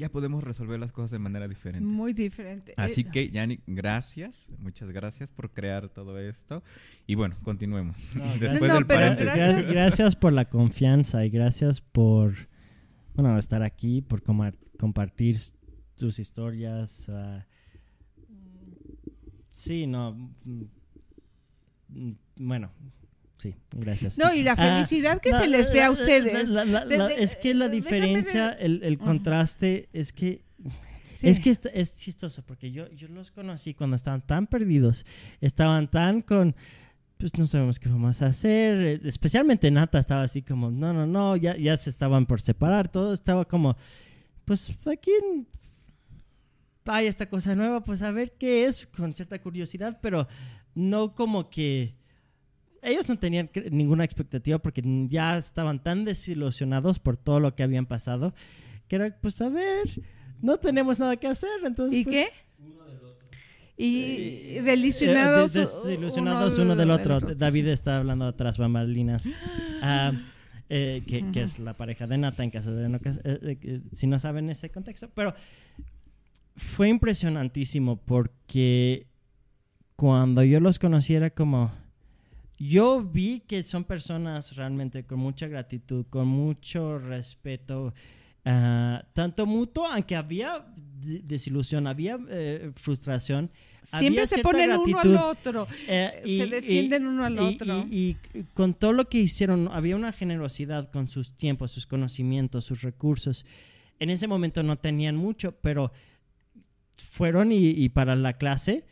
ya 0.00 0.08
podemos 0.10 0.42
resolver 0.42 0.80
las 0.80 0.90
cosas 0.92 1.12
de 1.12 1.18
manera 1.20 1.46
diferente. 1.46 1.86
Muy 1.86 2.12
diferente. 2.12 2.74
Así 2.76 3.02
Eh, 3.02 3.06
que, 3.12 3.30
Yanni, 3.30 3.60
gracias, 3.66 4.50
muchas 4.58 4.90
gracias 4.90 5.30
por 5.30 5.50
crear 5.52 5.88
todo 5.88 6.18
esto. 6.18 6.62
Y 7.06 7.14
bueno, 7.14 7.36
continuemos. 7.44 7.96
No, 8.16 8.24
Después 8.40 8.68
No, 8.68 8.74
del 8.74 8.86
paréntesis. 8.86 9.32
gracias. 9.34 9.66
Gra- 9.68 9.72
gracias 9.72 10.16
por 10.16 10.32
la 10.32 10.46
confianza 10.46 11.24
y 11.24 11.30
gracias 11.30 11.80
por 11.80 12.34
bueno 13.14 13.38
estar 13.38 13.62
aquí, 13.62 14.00
por 14.02 14.22
compartir 14.78 15.36
tus 15.96 16.18
historias. 16.18 17.08
ah, 17.10 17.46
sí, 19.50 19.86
no. 19.86 20.12
mm, 20.44 20.62
mm, 21.88 22.12
Bueno, 22.36 22.70
sí, 23.40 23.54
gracias. 23.72 24.18
No, 24.18 24.32
y 24.34 24.42
la 24.42 24.52
Ah, 24.52 24.56
felicidad 24.56 25.20
que 25.20 25.30
la- 25.30 25.40
se 25.40 25.48
les 25.48 25.72
ve 25.72 25.82
a 25.82 25.90
ustedes. 25.90 26.50
la- 26.50 26.64
la- 26.64 27.08
es 27.12 27.36
que 27.36 27.54
la 27.54 27.68
déjame 27.68 27.76
diferencia, 27.76 28.50
el, 28.52 28.82
el 28.82 28.98
contraste, 28.98 29.88
es 29.92 30.12
que 30.12 30.42
Sí. 31.14 31.28
es 31.28 31.40
que 31.40 31.50
es, 31.50 31.60
es 31.74 31.96
chistoso 31.96 32.42
porque 32.42 32.70
yo, 32.70 32.90
yo 32.92 33.06
los 33.08 33.30
conocí 33.30 33.74
cuando 33.74 33.96
estaban 33.96 34.22
tan 34.26 34.46
perdidos, 34.46 35.04
estaban 35.40 35.90
tan 35.90 36.22
con, 36.22 36.54
pues 37.18 37.36
no 37.36 37.46
sabemos 37.46 37.78
qué 37.78 37.88
vamos 37.90 38.22
a 38.22 38.26
hacer, 38.26 38.80
eh, 38.80 39.00
especialmente 39.04 39.70
Nata 39.70 39.98
estaba 39.98 40.22
así 40.22 40.40
como, 40.42 40.70
no, 40.70 40.92
no, 40.94 41.06
no, 41.06 41.36
ya, 41.36 41.56
ya 41.58 41.76
se 41.76 41.90
estaban 41.90 42.24
por 42.24 42.40
separar, 42.40 42.90
todo 42.90 43.12
estaba 43.12 43.44
como, 43.44 43.76
pues 44.46 44.78
aquí 44.90 45.10
hay 46.86 47.06
esta 47.06 47.28
cosa 47.28 47.54
nueva, 47.54 47.84
pues 47.84 48.02
a 48.02 48.10
ver 48.10 48.32
qué 48.38 48.64
es, 48.66 48.86
con 48.86 49.12
cierta 49.12 49.38
curiosidad, 49.40 49.98
pero 50.02 50.26
no 50.74 51.14
como 51.14 51.50
que... 51.50 51.94
Ellos 52.82 53.08
no 53.08 53.18
tenían 53.18 53.50
ninguna 53.70 54.04
expectativa 54.04 54.58
porque 54.58 54.82
ya 55.08 55.36
estaban 55.36 55.82
tan 55.82 56.04
desilusionados 56.04 56.98
por 56.98 57.16
todo 57.16 57.40
lo 57.40 57.54
que 57.54 57.62
habían 57.62 57.86
pasado 57.86 58.34
que 58.88 58.96
era, 58.96 59.16
pues 59.20 59.40
a 59.40 59.48
ver, 59.48 59.88
no 60.42 60.56
tenemos 60.56 60.98
nada 60.98 61.16
que 61.16 61.28
hacer, 61.28 61.50
entonces... 61.64 62.00
¿Y 62.00 62.04
pues, 62.04 62.16
qué? 62.16 62.28
Y 63.76 64.56
eh, 64.56 64.62
desilusionados. 64.62 65.54
eh, 65.56 65.60
des- 65.60 65.82
desilusionados 65.84 66.58
uno 66.58 66.76
del 66.76 66.90
otro. 66.90 67.20
David 67.20 67.68
está 67.68 67.98
hablando 67.98 68.26
atrás 68.26 68.58
bambalinas. 68.58 69.28
Eh, 70.72 71.02
que, 71.04 71.32
que 71.32 71.42
es 71.42 71.58
la 71.58 71.76
pareja 71.76 72.06
de 72.06 72.16
Nata 72.16 72.44
en 72.44 72.50
caso 72.50 72.72
de 72.72 72.88
no 72.88 72.98
eh, 73.04 73.58
eh, 73.60 73.80
si 73.92 74.06
no 74.06 74.20
saben 74.20 74.50
ese 74.50 74.70
contexto. 74.70 75.10
Pero 75.16 75.34
fue 76.54 76.88
impresionantísimo 76.88 77.96
porque 77.96 79.08
cuando 79.96 80.44
yo 80.44 80.60
los 80.60 80.78
conocí 80.78 81.16
era 81.16 81.30
como... 81.30 81.72
Yo 82.62 83.02
vi 83.02 83.40
que 83.40 83.62
son 83.62 83.84
personas 83.84 84.54
realmente 84.54 85.04
con 85.04 85.18
mucha 85.18 85.48
gratitud, 85.48 86.04
con 86.10 86.28
mucho 86.28 86.98
respeto, 86.98 87.94
ah, 88.44 89.02
tanto 89.14 89.46
mutuo, 89.46 89.86
aunque 89.86 90.14
había 90.14 90.66
de- 91.00 91.20
desilusión, 91.20 91.86
había 91.86 92.18
eh, 92.28 92.70
frustración. 92.76 93.50
Siempre 93.82 94.08
había 94.08 94.26
se 94.26 94.42
ponen 94.42 94.70
uno 94.72 94.82
gratitud. 94.84 95.16
al 95.16 95.24
otro. 95.30 95.66
Eh, 95.88 96.20
Se 96.22 96.46
defienden 96.48 97.06
uno 97.06 97.24
al 97.24 97.34
y- 97.36 97.38
otro. 97.38 97.78
Y, 97.90 98.16
y 98.34 98.42
con 98.52 98.74
todo 98.74 98.92
lo 98.92 99.08
que 99.08 99.16
hicieron, 99.20 99.68
había 99.72 99.96
una 99.96 100.12
generosidad 100.12 100.90
con 100.90 101.08
sus 101.08 101.32
tiempos, 101.32 101.70
sus 101.70 101.86
conocimientos, 101.86 102.66
sus 102.66 102.82
recursos. 102.82 103.46
En 104.00 104.10
ese 104.10 104.28
momento 104.28 104.62
no 104.62 104.76
tenían 104.76 105.16
mucho, 105.16 105.52
pero 105.62 105.92
fueron 106.98 107.52
y, 107.52 107.56
y 107.70 107.88
para 107.88 108.16
la 108.16 108.34
clase 108.34 108.84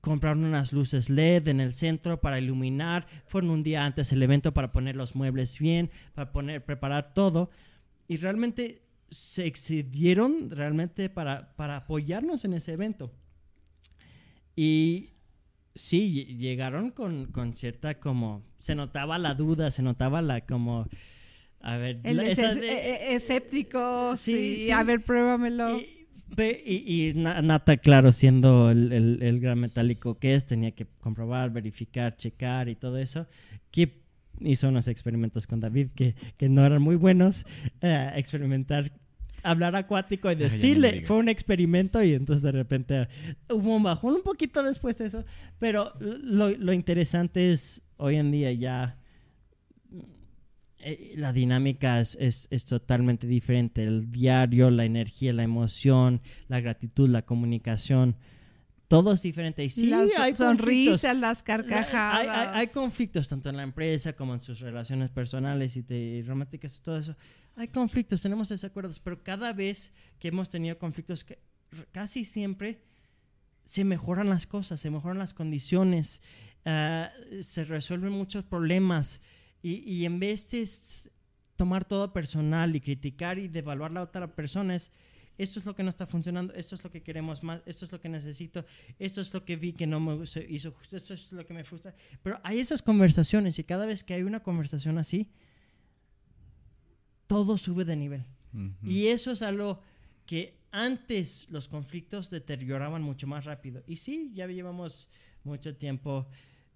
compraron 0.00 0.44
unas 0.44 0.72
luces 0.72 1.10
LED 1.10 1.48
en 1.48 1.60
el 1.60 1.72
centro 1.74 2.20
para 2.20 2.38
iluminar. 2.38 3.06
Fueron 3.26 3.50
un 3.50 3.62
día 3.62 3.84
antes 3.84 4.12
el 4.12 4.22
evento 4.22 4.52
para 4.54 4.72
poner 4.72 4.96
los 4.96 5.14
muebles 5.14 5.58
bien, 5.58 5.90
para 6.14 6.32
poner, 6.32 6.64
preparar 6.64 7.12
todo. 7.14 7.50
Y 8.08 8.16
realmente 8.16 8.82
se 9.10 9.46
excedieron 9.46 10.50
realmente 10.50 11.10
para, 11.10 11.54
para 11.56 11.76
apoyarnos 11.76 12.44
en 12.44 12.54
ese 12.54 12.72
evento. 12.72 13.12
Y 14.56 15.10
sí, 15.74 16.12
lle- 16.28 16.36
llegaron 16.36 16.90
con, 16.90 17.26
con 17.26 17.54
cierta 17.54 17.98
como... 18.00 18.42
Se 18.58 18.74
notaba 18.74 19.18
la 19.18 19.34
duda, 19.34 19.70
se 19.70 19.82
notaba 19.82 20.22
la 20.22 20.42
como... 20.46 20.86
A 21.62 21.76
ver, 21.76 22.00
El 22.04 22.20
es- 22.20 22.38
eh, 22.38 22.58
eh, 22.62 23.14
escéptico, 23.14 24.16
Sí, 24.16 24.32
sí, 24.56 24.64
sí. 24.64 24.70
A 24.70 24.82
ver, 24.82 25.04
pruébamelo. 25.04 25.78
y, 25.78 25.99
y- 26.38 27.08
y 27.10 27.14
Na- 27.14 27.42
Nata, 27.42 27.76
claro, 27.76 28.12
siendo 28.12 28.70
el, 28.70 28.92
el- 28.92 29.22
el 29.22 29.40
gran 29.40 29.58
metálico 29.58 30.18
que 30.18 30.34
es, 30.34 30.46
tenía 30.46 30.70
que 30.72 30.86
comprobar, 31.00 31.50
verificar, 31.50 32.16
checar 32.16 32.68
y 32.68 32.76
todo 32.76 32.98
eso. 32.98 33.26
Que 33.70 34.00
hizo 34.40 34.68
unos 34.68 34.88
experimentos 34.88 35.46
con 35.46 35.60
David 35.60 35.88
que, 35.94 36.14
que 36.36 36.48
no 36.48 36.64
eran 36.64 36.80
muy 36.82 36.96
buenos. 36.96 37.44
eh, 37.82 38.10
experimentar 38.16 38.90
hablar 39.42 39.74
acuático 39.74 40.30
y 40.30 40.34
decirle, 40.34 40.90
fue 41.06 41.16
un 41.16 41.28
experimento 41.30 42.02
y 42.02 42.12
entonces 42.12 42.42
de 42.42 42.52
repente 42.52 43.08
hubo 43.48 43.74
un 43.76 43.82
bajón 43.82 44.16
un 44.16 44.22
poquito 44.22 44.62
después 44.62 44.98
de 44.98 45.06
eso, 45.06 45.24
pero 45.58 45.94
lo, 45.98 46.50
lo 46.50 46.72
interesante 46.74 47.50
es 47.50 47.80
hoy 47.96 48.16
en 48.16 48.30
día 48.32 48.52
ya 48.52 48.98
eh, 50.82 51.14
la 51.16 51.32
dinámica 51.32 52.00
es, 52.00 52.16
es- 52.20 52.46
es 52.50 52.64
totalmente 52.64 53.26
diferente, 53.26 53.84
el 53.84 54.10
diario, 54.10 54.70
la 54.70 54.84
energía, 54.84 55.32
la 55.32 55.42
emoción, 55.42 56.20
la 56.48 56.60
gratitud, 56.60 57.08
la 57.08 57.22
comunicación, 57.22 58.16
todo 58.88 59.12
es 59.12 59.22
diferente 59.22 59.64
y 59.64 59.70
sí 59.70 59.86
las 59.86 60.10
hay 60.18 60.34
sonrisas, 60.34 61.16
las 61.16 61.42
carcajadas. 61.42 62.18
hay- 62.28 62.60
hay 62.60 62.66
conflictos 62.68 63.28
tanto 63.28 63.48
en 63.48 63.56
la 63.56 63.62
empresa 63.62 64.14
como 64.14 64.34
en 64.34 64.40
sus 64.40 64.60
relaciones 64.60 65.10
personales 65.10 65.76
y, 65.76 65.82
te- 65.82 65.96
y 65.96 66.22
románticas 66.22 66.80
todo 66.80 66.98
eso. 66.98 67.16
Hay 67.56 67.68
conflictos, 67.68 68.20
tenemos 68.22 68.48
desacuerdos, 68.48 68.98
pero 68.98 69.22
cada 69.22 69.52
vez 69.52 69.92
que 70.18 70.28
hemos 70.28 70.48
tenido 70.48 70.78
conflictos, 70.78 71.22
que 71.24 71.38
casi 71.92 72.24
siempre 72.24 72.80
se 73.64 73.84
mejoran 73.84 74.28
las 74.28 74.46
cosas, 74.46 74.80
se 74.80 74.90
mejoran 74.90 75.18
las 75.18 75.34
condiciones, 75.34 76.20
ah, 76.64 77.10
se 77.42 77.64
resuelven 77.64 78.12
muchos 78.12 78.44
problemas 78.44 79.20
y, 79.62 79.78
y 79.90 80.04
en 80.04 80.18
vez 80.18 80.50
de 80.50 80.66
tomar 81.56 81.84
todo 81.84 82.12
personal 82.12 82.74
y 82.74 82.80
criticar 82.80 83.38
y 83.38 83.48
devaluar 83.48 83.90
a 83.90 83.94
la 83.94 84.02
otra 84.02 84.34
persona 84.34 84.74
es 84.76 84.90
esto 85.42 85.58
es 85.58 85.64
lo 85.64 85.74
que 85.74 85.82
no 85.82 85.88
está 85.88 86.06
funcionando, 86.06 86.52
esto 86.52 86.74
es 86.74 86.84
lo 86.84 86.90
que 86.90 87.02
queremos 87.02 87.42
más, 87.42 87.62
esto 87.64 87.86
es 87.86 87.92
lo 87.92 87.98
que 87.98 88.10
necesito, 88.10 88.66
esto 88.98 89.22
es 89.22 89.32
lo 89.32 89.42
que 89.42 89.56
vi 89.56 89.72
que 89.72 89.86
no 89.86 89.98
me 89.98 90.22
hizo 90.48 90.70
justo, 90.72 90.98
esto 90.98 91.14
es 91.14 91.32
lo 91.32 91.46
que 91.46 91.54
me 91.54 91.64
frustra. 91.64 91.94
Pero 92.22 92.38
hay 92.42 92.60
esas 92.60 92.82
conversaciones 92.82 93.58
y 93.58 93.64
cada 93.64 93.86
vez 93.86 94.04
que 94.04 94.12
hay 94.12 94.22
una 94.22 94.42
conversación 94.42 94.98
así, 94.98 95.30
todo 97.26 97.56
sube 97.56 97.86
de 97.86 97.96
nivel. 97.96 98.24
Ujú. 98.52 98.86
Y 98.86 99.06
eso 99.06 99.30
es 99.30 99.40
algo 99.40 99.80
que 100.26 100.58
antes 100.72 101.48
los 101.48 101.68
conflictos 101.68 102.28
deterioraban 102.28 103.02
mucho 103.02 103.26
más 103.26 103.46
rápido. 103.46 103.82
Y 103.86 103.96
sí, 103.96 104.30
ya 104.34 104.46
llevamos 104.46 105.08
mucho 105.42 105.74
tiempo 105.74 106.26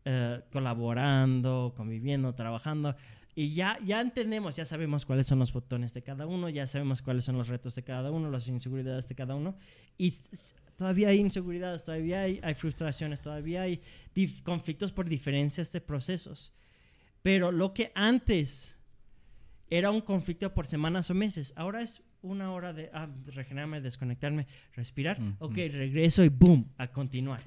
eh, 0.04 0.40
colaborando, 0.52 1.72
conviviendo, 1.76 2.34
trabajando. 2.34 2.94
Y 3.34 3.52
ya, 3.52 3.78
ya 3.84 4.00
entendemos, 4.00 4.54
ya 4.54 4.64
sabemos 4.64 5.04
cuáles 5.04 5.26
son 5.26 5.40
los 5.40 5.52
botones 5.52 5.92
de 5.92 6.02
cada 6.02 6.26
uno, 6.26 6.48
ya 6.48 6.66
sabemos 6.66 7.02
cuáles 7.02 7.24
son 7.24 7.36
los 7.36 7.48
retos 7.48 7.74
de 7.74 7.82
cada 7.82 8.12
uno, 8.12 8.30
las 8.30 8.46
inseguridades 8.46 9.08
de 9.08 9.14
cada 9.16 9.34
uno. 9.34 9.56
Y 9.98 10.14
todavía 10.76 11.08
hay 11.08 11.18
inseguridades, 11.18 11.82
todavía 11.82 12.22
hay, 12.22 12.38
hay 12.42 12.54
frustraciones, 12.54 13.20
todavía 13.20 13.62
hay 13.62 13.80
conflictos 14.44 14.92
por 14.92 15.08
diferencias 15.08 15.72
de 15.72 15.80
procesos. 15.80 16.52
Pero 17.22 17.50
lo 17.50 17.74
que 17.74 17.90
antes 17.94 18.78
era 19.68 19.90
un 19.90 20.00
conflicto 20.00 20.52
por 20.54 20.66
semanas 20.66 21.10
o 21.10 21.14
meses, 21.14 21.52
ahora 21.56 21.82
es 21.82 22.02
una 22.22 22.52
hora 22.52 22.72
de 22.72 22.90
ah, 22.92 23.08
regenerarme, 23.26 23.80
desconectarme, 23.80 24.46
respirar. 24.74 25.20
Ujú. 25.20 25.46
Ok, 25.46 25.56
regreso 25.56 26.22
y 26.24 26.28
boom, 26.28 26.70
a 26.76 26.88
continuar. 26.88 27.42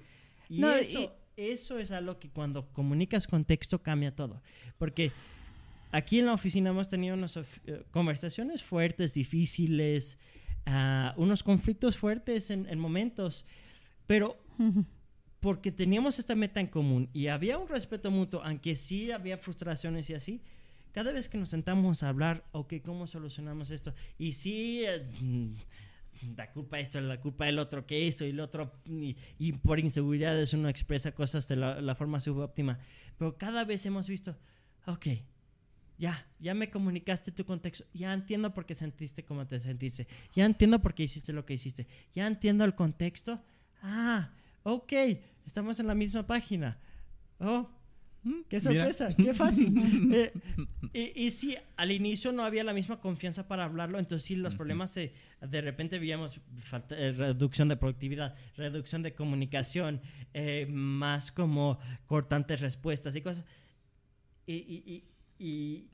Y, 0.50 0.60
No, 0.60 0.74
eso, 0.74 1.16
eso 1.38 1.78
es 1.78 1.92
algo 1.92 2.20
que 2.20 2.30
cuando 2.30 2.68
comunicas 2.74 3.28
con 3.28 3.46
texto 3.46 3.82
cambia 3.82 4.14
todo. 4.14 4.42
Porque 4.78 5.12
aquí 5.92 6.20
en 6.20 6.26
la 6.26 6.34
oficina 6.34 6.72
hemos 6.72 6.90
tenido 6.90 7.16
unas 7.16 7.38
eh, 7.38 7.84
conversaciones 7.92 8.64
fuertes, 8.64 9.14
difíciles, 9.14 10.18
ah, 10.66 11.14
unos 11.16 11.44
conflictos 11.44 11.96
fuertes 11.96 12.50
en, 12.50 12.68
en 12.68 12.80
momentos, 12.80 13.46
pero 14.08 14.36
porque 15.40 15.72
teníamos 15.72 16.18
esta 16.18 16.36
meta 16.36 16.60
en 16.60 16.68
común 16.68 17.10
y 17.14 17.28
había 17.28 17.60
un 17.60 17.68
respeto 17.68 18.10
mutuo, 18.10 18.42
aunque 18.44 18.76
sí 18.76 19.12
había 19.12 19.38
frustraciones 19.38 20.10
y 20.10 20.16
así. 20.16 20.42
Cada 20.92 21.12
vez 21.12 21.30
que 21.30 21.38
nos 21.38 21.50
sentamos 21.50 22.02
a 22.02 22.10
hablar, 22.10 22.44
ok, 22.54 22.74
¿cómo 22.84 23.06
solucionamos 23.06 23.70
esto? 23.70 23.94
Y 24.18 24.32
sí, 24.32 24.84
eh, 24.84 25.06
la 26.36 26.52
culpa 26.52 26.78
de 26.78 26.84
esto, 26.84 27.02
la 27.02 27.20
culpa 27.20 27.46
del 27.46 27.60
otro, 27.60 27.86
que 27.86 28.08
esto 28.08 28.26
y 28.26 28.30
el 28.30 28.40
otro, 28.40 28.72
y, 28.86 29.16
y 29.38 29.54
por 29.54 29.80
inseguridades 29.80 30.54
uno 30.54 30.70
expresa 30.70 31.14
cosas 31.14 31.48
de 31.48 31.56
la, 31.56 31.96
forma 31.96 32.20
subóptima. 32.20 32.80
Pero 33.18 33.38
cada 33.38 33.66
vez 33.66 33.86
hemos 33.86 34.08
visto, 34.08 34.36
ok, 34.86 35.08
ya, 35.98 36.28
ya 36.40 36.54
me 36.54 36.70
comunicaste 36.70 37.32
tu 37.32 37.46
contexto, 37.46 37.86
ya 37.94 38.14
entiendo 38.14 38.54
por 38.54 38.66
qué 38.66 38.76
sentiste 38.76 39.24
como 39.24 39.48
te 39.48 39.60
sentiste, 39.60 40.08
ya 40.34 40.46
entiendo 40.46 40.80
por 40.80 40.94
qué 40.94 41.04
hiciste 41.04 41.34
lo 41.34 41.46
que 41.46 41.56
hiciste, 41.56 41.88
ya 42.14 42.28
entiendo 42.28 42.64
el 42.66 42.76
contexto. 42.76 43.42
Ah, 43.82 44.32
ok, 44.64 44.94
estamos 45.46 45.80
en 45.80 45.88
la 45.88 45.96
misma 45.96 46.26
página. 46.26 46.80
Oh, 47.40 47.70
Qué 48.50 48.58
mira. 48.60 48.92
sorpresa, 48.92 49.10
qué 49.16 49.34
fácil. 49.34 49.74
Eh, 50.14 50.32
y, 51.16 51.26
y 51.26 51.30
sí, 51.32 51.56
al 51.76 51.92
inicio 51.92 52.32
no 52.32 52.44
había 52.44 52.64
la 52.64 52.74
misma 52.74 53.00
confianza 53.00 53.48
para 53.48 53.66
hablarlo, 53.66 54.00
entonces 54.00 54.26
sí, 54.28 54.36
los 54.36 54.56
problemas 54.56 54.92
se, 54.92 55.14
de 55.42 55.62
repente 55.62 56.00
veíamos 56.00 56.40
falta- 56.58 56.98
eh, 56.98 57.12
reducción 57.12 57.68
de 57.68 57.76
productividad, 57.78 58.36
reducción 58.56 59.04
de 59.04 59.14
comunicación, 59.14 60.02
eh, 60.34 60.66
más 60.70 61.32
como 61.32 61.78
cortantes 62.08 62.62
respuestas 62.62 63.16
y 63.16 63.22
cosas. 63.22 63.46
Y- 64.46 64.54
y- 64.54 65.04
y- 65.40 65.90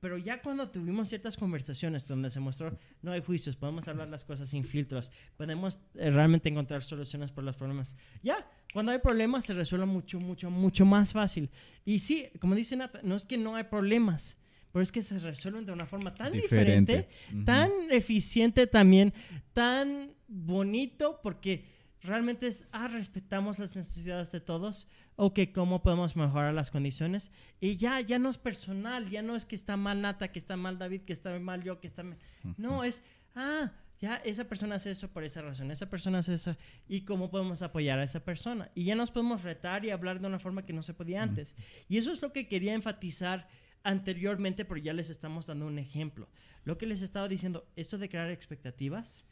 pero 0.00 0.18
ya 0.18 0.40
cuando 0.42 0.70
tuvimos 0.70 1.08
ciertas 1.08 1.36
conversaciones 1.36 2.06
donde 2.06 2.30
se 2.30 2.40
mostró 2.40 2.78
no 3.02 3.12
hay 3.12 3.22
juicios, 3.22 3.56
podemos 3.56 3.88
hablar 3.88 4.08
las 4.08 4.24
cosas 4.24 4.48
sin 4.48 4.64
filtros, 4.64 5.12
podemos 5.36 5.80
eh, 5.94 6.10
realmente 6.10 6.48
encontrar 6.48 6.82
soluciones 6.82 7.32
para 7.32 7.46
los 7.46 7.56
problemas. 7.56 7.96
Ya, 8.22 8.48
cuando 8.72 8.92
hay 8.92 8.98
problemas 8.98 9.44
se 9.44 9.54
resuelve 9.54 9.86
mucho, 9.86 10.20
mucho, 10.20 10.50
mucho 10.50 10.84
más 10.84 11.12
fácil. 11.12 11.50
Y 11.84 11.98
sí, 11.98 12.26
como 12.40 12.54
dice 12.54 12.76
Nata, 12.76 13.00
no 13.02 13.16
es 13.16 13.24
que 13.24 13.38
no 13.38 13.56
hay 13.56 13.64
problemas, 13.64 14.36
pero 14.72 14.82
es 14.82 14.92
que 14.92 15.02
se 15.02 15.18
resuelven 15.18 15.64
de 15.64 15.72
una 15.72 15.86
forma 15.86 16.14
tan 16.14 16.32
diferente, 16.32 17.08
tan 17.44 17.70
eficiente 17.90 18.66
también, 18.66 19.12
tan 19.52 20.12
bonito, 20.28 21.20
porque 21.22 21.64
realmente 22.02 22.46
es, 22.46 22.66
ah, 22.70 22.88
respetamos 22.88 23.58
las 23.58 23.74
necesidades 23.74 24.30
de 24.32 24.40
todos, 24.40 24.86
ok, 25.20 25.40
¿cómo 25.52 25.82
podemos 25.82 26.14
mejorar 26.14 26.54
las 26.54 26.70
condiciones? 26.70 27.32
Y 27.60 27.76
ya, 27.76 28.00
ya 28.00 28.20
no 28.20 28.30
es 28.30 28.38
personal, 28.38 29.10
ya 29.10 29.20
no 29.20 29.34
es 29.34 29.46
que 29.46 29.56
está 29.56 29.76
mal 29.76 30.00
Nata, 30.00 30.30
que 30.30 30.38
está 30.38 30.56
mal 30.56 30.78
David, 30.78 31.02
que 31.02 31.12
está 31.12 31.36
mal 31.40 31.64
yo, 31.64 31.80
que 31.80 31.88
está 31.88 32.04
mal... 32.04 32.18
No, 32.56 32.84
es, 32.84 33.02
ah, 33.34 33.72
ya 33.98 34.14
esa 34.24 34.44
persona 34.44 34.76
hace 34.76 34.92
eso 34.92 35.08
por 35.08 35.24
esa 35.24 35.42
razón, 35.42 35.72
esa 35.72 35.90
persona 35.90 36.18
hace 36.18 36.34
eso, 36.34 36.56
y 36.86 37.00
cómo 37.00 37.30
podemos 37.30 37.62
apoyar 37.62 37.98
a 37.98 38.04
esa 38.04 38.24
persona. 38.24 38.70
Y 38.76 38.84
ya 38.84 38.94
nos 38.94 39.10
podemos 39.10 39.42
retar 39.42 39.84
y 39.84 39.90
hablar 39.90 40.20
de 40.20 40.28
una 40.28 40.38
forma 40.38 40.64
que 40.64 40.72
no 40.72 40.84
se 40.84 40.94
podía 40.94 41.20
antes. 41.20 41.56
Y 41.88 41.98
eso 41.98 42.12
es 42.12 42.22
lo 42.22 42.32
que 42.32 42.46
quería 42.46 42.74
enfatizar 42.74 43.48
anteriormente, 43.82 44.64
pero 44.64 44.78
ya 44.78 44.92
les 44.92 45.10
estamos 45.10 45.46
dando 45.46 45.66
un 45.66 45.80
ejemplo. 45.80 46.28
Lo 46.62 46.78
que 46.78 46.86
les 46.86 47.02
estaba 47.02 47.26
diciendo, 47.26 47.66
esto 47.74 47.98
de 47.98 48.08
crear 48.08 48.30
expectativas, 48.30 49.24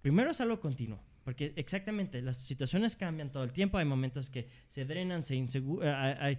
primero 0.00 0.30
es 0.30 0.40
algo 0.40 0.60
continuo, 0.60 1.02
porque 1.24 1.52
exactamente 1.56 2.22
las 2.22 2.36
situaciones 2.36 2.94
cambian 2.96 3.32
todo 3.32 3.44
el 3.44 3.52
tiempo, 3.52 3.78
hay 3.78 3.84
momentos 3.86 4.30
que 4.30 4.48
se 4.68 4.84
drenan, 4.84 5.22
se 5.24 5.34
inseguran, 5.34 6.38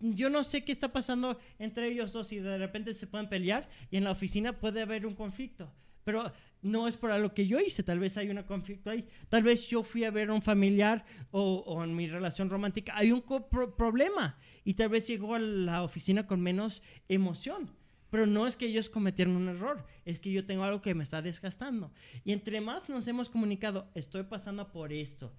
yo 0.00 0.28
no 0.28 0.44
sé 0.44 0.64
qué 0.64 0.72
está 0.72 0.92
pasando 0.92 1.38
entre 1.58 1.88
ellos 1.88 2.12
dos 2.12 2.30
y 2.32 2.38
de 2.38 2.58
repente 2.58 2.92
se 2.94 3.06
pueden 3.06 3.28
pelear 3.28 3.66
y 3.90 3.96
en 3.96 4.04
la 4.04 4.10
oficina 4.10 4.52
puede 4.60 4.82
haber 4.82 5.06
un 5.06 5.14
conflicto. 5.14 5.72
Pero 6.02 6.30
no 6.60 6.86
es 6.86 6.98
por 6.98 7.10
algo 7.10 7.32
que 7.32 7.46
yo 7.46 7.58
hice, 7.58 7.82
tal 7.82 7.98
vez 7.98 8.18
hay 8.18 8.28
un 8.28 8.42
conflicto 8.42 8.90
ahí. 8.90 9.06
Tal 9.30 9.42
vez 9.42 9.66
yo 9.68 9.82
fui 9.82 10.04
a 10.04 10.10
ver 10.10 10.28
a 10.28 10.34
un 10.34 10.42
familiar 10.42 11.02
o, 11.30 11.64
o 11.66 11.82
en 11.82 11.96
mi 11.96 12.08
relación 12.08 12.50
romántica 12.50 12.92
hay 12.94 13.10
un 13.12 13.22
pro- 13.22 13.74
problema 13.74 14.36
y 14.64 14.74
tal 14.74 14.90
vez 14.90 15.06
llegó 15.06 15.34
a 15.34 15.38
la 15.38 15.82
oficina 15.82 16.26
con 16.26 16.42
menos 16.42 16.82
emoción. 17.08 17.70
Pero 18.14 18.28
no 18.28 18.46
es 18.46 18.54
que 18.54 18.66
ellos 18.66 18.88
cometieron 18.88 19.34
un 19.34 19.48
error, 19.48 19.84
es 20.04 20.20
que 20.20 20.30
yo 20.30 20.46
tengo 20.46 20.62
algo 20.62 20.80
que 20.80 20.94
me 20.94 21.02
está 21.02 21.20
desgastando. 21.20 21.90
Y 22.24 22.30
entre 22.30 22.60
más 22.60 22.88
nos 22.88 23.08
hemos 23.08 23.28
comunicado, 23.28 23.90
estoy 23.92 24.22
pasando 24.22 24.70
por 24.70 24.92
esto, 24.92 25.32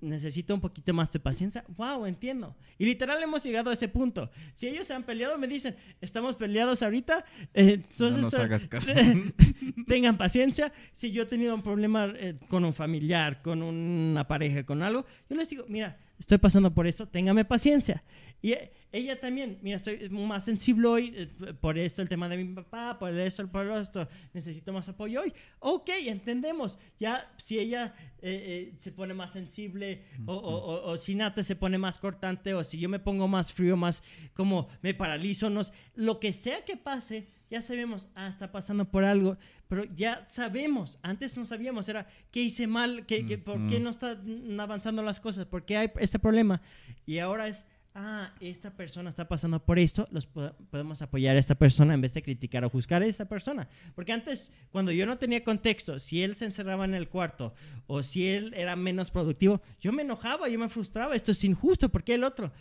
necesito 0.00 0.52
un 0.52 0.60
poquito 0.60 0.92
más 0.92 1.08
de 1.12 1.20
paciencia. 1.20 1.64
Wow, 1.76 2.04
entiendo. 2.04 2.56
Y 2.78 2.84
literal 2.84 3.22
hemos 3.22 3.44
llegado 3.44 3.70
a 3.70 3.74
ese 3.74 3.86
punto. 3.86 4.28
Si 4.54 4.66
ellos 4.66 4.88
se 4.88 4.94
han 4.94 5.04
peleado, 5.04 5.38
me 5.38 5.46
dicen, 5.46 5.76
estamos 6.00 6.34
peleados 6.34 6.82
ahorita, 6.82 7.24
eh, 7.54 7.74
entonces 7.74 8.16
No 8.16 8.22
nos 8.22 8.34
eh, 8.34 8.42
hagas 8.42 8.66
caso. 8.66 8.90
tengan 9.86 10.18
paciencia. 10.18 10.72
Si 10.90 11.12
yo 11.12 11.22
he 11.22 11.26
tenido 11.26 11.54
un 11.54 11.62
problema 11.62 12.12
eh, 12.16 12.34
con 12.48 12.64
un 12.64 12.74
familiar, 12.74 13.40
con 13.40 13.62
una 13.62 14.26
pareja, 14.26 14.66
con 14.66 14.82
algo, 14.82 15.06
yo 15.30 15.36
les 15.36 15.48
digo, 15.48 15.64
mira, 15.68 15.96
estoy 16.18 16.38
pasando 16.38 16.72
por 16.72 16.86
esto, 16.86 17.06
téngame 17.08 17.44
paciencia. 17.44 18.02
Y 18.42 18.52
eh, 18.52 18.72
ella 18.92 19.18
también, 19.18 19.58
mira, 19.62 19.76
estoy 19.76 20.08
más 20.10 20.44
sensible 20.44 20.86
hoy 20.88 21.12
eh, 21.16 21.54
por 21.60 21.78
esto, 21.78 22.02
el 22.02 22.08
tema 22.08 22.28
de 22.28 22.36
mi 22.36 22.44
papá, 22.54 22.98
por 22.98 23.18
esto, 23.18 23.46
por 23.50 23.66
esto, 23.70 24.06
necesito 24.34 24.72
más 24.72 24.88
apoyo 24.88 25.22
hoy. 25.22 25.32
Ok, 25.58 25.88
entendemos. 26.06 26.78
Ya 27.00 27.32
si 27.38 27.58
ella 27.58 27.94
eh, 28.22 28.70
eh, 28.72 28.74
se 28.78 28.92
pone 28.92 29.14
más 29.14 29.32
sensible 29.32 30.02
o, 30.26 30.34
o- 30.34 30.38
o- 30.58 30.90
o 30.90 30.96
si 30.98 31.14
Nata 31.14 31.42
se 31.42 31.56
pone 31.56 31.78
más 31.78 31.98
cortante 31.98 32.52
o 32.54 32.62
si 32.62 32.78
yo 32.78 32.88
me 32.88 32.98
pongo 32.98 33.26
más 33.26 33.52
frío, 33.52 33.76
más 33.76 34.02
como 34.34 34.68
me 34.82 34.92
paralizo, 34.94 35.48
nos, 35.50 35.72
lo 35.94 36.20
que 36.20 36.32
sea 36.32 36.64
que 36.64 36.76
pase, 36.76 37.28
ya 37.50 37.60
sabemos, 37.60 38.08
ah, 38.14 38.28
está 38.28 38.50
pasando 38.52 38.84
por 38.90 39.04
algo, 39.04 39.36
pero 39.68 39.84
ya 39.94 40.24
sabemos, 40.28 40.98
antes 41.02 41.36
no 41.36 41.44
sabíamos, 41.44 41.88
era, 41.88 42.06
¿qué 42.30 42.42
hice 42.42 42.66
mal? 42.66 43.06
¿Qué, 43.06 43.24
qué- 43.26 43.38
¿Por 43.38 43.66
qué 43.68 43.78
no 43.80 43.90
están 43.90 44.58
avanzando 44.60 45.02
las 45.02 45.20
cosas? 45.20 45.44
¿Por 45.46 45.64
qué 45.64 45.76
hay 45.76 45.90
este 46.00 46.18
problema? 46.18 46.60
Y 47.06 47.18
ahora 47.18 47.46
es, 47.48 47.64
ah, 47.94 48.34
esta 48.40 48.70
persona 48.76 49.08
está 49.08 49.26
pasando 49.28 49.64
por 49.64 49.78
esto, 49.78 50.06
los 50.10 50.26
po- 50.26 50.52
podemos 50.70 51.00
apoyar 51.02 51.36
a 51.36 51.38
esta 51.38 51.54
persona 51.54 51.94
en 51.94 52.00
vez 52.00 52.12
de 52.14 52.22
criticar 52.22 52.64
o 52.64 52.68
juzgar 52.70 53.02
a 53.02 53.06
esa 53.06 53.26
persona. 53.26 53.68
Porque 53.94 54.12
antes, 54.12 54.50
cuando 54.70 54.92
yo 54.92 55.06
no 55.06 55.16
tenía 55.16 55.42
contexto, 55.44 55.98
si 55.98 56.22
él 56.22 56.34
se 56.34 56.44
encerraba 56.46 56.84
en 56.84 56.94
el 56.94 57.08
cuarto 57.08 57.54
o 57.86 58.02
si 58.02 58.28
él 58.28 58.52
era 58.56 58.76
menos 58.76 59.10
productivo, 59.10 59.62
yo 59.80 59.92
me 59.92 60.02
enojaba, 60.02 60.48
yo 60.48 60.58
me 60.58 60.68
frustraba, 60.68 61.14
esto 61.16 61.30
es 61.32 61.42
injusto, 61.44 61.88
¿por 61.88 62.02
qué 62.04 62.14
el 62.14 62.24
otro? 62.24 62.52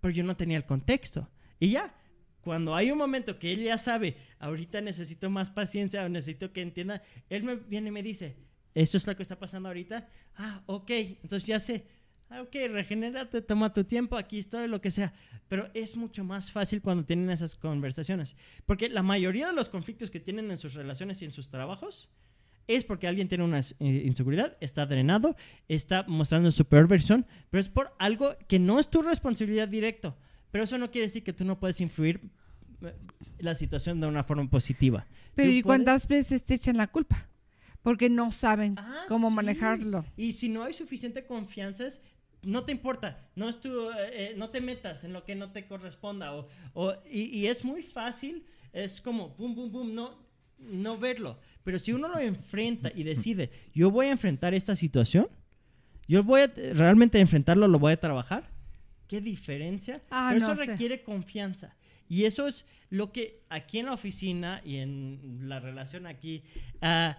Pero 0.00 0.12
yo 0.14 0.24
no 0.24 0.34
tenía 0.34 0.56
el 0.56 0.64
contexto. 0.64 1.28
Y 1.60 1.70
ya, 1.72 1.94
cuando 2.40 2.74
hay 2.74 2.90
un 2.90 2.98
momento 2.98 3.38
que 3.38 3.52
él 3.52 3.62
ya 3.62 3.78
sabe, 3.78 4.16
ahorita 4.38 4.80
necesito 4.80 5.30
más 5.30 5.50
paciencia 5.50 6.04
o 6.04 6.08
necesito 6.08 6.52
que 6.52 6.62
entienda, 6.62 7.02
él 7.28 7.42
me 7.42 7.56
viene 7.56 7.88
y 7.88 7.92
me 7.92 8.02
dice, 8.02 8.36
esto 8.74 8.96
es 8.96 9.06
lo 9.06 9.16
que 9.16 9.22
está 9.22 9.38
pasando 9.38 9.68
ahorita. 9.68 10.08
Ah, 10.36 10.62
ok, 10.66 10.90
entonces 10.90 11.46
ya 11.46 11.60
sé. 11.60 11.86
Ah, 12.28 12.42
ok, 12.42 12.54
regenérate, 12.70 13.42
toma 13.42 13.72
tu 13.72 13.82
tiempo, 13.82 14.16
aquí 14.16 14.38
estoy, 14.38 14.68
lo 14.68 14.80
que 14.80 14.92
sea. 14.92 15.12
Pero 15.48 15.68
es 15.74 15.96
mucho 15.96 16.22
más 16.22 16.52
fácil 16.52 16.80
cuando 16.80 17.04
tienen 17.04 17.28
esas 17.28 17.56
conversaciones. 17.56 18.36
Porque 18.66 18.88
la 18.88 19.02
mayoría 19.02 19.48
de 19.48 19.52
los 19.52 19.68
conflictos 19.68 20.10
que 20.10 20.20
tienen 20.20 20.50
en 20.50 20.56
sus 20.56 20.74
relaciones 20.74 21.20
y 21.20 21.24
en 21.24 21.32
sus 21.32 21.48
trabajos 21.48 22.08
es 22.68 22.84
porque 22.84 23.08
alguien 23.08 23.28
tiene 23.28 23.42
una 23.42 23.58
eh, 23.58 24.02
inseguridad, 24.06 24.56
está 24.60 24.86
drenado, 24.86 25.34
está 25.66 26.04
mostrando 26.06 26.52
su 26.52 26.64
peor 26.66 26.86
versión, 26.86 27.26
pero 27.50 27.60
es 27.60 27.68
por 27.68 27.92
algo 27.98 28.36
que 28.46 28.60
no 28.60 28.78
es 28.78 28.88
tu 28.88 29.02
responsabilidad 29.02 29.66
directo. 29.66 30.16
Pero 30.50 30.64
eso 30.64 30.78
no 30.78 30.90
quiere 30.90 31.06
decir 31.06 31.22
que 31.22 31.32
tú 31.32 31.44
no 31.44 31.58
puedes 31.58 31.80
influir 31.80 32.20
eh, 32.82 32.94
la 33.38 33.54
situación 33.54 34.00
de 34.00 34.06
una 34.06 34.24
forma 34.24 34.48
positiva. 34.48 35.06
Pero 35.34 35.50
¿y 35.50 35.62
puedes- 35.62 35.64
cuántas 35.64 36.08
veces 36.08 36.42
te 36.42 36.54
echan 36.54 36.76
la 36.76 36.86
culpa? 36.88 37.26
Porque 37.82 38.10
no 38.10 38.30
saben 38.32 38.74
Ah, 38.78 39.04
cómo 39.08 39.30
sí. 39.30 39.36
manejarlo. 39.36 40.04
Y 40.16 40.32
si 40.32 40.48
no 40.48 40.64
hay 40.64 40.72
suficiente 40.74 41.24
confianza, 41.24 41.84
no 42.42 42.64
te 42.64 42.72
importa, 42.72 43.28
no, 43.36 43.48
es 43.48 43.60
tu, 43.60 43.68
eh, 43.90 43.94
eh, 44.12 44.34
no 44.36 44.50
te 44.50 44.60
metas 44.60 45.04
en 45.04 45.12
lo 45.12 45.24
que 45.24 45.34
no 45.34 45.50
te 45.52 45.66
corresponda. 45.66 46.34
O, 46.34 46.48
o- 46.74 46.94
y, 47.10 47.22
y 47.38 47.46
es 47.46 47.64
muy 47.64 47.82
fácil, 47.82 48.44
es 48.72 49.00
como, 49.00 49.30
boom, 49.30 49.54
boom, 49.54 49.72
boom, 49.72 49.94
no, 49.94 50.18
no 50.58 50.98
verlo. 50.98 51.38
Pero 51.64 51.78
si 51.78 51.92
uno 51.92 52.08
lo 52.08 52.18
enfrenta 52.18 52.90
y 52.94 53.02
decide, 53.02 53.50
yo 53.74 53.90
voy 53.90 54.06
a 54.06 54.12
enfrentar 54.12 54.52
esta 54.54 54.74
situación, 54.76 55.28
yo 56.08 56.24
voy 56.24 56.42
a 56.42 56.46
realmente 56.74 57.18
enfrentarlo, 57.20 57.68
lo 57.68 57.78
voy 57.78 57.92
a 57.92 58.00
trabajar, 58.00 58.50
¿qué 59.10 59.20
diferencia? 59.20 60.00
Ah, 60.08 60.30
Pero 60.32 60.46
no 60.46 60.52
eso 60.52 60.64
sé. 60.64 60.70
requiere 60.70 61.02
confianza. 61.02 61.74
Y 62.08 62.26
eso 62.26 62.46
es 62.46 62.64
lo 62.90 63.10
que 63.10 63.42
aquí 63.48 63.80
en 63.80 63.86
la 63.86 63.94
oficina 63.94 64.62
y 64.64 64.76
en 64.76 65.48
la 65.48 65.58
relación 65.58 66.06
aquí, 66.06 66.44
ah, 66.80 67.18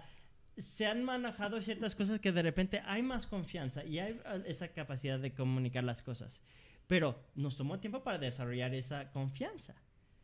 se 0.56 0.86
han 0.86 1.04
manejado 1.04 1.60
ciertas 1.60 1.94
cosas 1.94 2.18
que 2.18 2.32
de 2.32 2.40
repente 2.40 2.80
hay 2.86 3.02
más 3.02 3.26
confianza 3.26 3.84
y 3.84 3.98
hay 3.98 4.18
ah, 4.24 4.38
esa 4.46 4.68
capacidad 4.68 5.18
de 5.18 5.34
comunicar 5.34 5.84
las 5.84 6.02
cosas. 6.02 6.40
Pero 6.86 7.22
nos 7.34 7.56
tomó 7.56 7.78
tiempo 7.78 8.02
para 8.02 8.16
desarrollar 8.16 8.74
esa 8.74 9.10
confianza. 9.10 9.74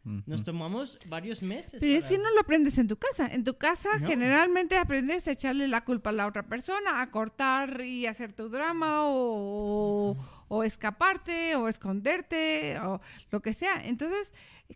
Nos 0.04 0.42
tomamos 0.42 0.98
varios 1.06 1.42
meses. 1.42 1.80
Pero 1.80 1.92
es 1.92 2.06
que 2.06 2.16
no 2.16 2.30
lo 2.32 2.40
aprendes 2.40 2.78
en 2.78 2.88
tu 2.88 2.96
casa. 2.96 3.26
En 3.26 3.44
tu 3.44 3.58
casa 3.58 3.90
No. 4.00 4.06
generalmente 4.08 4.78
aprendes 4.78 5.28
a 5.28 5.32
echarle 5.32 5.68
la 5.68 5.84
culpa 5.84 6.10
a 6.10 6.12
la 6.14 6.26
otra 6.26 6.44
persona, 6.44 7.02
a 7.02 7.10
cortar 7.10 7.82
y 7.82 8.06
hacer 8.06 8.32
tu 8.32 8.48
drama 8.48 9.04
o, 9.06 10.16
o 10.48 10.64
escaparte 10.64 11.56
o 11.56 11.68
esconderte 11.68 12.78
o 12.80 13.00
lo 13.30 13.42
que 13.42 13.52
sea. 13.52 13.86
Entonces, 13.86 14.32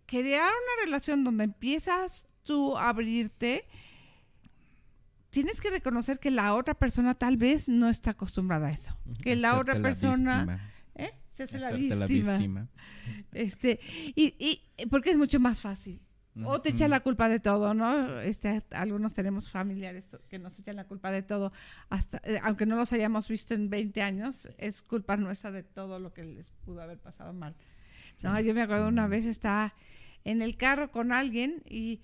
crear 0.06 0.42
una 0.50 0.84
relación 0.84 1.24
donde 1.24 1.44
empiezas 1.44 2.26
tú 2.42 2.76
a 2.76 2.90
abrirte, 2.90 3.66
tienes 5.30 5.60
que 5.60 5.70
reconocer 5.70 6.18
que 6.18 6.30
la 6.30 6.54
otra 6.54 6.74
persona 6.74 7.14
tal 7.14 7.36
vez 7.38 7.68
no 7.68 7.88
está 7.88 8.10
acostumbrada 8.10 8.68
a 8.68 8.72
eso. 8.72 8.96
Que 9.22 9.34
la 9.36 9.58
otra 9.58 9.80
persona... 9.80 10.68
Se 11.32 11.44
hace 11.44 11.58
la 11.58 11.70
víctima. 11.72 12.68
Este, 13.32 13.80
y, 14.14 14.34
y 14.78 14.86
porque 14.86 15.10
es 15.10 15.16
mucho 15.16 15.40
más 15.40 15.60
fácil. 15.60 16.00
O 16.44 16.62
te 16.62 16.70
echan 16.70 16.86
Ujú. 16.86 16.90
la 16.92 17.00
culpa 17.00 17.28
de 17.28 17.40
todo, 17.40 17.74
¿no? 17.74 18.20
Este, 18.20 18.62
algunos 18.70 19.12
tenemos 19.12 19.50
familiares 19.50 20.08
que 20.30 20.38
nos 20.38 20.58
echan 20.58 20.76
la 20.76 20.86
culpa 20.86 21.10
de 21.10 21.20
todo, 21.22 21.52
hasta, 21.90 22.22
eh, 22.24 22.38
aunque 22.42 22.64
no 22.64 22.74
los 22.76 22.90
hayamos 22.94 23.28
visto 23.28 23.52
en 23.52 23.68
20 23.68 24.00
años, 24.00 24.48
es 24.56 24.80
culpa 24.80 25.18
nuestra 25.18 25.50
de 25.50 25.62
todo 25.62 25.98
lo 25.98 26.14
que 26.14 26.24
les 26.24 26.48
pudo 26.64 26.80
haber 26.80 26.98
pasado 26.98 27.34
mal. 27.34 27.54
No, 28.22 28.40
yo 28.40 28.54
me 28.54 28.62
acuerdo 28.62 28.88
una 28.88 29.06
vez 29.08 29.26
estaba 29.26 29.74
en 30.24 30.40
el 30.40 30.56
carro 30.56 30.90
con 30.90 31.12
alguien 31.12 31.62
y 31.68 32.00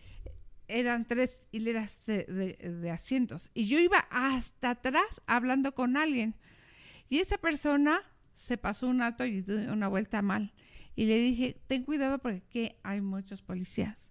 eran 0.67 1.07
tres 1.07 1.47
hileras 1.51 2.05
de, 2.05 2.25
de- 2.25 2.71
de 2.71 2.91
asientos 2.91 3.51
y 3.55 3.67
yo 3.67 3.79
iba 3.79 4.07
hasta 4.11 4.71
atrás 4.73 5.23
hablando 5.27 5.75
con 5.75 5.97
alguien 5.97 6.35
y 7.09 7.21
esa 7.21 7.39
persona 7.39 8.03
se 8.39 8.57
pasó 8.57 8.87
un 8.87 9.03
alto 9.03 9.27
y 9.27 9.45
una 9.69 9.89
vuelta 9.89 10.23
mal 10.23 10.53
y 10.95 11.07
le 11.07 11.19
dije 11.19 11.57
ten 11.67 11.83
cuidado 11.85 12.19
porque 12.19 12.43
aquí 12.49 12.73
hay 12.83 13.01
muchos 13.01 13.43
policías 13.43 14.09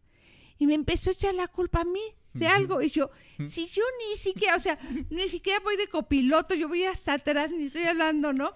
y 0.59 0.67
me 0.67 0.73
empezó 0.73 1.09
a 1.09 1.13
echar 1.13 1.33
la 1.35 1.47
culpa 1.47 1.81
a 1.81 1.85
mí 1.85 2.01
de 2.33 2.45
algo 2.45 2.81
y 2.83 2.89
yo 2.91 3.09
si 3.47 3.65
yo 3.67 3.81
ni 4.09 4.15
siquiera 4.17 4.55
o 4.55 4.59
sea 4.59 4.77
ni 5.09 5.27
siquiera 5.29 5.59
voy 5.61 5.75
de 5.77 5.87
copiloto 5.87 6.53
yo 6.55 6.67
voy 6.67 6.83
hasta 6.83 7.13
atrás 7.13 7.51
ni 7.51 7.65
estoy 7.65 7.83
hablando 7.83 8.31
no 8.33 8.51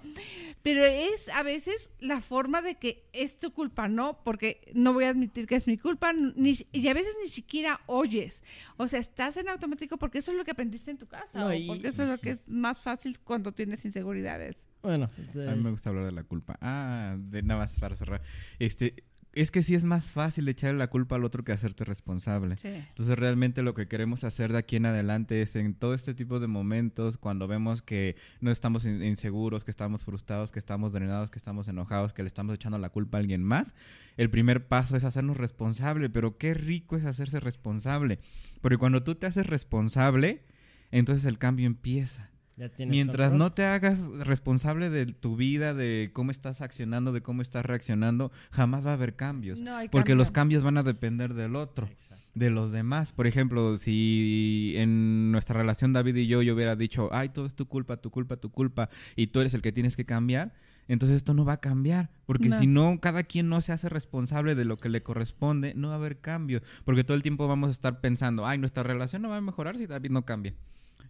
pero 0.61 0.85
es 0.85 1.29
a 1.29 1.41
veces 1.41 1.89
la 1.99 2.21
forma 2.21 2.61
de 2.61 2.75
que 2.75 3.03
es 3.13 3.39
tu 3.39 3.51
culpa, 3.51 3.87
¿no? 3.87 4.21
Porque 4.23 4.71
no 4.75 4.93
voy 4.93 5.05
a 5.05 5.09
admitir 5.09 5.47
que 5.47 5.55
es 5.55 5.65
mi 5.65 5.75
culpa, 5.79 6.13
ni, 6.13 6.55
y 6.71 6.87
a 6.87 6.93
veces 6.93 7.15
ni 7.23 7.29
siquiera 7.29 7.81
oyes. 7.87 8.43
O 8.77 8.87
sea, 8.87 8.99
estás 8.99 9.37
en 9.37 9.49
automático 9.49 9.97
porque 9.97 10.19
eso 10.19 10.29
es 10.31 10.37
lo 10.37 10.45
que 10.45 10.51
aprendiste 10.51 10.91
en 10.91 10.99
tu 10.99 11.07
casa, 11.07 11.39
No, 11.39 11.47
o 11.47 11.53
y- 11.53 11.65
porque 11.65 11.87
eso 11.87 12.03
es 12.03 12.09
lo 12.09 12.19
que 12.19 12.29
es 12.29 12.47
más 12.47 12.79
fácil 12.79 13.19
cuando 13.21 13.51
tienes 13.53 13.83
inseguridades. 13.85 14.55
Bueno, 14.83 15.09
este, 15.17 15.47
A 15.49 15.55
mí 15.55 15.61
me 15.63 15.71
gusta 15.71 15.89
hablar 15.89 16.05
de 16.05 16.11
la 16.11 16.23
culpa. 16.23 16.57
Ah, 16.61 17.15
de 17.17 17.43
nada 17.43 17.59
más 17.61 17.79
para 17.79 17.95
cerrar. 17.95 18.21
Este, 18.59 19.03
es 19.33 19.49
que 19.49 19.63
sí 19.63 19.75
es 19.75 19.85
más 19.85 20.03
fácil 20.05 20.45
echarle 20.49 20.77
la 20.77 20.87
culpa 20.89 21.15
al 21.15 21.23
otro 21.23 21.45
que 21.45 21.53
hacerte 21.53 21.85
responsable. 21.85 22.57
Sí. 22.57 22.67
Entonces 22.67 23.17
realmente 23.17 23.61
lo 23.61 23.73
que 23.73 23.87
queremos 23.87 24.25
hacer 24.25 24.51
de 24.51 24.57
aquí 24.57 24.75
en 24.75 24.85
adelante 24.87 25.41
es 25.41 25.55
en 25.55 25.73
todo 25.73 25.93
este 25.93 26.13
tipo 26.13 26.41
de 26.41 26.47
momentos, 26.47 27.17
cuando 27.17 27.47
vemos 27.47 27.81
que 27.81 28.17
no 28.41 28.51
estamos 28.51 28.85
in- 28.85 29.01
inseguros, 29.03 29.63
que 29.63 29.71
estamos 29.71 30.03
frustrados, 30.03 30.51
que 30.51 30.59
estamos 30.59 30.91
drenados, 30.91 31.29
que 31.31 31.37
estamos 31.37 31.69
enojados, 31.69 32.11
que 32.11 32.23
le 32.23 32.27
estamos 32.27 32.55
echando 32.55 32.77
la 32.77 32.89
culpa 32.89 33.19
a 33.19 33.21
alguien 33.21 33.41
más, 33.41 33.73
el 34.17 34.29
primer 34.29 34.67
paso 34.67 34.97
es 34.97 35.05
hacernos 35.05 35.37
responsable, 35.37 36.09
pero 36.09 36.37
qué 36.37 36.53
rico 36.53 36.97
es 36.97 37.05
hacerse 37.05 37.39
responsable, 37.39 38.19
porque 38.59 38.77
cuando 38.77 39.01
tú 39.03 39.15
te 39.15 39.27
haces 39.27 39.47
responsable, 39.47 40.43
entonces 40.91 41.23
el 41.23 41.37
cambio 41.37 41.67
empieza. 41.67 42.30
Mientras 42.57 43.29
control. 43.29 43.37
no 43.39 43.53
te 43.53 43.65
hagas 43.65 44.07
responsable 44.19 44.89
de 44.89 45.05
tu 45.07 45.35
vida, 45.35 45.73
de 45.73 46.11
cómo 46.13 46.31
estás 46.31 46.61
accionando, 46.61 47.11
de 47.11 47.21
cómo 47.21 47.41
estás 47.41 47.65
reaccionando, 47.65 48.31
jamás 48.51 48.85
va 48.85 48.91
a 48.91 48.93
haber 48.93 49.15
cambios. 49.15 49.61
No 49.61 49.75
hay 49.75 49.87
porque 49.89 50.09
cambio. 50.11 50.15
los 50.17 50.31
cambios 50.31 50.63
van 50.63 50.77
a 50.77 50.83
depender 50.83 51.33
del 51.33 51.55
otro, 51.55 51.87
Exacto. 51.87 52.23
de 52.35 52.49
los 52.49 52.71
demás. 52.71 53.13
Por 53.13 53.25
ejemplo, 53.25 53.77
si 53.77 54.73
en 54.77 55.31
nuestra 55.31 55.57
relación 55.57 55.93
David 55.93 56.15
y 56.17 56.27
yo 56.27 56.41
yo 56.41 56.53
hubiera 56.53 56.75
dicho, 56.75 57.09
ay, 57.11 57.29
todo 57.29 57.45
es 57.45 57.55
tu 57.55 57.65
culpa, 57.67 57.97
tu 57.97 58.11
culpa, 58.11 58.37
tu 58.37 58.51
culpa, 58.51 58.89
y 59.15 59.27
tú 59.27 59.39
eres 59.41 59.53
el 59.53 59.61
que 59.61 59.71
tienes 59.71 59.95
que 59.95 60.05
cambiar, 60.05 60.53
entonces 60.87 61.17
esto 61.17 61.33
no 61.33 61.45
va 61.45 61.53
a 61.53 61.59
cambiar. 61.61 62.09
Porque 62.25 62.49
No. 62.49 62.59
si 62.59 62.67
no, 62.67 62.99
cada 62.99 63.23
quien 63.23 63.49
no 63.49 63.61
se 63.61 63.71
hace 63.71 63.87
responsable 63.89 64.55
de 64.55 64.65
lo 64.65 64.77
que 64.77 64.89
le 64.89 65.01
corresponde, 65.03 65.73
no 65.73 65.87
va 65.87 65.93
a 65.93 65.97
haber 65.97 66.19
cambio. 66.19 66.61
Porque 66.85 67.03
todo 67.03 67.15
el 67.15 67.23
tiempo 67.23 67.47
vamos 67.47 67.69
a 67.69 67.71
estar 67.71 68.01
pensando, 68.01 68.45
ay, 68.45 68.57
nuestra 68.57 68.83
relación 68.83 69.21
no 69.21 69.29
va 69.29 69.37
a 69.37 69.41
mejorar 69.41 69.77
si 69.77 69.87
David 69.87 70.11
no 70.11 70.25
cambia. 70.25 70.53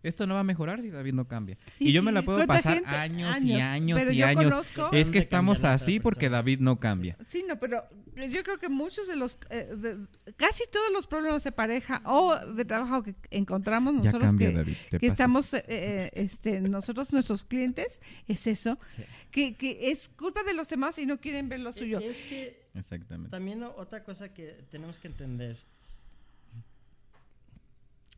Esto 0.03 0.25
no 0.27 0.33
va 0.35 0.39
a 0.39 0.43
mejorar 0.43 0.81
si 0.81 0.89
David 0.89 1.13
no 1.13 1.27
cambia. 1.27 1.57
Y, 1.79 1.91
yo 1.91 2.01
me 2.03 2.11
la 2.11 2.23
puedo 2.23 2.45
pasar 2.47 2.75
gente- 2.75 2.89
años, 2.89 3.41
y 3.43 3.53
años 3.59 3.99
pero 3.99 4.11
y 4.13 4.21
años. 4.23 4.53
conozco- 4.53 4.89
Es 4.93 5.11
que 5.11 5.19
estamos 5.19 5.63
así 5.63 5.99
porque. 5.99 6.29
David 6.29 6.59
no 6.59 6.79
cambia. 6.79 7.17
Sí, 7.27 7.43
no, 7.47 7.59
pero 7.59 7.83
yo 8.15 8.43
creo 8.43 8.57
que 8.57 8.69
muchos 8.69 9.07
de 9.07 9.15
los, 9.15 9.37
eh, 9.49 9.69
de- 9.75 9.97
casi 10.37 10.63
todos 10.71 10.91
los 10.91 11.07
problemas 11.07 11.43
de 11.43 11.51
pareja 11.51 12.01
o 12.05 12.35
de 12.37 12.65
trabajo 12.65 13.03
que 13.03 13.15
encontramos 13.31 13.93
Ya 13.95 13.99
nosotros 14.05 14.29
cambia, 14.31 14.49
que, 14.49 14.55
David. 14.55 14.75
estamos, 15.01 15.53
eh, 15.53 15.63
eh, 15.67 16.11
este, 16.13 16.61
nosotros, 16.61 17.11
nuestros 17.13 17.43
clientes, 17.43 18.01
es 18.27 18.47
eso, 18.47 18.77
Sí. 18.89 19.03
que, 19.31 19.55
que 19.55 19.91
es 19.91 20.09
culpa 20.09 20.43
de 20.43 20.53
los 20.53 20.69
demás 20.69 20.97
y 20.99 21.05
no 21.05 21.19
quieren 21.19 21.49
ver 21.49 21.59
lo 21.59 21.73
suyo. 21.73 21.99
Es 21.99 22.21
que 22.21 22.67
Exactamente. 22.73 23.29
también 23.31 23.63
otra 23.63 24.03
cosa 24.03 24.33
que 24.33 24.63
tenemos 24.71 24.99
que 24.99 25.07
entender. 25.07 25.57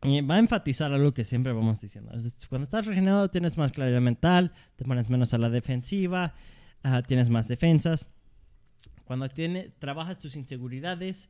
Y 0.03 0.21
va 0.21 0.35
a 0.35 0.39
enfatizar 0.39 0.91
algo 0.91 1.13
que 1.13 1.23
siempre 1.23 1.53
vamos 1.53 1.79
diciendo. 1.79 2.11
Cuando 2.49 2.63
estás 2.63 2.85
regenerado 2.85 3.29
tienes 3.29 3.57
más 3.57 3.71
claridad 3.71 4.01
mental, 4.01 4.51
te 4.75 4.83
pones 4.83 5.09
menos 5.09 5.33
a 5.33 5.37
la 5.37 5.49
defensiva, 5.49 6.33
ah, 6.83 7.01
tienes 7.03 7.29
más 7.29 7.47
defensas. 7.47 8.07
Cuando 9.05 9.29
tiene, 9.29 9.69
trabajas 9.79 10.19
tus 10.19 10.35
inseguridades, 10.35 11.29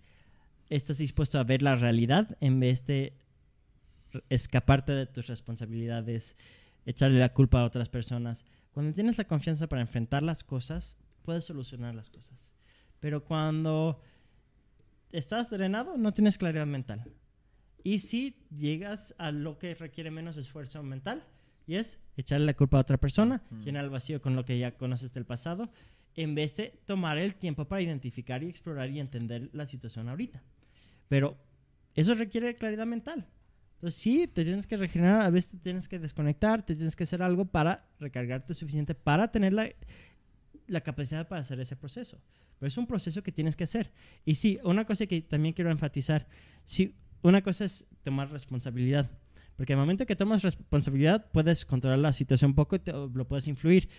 estás 0.69 0.97
dispuesto 0.97 1.39
a 1.39 1.43
ver 1.43 1.61
la 1.61 1.75
realidad 1.75 2.35
en 2.41 2.59
vez 2.59 2.85
de 2.85 3.17
escaparte 4.29 4.91
de 4.93 5.05
tus 5.05 5.27
responsabilidades, 5.27 6.35
echarle 6.85 7.19
la 7.19 7.33
culpa 7.33 7.61
a 7.61 7.65
otras 7.65 7.89
personas. 7.89 8.45
Cuando 8.71 8.93
tienes 8.93 9.17
la 9.17 9.25
confianza 9.25 9.67
para 9.67 9.81
enfrentar 9.81 10.23
las 10.23 10.43
cosas, 10.43 10.97
puedes 11.23 11.45
solucionar 11.45 11.93
las 11.93 12.09
cosas. 12.09 12.51
Pero 12.99 13.23
cuando 13.23 14.01
estás 15.11 15.49
drenado, 15.49 15.97
no 15.97 16.13
tienes 16.13 16.37
claridad 16.37 16.65
mental. 16.65 17.03
Y 17.83 17.99
si 17.99 18.35
llegas 18.49 19.13
a 19.17 19.31
lo 19.31 19.59
que 19.59 19.75
requiere 19.75 20.09
menos 20.11 20.37
esfuerzo 20.37 20.81
mental, 20.83 21.23
y 21.67 21.75
es 21.75 21.99
echarle 22.17 22.45
la 22.45 22.53
culpa 22.53 22.77
a 22.77 22.81
otra 22.81 22.97
persona, 22.97 23.41
Ujú. 23.51 23.63
llenar 23.63 23.83
el 23.85 23.89
vacío 23.89 24.21
con 24.21 24.35
lo 24.35 24.45
que 24.45 24.57
ya 24.57 24.71
conoces 24.77 25.13
del 25.13 25.25
pasado, 25.25 25.69
en 26.15 26.35
vez 26.35 26.55
de 26.55 26.79
tomar 26.85 27.17
el 27.17 27.35
tiempo 27.35 27.65
para 27.65 27.81
identificar 27.81 28.43
y 28.43 28.49
explorar 28.49 28.89
y 28.89 28.99
entender 28.99 29.49
la 29.53 29.65
situación 29.65 30.09
ahorita. 30.09 30.43
Pero 31.09 31.37
eso 31.95 32.13
requiere 32.15 32.55
claridad 32.55 32.85
mental. 32.85 33.27
Entonces 33.75 33.99
sí, 33.99 34.27
te 34.27 34.45
tienes 34.45 34.67
que 34.67 34.77
regenerar, 34.77 35.21
a 35.21 35.29
veces 35.29 35.51
te 35.51 35.57
tienes 35.57 35.87
que 35.87 35.99
desconectar, 35.99 36.65
te 36.65 36.75
tienes 36.75 36.95
que 36.95 37.03
hacer 37.03 37.21
algo 37.21 37.45
para 37.45 37.85
recargarte 37.99 38.53
suficiente 38.53 38.95
para 38.95 39.31
tener 39.31 39.51
la, 39.53 39.69
la 40.67 40.81
capacidad 40.81 41.27
para 41.27 41.41
hacer 41.41 41.59
ese 41.59 41.75
proceso. 41.75 42.21
Pero 42.59 42.67
es 42.67 42.77
un 42.77 42.87
proceso 42.87 43.23
que 43.23 43.31
tienes 43.31 43.55
que 43.57 43.65
hacer. 43.65 43.91
Y 44.23 44.35
sí, 44.35 44.59
una 44.63 44.85
cosa 44.85 45.05
que 45.05 45.21
también 45.21 45.53
quiero 45.53 45.69
enfatizar, 45.71 46.27
sí, 46.63 46.95
una 47.23 47.41
cosa 47.41 47.65
es 47.65 47.87
tomar 48.03 48.29
responsabilidad. 48.31 49.09
Porque 49.55 49.73
el 49.73 49.79
momento 49.79 50.05
que 50.05 50.15
tomas 50.15 50.43
responsabilidad, 50.43 51.29
puedes 51.31 51.65
controlar 51.65 51.99
la 51.99 52.13
situación 52.13 52.51
un 52.51 52.55
poco 52.55 52.75
y 52.75 52.81
lo 52.85 53.27
puedes 53.27 53.47
influir. 53.47 53.89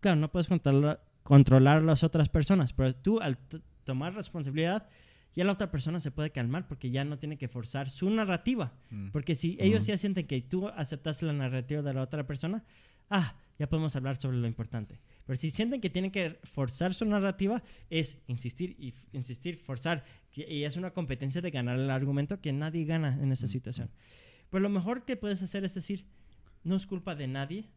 Claro, 0.00 0.16
no 0.16 0.30
puedes 0.30 0.48
controlar, 0.48 1.04
controlar 1.22 1.82
las 1.82 2.02
otras 2.02 2.28
personas, 2.28 2.72
pero 2.72 2.94
tú 2.94 3.20
al 3.20 3.38
tomar 3.84 4.14
responsabilidad, 4.14 4.88
ya 5.34 5.44
la 5.44 5.52
otra 5.52 5.70
persona 5.70 6.00
se 6.00 6.10
puede 6.10 6.30
calmar 6.30 6.66
porque 6.66 6.90
ya 6.90 7.04
no 7.04 7.18
tiene 7.18 7.38
que 7.38 7.48
forzar 7.48 7.90
su 7.90 8.10
narrativa. 8.10 8.72
Mm. 8.90 9.10
Porque 9.10 9.34
si 9.34 9.56
ellos 9.60 9.86
ya 9.86 9.96
sienten 9.96 10.26
que 10.26 10.40
tú 10.42 10.68
aceptaste 10.68 11.26
la 11.26 11.32
narrativa 11.32 11.82
de 11.82 11.94
la 11.94 12.02
otra 12.02 12.26
persona, 12.26 12.64
ah, 13.08 13.36
ya 13.58 13.68
podemos 13.68 13.94
hablar 13.96 14.16
sobre 14.16 14.38
lo 14.38 14.46
importante. 14.46 15.00
Pero 15.32 15.40
si 15.40 15.50
sienten 15.50 15.80
que 15.80 15.88
tienen 15.88 16.10
que 16.10 16.38
forzar 16.42 16.92
su 16.92 17.06
narrativa, 17.06 17.62
es 17.88 18.22
insistir 18.26 18.76
y 18.78 18.92
insistir, 19.12 19.56
forzar. 19.56 20.04
Y 20.30 20.64
es 20.64 20.76
una 20.76 20.90
competencia 20.90 21.40
de 21.40 21.50
ganar 21.50 21.78
el 21.78 21.88
argumento 21.88 22.42
que 22.42 22.52
nadie 22.52 22.84
gana 22.84 23.18
en 23.18 23.32
esa 23.32 23.48
situación. 23.48 23.88
Pero 24.50 24.60
lo 24.60 24.68
mejor 24.68 25.06
que 25.06 25.16
puedes 25.16 25.42
hacer 25.42 25.64
es 25.64 25.72
decir, 25.72 26.04
no 26.64 26.76
es 26.76 26.86
culpa 26.86 27.14
de 27.14 27.28
nadie. 27.28 27.70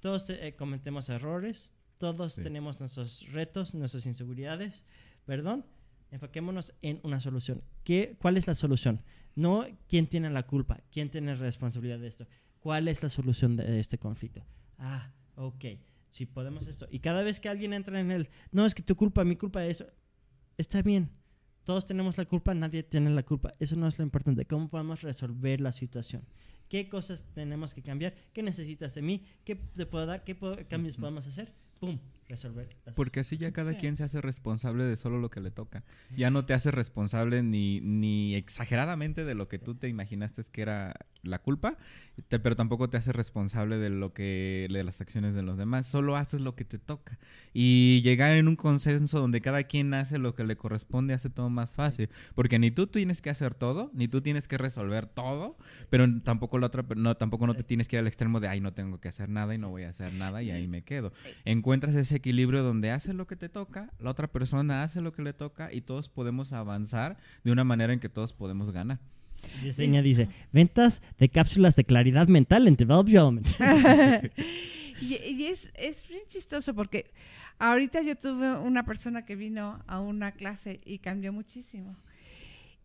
Todos 0.00 0.28
eh, 0.28 0.54
cometemos 0.58 1.08
errores, 1.08 1.72
todos 1.96 2.34
tenemos 2.34 2.78
nuestros 2.78 3.26
retos, 3.32 3.72
nuestras 3.72 4.04
inseguridades. 4.04 4.84
Perdón, 5.24 5.64
enfoquémonos 6.10 6.74
en 6.82 7.00
una 7.04 7.20
solución. 7.20 7.62
¿Qué, 7.84 8.18
¿Cuál 8.20 8.36
es 8.36 8.48
la 8.48 8.54
solución? 8.54 9.00
No 9.34 9.64
quién 9.88 10.08
tiene 10.08 10.28
la 10.28 10.42
culpa, 10.42 10.82
quién 10.92 11.08
tiene 11.08 11.36
responsabilidad 11.36 12.00
de 12.00 12.08
esto. 12.08 12.26
¿Cuál 12.60 12.88
es 12.88 13.02
la 13.02 13.08
solución 13.08 13.56
de 13.56 13.80
este 13.80 13.96
conflicto? 13.96 14.44
Ah, 14.76 15.10
ok 15.36 15.64
si 16.16 16.24
podemos 16.24 16.66
esto. 16.66 16.88
Y 16.90 17.00
cada 17.00 17.22
vez 17.22 17.40
que 17.40 17.50
alguien 17.50 17.74
entra 17.74 18.00
en 18.00 18.10
el, 18.10 18.30
no, 18.50 18.64
es 18.64 18.74
que 18.74 18.82
tu 18.82 18.96
culpa, 18.96 19.22
mi 19.24 19.36
culpa, 19.36 19.64
eso, 19.66 19.86
está 20.56 20.80
bien. 20.80 21.10
Todos 21.64 21.84
tenemos 21.84 22.16
la 22.16 22.24
culpa, 22.24 22.54
nadie 22.54 22.82
tiene 22.82 23.10
la 23.10 23.22
culpa. 23.22 23.52
Eso 23.58 23.76
no 23.76 23.86
es 23.86 23.98
lo 23.98 24.04
importante. 24.04 24.46
¿Cómo 24.46 24.68
podemos 24.68 25.02
resolver 25.02 25.60
la 25.60 25.72
situación? 25.72 26.22
¿Qué 26.68 26.88
cosas 26.88 27.26
tenemos 27.34 27.74
que 27.74 27.82
cambiar? 27.82 28.14
¿Qué 28.32 28.42
necesitas 28.42 28.94
de 28.94 29.02
mí? 29.02 29.24
¿Qué 29.44 29.56
te 29.56 29.84
puedo 29.84 30.06
dar? 30.06 30.24
¿Qué 30.24 30.36
cambios 30.68 30.96
podemos 30.96 31.26
hacer? 31.26 31.52
¡Pum! 31.80 31.98
Resolver. 32.28 32.68
Porque 32.94 33.20
así 33.20 33.36
ya 33.36 33.52
cada 33.52 33.74
quien 33.74 33.96
se 33.96 34.04
hace 34.04 34.20
responsable 34.20 34.84
de 34.84 34.96
solo 34.96 35.18
lo 35.18 35.30
que 35.30 35.40
le 35.40 35.50
toca. 35.50 35.84
Ya 36.16 36.30
no 36.30 36.44
te 36.44 36.54
haces 36.54 36.74
responsable 36.74 37.42
ni, 37.42 37.80
ni 37.80 38.34
exageradamente 38.34 39.24
de 39.24 39.34
lo 39.34 39.48
que 39.48 39.58
tú 39.58 39.74
te 39.74 39.88
imaginaste 39.88 40.36
que 40.52 40.62
era 40.62 40.94
la 41.22 41.40
culpa, 41.40 41.76
pero 42.28 42.56
tampoco 42.56 42.88
te 42.88 42.96
haces 42.96 43.14
responsable 43.14 43.78
de 43.78 43.90
lo 43.90 44.12
que 44.12 44.68
de 44.70 44.84
las 44.84 45.00
acciones 45.00 45.34
de 45.34 45.42
los 45.42 45.58
demás. 45.58 45.86
Solo 45.86 46.16
haces 46.16 46.40
lo 46.40 46.54
que 46.54 46.64
te 46.64 46.78
toca. 46.78 47.18
Y 47.52 48.00
llegar 48.02 48.32
en 48.36 48.48
un 48.48 48.56
consenso 48.56 49.20
donde 49.20 49.40
cada 49.40 49.64
quien 49.64 49.92
hace 49.94 50.18
lo 50.18 50.34
que 50.34 50.44
le 50.44 50.56
corresponde 50.56 51.14
hace 51.14 51.30
todo 51.30 51.50
más 51.50 51.72
fácil. 51.72 52.08
Porque 52.34 52.58
ni 52.58 52.70
tú 52.70 52.86
tienes 52.86 53.20
que 53.20 53.30
hacer 53.30 53.54
todo, 53.54 53.90
ni 53.94 54.08
tú 54.08 54.20
tienes 54.20 54.48
que 54.48 54.58
resolver 54.58 55.06
todo, 55.06 55.56
pero 55.90 56.06
tampoco 56.22 56.58
la 56.58 56.68
otra 56.68 56.84
no, 56.96 57.16
tampoco 57.16 57.46
no 57.46 57.54
te 57.54 57.64
tienes 57.64 57.88
que 57.88 57.96
ir 57.96 58.00
al 58.00 58.06
extremo 58.06 58.40
de 58.40 58.48
ay 58.48 58.60
no 58.60 58.72
tengo 58.72 59.00
que 59.00 59.08
hacer 59.08 59.28
nada 59.28 59.54
y 59.54 59.58
no 59.58 59.70
voy 59.70 59.84
a 59.84 59.90
hacer 59.90 60.12
nada 60.14 60.42
y 60.42 60.50
ahí 60.50 60.68
me 60.68 60.82
quedo. 60.82 61.12
Encuentras 61.44 61.94
ese 61.94 62.15
equilibrio 62.16 62.62
donde 62.62 62.90
hace 62.90 63.12
lo 63.12 63.26
que 63.26 63.36
te 63.36 63.48
toca, 63.48 63.90
la 63.98 64.10
otra 64.10 64.26
persona 64.26 64.82
hace 64.82 65.00
lo 65.00 65.12
que 65.12 65.22
le 65.22 65.32
toca 65.32 65.72
y 65.72 65.80
todos 65.80 66.08
podemos 66.08 66.52
avanzar 66.52 67.16
de 67.44 67.52
una 67.52 67.64
manera 67.64 67.92
en 67.92 68.00
que 68.00 68.08
todos 68.08 68.32
podemos 68.32 68.70
ganar. 68.70 68.98
Diseña 69.62 70.02
dice, 70.02 70.28
ventas 70.52 71.02
de 71.18 71.28
cápsulas 71.28 71.76
de 71.76 71.84
claridad 71.84 72.28
mental 72.28 72.66
en 72.66 72.76
Develop 72.76 73.08
Element. 73.08 73.48
y, 75.00 75.44
es, 75.44 75.72
es 75.74 76.08
bien 76.08 76.22
chistoso 76.28 76.74
porque 76.74 77.10
ahorita 77.58 78.02
yo 78.02 78.16
tuve 78.16 78.56
una 78.56 78.84
persona 78.84 79.24
que 79.24 79.36
vino 79.36 79.82
a 79.86 80.00
una 80.00 80.32
clase 80.32 80.80
y 80.84 80.98
cambió 80.98 81.32
muchísimo. 81.32 81.96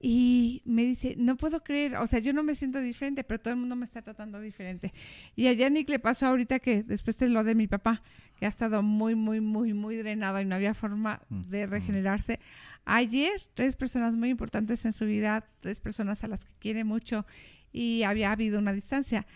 Y 0.04 0.64
me 0.66 0.84
dice, 0.84 1.14
no 1.16 1.38
puedo 1.38 1.64
creer, 1.64 1.98
o 1.98 2.08
sea, 2.08 2.18
yo 2.18 2.34
no 2.34 2.42
me 2.42 2.56
siento 2.56 2.82
diferente, 2.82 3.24
pero 3.24 3.40
todo 3.40 3.54
el 3.54 3.60
mundo 3.60 3.76
me 3.76 3.86
está 3.86 4.02
tratando 4.02 4.40
diferente. 4.40 4.94
Y 5.36 5.46
a 5.46 5.54
Yannick 5.54 5.90
le 5.90 6.00
pasó 6.00 6.26
ahorita 6.26 6.58
que 6.58 6.82
después 6.82 7.20
de 7.20 7.30
lo 7.30 7.44
de 7.44 7.54
mi 7.54 7.68
papá, 7.68 8.02
que 8.36 8.48
ha 8.48 8.50
estado 8.50 8.82
muy, 8.82 9.14
muy, 9.14 9.42
muy, 9.42 9.76
muy 9.76 9.96
drenado 9.98 10.42
y 10.42 10.46
no 10.46 10.56
había 10.56 10.74
forma 10.74 11.22
mm, 11.30 11.42
de 11.42 11.68
mm. 11.68 11.70
regenerarse. 11.70 12.40
Ayer, 12.84 13.44
tres 13.54 13.76
personas 13.76 14.18
muy 14.18 14.30
importantes 14.30 14.84
en 14.86 14.94
su 14.94 15.06
vida, 15.06 15.48
tres 15.60 15.80
personas 15.80 16.24
a 16.24 16.28
las 16.28 16.46
que 16.46 16.54
quiere 16.58 16.84
mucho 16.84 17.28
y 17.72 18.02
había 18.02 18.32
habido 18.32 18.58
una 18.58 18.74
distancia, 18.74 19.28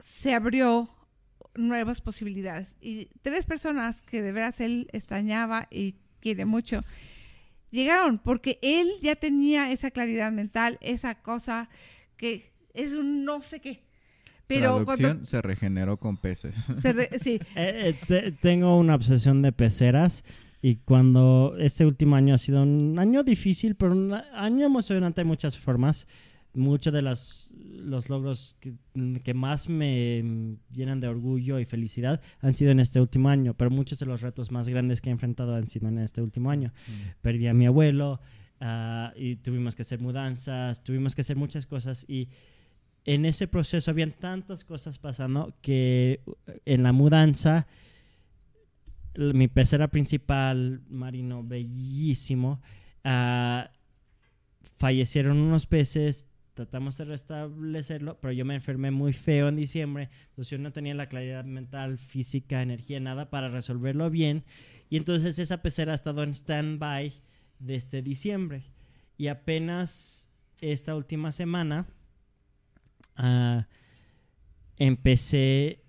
se 0.00 0.34
abrió 0.34 0.90
nuevas 1.54 2.00
posibilidades. 2.00 2.74
Y 2.80 3.10
tres 3.22 3.46
personas 3.46 4.02
que 4.02 4.22
de 4.22 4.32
veras 4.32 4.60
él 4.60 4.88
extrañaba 4.92 5.68
y 5.70 5.94
quiere 6.20 6.46
mucho 6.46 6.82
llegaron, 7.70 8.18
porque 8.18 8.58
él 8.62 8.88
ya 9.02 9.16
tenía 9.16 9.70
esa 9.72 9.90
claridad 9.90 10.32
mental, 10.32 10.78
esa 10.80 11.16
cosa 11.16 11.68
que 12.16 12.52
es 12.74 12.94
un 12.94 13.24
no 13.24 13.40
sé 13.40 13.60
qué. 13.60 13.82
Pero 14.46 14.84
cuando... 14.84 15.24
se 15.24 15.42
regeneró 15.42 15.98
con 15.98 16.16
peces. 16.16 16.54
sí. 17.22 17.38
Eh, 17.54 17.94
eh, 18.08 18.32
tengo 18.40 18.76
una 18.78 18.94
obsesión 18.94 19.42
de 19.42 19.52
peceras 19.52 20.24
y 20.62 20.76
cuando 20.76 21.54
este 21.58 21.84
último 21.86 22.16
año 22.16 22.34
ha 22.34 22.38
sido 22.38 22.62
un 22.62 22.98
año 22.98 23.22
difícil, 23.22 23.74
pero 23.74 23.92
un 23.92 24.14
año 24.14 24.66
emocionante 24.66 25.20
de 25.20 25.24
muchas 25.24 25.58
formas, 25.58 26.08
muchos 26.54 26.92
de 26.92 27.02
las, 27.02 27.47
los 27.70 28.08
logros 28.08 28.56
que, 28.60 29.34
más 29.34 29.68
me 29.68 30.56
llenan 30.72 31.00
de 31.00 31.08
orgullo 31.08 31.58
y 31.58 31.64
felicidad 31.64 32.20
han 32.40 32.54
sido 32.54 32.70
en 32.70 32.80
este 32.80 33.00
último 33.00 33.28
año, 33.28 33.54
pero 33.54 33.70
muchos 33.70 33.98
de 33.98 34.06
los 34.06 34.20
retos 34.20 34.50
más 34.50 34.68
grandes 34.68 35.00
que 35.00 35.10
he 35.10 35.12
enfrentado 35.12 35.54
han 35.54 35.68
sido 35.68 35.88
en 35.88 35.98
este 35.98 36.22
último 36.22 36.50
año. 36.50 36.72
Mm. 36.86 37.20
Perdí 37.20 37.46
a 37.46 37.54
mi 37.54 37.66
abuelo 37.66 38.20
ah, 38.60 39.12
y 39.16 39.36
tuvimos 39.36 39.76
que 39.76 39.82
hacer 39.82 40.00
mudanzas, 40.00 40.82
tuvimos 40.82 41.14
que 41.14 41.20
hacer 41.20 41.36
muchas 41.36 41.66
cosas 41.66 42.04
y 42.08 42.28
en 43.04 43.24
ese 43.24 43.46
proceso 43.48 43.90
habían 43.90 44.12
tantas 44.12 44.64
cosas 44.64 44.98
pasando 44.98 45.54
que 45.62 46.20
en 46.64 46.82
la 46.82 46.92
mudanza 46.92 47.66
mi 49.16 49.48
pecera 49.48 49.88
principal, 49.88 50.82
Marino, 50.88 51.42
bellísimo, 51.42 52.60
ah, 53.04 53.70
fallecieron 54.76 55.38
unos 55.38 55.66
peces, 55.66 56.28
tratamos 56.58 56.98
de 56.98 57.04
restablecerlo, 57.04 58.18
pero 58.20 58.32
yo 58.32 58.44
me 58.44 58.56
enfermé 58.56 58.90
muy 58.90 59.12
feo 59.12 59.46
en 59.48 59.54
diciembre, 59.54 60.10
entonces 60.30 60.50
yo 60.50 60.58
no 60.58 60.72
tenía 60.72 60.92
la 60.92 61.08
claridad 61.08 61.44
mental, 61.44 61.98
física, 61.98 62.62
energía, 62.62 62.98
nada 62.98 63.30
para 63.30 63.48
resolverlo 63.48 64.10
bien. 64.10 64.42
Y 64.90 64.96
entonces 64.96 65.38
esa 65.38 65.62
pecera 65.62 65.92
ha 65.92 65.94
estado 65.94 66.24
en 66.24 66.34
stand-by 66.34 67.12
desde 67.60 68.02
diciembre. 68.02 68.64
Y 69.16 69.28
apenas 69.28 70.28
esta 70.60 70.96
última 70.96 71.30
semana 71.30 71.86
uh, 73.18 73.62
empecé 74.78 75.84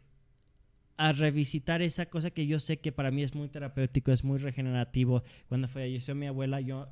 a 0.97 1.13
revisitar 1.13 1.81
esa 1.81 2.05
cosa 2.05 2.29
que 2.29 2.45
yo 2.45 2.59
sé 2.59 2.77
que 2.77 2.91
para 2.91 3.09
mí 3.09 3.23
es 3.23 3.33
muy 3.33 3.49
terapéutico, 3.49 4.11
es 4.11 4.23
muy 4.23 4.37
regenerativo. 4.37 5.23
Cuando 5.47 5.67
falleció 5.67 6.13
mi 6.13 6.27
abuela, 6.27 6.61
yo 6.61 6.89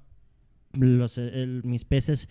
los, 0.74 1.20
mis 1.64 1.86
peces 1.86 2.28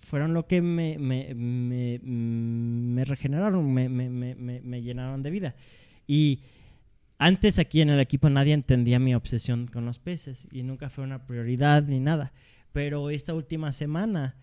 fueron 0.00 0.34
lo 0.34 0.46
que 0.46 0.62
me, 0.62 0.98
me, 0.98 1.34
me, 1.34 1.98
me 2.02 3.04
regeneraron, 3.04 3.72
me, 3.72 3.88
me, 3.88 4.82
llenaron 4.82 5.22
de 5.22 5.30
vida. 5.30 5.54
Y 6.06 6.40
antes 7.18 7.58
aquí 7.58 7.80
en 7.80 7.90
el 7.90 8.00
equipo 8.00 8.30
nadie 8.30 8.52
entendía 8.52 8.98
mi 8.98 9.14
obsesión 9.14 9.66
con 9.66 9.84
los 9.84 9.98
peces 9.98 10.46
y 10.52 10.62
nunca 10.62 10.90
fue 10.90 11.04
una 11.04 11.26
prioridad 11.26 11.82
ni 11.82 11.98
nada. 11.98 12.32
Pero 12.72 13.10
esta 13.10 13.34
última 13.34 13.72
semana 13.72 14.36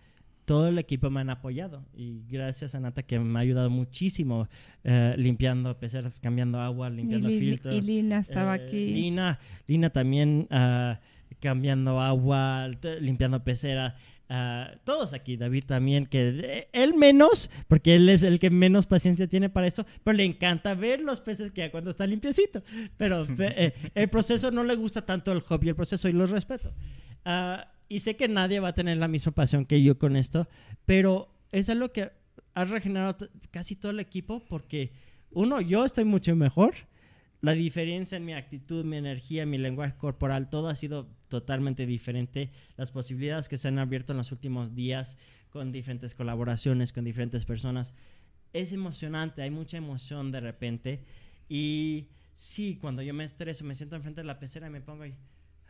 todo 0.44 0.68
el 0.68 0.78
equipo 0.78 1.08
me 1.10 1.20
han 1.20 1.30
apoyado 1.30 1.84
y 1.94 2.24
gracias 2.28 2.74
a 2.74 2.80
Nata 2.80 3.02
que 3.02 3.18
me 3.18 3.38
ha 3.38 3.42
ayudado 3.42 3.70
muchísimo 3.70 4.48
eh, 4.82 5.14
limpiando 5.16 5.78
peceras, 5.78 6.20
cambiando 6.20 6.60
agua, 6.60 6.90
limpiando 6.90 7.28
filtros. 7.28 7.74
Y 7.74 7.80
Lina 7.80 8.18
estaba 8.18 8.56
eh, 8.56 8.66
aquí. 8.66 8.86
Lina, 8.88 9.38
Lina 9.66 9.90
también 9.90 10.46
uh, 10.50 10.96
cambiando 11.40 12.00
agua, 12.00 12.68
limpiando 13.00 13.42
peceras. 13.42 13.94
Uh, 14.30 14.78
todos 14.84 15.12
aquí, 15.12 15.36
David 15.36 15.64
también, 15.66 16.06
que 16.06 16.68
él 16.72 16.94
menos, 16.94 17.50
porque 17.68 17.96
él 17.96 18.08
es 18.08 18.22
el 18.22 18.38
que 18.38 18.48
menos 18.48 18.86
paciencia 18.86 19.26
tiene 19.26 19.50
para 19.50 19.66
eso, 19.66 19.84
pero 20.02 20.16
le 20.16 20.24
encanta 20.24 20.74
ver 20.74 21.02
los 21.02 21.20
peces 21.20 21.52
que 21.52 21.60
ya 21.60 21.70
cuando 21.70 21.90
está 21.90 22.06
limpiecito. 22.06 22.62
Pero 22.96 23.26
eh, 23.38 23.74
el 23.94 24.08
proceso 24.08 24.50
no 24.50 24.64
le 24.64 24.76
gusta 24.76 25.04
tanto 25.04 25.30
el 25.30 25.40
hobby, 25.40 25.68
el 25.68 25.76
proceso 25.76 26.08
y 26.08 26.12
lo 26.12 26.26
respeto. 26.26 26.72
Uh, 27.26 27.62
y 27.88 28.00
sé 28.00 28.16
que 28.16 28.28
nadie 28.28 28.60
va 28.60 28.68
a 28.68 28.74
tener 28.74 28.96
la 28.96 29.08
misma 29.08 29.32
pasión 29.32 29.66
que 29.66 29.82
yo 29.82 29.98
con 29.98 30.16
esto, 30.16 30.48
pero 30.86 31.28
es 31.52 31.68
algo 31.68 31.92
que 31.92 32.10
ha 32.54 32.64
regenerado 32.64 33.28
casi 33.50 33.76
todo 33.76 33.92
el 33.92 34.00
equipo 34.00 34.42
porque, 34.48 34.92
uno, 35.30 35.60
yo 35.60 35.84
estoy 35.84 36.04
mucho 36.04 36.34
mejor 36.34 36.74
la 37.44 37.52
diferencia 37.52 38.16
en 38.16 38.24
mi 38.24 38.32
actitud, 38.32 38.84
mi 38.84 38.96
energía, 38.96 39.46
mi 39.46 39.58
lenguaje 39.58 39.94
corporal, 39.96 40.48
todo 40.50 40.68
ha 40.68 40.74
sido 40.74 41.08
totalmente 41.28 41.86
diferente. 41.86 42.50
Las 42.76 42.90
posibilidades 42.90 43.48
que 43.48 43.58
se 43.58 43.68
han 43.68 43.78
abierto 43.78 44.12
en 44.12 44.18
los 44.18 44.32
últimos 44.32 44.74
días 44.74 45.18
con 45.50 45.70
diferentes 45.72 46.14
colaboraciones, 46.14 46.92
con 46.92 47.04
diferentes 47.04 47.44
personas, 47.44 47.94
es 48.52 48.72
emocionante, 48.72 49.42
hay 49.42 49.50
mucha 49.50 49.76
emoción 49.76 50.30
de 50.32 50.40
repente. 50.40 51.04
Y 51.48 52.08
sí, 52.34 52.78
cuando 52.80 53.02
yo 53.02 53.14
me 53.14 53.24
estreso, 53.24 53.64
me 53.64 53.74
siento 53.74 53.96
enfrente 53.96 54.20
de 54.20 54.26
la 54.26 54.38
pecera 54.38 54.66
y 54.66 54.70
me 54.70 54.80
pongo 54.80 55.02
ahí. 55.04 55.14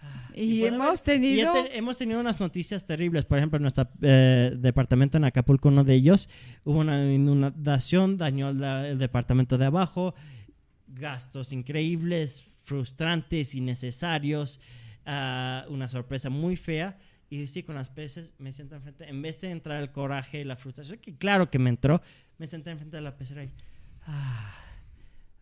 ah, 0.03 0.31
Y 0.35 0.65
hemos 0.65 1.01
y 1.01 1.05
tenido- 1.05 1.53
te- 1.53 1.79
hemos 1.79 1.97
tenido 1.97 2.21
unas 2.21 2.41
noticias 2.41 2.85
terribles. 2.87 3.25
Por 3.25 3.39
ejemplo, 3.39 3.57
en 3.57 3.63
nuestro 3.63 3.89
eh, 4.03 4.53
departamento 4.59 5.17
en 5.17 5.25
Acapulco, 5.25 5.69
uno 5.69 5.83
de 5.85 5.95
ellos, 5.95 6.29
hubo 6.65 6.81
una 6.81 7.13
inundación, 7.13 8.17
dañó 8.19 8.53
la- 8.53 8.89
el 8.89 8.99
departamento 8.99 9.57
de 9.59 9.65
abajo, 9.67 10.15
gastos 10.95 11.53
increíbles, 11.53 12.45
frustrantes, 12.65 13.55
innecesarios, 13.55 14.61
ah, 15.07 15.65
una 15.69 15.89
sorpresa 15.89 16.31
muy 16.31 16.57
fea. 16.57 16.99
Y 17.31 17.47
sí, 17.49 17.63
con 17.63 17.75
las 17.75 17.91
peces 17.91 18.33
me 18.39 18.53
siento 18.53 18.77
enfrente, 18.77 19.09
en 19.09 19.21
vez 19.21 19.41
de 19.41 19.51
entrar 19.51 19.83
el 19.83 19.91
coraje 19.91 20.41
y 20.41 20.45
la 20.45 20.57
frustración, 20.57 20.99
que 20.99 21.17
claro 21.17 21.51
que 21.51 21.59
me 21.59 21.71
entró, 21.71 22.01
me 22.39 22.47
senté 22.47 22.71
enfrente 22.71 22.97
de 22.97 23.03
la 23.03 23.17
pecera 23.17 23.43
y... 23.45 23.51
Ah, 24.07 24.55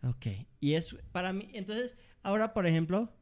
ok. 0.03 0.25
Y 0.59 0.73
es 0.73 0.95
para 1.11 1.33
mí, 1.33 1.49
entonces, 1.53 1.95
ahora, 2.23 2.53
por 2.53 2.65
ejemplo, 2.65 3.13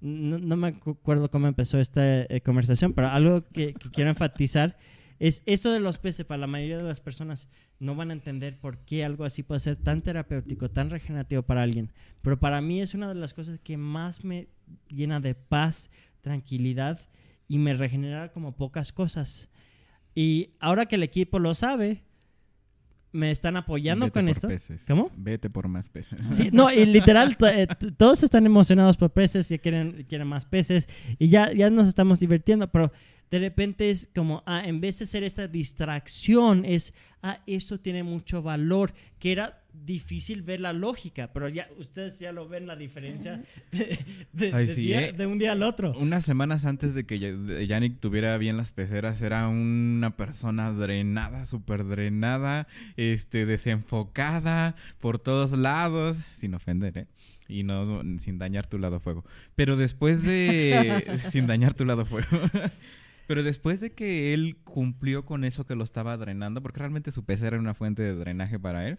no, 0.00 0.38
no 0.38 0.56
me 0.56 0.74
acu- 0.74 0.98
acuerdo 0.98 1.30
cómo 1.30 1.46
empezó 1.46 1.78
esta 1.78 2.22
eh, 2.22 2.40
conversación, 2.44 2.92
pero 2.92 3.08
algo 3.08 3.46
que, 3.48 3.72
que 3.74 3.90
quiero 3.90 4.10
enfatizar 4.10 4.76
es 5.18 5.42
esto 5.46 5.72
de 5.72 5.80
los 5.80 5.98
peces. 5.98 6.26
Para 6.26 6.40
la 6.40 6.46
mayoría 6.46 6.76
de 6.76 6.82
las 6.84 7.00
personas 7.00 7.48
no 7.80 7.94
van 7.94 8.10
a 8.10 8.14
entender 8.14 8.58
por 8.58 8.78
qué 8.78 9.04
algo 9.04 9.24
así 9.24 9.42
puede 9.42 9.60
ser 9.60 9.76
tan 9.76 10.02
terapéutico, 10.02 10.70
tan 10.70 10.90
regenerativo 10.90 11.42
para 11.42 11.62
alguien. 11.62 11.92
Pero 12.22 12.38
para 12.38 12.60
mí 12.60 12.80
es 12.80 12.94
una 12.94 13.08
de 13.08 13.14
las 13.14 13.34
cosas 13.34 13.60
que 13.60 13.76
más 13.76 14.24
me 14.24 14.48
llena 14.88 15.20
de 15.20 15.34
paz, 15.34 15.90
tranquilidad 16.20 17.00
y 17.46 17.58
me 17.58 17.74
regenera 17.74 18.32
como 18.32 18.56
pocas 18.56 18.92
cosas. 18.92 19.48
Y 20.14 20.50
ahora 20.58 20.86
que 20.86 20.96
el 20.96 21.04
equipo 21.04 21.38
lo 21.38 21.54
sabe, 21.54 22.02
me 23.12 23.30
están 23.30 23.56
apoyando 23.56 24.06
Vete 24.06 24.12
con 24.12 24.24
por 24.26 24.32
esto. 24.32 24.48
peces. 24.48 24.84
¿Cómo? 24.86 25.10
Vete 25.16 25.48
por 25.48 25.68
más 25.68 25.88
peces. 25.88 26.18
Sí, 26.32 26.50
no, 26.52 26.70
y 26.72 26.84
literal, 26.84 27.36
eh, 27.52 27.66
todos 27.96 28.22
están 28.22 28.44
emocionados 28.44 28.96
por 28.96 29.10
peces 29.10 29.50
y 29.50 29.58
quieren, 29.58 30.04
quieren 30.08 30.26
más 30.26 30.44
peces 30.44 30.88
y 31.18 31.28
ya, 31.28 31.52
ya 31.52 31.70
nos 31.70 31.86
estamos 31.86 32.18
divirtiendo, 32.20 32.68
pero 32.70 32.92
de 33.30 33.38
repente 33.38 33.90
es 33.90 34.08
como, 34.14 34.42
ah, 34.46 34.62
en 34.66 34.80
vez 34.80 34.98
de 34.98 35.06
ser 35.06 35.22
esta 35.24 35.48
distracción, 35.48 36.64
es, 36.64 36.94
ah, 37.22 37.40
esto 37.46 37.78
tiene 37.80 38.02
mucho 38.02 38.42
valor, 38.42 38.92
que 39.18 39.32
era 39.32 39.62
difícil 39.84 40.42
ver 40.42 40.58
la 40.60 40.72
lógica, 40.72 41.30
pero 41.32 41.48
ya 41.48 41.68
ustedes 41.78 42.18
ya 42.18 42.32
lo 42.32 42.48
ven 42.48 42.66
la 42.66 42.74
diferencia 42.74 43.44
de, 43.72 43.98
de- 44.32 44.52
Ay, 44.52 44.66
de 44.66 44.74
sí, 44.74 44.80
día- 44.82 45.08
¿eh? 45.08 45.12
de 45.12 45.26
un 45.26 45.38
día 45.38 45.52
al 45.52 45.62
otro. 45.62 45.92
Unas 45.96 46.24
semanas 46.24 46.64
antes 46.64 46.94
de 46.94 47.06
que 47.06 47.18
Yannick 47.66 48.00
tuviera 48.00 48.36
bien 48.38 48.56
las 48.56 48.72
peceras, 48.72 49.22
era 49.22 49.46
una 49.48 50.16
persona 50.16 50.72
drenada, 50.72 51.44
súper 51.44 51.86
drenada, 51.86 52.66
este, 52.96 53.46
desenfocada 53.46 54.74
por 55.00 55.18
todos 55.20 55.52
lados, 55.52 56.18
sin 56.34 56.54
ofender, 56.54 56.98
¿eh? 56.98 57.06
Y 57.50 57.62
no 57.62 58.02
sin 58.18 58.36
dañar 58.38 58.66
tu 58.66 58.78
lado 58.78 59.00
fuego. 59.00 59.24
Pero 59.56 59.76
después 59.76 60.22
de... 60.22 61.02
sin 61.32 61.46
dañar 61.46 61.72
tu 61.72 61.84
lado 61.86 62.04
fuego. 62.04 62.26
Pero 63.28 63.42
después 63.42 63.78
de 63.78 63.92
que 63.92 64.32
él 64.32 64.56
cumplió 64.64 65.26
con 65.26 65.44
eso 65.44 65.66
que 65.66 65.74
lo 65.74 65.84
estaba 65.84 66.16
drenando, 66.16 66.62
porque 66.62 66.80
realmente 66.80 67.12
su 67.12 67.26
pecera 67.26 67.56
era 67.56 67.60
una 67.60 67.74
fuente 67.74 68.00
de 68.00 68.14
drenaje 68.14 68.58
para 68.58 68.88
él, 68.88 68.98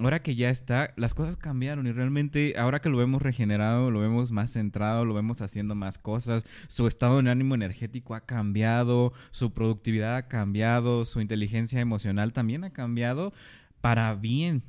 ahora 0.00 0.22
que 0.22 0.34
ya 0.34 0.48
está, 0.48 0.94
las 0.96 1.12
cosas 1.12 1.36
cambiaron 1.36 1.86
y 1.86 1.92
realmente 1.92 2.54
ahora 2.56 2.80
que 2.80 2.88
lo 2.88 2.96
vemos 2.96 3.20
regenerado, 3.20 3.90
lo 3.90 4.00
vemos 4.00 4.32
más 4.32 4.52
centrado, 4.52 5.04
lo 5.04 5.12
vemos 5.12 5.42
haciendo 5.42 5.74
más 5.74 5.98
cosas, 5.98 6.42
su 6.68 6.86
estado 6.86 7.20
de 7.20 7.30
ánimo 7.30 7.54
energético 7.54 8.14
ha 8.14 8.24
cambiado, 8.24 9.12
su 9.30 9.52
productividad 9.52 10.16
ha 10.16 10.26
cambiado, 10.26 11.04
su 11.04 11.20
inteligencia 11.20 11.78
emocional 11.78 12.32
también 12.32 12.64
ha 12.64 12.70
cambiado 12.70 13.34
para 13.82 14.14
bien. 14.14 14.62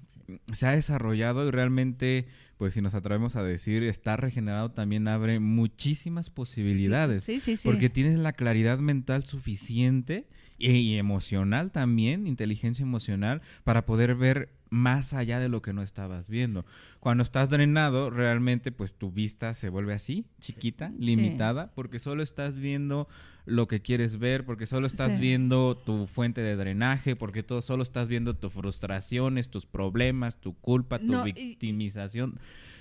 Se 0.52 0.68
ha 0.68 0.72
desarrollado 0.72 1.48
y 1.48 1.52
realmente, 1.52 2.28
pues 2.58 2.74
si 2.74 2.82
nos 2.82 2.94
atrevemos 2.96 3.36
a 3.36 3.44
decir, 3.44 3.84
está 3.84 4.18
regenerado 4.18 4.72
también 4.72 5.08
abre 5.08 5.40
muchísimas 5.40 6.30
posibilidades. 6.30 7.24
Sí, 7.24 7.40
sí, 7.40 7.56
sí. 7.56 7.68
Porque 7.68 7.90
tienes 7.90 8.18
la 8.18 8.34
claridad 8.34 8.80
mental 8.80 9.24
suficiente 9.24 10.28
y, 10.58 10.72
y 10.72 10.98
emocional 10.98 11.72
también, 11.72 12.26
inteligencia 12.26 12.84
emocional, 12.84 13.42
para 13.64 13.86
poder 13.86 14.16
ver 14.16 14.50
más 14.70 15.14
allá 15.14 15.40
de 15.40 15.50
lo 15.50 15.62
que 15.62 15.74
no 15.74 15.82
estabas 15.82 16.30
viendo. 16.30 16.66
Cuando 17.00 17.24
estás 17.24 17.50
drenado, 17.50 18.10
realmente 18.10 18.72
pues 18.72 18.94
tu 18.94 19.12
vista 19.12 19.54
se 19.54 19.70
vuelve 19.70 19.94
así, 19.94 20.26
chiquita, 20.40 20.92
limitada, 20.98 21.72
porque 21.74 22.00
solo 22.00 22.24
estás 22.24 22.58
viendo 22.58 23.08
lo 23.48 23.68
que 23.68 23.82
quieres 23.82 24.20
ver, 24.20 24.46
porque 24.46 24.68
solo 24.68 24.86
estás 24.88 25.14
Sí. 25.14 25.20
viendo 25.20 25.76
tu 25.78 26.06
fuente 26.06 26.42
de 26.42 26.56
drenaje, 26.56 27.16
porque 27.16 27.42
todo, 27.44 27.62
solo 27.62 27.82
estás 27.82 28.08
viendo 28.10 28.36
tus 28.36 28.52
frustraciones, 28.54 29.50
tus 29.50 29.66
problemas, 29.66 30.40
tu 30.40 30.54
culpa, 30.60 31.00
tu 31.00 31.06
No, 31.14 31.26
y- 31.28 31.32
victimización. 31.32 32.40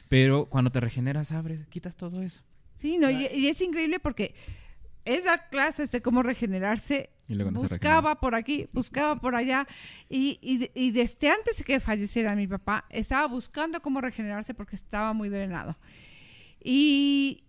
Pero 0.08 0.46
cuando 0.46 0.70
te 0.70 0.80
regeneras, 0.80 1.32
abres, 1.32 1.66
quitas 1.68 1.96
todo 1.96 2.20
eso. 2.22 2.42
Sí, 2.74 2.98
no, 2.98 3.08
y, 3.10 3.26
y 3.26 3.46
es 3.48 3.60
increíble 3.60 3.98
porque 4.00 4.34
él 5.04 5.22
da 5.24 5.48
clases 5.48 5.90
de 5.92 6.02
cómo 6.02 6.22
regenerarse. 6.22 7.10
Y 7.28 7.34
luego 7.34 7.50
no 7.52 7.60
se 7.60 7.68
buscaba 7.68 8.20
por 8.20 8.34
aquí, 8.34 8.68
buscaba 8.72 9.20
por 9.20 9.34
allá. 9.34 9.66
Y, 10.08 10.38
y 10.42 10.90
desde 10.90 11.30
antes 11.30 11.58
de 11.58 11.64
que 11.64 11.80
falleciera 11.80 12.36
mi 12.36 12.46
papá, 12.46 12.84
estaba 12.90 13.26
buscando 13.26 13.80
cómo 13.80 14.00
regenerarse 14.00 14.52
porque 14.54 14.76
estaba 14.76 15.12
muy 15.12 15.28
drenado. 15.28 15.76
Y 16.62 17.44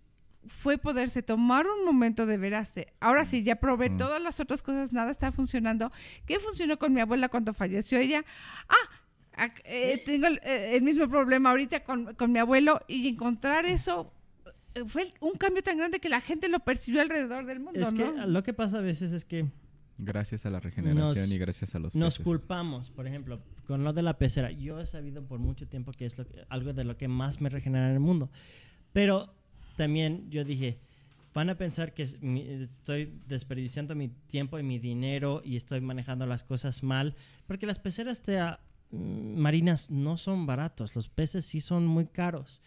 fue 0.48 0.78
poderse 0.78 1.22
tomar 1.22 1.66
un 1.66 1.84
momento 1.84 2.26
de 2.26 2.36
veraste. 2.38 2.92
Ahora 3.00 3.24
sí, 3.24 3.42
ya 3.42 3.56
probé 3.56 3.90
Mm. 3.90 3.96
todas 3.98 4.20
las 4.22 4.40
otras 4.40 4.62
cosas, 4.62 4.92
nada 4.92 5.10
está 5.10 5.30
funcionando. 5.32 5.92
¿Qué 6.26 6.38
funcionó 6.40 6.78
con 6.78 6.92
mi 6.92 7.00
abuela 7.00 7.28
cuando 7.28 7.52
falleció 7.54 7.98
ella? 7.98 8.24
Ah, 8.68 9.48
eh, 9.64 10.02
tengo 10.04 10.26
el, 10.26 10.40
eh, 10.42 10.76
el 10.76 10.82
mismo 10.82 11.08
problema 11.08 11.50
ahorita 11.50 11.84
con, 11.84 12.14
con 12.14 12.32
mi 12.32 12.38
abuelo 12.38 12.80
y 12.88 13.08
encontrar 13.08 13.66
eso 13.66 14.12
eh, 14.74 14.82
fue 14.86 15.06
un 15.20 15.32
cambio 15.38 15.62
tan 15.62 15.76
grande 15.78 16.00
que 16.00 16.08
la 16.08 16.20
gente 16.20 16.48
lo 16.48 16.60
percibió 16.60 17.00
alrededor 17.02 17.46
del 17.46 17.60
mundo, 17.60 17.78
Es 17.80 17.94
que 17.94 18.04
¿no? 18.04 18.26
lo 18.26 18.42
que 18.42 18.52
pasa 18.52 18.78
a 18.78 18.82
veces 18.82 19.12
es 19.12 19.24
que 19.24 19.46
Gracias 20.00 20.46
a 20.46 20.50
la 20.50 20.60
regeneración 20.60 21.24
Nos- 21.24 21.32
y 21.32 21.38
gracias 21.38 21.74
a 21.74 21.80
los 21.80 21.96
nos 21.96 22.14
peces. 22.18 22.24
culpamos, 22.24 22.88
por 22.92 23.08
ejemplo, 23.08 23.40
con 23.66 23.82
lo 23.82 23.92
de 23.92 24.02
la 24.02 24.16
pecera. 24.16 24.52
Yo 24.52 24.78
he 24.78 24.86
sabido 24.86 25.24
por 25.24 25.40
mucho 25.40 25.66
tiempo 25.66 25.90
que 25.90 26.04
es 26.06 26.16
lo 26.16 26.24
que- 26.24 26.44
algo 26.50 26.72
de 26.72 26.84
lo 26.84 26.96
que 26.96 27.08
más 27.08 27.40
me 27.40 27.48
regenera 27.48 27.88
en 27.88 27.94
el 27.94 27.98
mundo. 27.98 28.30
Pero 28.92 29.34
también 29.78 30.30
yo 30.30 30.44
dije, 30.44 30.78
van 31.32 31.48
a 31.48 31.56
pensar 31.56 31.94
que 31.94 32.02
estoy 32.02 33.18
desperdiciando 33.26 33.94
mi 33.94 34.08
tiempo 34.08 34.58
y 34.58 34.62
mi 34.62 34.78
dinero 34.78 35.40
y 35.42 35.56
estoy 35.56 35.80
manejando 35.80 36.26
las 36.26 36.44
cosas 36.44 36.82
mal, 36.82 37.16
porque 37.46 37.64
las 37.64 37.78
peceras 37.78 38.22
ah, 38.28 38.60
marinas 38.90 39.90
no 39.90 40.18
son 40.18 40.44
baratos, 40.44 40.94
los 40.94 41.08
peces 41.08 41.46
sí 41.46 41.60
son 41.60 41.86
muy 41.86 42.06
caros. 42.06 42.60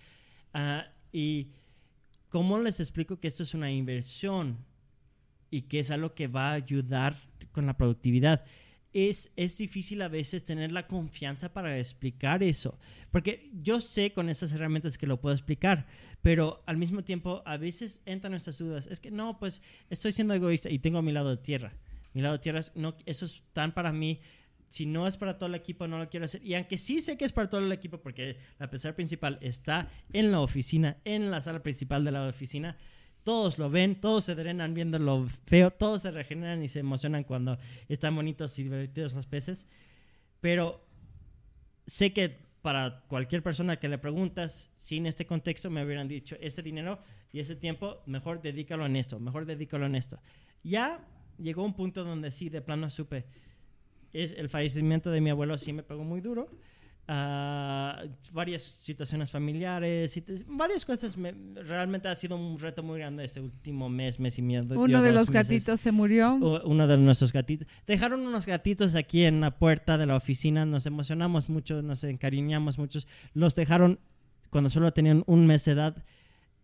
Ah, 0.54 0.88
y 1.12 1.50
¿cómo 2.30 2.58
les 2.58 2.80
explico 2.80 3.20
que 3.20 3.28
esto 3.28 3.44
es 3.44 3.54
una 3.54 3.72
inversión? 3.72 4.58
y 5.52 5.64
que 5.64 5.80
es 5.80 5.92
algo 5.92 6.16
que 6.16 6.28
va 6.28 6.52
a 6.52 6.54
ayudar 6.54 7.18
con 7.52 7.68
la 7.68 7.76
productividad. 7.78 8.44
Es, 8.94 9.32
es 9.36 9.58
difícil 9.58 10.02
a 10.02 10.10
veces 10.10 10.44
tener 10.44 10.72
la 10.72 10.88
confianza 10.88 11.54
para 11.54 11.78
explicar 11.78 12.44
eso, 12.44 12.78
porque 13.10 13.50
yo 13.62 13.80
sé 13.80 14.12
con 14.12 14.30
estas 14.30 14.52
herramientas 14.52 14.98
que 14.98 15.08
lo 15.08 15.22
puedo 15.22 15.34
explicar, 15.34 15.88
pero 16.22 16.62
al 16.66 16.78
mismo 16.78 17.04
tiempo 17.04 17.42
a 17.46 17.58
veces 17.58 18.02
entran 18.06 18.32
nuestras 18.32 18.58
dudas. 18.58 18.88
Es 18.88 19.00
que 19.00 19.12
no, 19.12 19.40
pues 19.40 19.62
estoy 19.90 20.12
siendo 20.12 20.34
egoísta 20.34 20.70
y 20.70 20.80
tengo 20.80 21.00
a 21.00 21.02
mi 21.02 21.12
lado 21.12 21.30
de 21.30 21.38
tierra. 21.38 21.74
Mi 22.14 22.22
lado 22.22 22.34
de 22.34 22.40
tierra, 22.40 22.60
es, 22.60 22.76
no, 22.76 22.96
eso 23.06 23.26
es 23.26 23.44
tan 23.54 23.74
para 23.74 23.92
mí. 23.92 24.20
Si 24.68 24.86
no 24.86 25.08
es 25.08 25.18
para 25.18 25.38
todo 25.38 25.48
el 25.48 25.56
equipo, 25.56 25.88
no 25.88 25.98
lo 25.98 26.10
quiero 26.10 26.26
hacer. 26.26 26.46
Y 26.46 26.54
aunque 26.56 26.78
sí 26.78 27.02
sé 27.02 27.18
que 27.18 27.26
es 27.26 27.34
para 27.34 27.50
todo 27.50 27.62
el 27.62 27.72
equipo, 27.72 28.02
porque 28.02 28.38
la 28.60 28.70
pesar 28.70 28.96
principal 28.96 29.38
está 29.42 29.90
en 30.14 30.32
la 30.32 30.40
oficina, 30.40 30.98
en 31.04 31.32
la 31.32 31.42
sala 31.42 31.62
principal 31.62 32.06
de 32.06 32.12
la 32.12 32.28
oficina, 32.28 32.78
todos 33.24 33.60
lo 33.60 33.70
ven, 33.70 34.00
todos 34.00 34.26
se 34.26 34.36
drenan 34.36 34.74
viendo 34.74 35.00
lo 35.00 35.28
feo, 35.46 35.72
todos 35.72 36.02
se 36.02 36.12
regeneran 36.12 36.64
y 36.64 36.68
se 36.68 36.80
emocionan 36.80 37.24
cuando 37.24 37.58
están 37.88 38.16
bonitos 38.16 38.58
y 38.60 38.64
divertidos 38.64 39.14
los 39.14 39.28
peces. 39.28 39.68
Pero 40.40 40.84
sé 41.86 42.14
que 42.14 42.52
para 42.62 43.04
cualquier 43.08 43.44
persona 43.44 43.78
que 43.78 43.90
le 43.90 43.98
preguntas, 43.98 44.70
sin 44.76 45.06
este 45.06 45.26
contexto, 45.26 45.70
me 45.70 45.84
hubieran 45.84 46.08
dicho, 46.08 46.36
este 46.42 46.62
dinero 46.62 47.00
y 47.32 47.40
ese 47.40 47.56
tiempo, 47.56 48.02
mejor 48.06 48.42
dedícalo 48.42 48.86
en 48.86 48.96
esto, 48.96 49.20
mejor 49.20 49.46
dedícalo 49.46 49.86
en 49.86 49.96
esto. 49.96 50.20
Ya 50.64 51.04
llegó 51.38 51.64
un 51.64 51.74
punto 51.74 52.04
donde 52.04 52.32
sí, 52.32 52.50
de 52.50 52.62
plano 52.62 52.90
supe, 52.90 53.26
es 54.14 54.34
el 54.34 54.50
fallecimiento 54.50 55.10
de 55.12 55.22
mi 55.22 55.30
abuelo 55.30 55.58
sí 55.58 55.74
me 55.74 55.84
pegó 55.84 56.04
muy 56.04 56.22
duro. 56.22 56.50
Varias 57.08 58.62
situaciones 58.62 59.32
familiares, 59.32 60.22
varias 60.48 60.86
cosas. 60.86 61.18
me- 61.18 61.34
realmente 61.64 62.08
ha 62.08 62.16
sido 62.16 62.36
un 62.38 62.58
reto 62.60 62.84
muy 62.84 63.00
grande 63.00 63.26
este 63.26 63.40
último 63.42 63.90
mes, 63.90 64.20
mes 64.20 64.38
y 64.38 64.42
medio. 64.42 64.80
Uno 64.80 65.02
de 65.02 65.12
los 65.12 65.30
meses. 65.30 65.48
gatitos 65.50 65.80
se 65.82 65.92
murió. 65.92 66.36
Uno 66.64 66.88
de 66.88 66.98
nuestros 66.98 67.34
gatitos. 67.34 67.68
Dejaron 67.86 68.22
unos 68.22 68.46
gatitos 68.46 68.96
aquí 68.96 69.26
en 69.26 69.42
la 69.42 69.52
puerta 69.58 69.98
de 69.98 70.06
la 70.06 70.16
oficina. 70.16 70.66
Nos 70.66 70.86
emocionamos 70.86 71.50
mucho, 71.50 71.82
nos 71.82 72.04
encariñamos 72.04 72.78
mucho. 72.78 73.00
Los 73.34 73.56
dejaron 73.56 74.00
cuando 74.50 74.70
solo 74.70 74.92
tenían 74.92 75.24
un 75.28 75.46
mes 75.48 75.66
de 75.66 75.72
edad 75.74 76.04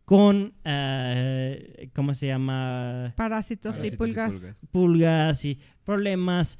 con, 0.06 0.54
eh, 0.64 1.90
¿cómo 1.94 2.14
se 2.14 2.28
llama? 2.28 3.14
Parásitos, 3.18 3.84
y 3.84 3.92
pulgas. 3.92 4.62
Pulgas 4.72 5.44
y 5.46 5.60
problemas. 5.84 6.60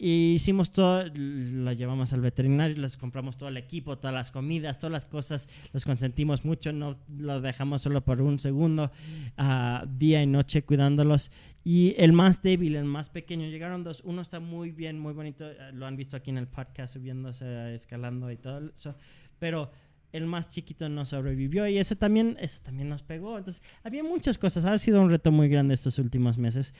Y 0.00 0.34
hicimos 0.34 0.70
todo, 0.70 1.04
la 1.12 1.72
llevamos 1.72 2.12
al 2.12 2.20
veterinario, 2.20 2.76
les 2.76 2.96
compramos 2.96 3.36
todo 3.36 3.48
el 3.48 3.56
equipo, 3.56 3.98
todas 3.98 4.14
las 4.14 4.30
comidas, 4.30 4.78
todas 4.78 4.92
las 4.92 5.04
cosas, 5.04 5.48
los 5.72 5.84
consentimos 5.84 6.44
mucho, 6.44 6.72
no 6.72 6.96
los 7.18 7.42
dejamos 7.42 7.82
solo 7.82 8.04
por 8.04 8.22
un 8.22 8.38
segundo, 8.38 8.92
ah, 9.36 9.84
día 9.98 10.22
y 10.22 10.26
noche 10.28 10.62
cuidándolos. 10.62 11.32
Y 11.64 11.96
el 11.98 12.12
más 12.12 12.42
débil, 12.42 12.76
el 12.76 12.84
más 12.84 13.10
pequeño, 13.10 13.48
llegaron 13.48 13.82
dos, 13.82 14.00
uno 14.04 14.22
está 14.22 14.38
muy 14.38 14.70
bien, 14.70 15.00
muy 15.00 15.14
bonito, 15.14 15.50
eh, 15.50 15.72
lo 15.72 15.84
han 15.84 15.96
visto 15.96 16.16
aquí 16.16 16.30
en 16.30 16.38
el 16.38 16.46
podcast 16.46 16.94
subiéndose, 16.94 17.74
escalando 17.74 18.30
y 18.30 18.36
todo 18.36 18.70
eso, 18.72 18.94
pero 19.40 19.72
el 20.12 20.26
más 20.26 20.48
chiquito 20.48 20.88
no 20.88 21.06
sobrevivió 21.06 21.66
y 21.66 21.76
eso 21.76 21.96
también, 21.96 22.36
eso 22.38 22.62
también 22.62 22.88
nos 22.88 23.02
pegó. 23.02 23.36
Entonces, 23.36 23.64
había 23.82 24.04
muchas 24.04 24.38
cosas, 24.38 24.64
ha 24.64 24.78
sido 24.78 25.02
un 25.02 25.10
reto 25.10 25.32
muy 25.32 25.48
grande 25.48 25.74
estos 25.74 25.98
últimos 25.98 26.38
meses, 26.38 26.72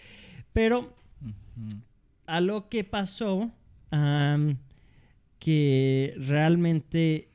pero 0.53 0.95
Ujú. 1.21 1.83
A 2.29 2.41
lo 2.41 2.69
que 2.69 2.85
pasó, 2.85 3.51
am, 3.91 4.59
que 5.39 6.15
realmente 6.19 7.29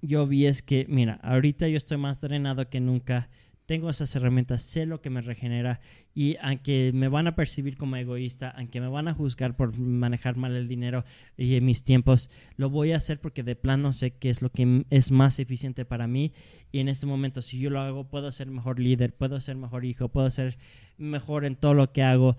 yo 0.00 0.26
vi 0.26 0.46
es 0.46 0.62
que, 0.62 0.86
mira, 0.88 1.20
ahorita 1.22 1.68
yo 1.68 1.76
estoy 1.76 1.98
más 1.98 2.20
drenado 2.20 2.68
que 2.70 2.80
nunca, 2.80 3.28
tengo 3.66 3.90
esas 3.90 4.14
herramientas, 4.16 4.62
sé 4.62 4.86
lo 4.86 5.00
que 5.00 5.10
me 5.10 5.20
regenera 5.20 5.80
y 6.14 6.36
aunque 6.42 6.92
me 6.94 7.08
van 7.08 7.26
a 7.26 7.36
percibir 7.36 7.76
como 7.76 7.96
egoísta, 7.96 8.50
aunque 8.50 8.80
me 8.80 8.88
van 8.88 9.06
a 9.06 9.14
juzgar 9.14 9.54
por 9.54 9.78
manejar 9.78 10.36
mal 10.36 10.56
el 10.56 10.66
dinero 10.66 11.04
y 11.36 11.60
mis 11.60 11.84
tiempos, 11.84 12.28
lo 12.56 12.70
voy 12.70 12.92
a 12.92 12.96
hacer 12.96 13.20
porque 13.20 13.42
de 13.42 13.54
plano 13.54 13.92
sé 13.92 14.12
que 14.12 14.30
es 14.30 14.42
lo 14.42 14.50
que 14.50 14.84
es 14.90 15.10
más 15.10 15.38
eficiente 15.38 15.84
para 15.84 16.06
mí 16.06 16.32
y 16.72 16.80
en 16.80 16.88
este 16.88 17.06
momento 17.06 17.42
si 17.42 17.58
yo 17.58 17.70
lo 17.70 17.80
hago 17.80 18.08
puedo 18.08 18.32
ser 18.32 18.48
mejor 18.48 18.80
líder, 18.80 19.14
puedo 19.14 19.40
ser 19.40 19.56
mejor 19.56 19.84
hijo, 19.84 20.08
puedo 20.08 20.30
ser 20.30 20.58
mejor 20.96 21.44
en 21.44 21.54
todo 21.54 21.74
lo 21.74 21.92
que 21.92 22.02
hago. 22.02 22.36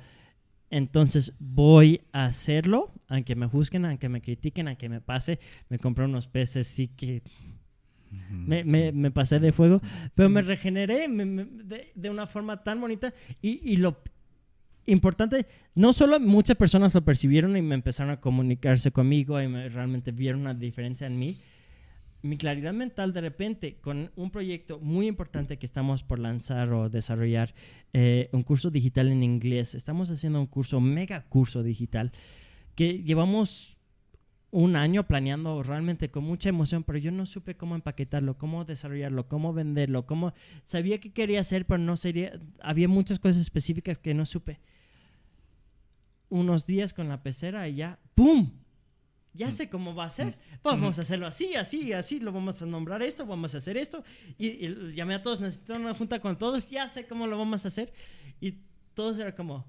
Entonces 0.75 1.33
voy 1.37 2.01
a 2.13 2.25
hacerlo, 2.25 2.91
aunque 3.07 3.35
me 3.35 3.45
juzguen, 3.45 3.85
aunque 3.85 4.09
me 4.09 4.21
critiquen, 4.21 4.67
aunque 4.67 4.89
me 4.89 5.01
pase. 5.01 5.39
Me 5.69 5.77
compré 5.77 6.05
unos 6.05 6.27
peces, 6.27 6.65
sí 6.65 6.87
que 6.87 7.21
me, 8.31 8.63
me- 8.63 8.91
me 8.91 9.11
pasé 9.11 9.39
de 9.39 9.51
fuego, 9.51 9.81
pero 10.15 10.29
me 10.29 10.41
regeneré 10.41 11.07
me- 11.07 11.25
de, 11.45 11.91
de 11.93 12.09
una 12.09 12.25
forma 12.25 12.63
tan 12.63 12.81
bonita. 12.81 13.13
Y, 13.39 13.59
y 13.71 13.77
lo 13.77 13.97
importante, 14.87 15.45
no 15.75 15.93
solo 15.93 16.19
muchas 16.19 16.57
personas 16.57 16.93
lo 16.95 17.05
percibieron 17.05 17.55
y 17.55 17.61
me 17.61 17.75
empezaron 17.75 18.11
a 18.11 18.19
comunicarse 18.19 18.91
conmigo 18.91 19.39
y 19.41 19.47
me- 19.47 19.69
realmente 19.69 20.11
vieron 20.11 20.41
una 20.41 20.55
diferencia 20.55 21.05
en 21.05 21.19
mí. 21.19 21.37
Mi 22.23 22.37
claridad 22.37 22.71
mental 22.71 23.11
de 23.11 23.19
repente 23.19 23.75
con 23.81 24.13
un 24.15 24.31
proyecto 24.31 24.79
muy 24.79 25.07
importante 25.07 25.59
que 25.59 25.65
estamos 25.65 26.03
por 26.03 26.19
lanzar 26.19 26.71
o 26.71 26.89
desarrollar, 26.89 27.53
eh, 27.91 28.29
un 28.31 28.43
curso 28.43 28.71
digital 28.71 29.09
en 29.09 29.23
inglés. 29.23 29.75
Estamos 29.75 30.09
haciendo 30.09 30.39
un 30.39 30.47
curso, 30.47 30.79
mega 30.79 31.25
curso 31.25 31.63
digital, 31.63 32.13
que 32.75 33.03
llevamos 33.03 33.77
un 34.51 34.77
año 34.77 35.05
planeando 35.05 35.63
realmente 35.63 36.11
con 36.11 36.23
mucha 36.23 36.47
emoción, 36.47 36.83
pero 36.83 36.97
yo 36.97 37.11
no 37.11 37.25
supe 37.25 37.57
cómo 37.57 37.75
empaquetarlo, 37.75 38.37
cómo 38.37 38.63
desarrollarlo, 38.63 39.27
cómo 39.27 39.51
venderlo, 39.51 40.05
cómo 40.05 40.33
sabía 40.63 41.01
que 41.01 41.11
quería 41.11 41.41
hacer, 41.41 41.65
pero 41.65 41.79
no 41.79 41.97
sería, 41.97 42.39
había 42.61 42.87
muchas 42.87 43.19
cosas 43.19 43.41
específicas 43.41 43.99
que 43.99 44.13
no 44.13 44.25
supe. 44.25 44.61
Unos 46.29 46.65
días 46.67 46.93
con 46.93 47.09
la 47.09 47.21
pecera 47.21 47.67
y 47.67 47.75
ya, 47.75 47.99
¡pum! 48.15 48.62
Ya 49.33 49.51
sé 49.51 49.67
cómo 49.69 49.95
va 49.95 50.05
a 50.05 50.09
ser. 50.09 50.37
Vamos 50.63 50.99
a 50.99 51.01
hacerlo 51.01 51.25
así, 51.25 51.55
así, 51.55 51.91
así. 51.91 52.19
Lo 52.19 52.31
vamos 52.31 52.61
a 52.61 52.65
nombrar 52.65 53.01
esto, 53.01 53.25
vamos 53.25 53.55
a 53.55 53.57
hacer 53.57 53.77
esto. 53.77 54.03
Y, 54.37 54.47
y 54.47 54.93
llamé 54.93 55.15
a 55.15 55.21
todos, 55.21 55.41
necesito 55.41 55.75
una 55.75 55.95
junta 55.95 56.19
con 56.19 56.37
todos. 56.37 56.69
Ya 56.69 56.87
sé 56.87 57.07
cómo 57.07 57.25
lo 57.25 57.37
vamos 57.37 57.65
a 57.65 57.69
hacer. 57.69 57.91
Y 58.39 58.59
todos 58.93 59.17
era 59.17 59.35
como, 59.35 59.65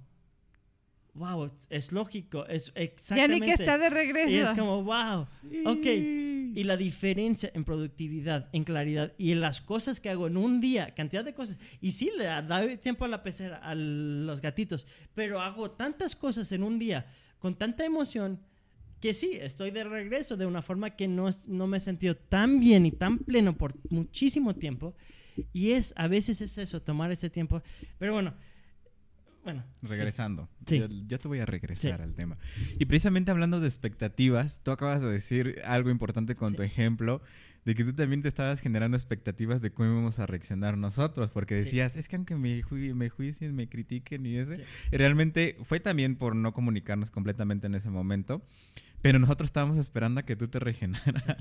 wow, 1.15 1.51
es 1.71 1.93
lógico, 1.93 2.47
es 2.47 2.67
Ya 2.75 2.81
exactamente. 2.83 3.41
ni 3.41 3.47
que 3.47 3.53
está 3.53 3.79
de 3.79 3.89
regreso. 3.91 4.31
Y 4.31 4.37
es 4.37 4.51
como, 4.51 4.83
wow, 4.85 5.27
ok. 5.65 5.87
Y 5.87 6.63
la 6.65 6.77
diferencia 6.77 7.51
en 7.55 7.65
productividad, 7.65 8.49
en 8.53 8.65
claridad 8.65 9.13
y 9.19 9.33
en 9.33 9.41
las 9.41 9.61
cosas 9.61 10.01
que 10.01 10.11
hago 10.11 10.27
en 10.27 10.37
un 10.37 10.61
día, 10.61 10.95
cantidad 10.95 11.25
de 11.25 11.35
cosas. 11.35 11.57
Y 11.81 11.93
sí, 11.93 12.11
le 12.17 12.25
da 12.25 12.77
tiempo 12.77 13.05
a 13.05 13.09
la 13.09 13.23
pecera, 13.23 13.57
a 13.59 13.75
los 13.75 14.41
gatitos, 14.41 14.87
pero 15.15 15.41
hago 15.41 15.71
tantas 15.71 16.15
cosas 16.15 16.53
en 16.53 16.63
un 16.63 16.79
día 16.79 17.07
con 17.39 17.57
tanta 17.57 17.85
emoción 17.85 18.41
que 19.05 19.13
sí, 19.13 19.33
estoy 19.39 19.71
de 19.71 19.85
regreso 19.85 20.39
de 20.39 20.47
una 20.47 20.63
forma 20.63 20.89
que 20.97 21.07
no, 21.09 21.29
no 21.47 21.67
me 21.67 21.77
he 21.77 21.81
sentido 21.81 22.17
tan 22.17 22.59
bien 22.59 22.87
y 22.87 22.91
tan 22.91 23.19
pleno 23.19 23.55
por 23.55 23.75
muchísimo 23.91 24.55
tiempo. 24.55 24.97
Y 25.53 25.73
es, 25.73 25.93
a 25.99 26.09
veces 26.09 26.41
es 26.41 26.57
eso, 26.57 26.81
tomar 26.81 27.13
ese 27.13 27.29
tiempo. 27.29 27.63
Pero 27.99 28.15
bueno, 28.15 28.33
bueno. 29.43 29.63
sí. 29.83 29.89
Regresando. 29.89 30.49
Sí. 30.67 30.79
Yo, 30.79 30.87
yo 31.07 31.19
te 31.19 31.29
voy 31.29 31.41
a 31.41 31.45
regresar 31.45 31.99
Sí. 31.99 32.03
al 32.03 32.15
tema. 32.15 32.39
Y 32.79 32.87
precisamente 32.87 33.31
hablando 33.31 33.61
de 33.61 33.69
expectativas, 33.69 34.63
tú 34.63 34.71
acabas 34.71 35.03
de 35.03 35.09
decir 35.13 35.61
algo 35.67 35.91
importante 35.91 36.35
con 36.35 36.55
tu 36.55 36.63
ejemplo, 36.63 37.21
de 37.67 37.75
que 37.75 37.85
tú 37.85 37.93
también 37.93 38.23
te 38.23 38.29
estabas 38.29 38.61
generando 38.61 38.97
expectativas 38.97 39.61
de 39.61 39.71
cómo 39.71 39.91
íbamos 39.91 40.19
a 40.19 40.25
reaccionar 40.27 40.79
nosotros, 40.79 41.31
porque 41.31 41.59
Sí. 41.59 41.65
decías, 41.67 41.97
es 41.97 42.09
que 42.09 42.17
aunque 42.17 42.37
me, 42.37 42.63
ju- 42.63 42.95
me 42.95 43.11
juicien, 43.11 43.55
me 43.55 43.69
critiquen 43.69 44.25
y 44.25 44.37
ese, 44.37 44.57
Sí. 44.57 44.63
realmente 44.93 45.59
fue 45.65 45.79
también 45.79 46.17
por 46.17 46.35
no 46.37 46.55
comunicarnos 46.55 47.11
completamente 47.11 47.67
en 47.67 47.75
ese 47.75 47.91
momento. 47.91 48.43
Pero 49.05 49.19
nosotros 49.19 49.49
estábamos 49.49 49.77
esperando 49.77 50.21
a 50.21 50.23
que 50.23 50.35
tú 50.35 50.49
te 50.49 50.59
regeneraras. 50.59 51.37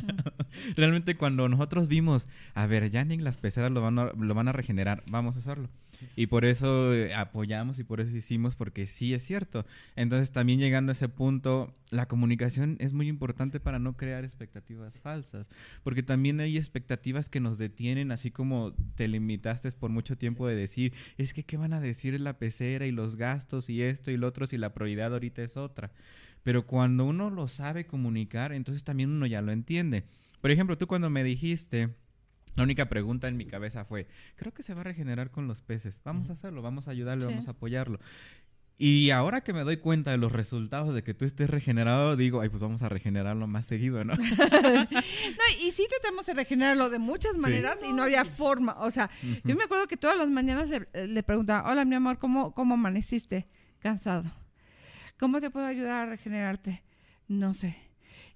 Realmente 0.76 1.16
cuando 1.16 1.48
nosotros 1.48 1.88
vimos, 1.88 2.28
a 2.56 2.68
ver, 2.68 2.92
ya 2.92 3.06
ni 3.06 3.16
las 3.16 3.38
peceras 3.38 3.72
lo 3.72 3.80
van 3.80 3.98
a, 4.00 4.12
lo 4.12 4.34
van 4.34 4.50
a 4.50 4.52
regenerar, 4.52 5.02
vamos 5.10 5.38
a 5.38 5.40
hacerlo. 5.40 5.70
Y 6.18 6.28
por 6.28 6.44
eso 6.44 6.94
eh, 6.94 7.16
apoyamos 7.16 7.80
y 7.80 7.86
por 7.86 8.02
eso 8.02 8.14
hicimos, 8.14 8.58
porque 8.58 8.86
sí 8.86 9.14
es 9.14 9.24
cierto. 9.24 9.66
Entonces 9.96 10.34
también 10.34 10.60
llegando 10.60 10.92
a 10.92 10.94
ese 10.94 11.08
punto, 11.08 11.74
la 11.90 12.06
comunicación 12.06 12.76
es 12.82 12.92
muy 12.92 13.08
importante 13.08 13.62
para 13.62 13.80
no 13.80 13.96
crear 13.96 14.26
expectativas 14.26 15.00
falsas. 15.00 15.50
Porque 15.84 16.04
también 16.04 16.42
hay 16.42 16.58
expectativas 16.58 17.30
que 17.30 17.40
nos 17.40 17.58
detienen, 17.58 18.12
así 18.12 18.30
como 18.30 18.74
te 18.96 19.08
limitaste 19.08 19.72
por 19.72 19.90
mucho 19.90 20.18
tiempo 20.18 20.50
de 20.50 20.56
decir, 20.56 20.92
es 21.18 21.32
que 21.32 21.46
qué 21.46 21.56
van 21.56 21.72
a 21.72 21.80
decir 21.80 22.20
la 22.20 22.38
pecera 22.38 22.86
y 22.86 22.92
los 22.92 23.16
gastos 23.16 23.70
y 23.70 23.84
esto 23.84 24.12
y 24.12 24.18
lo 24.18 24.28
otro 24.28 24.48
si 24.48 24.58
la 24.58 24.74
prioridad 24.74 25.14
ahorita 25.14 25.44
es 25.44 25.56
otra. 25.56 25.92
Pero 26.44 26.66
cuando 26.66 27.06
uno 27.06 27.30
lo 27.30 27.48
sabe 27.48 27.86
comunicar, 27.86 28.52
entonces 28.52 28.84
también 28.84 29.10
uno 29.12 29.26
ya 29.26 29.42
lo 29.42 29.52
entiende. 29.52 30.04
Por 30.42 30.52
ejemplo, 30.52 30.78
tú 30.78 30.88
cuando 30.88 31.10
me 31.10 31.24
dijiste, 31.24 31.96
la 32.56 32.64
única 32.64 32.90
pregunta 32.90 33.28
en 33.30 33.38
mi 33.38 33.46
cabeza 33.46 33.86
fue, 33.86 34.08
creo 34.36 34.54
que 34.54 34.62
se 34.64 34.74
va 34.74 34.82
a 34.82 34.84
regenerar 34.84 35.32
con 35.32 35.48
los 35.48 35.62
peces. 35.62 36.00
Vamos 36.04 36.30
a 36.30 36.34
hacerlo, 36.34 36.62
vamos 36.62 36.88
a 36.88 36.92
ayudarle, 36.92 37.24
Sí. 37.26 37.30
vamos 37.30 37.48
a 37.48 37.52
apoyarlo. 37.52 38.00
Y 38.78 39.12
ahora 39.12 39.42
que 39.42 39.54
me 39.54 39.62
doy 39.64 39.78
cuenta 39.78 40.12
de 40.12 40.18
los 40.18 40.32
resultados 40.32 40.94
de 40.96 41.04
que 41.04 41.14
tú 41.14 41.26
estés 41.26 41.48
regenerado, 41.50 42.16
digo, 42.18 42.42
ay, 42.42 42.50
pues 42.50 42.62
vamos 42.62 42.82
a 42.82 42.90
regenerarlo 42.90 43.48
más 43.48 43.66
seguido, 43.68 44.04
¿no? 44.04 44.14
No, 44.94 45.66
y 45.66 45.72
sí 45.72 45.86
tratamos 45.90 46.26
de 46.26 46.34
regenerarlo 46.34 46.90
de 46.90 47.00
muchas 47.00 47.34
Sí. 47.36 47.40
maneras 47.40 47.78
y 47.88 47.94
no 47.94 48.04
había 48.04 48.26
forma. 48.26 48.76
O 48.80 48.92
sea, 48.92 49.10
yo 49.46 49.56
me 49.56 49.64
acuerdo 49.64 49.88
que 49.88 49.96
todas 49.96 50.18
las 50.18 50.28
mañanas 50.28 50.70
le, 50.70 50.88
le 51.08 51.24
preguntaba, 51.24 51.70
hola 51.72 51.86
mi 51.86 51.96
amor, 51.96 52.18
¿cómo, 52.18 52.54
¿cómo 52.54 52.74
amaneciste? 52.74 53.48
Cansado. 53.80 54.24
¿Cómo 55.20 55.40
te 55.40 55.50
puedo 55.50 55.66
ayudar 55.66 56.08
a 56.08 56.10
regenerarte? 56.10 56.84
No 57.28 57.54
sé. 57.54 57.76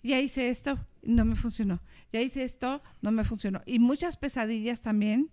Ya 0.03 0.19
hice 0.19 0.49
esto, 0.49 0.79
no 1.01 1.25
me 1.25 1.35
funcionó. 1.35 1.81
Ya 2.13 2.21
hice 2.21 2.43
esto, 2.43 2.81
no 3.01 3.11
me 3.11 3.23
funcionó. 3.23 3.61
Y 3.65 3.79
muchas 3.79 4.15
pesadillas 4.15 4.81
también. 4.81 5.31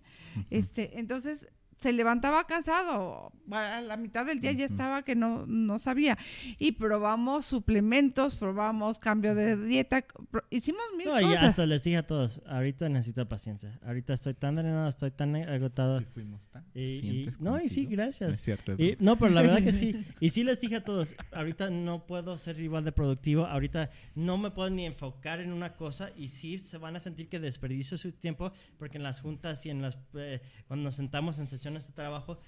este, 0.49 0.99
entonces 0.99 1.47
se 1.77 1.91
levantaba 1.93 2.45
cansado. 2.47 3.31
A 3.51 3.81
la 3.81 3.97
mitad 3.97 4.25
del 4.25 4.39
día 4.41 4.51
ya 4.53 4.65
estaba 4.65 5.03
que 5.03 5.15
no, 5.15 5.45
no 5.45 5.77
sabía. 5.77 6.17
Y 6.57 6.71
probamos 6.73 7.45
suplementos, 7.45 8.35
probamos 8.35 8.97
cambio 8.97 9.35
de 9.35 9.55
dieta, 9.57 10.01
pro- 10.31 10.43
hicimos 10.49 10.81
mil 10.97 11.07
No, 11.07 11.19
y 11.19 11.25
cosas. 11.25 11.43
hasta 11.43 11.65
les 11.65 11.83
dije 11.83 11.97
a 11.97 12.07
todos, 12.07 12.41
ahorita 12.47 12.87
necesito 12.89 13.27
paciencia. 13.27 13.77
Ahorita 13.85 14.13
estoy 14.13 14.33
tan 14.33 14.55
drenado, 14.55 14.87
estoy 14.87 15.11
tan 15.11 15.35
agotado. 15.35 15.99
Sí 15.99 16.05
fuimos 16.13 16.47
tan 16.49 16.65
Y- 16.73 16.81
y- 17.23 17.29
no, 17.39 17.61
y 17.61 17.69
sí, 17.69 17.85
gracias. 17.85 18.29
No 18.29 18.33
es 18.33 18.41
cierto, 18.41 18.73
Y- 18.77 18.95
no, 18.99 19.17
pero 19.17 19.31
la 19.31 19.41
verdad 19.41 19.61
que 19.63 19.71
sí. 19.71 19.95
Y 20.19 20.29
sí 20.29 20.43
les 20.43 20.59
dije 20.61 20.77
a 20.77 20.83
todos, 20.83 21.15
ahorita 21.31 21.69
no 21.69 22.05
puedo 22.07 22.37
ser 22.37 22.59
igual 22.59 22.83
de 22.85 22.93
productivo, 22.93 23.45
ahorita 23.45 23.91
no 24.15 24.37
me 24.37 24.49
puedo 24.51 24.69
ni 24.69 24.85
enfocar 24.85 25.39
en 25.41 25.51
una 25.51 25.73
cosa 25.75 26.09
y 26.17 26.29
sí 26.29 26.57
se 26.57 26.77
van 26.77 26.95
a 26.95 26.99
sentir 26.99 27.27
que 27.29 27.39
desperdicio 27.39 27.97
su 27.97 28.11
tiempo 28.13 28.51
porque 28.79 28.97
en 28.97 29.03
las 29.03 29.19
juntas 29.21 29.65
y 29.65 29.69
en 29.69 29.81
las 29.81 29.97
eh, 30.15 30.41
cuando 30.67 30.85
nos 30.85 30.95
sentamos 30.95 31.37
en 31.39 31.47
sesiones 31.47 31.64
de 31.73 31.93
trabajo 31.93 32.39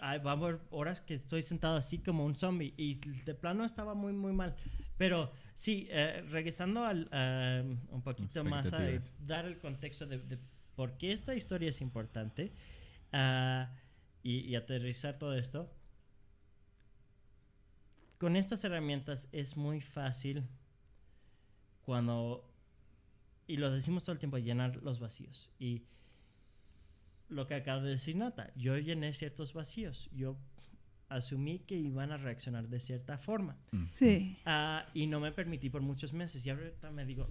hay- 0.00 0.18
va 0.18 0.32
a 0.32 0.34
haber 0.34 0.60
horas 0.70 1.00
que 1.00 1.14
estoy 1.14 1.42
sentado 1.42 1.76
así 1.76 1.98
como 1.98 2.24
un 2.24 2.34
zombie 2.34 2.74
y 2.76 2.94
de 3.24 3.34
plano 3.34 3.64
estaba 3.64 3.94
muy 3.94 4.12
muy 4.12 4.32
mal. 4.32 4.54
Pero 4.96 5.32
sí, 5.54 5.86
eh, 5.90 6.24
regresando 6.30 6.84
al 6.84 7.08
eh, 7.12 7.76
un 7.90 8.02
poquito 8.02 8.44
más 8.44 8.72
a 8.72 8.78
dar 9.20 9.44
el 9.46 9.58
contexto 9.58 10.06
de, 10.06 10.18
de 10.18 10.38
por 10.76 10.96
qué 10.98 11.12
esta 11.12 11.34
historia 11.34 11.68
es 11.68 11.80
importante 11.80 12.52
ah, 13.12 13.70
y, 14.22 14.40
y 14.40 14.56
aterrizar 14.56 15.18
todo 15.18 15.34
esto. 15.36 15.70
Con 18.18 18.36
estas 18.36 18.64
herramientas 18.64 19.28
es 19.32 19.56
muy 19.56 19.80
fácil 19.80 20.44
cuando 21.82 22.50
y 23.46 23.56
lo 23.58 23.70
decimos 23.70 24.04
todo 24.04 24.12
el 24.12 24.18
tiempo, 24.18 24.38
llenar 24.38 24.76
los 24.82 25.00
vacíos. 25.00 25.50
Y 25.58 25.82
lo 27.34 27.46
que 27.46 27.54
acaba 27.54 27.82
de 27.82 27.90
decir 27.90 28.16
Nata, 28.16 28.52
yo 28.56 28.78
llené 28.78 29.12
ciertos 29.12 29.52
vacíos. 29.52 30.08
Yo 30.12 30.36
asumí 31.08 31.60
que 31.60 31.76
iban 31.76 32.12
a 32.12 32.16
reaccionar 32.16 32.68
de 32.68 32.80
cierta 32.80 33.18
forma. 33.18 33.56
Mm. 33.72 33.84
Sí. 33.92 34.36
Ah, 34.44 34.86
y 34.94 35.06
no 35.06 35.20
me 35.20 35.32
permití 35.32 35.70
por 35.70 35.82
muchos 35.82 36.12
meses. 36.12 36.44
Y 36.46 36.50
ahorita 36.50 36.90
me 36.90 37.04
digo, 37.04 37.28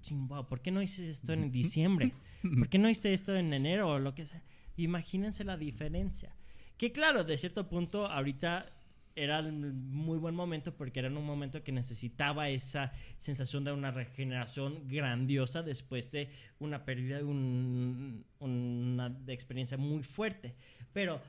chingado, 0.00 0.48
¿por 0.48 0.60
qué 0.60 0.70
no 0.70 0.82
hice 0.82 1.10
esto 1.10 1.32
en 1.32 1.50
diciembre? 1.50 2.12
¿Por 2.42 2.68
qué 2.68 2.78
no 2.78 2.88
hice 2.88 3.12
esto 3.12 3.34
en 3.36 3.52
enero 3.52 3.88
o 3.88 3.98
lo 3.98 4.14
que 4.14 4.26
sea? 4.26 4.42
Imagínense 4.76 5.44
la 5.44 5.56
diferencia. 5.56 6.34
Que 6.76 6.92
claro, 6.92 7.24
de 7.24 7.38
cierto 7.38 7.68
punto, 7.68 8.06
ahorita 8.06 8.70
era 9.14 9.40
el 9.40 9.52
muy 9.52 10.18
buen 10.18 10.34
momento 10.34 10.74
porque 10.74 11.00
era 11.00 11.08
un 11.08 11.24
momento 11.24 11.62
que 11.62 11.72
necesitaba 11.72 12.48
esa 12.48 12.92
sensación 13.16 13.64
de 13.64 13.72
una 13.72 13.90
regeneración 13.90 14.88
grandiosa 14.88 15.62
después 15.62 16.10
de 16.10 16.30
una 16.58 16.84
pérdida 16.84 17.18
de 17.18 17.24
un- 17.24 18.24
una 18.40 19.16
experiencia 19.28 19.76
muy 19.76 20.02
fuerte. 20.02 20.54
Pero 20.92 21.20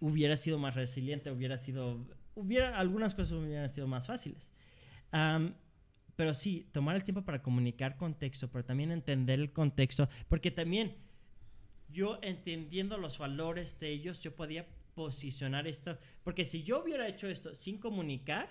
hubiera 0.00 0.36
sido 0.36 0.58
más 0.58 0.74
resiliente, 0.74 1.30
hubiera 1.30 1.58
sido, 1.58 2.06
hubiera, 2.34 2.78
algunas 2.78 3.14
cosas 3.14 3.32
hubieran 3.32 3.72
sido 3.72 3.86
más 3.86 4.06
fáciles. 4.06 4.52
Pero 6.16 6.32
sí, 6.34 6.66
tomar 6.72 6.96
el 6.96 7.04
tiempo 7.04 7.22
para 7.22 7.42
comunicar 7.42 7.96
contexto, 7.96 8.48
pero 8.50 8.64
también 8.64 8.90
entender 8.90 9.38
el 9.38 9.52
contexto, 9.52 10.08
porque 10.28 10.50
también 10.50 10.94
yo 11.90 12.18
entendiendo 12.22 12.96
los 12.98 13.18
valores 13.18 13.78
de 13.80 13.90
ellos, 13.90 14.20
yo 14.22 14.34
podía 14.34 14.66
posicionar 14.96 15.66
esto, 15.66 15.98
porque 16.24 16.46
si 16.46 16.62
yo 16.62 16.82
hubiera 16.82 17.06
hecho 17.06 17.28
esto 17.28 17.54
sin 17.54 17.76
comunicar, 17.78 18.48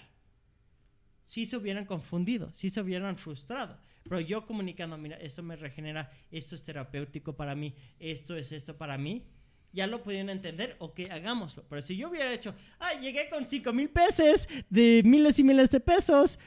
sí 1.23 1.47
se 1.47 1.57
hubieran 1.57 1.85
confundido, 1.85 2.53
sí 2.53 2.69
se 2.69 2.79
hubieran 2.81 3.17
frustrado. 3.17 3.79
Pero 4.03 4.19
yo 4.19 4.45
comunicando, 4.45 4.95
mira, 4.95 5.17
esto 5.17 5.41
me 5.41 5.55
regenera, 5.55 6.11
esto 6.29 6.53
es 6.53 6.61
terapéutico 6.61 7.35
para 7.35 7.55
mí, 7.55 7.73
esto 7.99 8.37
es 8.37 8.51
esto 8.51 8.77
para 8.77 8.95
mí, 8.99 9.25
ya 9.73 9.87
lo 9.87 10.03
podían 10.03 10.29
entender, 10.29 10.75
ok, 10.77 10.99
hagámoslo. 11.09 11.65
Pero 11.67 11.81
si 11.81 11.97
yo 11.97 12.09
hubiera 12.09 12.31
hecho, 12.31 12.53
ay, 12.77 12.99
llegué 12.99 13.27
con 13.27 13.47
5 13.47 13.73
mil 13.73 13.89
pesos 13.89 14.47
de 14.69 15.01
miles 15.03 15.39
y 15.39 15.43
miles 15.43 15.71
de 15.71 15.79
pesos, 15.79 16.39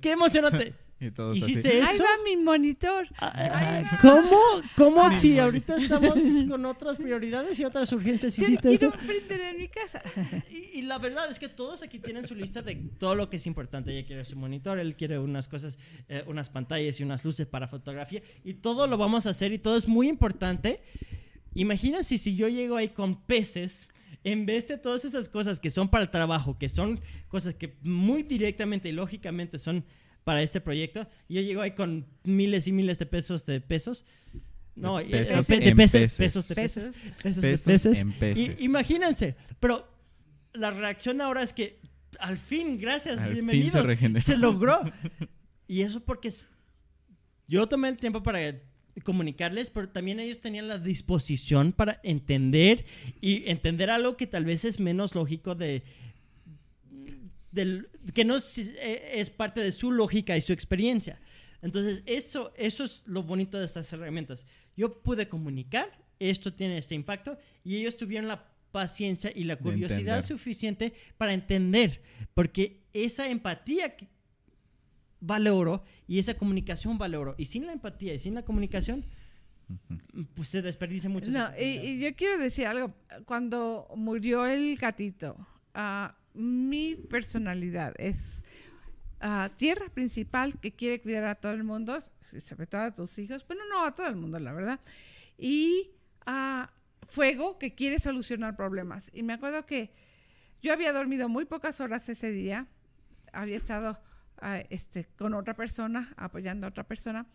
qué 0.00 0.12
emocionante. 0.12 0.74
Y 1.02 1.10
todos 1.12 1.36
así. 1.42 1.52
¿Hiciste 1.52 1.82
Ahí 1.82 1.94
eso? 1.94 2.04
va 2.04 2.10
mi 2.24 2.36
monitor. 2.36 3.08
Ay, 3.16 3.84
¿Cómo? 4.02 4.38
¿Cómo 4.76 5.10
si 5.14 5.38
ahorita 5.38 5.76
estamos 5.78 6.20
con 6.48 6.66
otras 6.66 6.98
prioridades 6.98 7.58
y 7.58 7.64
otras 7.64 7.90
urgencias 7.92 8.36
Yo 8.36 8.42
hiciste 8.44 8.68
quiero 8.68 8.88
eso? 8.88 8.98
un 9.00 9.06
printer 9.06 9.40
en 9.40 9.56
mi 9.58 9.68
casa. 9.68 10.02
Y, 10.50 10.80
y 10.80 10.82
la 10.82 10.98
verdad 10.98 11.30
es 11.30 11.38
que 11.38 11.48
todos 11.48 11.82
aquí 11.82 11.98
tienen 11.98 12.26
su 12.26 12.34
lista 12.34 12.60
de 12.60 12.74
todo 12.98 13.14
lo 13.14 13.30
que 13.30 13.38
es 13.38 13.46
importante. 13.46 13.96
Ella 13.96 14.06
quiere 14.06 14.24
su 14.26 14.36
monitor, 14.36 14.78
él 14.78 14.94
quiere 14.94 15.18
unas 15.18 15.48
cosas, 15.48 15.78
eh, 16.08 16.22
unas 16.26 16.50
pantallas 16.50 17.00
y 17.00 17.02
unas 17.02 17.24
luces 17.24 17.46
para 17.46 17.66
fotografía. 17.66 18.22
Y 18.44 18.54
todo 18.54 18.86
lo 18.86 18.98
vamos 18.98 19.26
a 19.26 19.30
hacer 19.30 19.52
y 19.52 19.58
todo 19.58 19.78
es 19.78 19.88
muy 19.88 20.08
importante. 20.08 20.82
Imagínense 21.54 22.18
si 22.18 22.36
yo 22.36 22.48
llego 22.48 22.76
ahí 22.76 22.88
con 22.88 23.22
peces, 23.22 23.88
en 24.22 24.44
vez 24.44 24.68
de 24.68 24.76
todas 24.76 25.04
esas 25.06 25.28
cosas 25.30 25.60
que 25.60 25.70
son 25.70 25.88
para 25.88 26.04
el 26.04 26.10
trabajo, 26.10 26.58
que 26.58 26.68
son 26.68 27.00
cosas 27.28 27.54
que 27.54 27.76
muy 27.82 28.22
directamente 28.22 28.90
y 28.90 28.92
lógicamente 28.92 29.58
son 29.58 29.84
para 30.24 30.42
este 30.42 30.60
proyecto, 30.60 31.06
y 31.28 31.34
yo 31.34 31.40
llego 31.42 31.60
ahí 31.62 31.72
con 31.72 32.06
miles 32.24 32.66
y 32.68 32.72
miles 32.72 32.98
de 32.98 33.06
pesos 33.06 33.46
de 33.46 33.60
pesos. 33.60 34.04
No, 34.76 34.98
De 34.98 35.04
eh, 35.04 35.08
pesos 35.10 35.46
de 35.48 35.74
pesos 35.74 35.92
de 36.48 36.54
Pesos. 36.54 36.90
pesos 37.22 37.64
Pesos 37.64 37.98
en 37.98 38.12
peces. 38.12 38.60
Y- 38.60 38.64
imagínense, 38.64 39.36
pero 39.58 39.88
la 40.52 40.70
reacción 40.70 41.20
ahora 41.20 41.42
es 41.42 41.52
que 41.52 41.80
al 42.18 42.36
fin, 42.36 42.78
gracias, 42.78 43.18
Al 43.18 43.24
fin 43.26 43.34
bienvenidos, 43.34 43.72
se 43.72 43.82
regeneró. 43.82 44.24
se 44.24 44.36
logró. 44.36 44.80
Y 45.68 45.82
eso 45.82 46.00
porque 46.00 46.28
es- 46.28 46.48
yo 47.46 47.68
tomé 47.68 47.88
el 47.88 47.96
tiempo 47.96 48.22
para 48.24 48.60
comunicarles, 49.04 49.70
pero 49.70 49.88
también 49.88 50.18
ellos 50.18 50.40
tenían 50.40 50.66
la 50.66 50.78
disposición 50.78 51.72
para 51.72 52.00
entender 52.02 52.84
y 53.20 53.48
entender 53.48 53.88
algo 53.90 54.16
que 54.16 54.26
tal 54.26 54.44
vez 54.44 54.64
es 54.64 54.80
menos 54.80 55.14
lógico 55.14 55.54
de 55.54 55.84
del, 57.50 57.88
que 58.14 58.24
no 58.24 58.36
es, 58.36 58.58
eh, 58.58 59.12
es 59.14 59.30
parte 59.30 59.60
de 59.60 59.72
su 59.72 59.92
lógica 59.92 60.36
y 60.36 60.40
su 60.40 60.52
experiencia. 60.52 61.20
Entonces, 61.62 62.02
eso, 62.06 62.52
eso 62.56 62.84
es 62.84 63.02
lo 63.06 63.22
bonito 63.22 63.58
de 63.58 63.66
estas 63.66 63.92
herramientas. 63.92 64.46
Yo 64.76 65.02
pude 65.02 65.28
comunicar, 65.28 66.04
esto 66.18 66.52
tiene 66.52 66.78
este 66.78 66.94
impacto, 66.94 67.38
y 67.64 67.76
ellos 67.76 67.96
tuvieron 67.96 68.28
la 68.28 68.50
paciencia 68.72 69.32
y 69.34 69.44
la 69.44 69.56
curiosidad 69.56 70.24
suficiente 70.24 70.94
para 71.18 71.32
entender, 71.32 72.02
porque 72.34 72.84
esa 72.92 73.28
empatía 73.28 73.96
vale 75.20 75.50
oro 75.50 75.84
y 76.06 76.18
esa 76.18 76.34
comunicación 76.34 76.98
vale 76.98 77.16
oro. 77.16 77.34
Y 77.36 77.46
sin 77.46 77.66
la 77.66 77.72
empatía 77.72 78.14
y 78.14 78.18
sin 78.18 78.34
la 78.34 78.44
comunicación, 78.44 79.04
pues 80.34 80.48
se 80.48 80.62
desperdicia 80.62 81.10
mucho. 81.10 81.30
No, 81.30 81.48
y, 81.58 81.64
y 81.64 82.00
yo 82.00 82.14
quiero 82.14 82.38
decir 82.38 82.66
algo. 82.66 82.94
Cuando 83.26 83.88
murió 83.96 84.46
el 84.46 84.76
gatito, 84.76 85.36
ah, 85.74 86.16
mi 86.34 86.94
personalidad 86.96 87.94
es 87.98 88.44
ah, 89.20 89.50
tierra 89.56 89.88
principal 89.88 90.58
que 90.60 90.72
quiere 90.72 91.00
cuidar 91.00 91.24
a 91.24 91.34
todo 91.34 91.52
el 91.52 91.64
mundo, 91.64 91.98
sobre 92.38 92.66
todo 92.66 92.82
a 92.82 92.94
tus 92.94 93.18
hijos, 93.18 93.46
bueno, 93.46 93.62
no 93.68 93.84
a 93.84 93.94
todo 93.94 94.06
el 94.06 94.16
mundo, 94.16 94.38
la 94.38 94.52
verdad. 94.52 94.80
Y 95.38 95.90
ah, 96.26 96.70
fuego 97.08 97.58
que 97.58 97.74
quiere 97.74 97.98
solucionar 97.98 98.56
problemas. 98.56 99.10
Y 99.12 99.22
me 99.22 99.32
acuerdo 99.32 99.66
que 99.66 99.90
yo 100.62 100.72
había 100.72 100.92
dormido 100.92 101.28
muy 101.28 101.44
pocas 101.46 101.80
horas 101.80 102.08
ese 102.08 102.30
día, 102.30 102.66
había 103.32 103.56
estado 103.56 103.98
ah, 104.42 104.60
este, 104.70 105.06
con 105.18 105.34
otra 105.34 105.54
persona, 105.54 106.12
apoyando 106.16 106.66
a 106.66 106.70
otra 106.70 106.84
persona, 106.84 107.26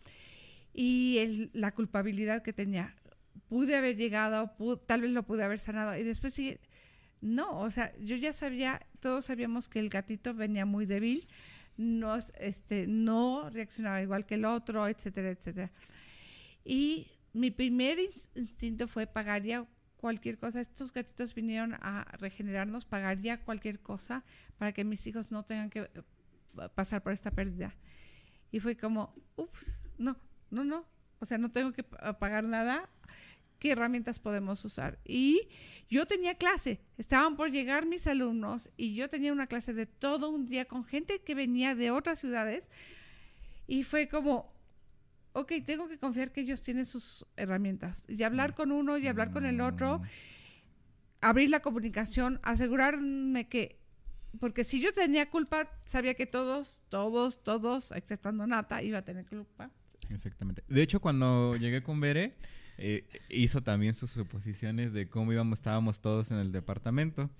y 0.72 1.18
el- 1.18 1.50
la 1.52 1.72
culpabilidad 1.72 2.42
que 2.42 2.52
tenía. 2.52 2.94
Pude 3.48 3.76
haber 3.76 3.96
llegado, 3.96 4.52
pu- 4.58 4.80
tal 4.86 5.02
vez 5.02 5.10
lo 5.10 5.22
pude 5.24 5.42
haber 5.44 5.58
sanado, 5.58 5.96
y 5.96 6.02
después 6.02 6.34
sí, 6.34 6.58
no, 7.20 7.60
o 7.60 7.70
sea, 7.70 7.92
yo 7.98 8.16
ya 8.16 8.32
sabía, 8.32 8.80
todos 9.00 9.26
sabíamos 9.26 9.68
que 9.68 9.78
el 9.80 9.88
gatito 9.88 10.34
venía 10.34 10.66
muy 10.66 10.86
débil, 10.86 11.26
no, 11.76 12.16
es- 12.16 12.32
este, 12.38 12.86
no 12.86 13.50
reaccionaba 13.50 14.02
igual 14.02 14.26
que 14.26 14.34
el 14.36 14.44
otro, 14.44 14.86
etcétera, 14.88 15.30
etcétera. 15.30 15.70
Y 16.64 17.08
mi 17.32 17.50
primer 17.50 17.98
ins- 17.98 18.28
instinto 18.34 18.88
fue 18.88 19.06
pagaría 19.06 19.66
cualquier 19.96 20.38
cosa. 20.38 20.60
Estos 20.60 20.92
gatitos 20.92 21.34
vinieron 21.34 21.74
a 21.74 22.04
regenerarnos, 22.18 22.84
pagaría 22.84 23.42
cualquier 23.44 23.80
cosa 23.80 24.24
para 24.58 24.72
que 24.72 24.84
mis 24.84 25.06
hijos 25.06 25.30
no 25.30 25.44
tengan 25.44 25.70
que 25.70 25.80
eh, 25.80 26.02
pasar 26.74 27.02
por 27.02 27.12
esta 27.12 27.30
pérdida. 27.30 27.74
Y 28.50 28.60
fue 28.60 28.76
como, 28.76 29.14
ups, 29.36 29.84
no, 29.98 30.16
no, 30.50 30.64
no. 30.64 30.86
O 31.18 31.26
sea, 31.26 31.38
no 31.38 31.50
tengo 31.50 31.72
que 31.72 31.82
pa- 31.82 32.18
pagar 32.18 32.44
nada. 32.44 32.88
¿Qué 33.58 33.72
herramientas 33.72 34.18
podemos 34.18 34.64
usar? 34.64 34.98
Y 35.04 35.48
yo 35.88 36.06
tenía 36.06 36.34
clase, 36.34 36.80
estaban 36.98 37.36
por 37.36 37.50
llegar 37.50 37.86
mis 37.86 38.06
alumnos 38.06 38.70
y 38.76 38.94
yo 38.94 39.08
tenía 39.08 39.32
una 39.32 39.46
clase 39.46 39.72
de 39.72 39.86
todo 39.86 40.28
un 40.30 40.46
día 40.48 40.64
con 40.66 40.84
gente 40.84 41.20
que 41.22 41.34
venía 41.34 41.74
de 41.74 41.90
otras 41.90 42.18
ciudades 42.18 42.64
y 43.66 43.82
fue 43.82 44.08
como, 44.08 44.52
ok, 45.32 45.52
tengo 45.64 45.88
que 45.88 45.98
confiar 45.98 46.32
que 46.32 46.42
ellos 46.42 46.60
tienen 46.60 46.84
sus 46.84 47.26
herramientas 47.36 48.04
y 48.08 48.22
hablar 48.22 48.54
con 48.54 48.72
uno 48.72 48.98
y 48.98 49.08
hablar 49.08 49.30
con 49.32 49.46
el 49.46 49.60
otro, 49.60 49.98
Mm. 50.00 50.02
abrir 51.22 51.50
la 51.50 51.60
comunicación, 51.60 52.40
asegurarme 52.42 53.48
que, 53.48 53.78
porque 54.38 54.64
si 54.64 54.80
yo 54.80 54.92
tenía 54.92 55.30
culpa, 55.30 55.70
sabía 55.86 56.14
que 56.14 56.26
todos, 56.26 56.82
todos, 56.90 57.42
todos, 57.42 57.90
exceptando 57.92 58.46
Nata, 58.46 58.82
iba 58.82 58.98
a 58.98 59.02
tener 59.02 59.24
culpa. 59.26 59.70
Exactamente. 60.10 60.62
De 60.68 60.82
hecho, 60.82 61.00
cuando 61.00 61.56
llegué 61.56 61.82
con 61.82 62.00
Bere, 62.00 62.34
eh, 62.78 63.04
hizo 63.30 63.62
también 63.62 63.94
sus 63.94 64.10
suposiciones 64.10 64.92
de 64.92 65.08
cómo 65.08 65.32
íbamos, 65.32 65.58
estábamos 65.58 66.00
todos 66.00 66.30
en 66.30 66.38
el 66.38 66.52
departamento. 66.52 67.30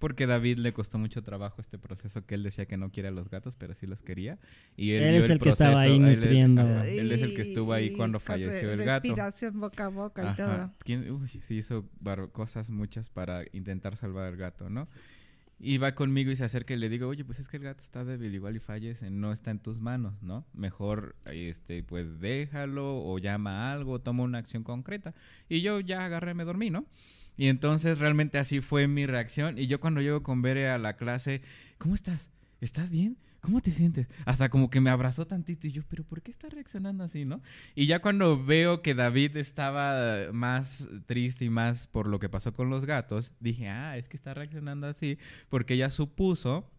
Porque 0.00 0.26
David 0.26 0.58
le 0.58 0.72
costó 0.74 0.98
mucho 0.98 1.22
trabajo 1.22 1.60
este 1.62 1.78
proceso 1.78 2.26
que 2.26 2.34
él 2.34 2.42
decía 2.42 2.66
que 2.66 2.76
no 2.76 2.90
quiere 2.90 3.08
a 3.08 3.12
los 3.12 3.30
gatos, 3.30 3.56
pero 3.56 3.72
sí 3.74 3.86
los 3.86 4.02
quería. 4.02 4.38
Y 4.76 4.90
él, 4.90 5.02
Él 5.04 5.14
vio 5.14 5.24
es 5.24 5.30
el 5.30 5.38
que 5.38 5.48
estaba 5.48 5.80
ahí 5.80 5.96
él 5.96 6.04
es- 6.06 6.16
nutriendo. 6.18 6.60
ajá, 6.62 6.86
Él 6.86 7.10
es 7.12 7.22
el 7.22 7.34
que 7.34 7.42
estuvo 7.42 7.72
ahí 7.72 7.92
cuando 7.92 8.20
falleció 8.20 8.70
el 8.72 8.84
gato. 8.84 9.04
Respiración 9.08 9.58
boca 9.60 9.86
a 9.86 9.88
boca 9.88 10.22
y 10.22 10.26
Ajá. 10.26 10.36
todo. 10.36 10.72
¿Quién- 10.84 11.10
uy, 11.10 11.28
sí 11.28 11.54
hizo 11.56 11.88
cosas 12.32 12.68
muchas 12.70 13.08
para 13.08 13.44
intentar 13.52 13.96
salvar 13.96 14.26
al 14.26 14.36
gato, 14.36 14.68
¿no? 14.68 14.88
Y 15.66 15.78
va 15.78 15.94
conmigo 15.94 16.30
y 16.30 16.36
se 16.36 16.44
acerca 16.44 16.74
y 16.74 16.76
le 16.76 16.90
digo, 16.90 17.08
oye, 17.08 17.24
pues 17.24 17.38
es 17.38 17.48
que 17.48 17.56
el 17.56 17.62
gato 17.62 17.82
está 17.82 18.04
débil, 18.04 18.34
igual 18.34 18.54
y 18.54 18.58
fallece, 18.58 19.08
no 19.08 19.32
está 19.32 19.50
en 19.50 19.60
tus 19.60 19.80
manos, 19.80 20.22
¿no? 20.22 20.44
Mejor, 20.52 21.16
este, 21.24 21.82
pues 21.82 22.20
déjalo 22.20 23.02
o 23.02 23.18
llama 23.18 23.70
a 23.70 23.72
algo, 23.72 23.98
toma 23.98 24.24
una 24.24 24.36
acción 24.36 24.62
concreta. 24.62 25.14
Y 25.48 25.62
yo 25.62 25.80
ya 25.80 26.04
agarré, 26.04 26.34
me 26.34 26.44
dormí, 26.44 26.68
¿no? 26.68 26.84
Y 27.38 27.46
entonces 27.46 27.98
realmente 27.98 28.36
así 28.36 28.60
fue 28.60 28.88
mi 28.88 29.06
reacción. 29.06 29.58
Y 29.58 29.66
yo 29.66 29.80
cuando 29.80 30.02
llego 30.02 30.22
con 30.22 30.42
Bere 30.42 30.68
a 30.68 30.76
la 30.76 30.98
clase, 30.98 31.40
¿cómo 31.78 31.94
estás? 31.94 32.28
¿Estás 32.60 32.90
bien? 32.90 33.16
¿Cómo 33.44 33.60
te 33.60 33.72
sientes? 33.72 34.08
Hasta 34.24 34.48
como 34.48 34.70
que 34.70 34.80
me 34.80 34.88
abrazó 34.88 35.26
tantito 35.26 35.66
y 35.66 35.72
yo, 35.72 35.82
pero 35.90 36.02
¿por 36.02 36.22
qué 36.22 36.30
está 36.30 36.48
reaccionando 36.48 37.04
así, 37.04 37.26
no? 37.26 37.42
Y 37.74 37.84
ya 37.84 38.00
cuando 38.00 38.42
veo 38.42 38.80
que 38.80 38.94
David 38.94 39.36
estaba 39.36 40.32
más 40.32 40.88
triste 41.04 41.44
y 41.44 41.50
más 41.50 41.86
por 41.86 42.06
lo 42.06 42.18
que 42.18 42.30
pasó 42.30 42.54
con 42.54 42.70
los 42.70 42.86
gatos, 42.86 43.34
dije, 43.40 43.68
ah, 43.68 43.98
es 43.98 44.08
que 44.08 44.16
está 44.16 44.32
reaccionando 44.32 44.86
así 44.86 45.18
porque 45.50 45.74
ella 45.74 45.90
supuso 45.90 46.70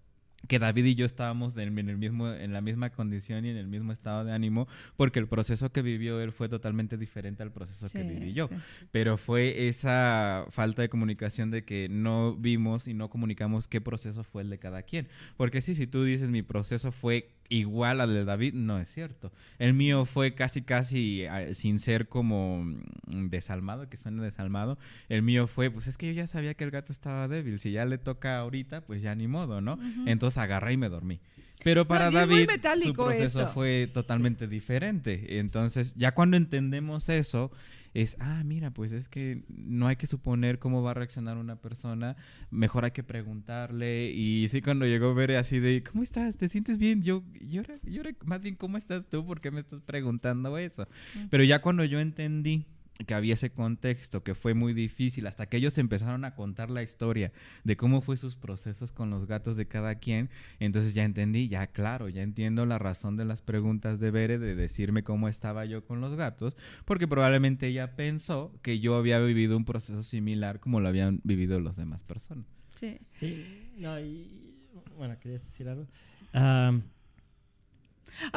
que 0.47 0.59
David 0.59 0.85
y 0.85 0.95
yo 0.95 1.05
estábamos 1.05 1.57
en, 1.57 1.77
el 1.77 1.97
mismo, 1.97 2.29
en 2.29 2.53
la 2.53 2.61
misma 2.61 2.89
condición 2.89 3.45
y 3.45 3.49
en 3.49 3.57
el 3.57 3.67
mismo 3.67 3.91
estado 3.91 4.23
de 4.23 4.33
ánimo, 4.33 4.67
porque 4.97 5.19
el 5.19 5.27
proceso 5.27 5.71
que 5.71 5.81
vivió 5.81 6.19
él 6.21 6.31
fue 6.31 6.49
totalmente 6.49 6.97
diferente 6.97 7.43
al 7.43 7.51
proceso 7.51 7.87
que 7.91 8.03
viví 8.03 8.33
yo. 8.33 8.49
Pero 8.91 9.17
fue 9.17 9.67
esa 9.67 10.45
falta 10.49 10.81
de 10.81 10.89
comunicación 10.89 11.51
de 11.51 11.63
que 11.63 11.87
no 11.89 12.35
vimos 12.35 12.87
y 12.87 12.93
no 12.93 13.09
comunicamos 13.09 13.67
qué 13.67 13.81
proceso 13.81 14.23
fue 14.23 14.41
el 14.43 14.49
de 14.49 14.57
cada 14.57 14.83
quien. 14.83 15.07
Porque 15.37 15.61
sí, 15.61 15.75
si 15.75 15.87
tú 15.87 16.03
dices 16.03 16.29
mi 16.29 16.41
proceso 16.41 16.91
fue 16.91 17.29
igual 17.49 18.01
al 18.01 18.13
de 18.13 18.25
David, 18.25 18.53
no 18.53 18.79
es 18.79 18.91
cierto. 18.91 19.31
El 19.59 19.73
mío 19.73 20.05
fue 20.05 20.33
casi, 20.33 20.61
casi 20.61 21.25
ah, 21.25 21.53
sin 21.53 21.79
ser 21.79 22.07
como 22.07 22.63
mm, 22.63 23.29
desalmado, 23.29 23.89
que 23.89 23.97
suena 23.97 24.23
desalmado. 24.23 24.77
El 25.09 25.21
mío 25.21 25.47
fue, 25.47 25.69
pues 25.69 25.87
es 25.87 25.97
que 25.97 26.07
yo 26.07 26.13
ya 26.13 26.27
sabía 26.27 26.53
que 26.53 26.63
el 26.63 26.71
gato 26.71 26.91
estaba 26.91 27.27
débil. 27.27 27.59
Si 27.59 27.71
ya 27.71 27.85
le 27.85 27.97
toca 27.97 28.37
ahorita, 28.37 28.81
pues 28.81 29.01
ya 29.01 29.15
ni 29.15 29.27
modo, 29.27 29.61
¿no? 29.61 29.79
Entonces 30.05 30.37
agarré 30.37 30.73
y 30.73 30.77
me 30.77 30.89
dormí. 30.89 31.19
Pero 31.63 31.87
para 31.87 32.11
David 32.11 32.49
su 32.83 32.93
proceso 32.93 33.47
fue 33.47 33.89
totalmente 33.91 34.47
diferente. 34.47 35.39
Entonces, 35.39 35.95
ya 35.95 36.11
cuando 36.11 36.37
entendemos 36.37 37.09
eso, 37.09 37.51
es, 37.95 38.17
ah, 38.19 38.43
mira, 38.43 38.71
pues 38.71 38.91
es 38.91 39.07
que 39.07 39.45
no 39.47 39.87
hay 39.87 39.95
que 39.95 40.05
suponer 40.05 40.59
cómo 40.59 40.83
va 40.83 40.91
a 40.91 40.93
reaccionar 40.95 41.37
una 41.37 41.55
persona, 41.55 42.17
mejor 42.51 42.83
hay 42.83 42.91
que 42.91 43.03
preguntarle. 43.03 44.11
Y 44.11 44.49
sí, 44.49 44.61
cuando 44.61 44.85
llegó 44.85 45.07
a 45.07 45.13
ver 45.13 45.37
así 45.37 45.59
de, 45.59 45.81
¿cómo 45.81 46.03
estás? 46.03 46.35
¿Te 46.35 46.49
sientes 46.49 46.77
bien? 46.77 47.03
Yo, 47.03 47.23
yo, 47.39 47.61
yo, 47.83 48.03
más 48.25 48.41
bien, 48.41 48.55
¿cómo 48.55 48.77
estás 48.77 49.05
tú? 49.09 49.25
¿Por 49.25 49.39
qué 49.39 49.49
me 49.49 49.61
estás 49.61 49.81
preguntando 49.81 50.57
eso? 50.57 50.89
Pero 51.29 51.45
ya 51.45 51.61
cuando 51.61 51.85
yo 51.85 52.01
entendí 52.01 52.65
que 53.03 53.13
había 53.13 53.33
ese 53.33 53.51
contexto 53.51 54.23
que 54.23 54.35
fue 54.35 54.53
muy 54.53 54.73
difícil 54.73 55.27
hasta 55.27 55.47
que 55.47 55.57
ellos 55.57 55.77
empezaron 55.77 56.23
a 56.23 56.35
contar 56.35 56.69
la 56.69 56.81
historia 56.81 57.31
de 57.63 57.75
cómo 57.75 58.01
fue 58.01 58.15
sus 58.15 58.35
procesos 58.35 58.93
con 58.93 59.09
los 59.09 59.25
gatos 59.25 59.57
de 59.57 59.67
cada 59.67 59.95
quien 59.95 60.29
entonces 60.59 60.93
ya 60.93 61.03
entendí 61.03 61.49
ya 61.49 61.67
claro 61.67 62.07
ya 62.07 62.21
entiendo 62.21 62.65
la 62.65 62.79
razón 62.79 63.17
de 63.17 63.25
las 63.25 63.41
preguntas 63.41 63.99
de 63.99 64.11
Bere 64.11 64.37
de 64.37 64.55
decirme 64.55 65.03
cómo 65.03 65.27
estaba 65.27 65.65
yo 65.65 65.83
con 65.83 65.99
los 65.99 66.15
gatos 66.15 66.55
porque 66.85 67.07
probablemente 67.07 67.67
ella 67.67 67.95
pensó 67.95 68.53
que 68.61 68.79
yo 68.79 68.95
había 68.95 69.19
vivido 69.19 69.57
un 69.57 69.65
proceso 69.65 70.03
similar 70.03 70.59
como 70.59 70.79
lo 70.79 70.87
habían 70.87 71.19
vivido 71.23 71.59
las 71.59 71.75
demás 71.75 72.03
personas. 72.03 72.45
Sí. 72.79 72.99
Sí 73.11 73.71
no 73.77 73.99
y 73.99 74.55
bueno 74.97 75.19
querías 75.19 75.43
decir 75.43 75.67
algo. 75.67 75.87
Ah 76.33 76.73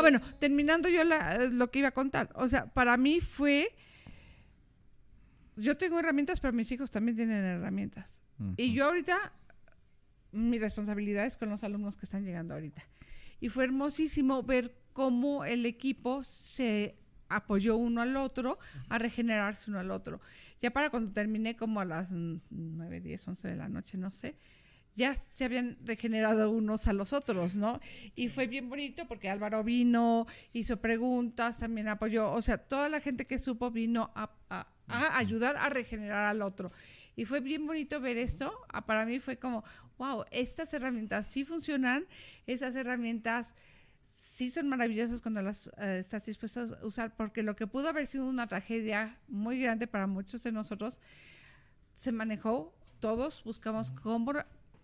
bueno 0.00 0.20
terminando 0.40 0.88
yo 0.88 1.02
lo 1.04 1.70
que 1.70 1.78
iba 1.78 1.88
a 1.88 1.92
contar 1.92 2.30
o 2.34 2.48
sea 2.48 2.66
para 2.66 2.96
mí 2.96 3.20
fue 3.20 3.70
yo 5.58 5.76
tengo 5.76 5.98
herramientas, 5.98 6.40
pero 6.40 6.52
mis 6.52 6.70
hijos 6.72 6.90
también 6.90 7.16
tienen 7.16 7.44
herramientas. 7.44 8.22
Y 8.56 8.72
yo 8.72 8.86
ahorita, 8.86 9.32
mi 10.32 10.58
responsabilidad 10.58 11.26
es 11.26 11.36
con 11.36 11.50
los 11.50 11.64
alumnos 11.64 11.96
que 11.96 12.06
están 12.06 12.24
llegando 12.24 12.54
ahorita. 12.54 12.82
Y 13.40 13.48
fue 13.48 13.64
hermosísimo 13.64 14.42
ver 14.42 14.74
cómo 14.92 15.44
el 15.44 15.66
equipo 15.66 16.24
se 16.24 16.96
apoyó 17.28 17.76
uno 17.76 18.00
al 18.00 18.16
otro 18.16 18.58
a 18.88 18.98
regenerarse 18.98 19.70
uno 19.70 19.80
al 19.80 19.90
otro. 19.90 20.20
Ya 20.60 20.70
para 20.72 20.90
cuando 20.90 21.12
terminé 21.12 21.56
como 21.56 21.80
a 21.80 21.84
las 21.84 22.10
9, 22.12 23.00
10, 23.00 23.28
11 23.28 23.48
de 23.48 23.56
la 23.56 23.68
noche, 23.68 23.98
no 23.98 24.10
sé, 24.10 24.36
ya 24.96 25.14
se 25.14 25.44
habían 25.44 25.78
regenerado 25.84 26.50
unos 26.50 26.88
a 26.88 26.92
los 26.92 27.12
otros, 27.12 27.56
¿no? 27.56 27.80
Y 28.16 28.28
fue 28.28 28.46
bien 28.46 28.68
bonito 28.68 29.06
porque 29.06 29.30
Álvaro 29.30 29.62
vino, 29.62 30.26
hizo 30.52 30.78
preguntas, 30.78 31.60
también 31.60 31.88
apoyó, 31.88 32.32
o 32.32 32.42
sea, 32.42 32.58
toda 32.58 32.88
la 32.88 33.00
gente 33.00 33.24
que 33.24 33.38
supo 33.38 33.70
vino 33.70 34.10
a, 34.14 34.30
a 34.48 35.18
ayudar 35.18 35.56
a 35.56 35.68
regenerar 35.68 36.24
al 36.24 36.42
otro. 36.42 36.72
Y 37.14 37.24
fue 37.24 37.40
bien 37.40 37.66
bonito 37.66 38.00
ver 38.00 38.16
esto. 38.16 38.52
Para 38.86 39.04
mí 39.04 39.18
fue 39.18 39.36
como, 39.38 39.64
wow, 39.98 40.24
estas 40.30 40.72
herramientas 40.72 41.26
sí 41.26 41.44
funcionan, 41.44 42.06
esas 42.46 42.76
herramientas 42.76 43.56
sí 44.38 44.52
son 44.52 44.68
maravillosas 44.68 45.20
cuando 45.20 45.42
las 45.42 45.68
eh, 45.78 45.98
estás 45.98 46.26
dispuestas 46.26 46.72
a 46.72 46.86
usar, 46.86 47.16
porque 47.16 47.42
lo 47.42 47.56
que 47.56 47.66
pudo 47.66 47.88
haber 47.88 48.06
sido 48.06 48.24
una 48.24 48.46
tragedia 48.46 49.18
muy 49.26 49.60
grande 49.60 49.88
para 49.88 50.06
muchos 50.06 50.44
de 50.44 50.52
nosotros, 50.52 51.00
se 51.94 52.12
manejó, 52.12 52.72
todos 53.00 53.42
buscamos 53.42 53.90
cómo 53.90 54.32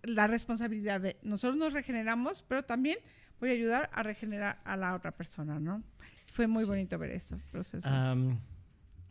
la 0.07 0.27
responsabilidad 0.27 1.01
de 1.01 1.17
nosotros 1.23 1.57
nos 1.57 1.73
regeneramos, 1.73 2.43
pero 2.43 2.63
también 2.63 2.99
voy 3.41 3.51
a 3.51 3.53
ayudar 3.53 3.91
a 3.93 4.03
regenerar 4.03 4.61
a 4.65 4.77
la 4.77 4.95
otra 4.95 5.13
persona, 5.13 5.59
¿no? 5.59 5.83
Fue 6.33 6.47
muy 6.47 6.65
bonito 6.65 6.99
ver 6.99 7.11
eso, 7.13 7.39
proceso. 7.51 7.89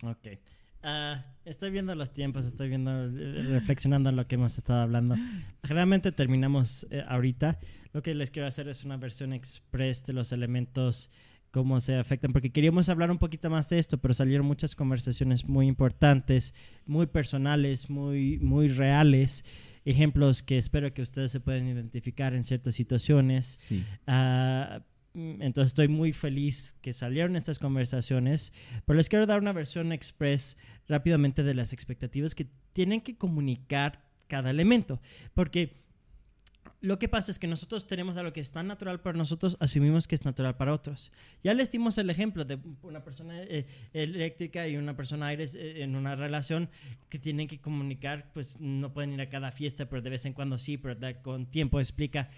ok. 0.04 0.28
Ah, 0.86 1.24
estoy 1.46 1.72
viendo 1.72 1.96
los 1.96 2.14
tiempos, 2.14 2.46
estoy 2.46 2.68
viendo, 2.68 3.08
reflexionando 3.08 4.10
en 4.10 4.18
lo 4.18 4.28
que 4.28 4.36
hemos 4.36 4.58
estado 4.58 4.82
hablando. 4.82 5.16
Generalmente 5.64 6.12
terminamos 6.12 6.86
eh, 6.92 7.04
ahorita. 7.08 7.58
Lo 7.94 8.04
que 8.04 8.14
les 8.14 8.32
quiero 8.32 8.50
hacer 8.50 8.68
es 8.68 8.84
una 8.84 8.98
versión 8.98 9.32
express 9.32 10.06
de 10.06 10.12
los 10.12 10.34
elementos, 10.34 11.10
cómo 11.52 11.80
se 11.80 11.96
afectan, 11.96 12.34
porque 12.34 12.52
queríamos 12.52 12.90
hablar 12.90 13.12
un 13.12 13.20
poquito 13.20 13.50
más 13.50 13.70
de 13.70 13.80
esto, 13.80 13.98
pero 14.00 14.14
salieron 14.14 14.46
muchas 14.46 14.76
conversaciones 14.76 15.46
muy 15.46 15.68
importantes, 15.68 16.54
muy 16.86 17.06
personales, 17.06 17.90
muy, 17.90 18.40
muy 18.40 18.68
reales 18.68 19.46
ejemplos 19.86 20.44
que 20.44 20.58
espero 20.58 20.94
que 20.94 21.02
ustedes 21.02 21.32
se 21.32 21.40
puedan 21.40 21.68
identificar 21.68 22.34
en 22.34 22.44
ciertas 22.44 22.76
situaciones. 22.76 23.46
Sí. 23.46 23.84
Ah, 24.08 24.82
Mm, 25.14 25.42
entonces 25.42 25.68
estoy 25.72 25.88
muy 25.88 26.12
feliz 26.12 26.76
que 26.82 26.92
salieron 26.92 27.36
estas 27.36 27.60
conversaciones, 27.60 28.52
pero 28.86 28.98
les 28.98 29.10
quiero 29.10 29.26
dar 29.28 29.40
una 29.40 29.54
versión 29.54 29.92
express 29.92 30.58
rápidamente 30.88 31.44
de 31.44 31.54
las 31.54 31.72
expectativas 31.72 32.34
que 32.34 32.48
tienen 32.74 33.02
que 33.02 33.16
comunicar 33.16 34.04
cada 34.28 34.50
elemento, 34.50 35.00
porque 35.36 35.83
lo 36.84 37.00
que 37.00 37.08
pasa 37.08 37.32
es 37.32 37.40
que 37.40 37.48
nosotros 37.48 37.88
tenemos 37.88 38.18
algo 38.18 38.34
que 38.34 38.42
es 38.42 38.52
tan 38.52 38.68
natural 38.68 39.00
para 39.00 39.18
nosotros, 39.18 39.56
asumimos 39.62 40.06
que 40.06 40.16
es 40.16 40.26
natural 40.26 40.58
para 40.58 40.74
otros. 40.74 41.14
Ya 41.42 41.54
les 41.54 41.72
dimos 41.72 41.98
el 41.98 42.10
ejemplo 42.10 42.44
de 42.44 42.60
una 42.82 43.02
persona 43.06 43.42
eh, 43.42 43.66
eléctrica 43.94 44.68
y 44.68 44.76
una 44.76 44.94
persona 44.94 45.28
aire 45.28 45.46
eh, 45.56 45.84
en 45.84 45.96
una 45.96 46.18
relación 46.18 46.70
que 47.08 47.20
tienen 47.20 47.48
que 47.48 47.62
comunicar, 47.62 48.34
pues 48.34 48.60
no 48.60 48.94
pueden 48.94 49.14
ir 49.14 49.22
a 49.22 49.30
cada 49.30 49.54
fiesta, 49.54 49.88
pero 49.88 50.02
de 50.02 50.10
vez 50.10 50.26
en 50.26 50.34
cuando 50.34 50.58
sí, 50.58 50.78
pero 50.78 50.98
con 51.22 51.46
tiempo 51.46 51.80
explica. 51.80 52.30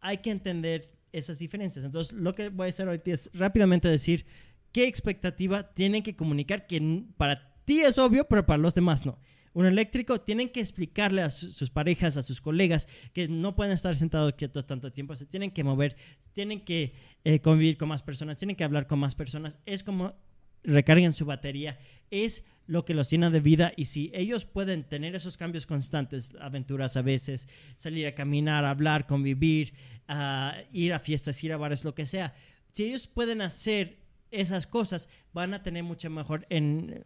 Hay 0.00 0.16
que 0.16 0.30
entender 0.30 0.90
esas 1.12 1.38
diferencias. 1.38 1.84
Entonces, 1.84 2.14
lo 2.14 2.34
que 2.34 2.48
voy 2.48 2.68
a 2.68 2.70
hacer 2.70 2.88
ahorita 2.88 3.10
es 3.10 3.30
rápidamente 3.34 3.86
decir 3.86 4.24
qué 4.72 4.86
expectativa 4.86 5.74
tienen 5.74 6.02
que 6.02 6.16
comunicar 6.16 6.66
que 6.66 7.04
para 7.18 7.54
ti 7.66 7.80
es 7.80 7.98
obvio, 7.98 8.26
pero 8.26 8.46
para 8.46 8.56
los 8.56 8.72
demás 8.72 9.04
no. 9.04 9.18
Un 9.54 9.66
eléctrico 9.66 10.20
tienen 10.20 10.50
que 10.50 10.60
explicarle 10.60 11.22
a 11.22 11.30
sus 11.30 11.70
parejas, 11.70 12.16
a 12.16 12.22
sus 12.22 12.40
colegas, 12.40 12.88
que 13.12 13.28
no 13.28 13.56
pueden 13.56 13.72
estar 13.72 13.94
sentados 13.96 14.34
quietos 14.34 14.66
tanto 14.66 14.92
tiempo, 14.92 15.14
se 15.16 15.26
tienen 15.26 15.50
que 15.50 15.64
mover, 15.64 15.96
tienen 16.32 16.64
que 16.64 16.94
eh, 17.24 17.40
convivir 17.40 17.76
con 17.76 17.88
más 17.88 18.02
personas, 18.02 18.38
tienen 18.38 18.56
que 18.56 18.64
hablar 18.64 18.86
con 18.86 18.98
más 18.98 19.14
personas. 19.14 19.58
Es 19.66 19.82
como 19.82 20.14
recarguen 20.62 21.14
su 21.14 21.24
batería, 21.24 21.78
es 22.10 22.44
lo 22.66 22.84
que 22.84 22.94
los 22.94 23.10
llena 23.10 23.30
de 23.30 23.40
vida 23.40 23.72
y 23.76 23.86
si 23.86 24.10
ellos 24.14 24.44
pueden 24.44 24.84
tener 24.84 25.14
esos 25.14 25.36
cambios 25.36 25.66
constantes, 25.66 26.32
aventuras 26.40 26.96
a 26.96 27.02
veces, 27.02 27.48
salir 27.76 28.06
a 28.06 28.14
caminar, 28.14 28.64
hablar, 28.64 29.06
convivir, 29.06 29.72
ir 30.72 30.92
a 30.92 30.98
fiestas, 30.98 31.42
ir 31.42 31.52
a 31.52 31.56
bares, 31.56 31.84
lo 31.84 31.94
que 31.94 32.06
sea, 32.06 32.34
si 32.72 32.84
ellos 32.84 33.06
pueden 33.06 33.40
hacer 33.40 33.98
esas 34.30 34.66
cosas, 34.66 35.08
van 35.32 35.54
a 35.54 35.62
tener 35.62 35.82
mucho 35.82 36.10
mejor 36.10 36.46
en 36.50 37.04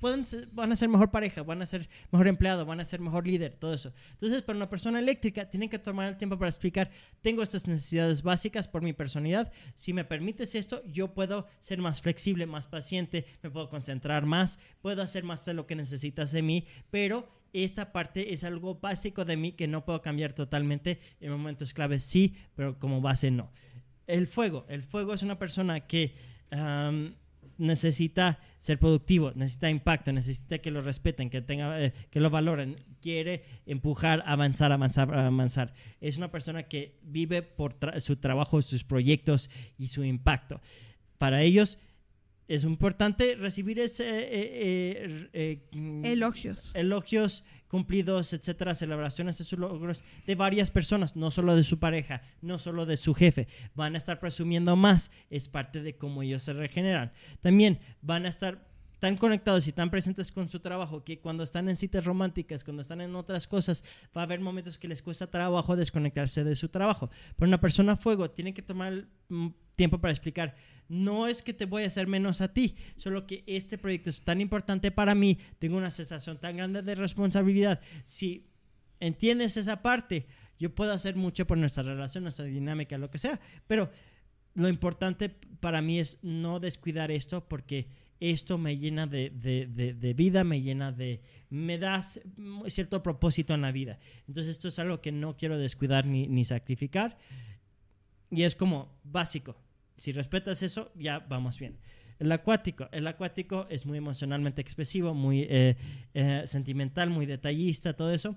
pueden 0.00 0.26
van 0.52 0.72
a 0.72 0.76
ser 0.76 0.88
mejor 0.88 1.10
pareja, 1.10 1.42
van 1.42 1.62
a 1.62 1.66
ser 1.66 1.88
mejor 2.10 2.28
empleado, 2.28 2.66
van 2.66 2.80
a 2.80 2.84
ser 2.84 3.00
mejor 3.00 3.26
líder, 3.26 3.54
todo 3.54 3.74
eso. 3.74 3.92
Entonces, 4.12 4.42
para 4.42 4.56
una 4.56 4.68
persona 4.70 4.98
eléctrica, 4.98 5.48
tienen 5.48 5.68
que 5.68 5.78
tomar 5.78 6.08
el 6.08 6.16
tiempo 6.16 6.38
para 6.38 6.48
explicar, 6.48 6.90
tengo 7.22 7.42
estas 7.42 7.66
necesidades 7.66 8.22
básicas 8.22 8.68
por 8.68 8.82
mi 8.82 8.92
personalidad, 8.92 9.52
si 9.74 9.92
me 9.92 10.04
permites 10.04 10.54
esto, 10.54 10.82
yo 10.86 11.14
puedo 11.14 11.46
ser 11.60 11.78
más 11.78 12.00
flexible, 12.00 12.46
más 12.46 12.66
paciente, 12.66 13.26
me 13.42 13.50
puedo 13.50 13.68
concentrar 13.68 14.26
más, 14.26 14.58
puedo 14.80 15.02
hacer 15.02 15.24
más 15.24 15.44
de 15.44 15.54
lo 15.54 15.66
que 15.66 15.76
necesitas 15.76 16.32
de 16.32 16.42
mí, 16.42 16.66
pero 16.90 17.28
esta 17.52 17.92
parte 17.92 18.32
es 18.32 18.44
algo 18.44 18.74
básico 18.74 19.24
de 19.24 19.36
mí 19.36 19.52
que 19.52 19.68
no 19.68 19.84
puedo 19.84 20.02
cambiar 20.02 20.32
totalmente 20.32 21.00
en 21.20 21.32
momentos 21.32 21.72
claves, 21.72 22.04
sí, 22.04 22.34
pero 22.54 22.78
como 22.78 23.00
base 23.00 23.30
no. 23.30 23.50
El 24.06 24.26
fuego, 24.26 24.66
el 24.68 24.82
fuego 24.82 25.14
es 25.14 25.22
una 25.22 25.38
persona 25.38 25.80
que 25.80 26.14
necesita 27.58 28.38
ser 28.56 28.78
productivo, 28.78 29.32
necesita 29.34 29.68
impacto, 29.68 30.12
necesita 30.12 30.58
que 30.58 30.70
lo 30.70 30.80
respeten, 30.80 31.28
que, 31.28 31.42
tenga, 31.42 31.84
eh, 31.84 31.92
que 32.10 32.20
lo 32.20 32.30
valoren, 32.30 32.76
quiere 33.02 33.44
empujar, 33.66 34.22
avanzar, 34.26 34.72
avanzar, 34.72 35.12
avanzar. 35.14 35.74
Es 36.00 36.16
una 36.16 36.30
persona 36.30 36.62
que 36.62 36.98
vive 37.02 37.42
por 37.42 37.76
su 38.00 38.16
trabajo, 38.16 38.62
sus 38.62 38.84
proyectos 38.84 39.50
y 39.76 39.88
su 39.88 40.04
impacto. 40.04 40.60
Para 41.18 41.42
ellos 41.42 41.78
es 42.48 42.64
importante 42.64 43.34
recibir 43.34 43.78
ese 43.78 44.08
eh, 44.08 45.28
eh, 45.34 45.68
mm, 45.72 46.04
elogios. 46.06 46.70
Elogios 46.74 47.44
cumplidos, 47.68 48.32
etcétera, 48.32 48.74
celebraciones 48.74 49.38
de 49.38 49.44
sus 49.44 49.58
logros 49.58 50.04
de 50.26 50.34
varias 50.34 50.70
personas, 50.70 51.16
no 51.16 51.30
solo 51.30 51.54
de 51.56 51.64
su 51.64 51.78
pareja, 51.78 52.22
no 52.42 52.58
solo 52.58 52.86
de 52.86 52.96
su 52.96 53.14
jefe. 53.14 53.48
Van 53.74 53.94
a 53.94 53.98
estar 53.98 54.18
presumiendo 54.18 54.76
más, 54.76 55.10
es 55.30 55.48
parte 55.48 55.82
de 55.82 55.96
cómo 55.96 56.22
ellos 56.22 56.42
se 56.42 56.52
regeneran. 56.52 57.12
También 57.40 57.80
van 58.02 58.26
a 58.26 58.28
estar 58.28 58.67
tan 58.98 59.16
conectados 59.16 59.66
y 59.68 59.72
tan 59.72 59.90
presentes 59.90 60.32
con 60.32 60.48
su 60.48 60.60
trabajo 60.60 61.04
que 61.04 61.20
cuando 61.20 61.44
están 61.44 61.68
en 61.68 61.76
citas 61.76 62.04
románticas, 62.04 62.64
cuando 62.64 62.82
están 62.82 63.00
en 63.00 63.14
otras 63.14 63.46
cosas, 63.46 63.84
va 64.16 64.22
a 64.22 64.24
haber 64.24 64.40
momentos 64.40 64.78
que 64.78 64.88
les 64.88 65.02
cuesta 65.02 65.30
trabajo 65.30 65.76
desconectarse 65.76 66.44
de 66.44 66.56
su 66.56 66.68
trabajo. 66.68 67.10
Pero 67.36 67.48
una 67.48 67.60
persona 67.60 67.92
a 67.92 67.96
fuego 67.96 68.30
tiene 68.30 68.54
que 68.54 68.62
tomar 68.62 69.06
mm, 69.28 69.48
tiempo 69.76 70.00
para 70.00 70.12
explicar, 70.12 70.56
no 70.88 71.26
es 71.26 71.42
que 71.42 71.54
te 71.54 71.66
voy 71.66 71.84
a 71.84 71.86
hacer 71.86 72.06
menos 72.06 72.40
a 72.40 72.52
ti, 72.52 72.74
solo 72.96 73.26
que 73.26 73.44
este 73.46 73.78
proyecto 73.78 74.10
es 74.10 74.20
tan 74.20 74.40
importante 74.40 74.90
para 74.90 75.14
mí, 75.14 75.38
tengo 75.58 75.76
una 75.76 75.90
sensación 75.90 76.38
tan 76.38 76.56
grande 76.56 76.82
de 76.82 76.94
responsabilidad. 76.94 77.80
Si 78.04 78.48
entiendes 78.98 79.56
esa 79.56 79.82
parte, 79.82 80.26
yo 80.58 80.74
puedo 80.74 80.92
hacer 80.92 81.14
mucho 81.14 81.46
por 81.46 81.58
nuestra 81.58 81.84
relación, 81.84 82.24
nuestra 82.24 82.46
dinámica, 82.46 82.98
lo 82.98 83.10
que 83.10 83.18
sea, 83.18 83.38
pero 83.68 83.90
lo 84.54 84.68
importante 84.68 85.28
para 85.60 85.80
mí 85.82 86.00
es 86.00 86.18
no 86.22 86.58
descuidar 86.58 87.12
esto 87.12 87.48
porque 87.48 87.86
esto 88.20 88.58
me 88.58 88.76
llena 88.76 89.06
de, 89.06 90.14
vida, 90.16 90.44
me 90.44 90.60
llena 90.60 90.92
de... 90.92 91.20
me 91.50 91.78
da 91.78 92.02
cierto 92.66 93.02
propósito 93.02 93.54
en 93.54 93.62
la 93.62 93.72
vida. 93.72 93.98
Entonces 94.26 94.52
esto 94.52 94.68
es 94.68 94.78
algo 94.78 95.00
que 95.00 95.12
no 95.12 95.36
quiero 95.36 95.58
descuidar 95.58 96.06
ni, 96.06 96.44
sacrificar. 96.44 97.18
Y 98.30 98.42
es 98.42 98.56
como 98.56 98.98
básico. 99.04 99.56
Si 99.96 100.12
respetas 100.12 100.62
eso, 100.62 100.92
ya 100.94 101.20
vamos 101.20 101.58
bien. 101.58 101.78
El 102.18 102.32
acuático. 102.32 102.88
El 102.92 103.06
acuático 103.06 103.66
es 103.70 103.86
muy 103.86 103.98
emocionalmente 103.98 104.60
expresivo, 104.60 105.14
muy 105.14 105.46
eh, 105.48 105.76
eh, 106.14 106.42
sentimental, 106.46 107.10
muy 107.10 107.26
detallista, 107.26 107.94
todo 107.94 108.12
eso 108.12 108.36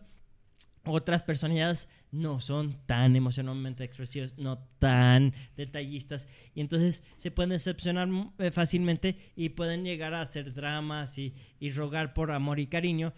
otras 0.86 1.24
personalidades 1.24 1.88
no 2.12 2.40
son 2.40 2.78
tan 2.86 3.16
emocionalmente 3.16 3.84
expresivas, 3.84 4.38
no 4.38 4.60
tan 4.80 5.34
detallistas, 5.56 6.28
y 6.56 6.62
entonces 6.62 7.04
se 7.18 7.32
pueden 7.32 7.52
decepcionar 7.52 8.10
eh, 8.40 8.52
fácilmente 8.52 9.18
y 9.36 9.50
pueden 9.50 9.84
llegar 9.84 10.14
a 10.14 10.22
hacer 10.22 10.54
dramas 10.54 11.18
y, 11.18 11.34
rogar 11.76 12.14
por 12.14 12.32
amor 12.32 12.60
y 12.60 12.68
cariño, 12.68 13.14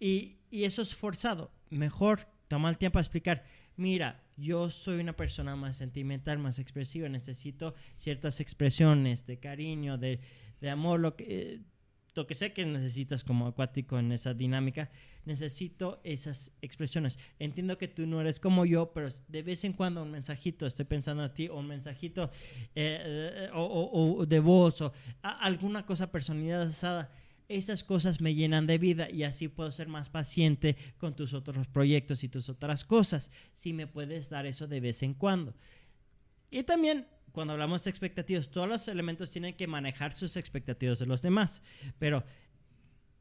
y, 0.00 0.36
eso 0.50 0.80
es 0.80 0.94
forzado. 0.94 1.52
Mejor 1.68 2.26
tomar 2.48 2.72
el 2.72 2.78
tiempo 2.78 2.98
a 2.98 3.02
explicar, 3.02 3.44
mira, 3.76 4.24
yo 4.38 4.70
soy 4.70 5.00
una 5.00 5.14
persona 5.14 5.56
más 5.56 5.76
sentimental, 5.76 6.38
más 6.38 6.58
expresiva, 6.58 7.08
necesito 7.08 7.74
ciertas 7.96 8.40
expresiones 8.40 9.26
de 9.26 9.38
cariño, 9.38 9.98
de, 9.98 10.20
amor, 10.70 11.00
lo 11.00 11.16
que... 11.16 11.24
Eh, 11.28 11.60
lo 12.14 12.26
que 12.26 12.34
sé 12.34 12.52
que 12.52 12.66
necesitas 12.66 13.22
como 13.22 13.46
acuático 13.46 13.96
en 13.96 14.10
esa 14.10 14.34
dinámica, 14.34 14.90
necesito 15.28 16.00
esas 16.02 16.52
expresiones. 16.62 17.18
Entiendo 17.38 17.78
que 17.78 17.86
tú 17.86 18.06
no 18.06 18.20
eres 18.20 18.40
como 18.40 18.64
yo, 18.64 18.92
pero 18.92 19.08
de 19.28 19.42
vez 19.42 19.62
en 19.64 19.74
cuando 19.74 20.02
un 20.02 20.10
mensajito, 20.10 20.66
estoy 20.66 20.86
pensando 20.86 21.22
a 21.22 21.32
ti, 21.32 21.48
o 21.48 21.58
un 21.58 21.68
mensajito 21.68 22.30
eh, 22.74 23.46
eh, 23.46 23.50
o, 23.54 24.24
de 24.26 24.40
voz, 24.40 24.80
o 24.80 24.92
alguna 25.22 25.86
cosa 25.86 26.10
personalizada. 26.10 27.12
Esas 27.48 27.84
cosas 27.84 28.20
me 28.20 28.34
llenan 28.34 28.66
de 28.66 28.78
vida 28.78 29.08
y 29.10 29.22
así 29.22 29.48
puedo 29.48 29.70
ser 29.70 29.88
más 29.88 30.10
paciente 30.10 30.76
con 30.98 31.14
tus 31.14 31.32
otros 31.32 31.66
proyectos 31.66 32.24
y 32.24 32.28
tus 32.28 32.48
otras 32.48 32.84
cosas. 32.84 33.30
Si 33.54 33.72
me 33.72 33.86
puedes 33.86 34.28
dar 34.28 34.46
eso 34.46 34.66
de 34.66 34.80
vez 34.80 35.02
en 35.02 35.14
cuando. 35.14 35.54
Y 36.50 36.62
también 36.62 37.06
cuando 37.32 37.52
hablamos 37.52 37.84
de 37.84 37.90
expectativas, 37.90 38.50
todos 38.50 38.68
los 38.68 38.88
elementos 38.88 39.30
tienen 39.30 39.54
que 39.54 39.66
manejar 39.66 40.12
sus 40.12 40.36
expectativas 40.36 40.98
de 40.98 41.06
los 41.06 41.22
demás. 41.22 41.62
Pero 41.98 42.24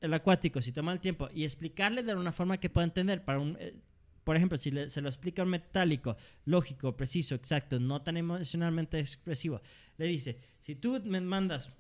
el 0.02 0.14
acuático, 0.14 0.62
si 0.62 0.72
toma 0.72 0.94
el 0.94 1.00
tiempo 1.00 1.30
y 1.34 1.44
explicarle 1.44 2.04
de 2.04 2.16
una 2.16 2.32
forma 2.32 2.60
que 2.60 2.70
pueda 2.70 2.86
entender, 2.86 3.24
para 3.24 3.40
un, 3.40 3.58
eh, 3.60 3.76
por 4.24 4.36
ejemplo, 4.36 4.58
si 4.58 4.72
se 4.90 5.02
lo 5.02 5.10
explica 5.10 5.44
un 5.44 5.50
metálico, 5.50 6.18
lógico, 6.46 6.96
preciso, 6.96 7.36
exacto, 7.36 7.80
no 7.80 8.02
tan 8.02 8.18
emocionalmente 8.18 9.00
expresivo, 9.00 9.62
le 9.98 10.06
dice, 10.06 10.38
si 10.60 10.76
tú 10.76 11.02
me 11.06 11.22
mandas 11.22 11.72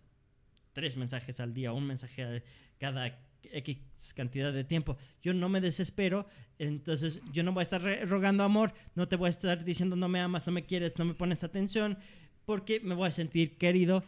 tres 0.74 0.96
mensajes 0.96 1.40
al 1.40 1.54
día, 1.54 1.74
un 1.74 1.86
mensaje 1.86 2.44
cada 2.80 3.20
X 3.44 4.14
cantidad 4.16 4.54
de 4.54 4.64
tiempo, 4.64 4.98
yo 5.22 5.34
no 5.34 5.50
me 5.50 5.62
desespero, 5.62 6.28
entonces 6.60 7.20
yo 7.32 7.44
no 7.44 7.52
voy 7.52 7.62
a 7.62 7.64
estar 7.64 7.82
rogando 8.08 8.44
amor, 8.44 8.74
no 8.96 9.08
te 9.08 9.16
voy 9.16 9.28
a 9.28 9.30
estar 9.30 9.64
diciendo 9.64 9.96
no 9.96 10.08
me 10.08 10.20
amas, 10.20 10.48
no 10.48 10.54
me 10.54 10.66
quieres, 10.66 10.98
no 10.98 11.06
me 11.06 11.14
pones 11.14 11.44
atención, 11.44 11.98
porque 12.46 12.80
me 12.80 12.96
voy 12.96 13.10
a 13.10 13.12
sentir 13.12 13.58
querido. 13.58 14.04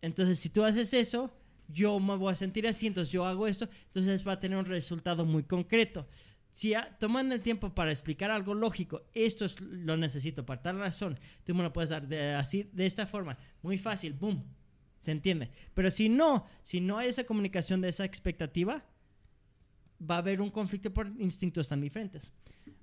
Entonces, 0.00 0.38
si 0.38 0.48
tú 0.48 0.64
haces 0.64 0.94
eso, 0.94 1.30
yo 1.68 2.00
me 2.00 2.16
voy 2.16 2.32
a 2.32 2.34
sentir 2.34 2.66
así, 2.66 2.86
entonces 2.86 3.12
yo 3.12 3.24
hago 3.24 3.46
esto, 3.46 3.68
entonces 3.86 4.26
va 4.26 4.32
a 4.32 4.40
tener 4.40 4.58
un 4.58 4.64
resultado 4.64 5.24
muy 5.24 5.44
concreto. 5.44 6.06
Si 6.50 6.74
toman 6.98 7.30
el 7.30 7.40
tiempo 7.40 7.74
para 7.74 7.92
explicar 7.92 8.30
algo 8.30 8.54
lógico, 8.54 9.02
esto 9.14 9.44
es, 9.44 9.60
lo 9.60 9.96
necesito 9.96 10.44
por 10.44 10.58
tal 10.58 10.78
razón, 10.78 11.18
tú 11.44 11.54
me 11.54 11.62
lo 11.62 11.72
puedes 11.72 11.90
dar 11.90 12.08
de, 12.08 12.34
así, 12.34 12.68
de 12.72 12.86
esta 12.86 13.06
forma, 13.06 13.38
muy 13.62 13.78
fácil, 13.78 14.14
boom, 14.14 14.42
se 14.98 15.12
entiende. 15.12 15.50
Pero 15.74 15.90
si 15.90 16.08
no, 16.08 16.46
si 16.62 16.80
no 16.80 16.98
hay 16.98 17.08
esa 17.08 17.24
comunicación 17.24 17.80
de 17.80 17.88
esa 17.88 18.04
expectativa, 18.04 18.84
va 20.00 20.16
a 20.16 20.18
haber 20.18 20.40
un 20.40 20.50
conflicto 20.50 20.92
por 20.92 21.06
instintos 21.18 21.68
tan 21.68 21.80
diferentes. 21.80 22.32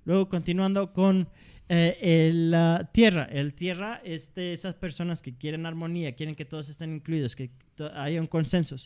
Luego, 0.04 0.28
continuando 0.28 0.92
con 0.92 1.28
eh, 1.68 2.30
la 2.32 2.90
tierra. 2.92 3.24
El 3.24 3.54
tierra 3.54 4.00
es 4.04 4.34
de 4.34 4.52
esas 4.52 4.74
personas 4.74 5.22
que 5.22 5.36
quieren 5.36 5.66
armonía, 5.66 6.14
quieren 6.14 6.34
que 6.34 6.44
todos 6.44 6.68
estén 6.68 6.94
incluidos, 6.94 7.34
que 7.34 7.50
haya 7.94 8.20
un 8.20 8.28
consenso. 8.28 8.76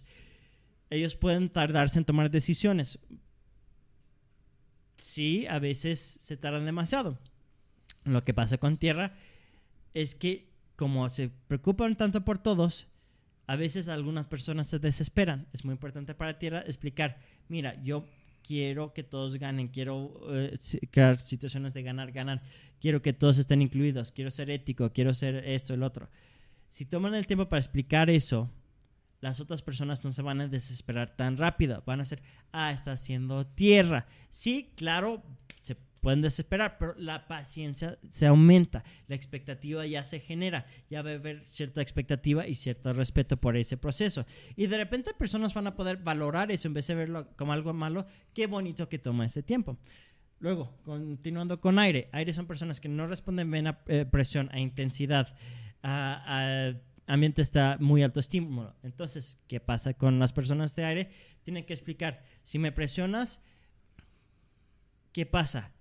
Ellos 0.88 1.14
pueden 1.14 1.50
tardarse 1.50 1.98
en 1.98 2.04
tomar 2.04 2.30
decisiones. 2.30 2.98
Sí, 4.96 5.46
a 5.46 5.58
veces 5.58 5.98
se 5.98 6.36
tardan 6.36 6.64
demasiado. 6.64 7.18
Lo 8.04 8.24
que 8.24 8.34
pasa 8.34 8.58
con 8.58 8.78
tierra 8.78 9.14
es 9.94 10.14
que 10.14 10.50
como 10.76 11.08
se 11.10 11.30
preocupan 11.48 11.96
tanto 11.96 12.24
por 12.24 12.38
todos, 12.38 12.86
a 13.46 13.56
veces 13.56 13.88
algunas 13.88 14.26
personas 14.26 14.66
se 14.66 14.78
desesperan. 14.78 15.46
Es 15.52 15.64
muy 15.64 15.72
importante 15.72 16.14
para 16.14 16.38
tierra 16.38 16.60
explicar, 16.60 17.18
mira, 17.48 17.82
yo 17.82 18.06
quiero 18.42 18.92
que 18.92 19.02
todos 19.02 19.36
ganen, 19.38 19.68
quiero 19.68 20.20
eh, 20.30 20.56
crear 20.90 21.18
situaciones 21.18 21.74
de 21.74 21.82
ganar, 21.82 22.12
ganar, 22.12 22.42
quiero 22.80 23.02
que 23.02 23.12
todos 23.12 23.38
estén 23.38 23.62
incluidos, 23.62 24.12
quiero 24.12 24.30
ser 24.30 24.50
ético, 24.50 24.92
quiero 24.92 25.14
ser 25.14 25.36
esto, 25.46 25.74
el 25.74 25.82
otro. 25.82 26.08
Si 26.68 26.84
toman 26.84 27.14
el 27.14 27.26
tiempo 27.26 27.48
para 27.48 27.60
explicar 27.60 28.10
eso, 28.10 28.50
las 29.20 29.40
otras 29.40 29.62
personas 29.62 30.04
no 30.04 30.12
se 30.12 30.22
van 30.22 30.40
a 30.40 30.48
desesperar 30.48 31.14
tan 31.16 31.36
rápido, 31.36 31.82
van 31.86 32.00
a 32.00 32.04
ser, 32.04 32.22
ah, 32.52 32.72
está 32.72 32.92
haciendo 32.92 33.46
tierra. 33.46 34.06
Sí, 34.30 34.70
claro, 34.76 35.22
pueden 36.00 36.22
desesperar, 36.22 36.78
pero 36.78 36.94
la 36.96 37.26
paciencia 37.28 37.98
se 38.10 38.26
aumenta, 38.26 38.84
la 39.06 39.16
expectativa 39.16 39.86
ya 39.86 40.02
se 40.04 40.20
genera, 40.20 40.66
ya 40.88 41.02
va 41.02 41.10
a 41.10 41.14
haber 41.14 41.46
cierta 41.46 41.82
expectativa 41.82 42.46
y 42.46 42.54
cierto 42.54 42.92
respeto 42.92 43.36
por 43.36 43.56
ese 43.56 43.76
proceso. 43.76 44.26
Y 44.56 44.66
de 44.66 44.76
repente 44.76 45.14
personas 45.14 45.54
van 45.54 45.66
a 45.66 45.76
poder 45.76 45.98
valorar 45.98 46.50
eso 46.50 46.68
en 46.68 46.74
vez 46.74 46.86
de 46.86 46.94
verlo 46.94 47.28
como 47.36 47.52
algo 47.52 47.72
malo, 47.72 48.06
qué 48.34 48.46
bonito 48.46 48.88
que 48.88 48.98
toma 48.98 49.26
ese 49.26 49.42
tiempo. 49.42 49.78
Luego, 50.40 50.74
continuando 50.84 51.60
con 51.60 51.78
aire, 51.78 52.08
aire 52.12 52.32
son 52.32 52.46
personas 52.46 52.80
que 52.80 52.88
no 52.88 53.06
responden 53.06 53.50
bien 53.50 53.66
a 53.66 53.82
eh, 53.86 54.06
presión, 54.10 54.48
a 54.52 54.58
intensidad, 54.58 55.36
a, 55.82 56.72
ambiente 57.06 57.42
está 57.42 57.76
muy 57.78 58.02
alto 58.02 58.20
estímulo. 58.20 58.74
Entonces, 58.82 59.38
¿qué 59.48 59.60
pasa 59.60 59.94
con 59.94 60.18
las 60.18 60.32
personas 60.32 60.74
de 60.76 60.84
aire? 60.84 61.10
Tienen 61.42 61.66
que 61.66 61.74
explicar, 61.74 62.22
si 62.42 62.58
me 62.58 62.72
presionas, 62.72 63.42
¿qué 65.12 65.26
pasa? 65.26 65.72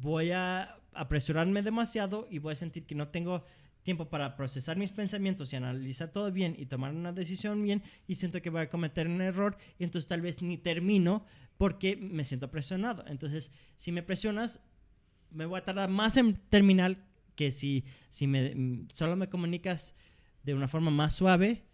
Voy 0.00 0.32
a 0.32 0.76
apresurarme 0.92 1.62
demasiado 1.62 2.26
y 2.30 2.38
voy 2.38 2.52
a 2.52 2.56
sentir 2.56 2.84
que 2.86 2.94
no 2.94 3.08
tengo 3.08 3.44
tiempo 3.82 4.10
para 4.10 4.36
procesar 4.36 4.76
mis 4.76 4.92
pensamientos 4.92 5.52
y 5.52 5.56
analizar 5.56 6.10
todo 6.10 6.30
bien 6.30 6.54
y 6.58 6.66
tomar 6.66 6.94
una 6.94 7.12
decisión 7.12 7.62
bien 7.62 7.82
y 8.06 8.16
siento 8.16 8.42
que 8.42 8.50
voy 8.50 8.62
a 8.62 8.68
cometer 8.68 9.06
un 9.06 9.20
error 9.20 9.56
y 9.78 9.84
entonces 9.84 10.06
tal 10.06 10.20
vez 10.20 10.42
ni 10.42 10.58
termino 10.58 11.24
porque 11.56 11.96
me 11.96 12.24
siento 12.24 12.50
presionado. 12.50 13.04
Entonces, 13.06 13.50
si 13.76 13.92
me 13.92 14.02
presionas, 14.02 14.60
me 15.30 15.46
voy 15.46 15.58
a 15.58 15.64
tardar 15.64 15.90
más 15.90 16.16
en 16.16 16.34
terminar 16.34 16.98
que 17.34 17.50
si, 17.50 17.84
si 18.10 18.26
me, 18.26 18.86
solo 18.92 19.16
me 19.16 19.28
comunicas 19.28 19.94
de 20.42 20.54
una 20.54 20.68
forma 20.68 20.90
más 20.90 21.14
suave, 21.14 21.64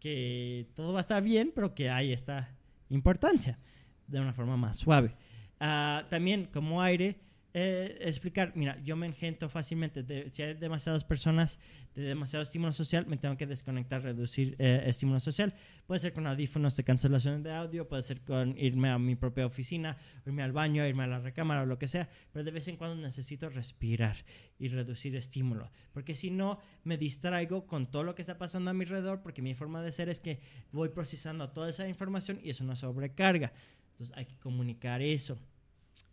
que 0.00 0.68
todo 0.74 0.92
va 0.92 1.00
a 1.00 1.02
estar 1.02 1.22
bien, 1.22 1.52
pero 1.54 1.74
que 1.74 1.90
hay 1.90 2.12
esta 2.12 2.56
importancia 2.88 3.58
de 4.06 4.20
una 4.20 4.32
forma 4.32 4.56
más 4.56 4.76
suave. 4.76 5.16
Ah, 5.60 6.06
también 6.08 6.46
como 6.46 6.80
aire, 6.82 7.20
eh, 7.54 7.98
explicar, 8.02 8.52
mira, 8.54 8.78
yo 8.82 8.94
me 8.94 9.06
engento 9.06 9.48
fácilmente, 9.48 10.04
si 10.30 10.42
hay 10.42 10.54
demasiadas 10.54 11.02
personas 11.02 11.58
de 11.94 12.02
demasiado 12.02 12.42
estímulo 12.42 12.72
social, 12.72 13.06
me 13.06 13.16
tengo 13.16 13.36
que 13.36 13.46
desconectar, 13.46 14.02
reducir 14.02 14.54
eh, 14.58 14.82
estímulo 14.86 15.18
social. 15.18 15.54
Puede 15.86 16.00
ser 16.00 16.12
con 16.12 16.26
audífonos 16.26 16.76
de 16.76 16.84
cancelación 16.84 17.42
de 17.42 17.52
audio, 17.52 17.88
puede 17.88 18.02
ser 18.02 18.20
con 18.20 18.56
irme 18.58 18.90
a 18.90 18.98
mi 18.98 19.16
propia 19.16 19.46
oficina, 19.46 19.96
irme 20.26 20.42
al 20.42 20.52
baño, 20.52 20.86
irme 20.86 21.04
a 21.04 21.06
la 21.06 21.20
recámara 21.20 21.62
o 21.62 21.66
lo 21.66 21.78
que 21.78 21.88
sea, 21.88 22.08
pero 22.32 22.44
de 22.44 22.50
vez 22.50 22.68
en 22.68 22.76
cuando 22.76 23.00
necesito 23.00 23.48
respirar 23.48 24.16
y 24.58 24.68
reducir 24.68 25.16
estímulo, 25.16 25.70
porque 25.92 26.14
si 26.14 26.30
no 26.30 26.58
me 26.84 26.98
distraigo 26.98 27.66
con 27.66 27.90
todo 27.90 28.04
lo 28.04 28.14
que 28.14 28.22
está 28.22 28.36
pasando 28.36 28.70
a 28.70 28.74
mi 28.74 28.84
alrededor, 28.84 29.22
porque 29.22 29.40
mi 29.40 29.54
forma 29.54 29.82
de 29.82 29.90
ser 29.90 30.08
es 30.08 30.20
que 30.20 30.40
voy 30.70 30.90
procesando 30.90 31.50
toda 31.50 31.70
esa 31.70 31.88
información 31.88 32.40
y 32.42 32.50
es 32.50 32.60
una 32.60 32.76
sobrecarga. 32.76 33.52
Entonces 33.92 34.16
hay 34.16 34.26
que 34.26 34.38
comunicar 34.38 35.02
eso. 35.02 35.38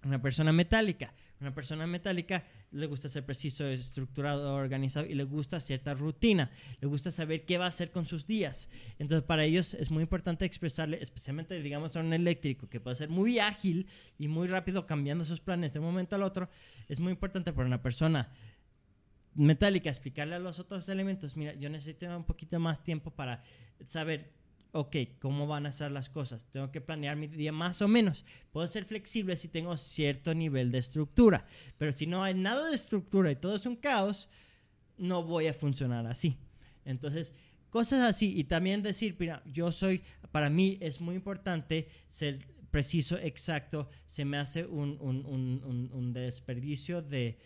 Una 0.03 0.22
persona 0.22 0.52
metálica. 0.52 1.14
Una 1.41 1.53
persona 1.53 1.86
metálica 1.86 2.45
le 2.72 2.86
gusta 2.88 3.10
ser 3.10 3.26
preciso, 3.26 3.68
estructurado, 3.68 4.56
organizado 4.56 5.06
y 5.06 5.16
le 5.16 5.24
gusta 5.24 5.60
cierta 5.60 5.94
rutina. 5.94 6.49
Le 6.80 6.88
gusta 6.88 7.12
saber 7.12 7.45
qué 7.45 7.57
va 7.57 7.66
a 7.66 7.70
hacer 7.70 7.91
con 7.91 8.06
sus 8.06 8.26
días. 8.26 8.70
Entonces, 8.99 9.26
para 9.26 9.44
ellos 9.44 9.74
es 9.74 9.91
muy 9.91 10.03
importante 10.03 10.45
expresarle, 10.45 10.99
especialmente, 11.02 11.62
digamos, 11.62 11.95
a 11.95 11.99
un 11.99 12.14
eléctrico 12.14 12.70
que 12.70 12.80
puede 12.80 12.95
ser 12.95 13.10
muy 13.10 13.40
ágil 13.40 13.88
y 14.18 14.28
muy 14.28 14.48
rápido 14.48 14.86
cambiando 14.86 15.26
sus 15.26 15.41
planes 15.41 15.74
de 15.74 15.80
un 15.80 15.86
momento 15.86 16.16
al 16.16 16.24
otro. 16.24 16.49
Es 16.88 16.99
muy 16.99 17.12
importante 17.12 17.52
para 17.52 17.68
una 17.68 17.82
persona 17.82 18.32
metálica 19.36 19.90
explicarle 19.90 20.36
a 20.36 20.40
los 20.40 20.60
otros 20.60 20.88
elementos, 20.90 21.36
mira, 21.36 21.53
yo 21.56 21.70
necesito 21.70 22.06
un 22.16 22.24
poquito 22.24 22.60
más 22.60 22.84
tiempo 22.84 23.12
para 23.12 23.44
saber 23.84 24.32
ok, 24.76 24.95
¿cómo 25.22 25.47
van 25.47 25.65
a 25.65 25.72
ser 25.72 25.91
las 25.91 26.10
cosas? 26.10 26.45
Tengo 26.52 26.69
que 26.69 26.81
planear 26.81 27.15
mi 27.15 27.27
día 27.27 27.53
más 27.53 27.81
o 27.81 27.88
menos. 27.88 28.26
Puedo 28.52 28.68
ser 28.68 28.84
flexible 28.84 29.38
si 29.38 29.47
tengo 29.47 29.77
cierto 29.77 30.35
nivel 30.35 30.69
de 30.69 30.80
estructura, 30.80 31.45
pero 31.77 31.93
si 31.93 32.06
no 32.06 32.22
hay 32.22 32.34
nada 32.34 32.68
de 32.68 32.76
estructura 32.76 33.31
y 33.31 33.38
todo 33.38 33.56
es 33.56 33.65
un 33.65 33.77
caos, 33.77 34.27
no 34.97 35.23
voy 35.23 35.47
a 35.47 35.53
funcionar 35.53 36.06
así. 36.07 36.38
Entonces, 36.84 37.34
cosas 37.69 38.02
así 38.02 38.38
y 38.38 38.43
también 38.43 38.84
decir, 38.84 39.15
mira, 39.18 39.41
yo 39.45 39.72
soy, 39.72 40.02
para 40.31 40.49
mí 40.49 40.77
es 40.81 40.99
muy 40.99 41.15
importante 41.15 41.88
ser 42.10 42.45
preciso, 42.69 43.18
exacto, 43.18 43.89
se 44.06 44.26
me 44.26 44.38
hace 44.38 44.65
un, 44.65 44.97
un, 44.99 46.14
desperdicio 46.14 47.02
de, 47.02 47.38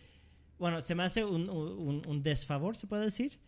bueno, 0.58 0.82
se 0.82 0.96
me 0.96 1.04
hace 1.04 1.24
un 1.24 2.24
desfavor, 2.24 2.76
se 2.76 2.88
puede 2.88 3.04
decir, 3.04 3.40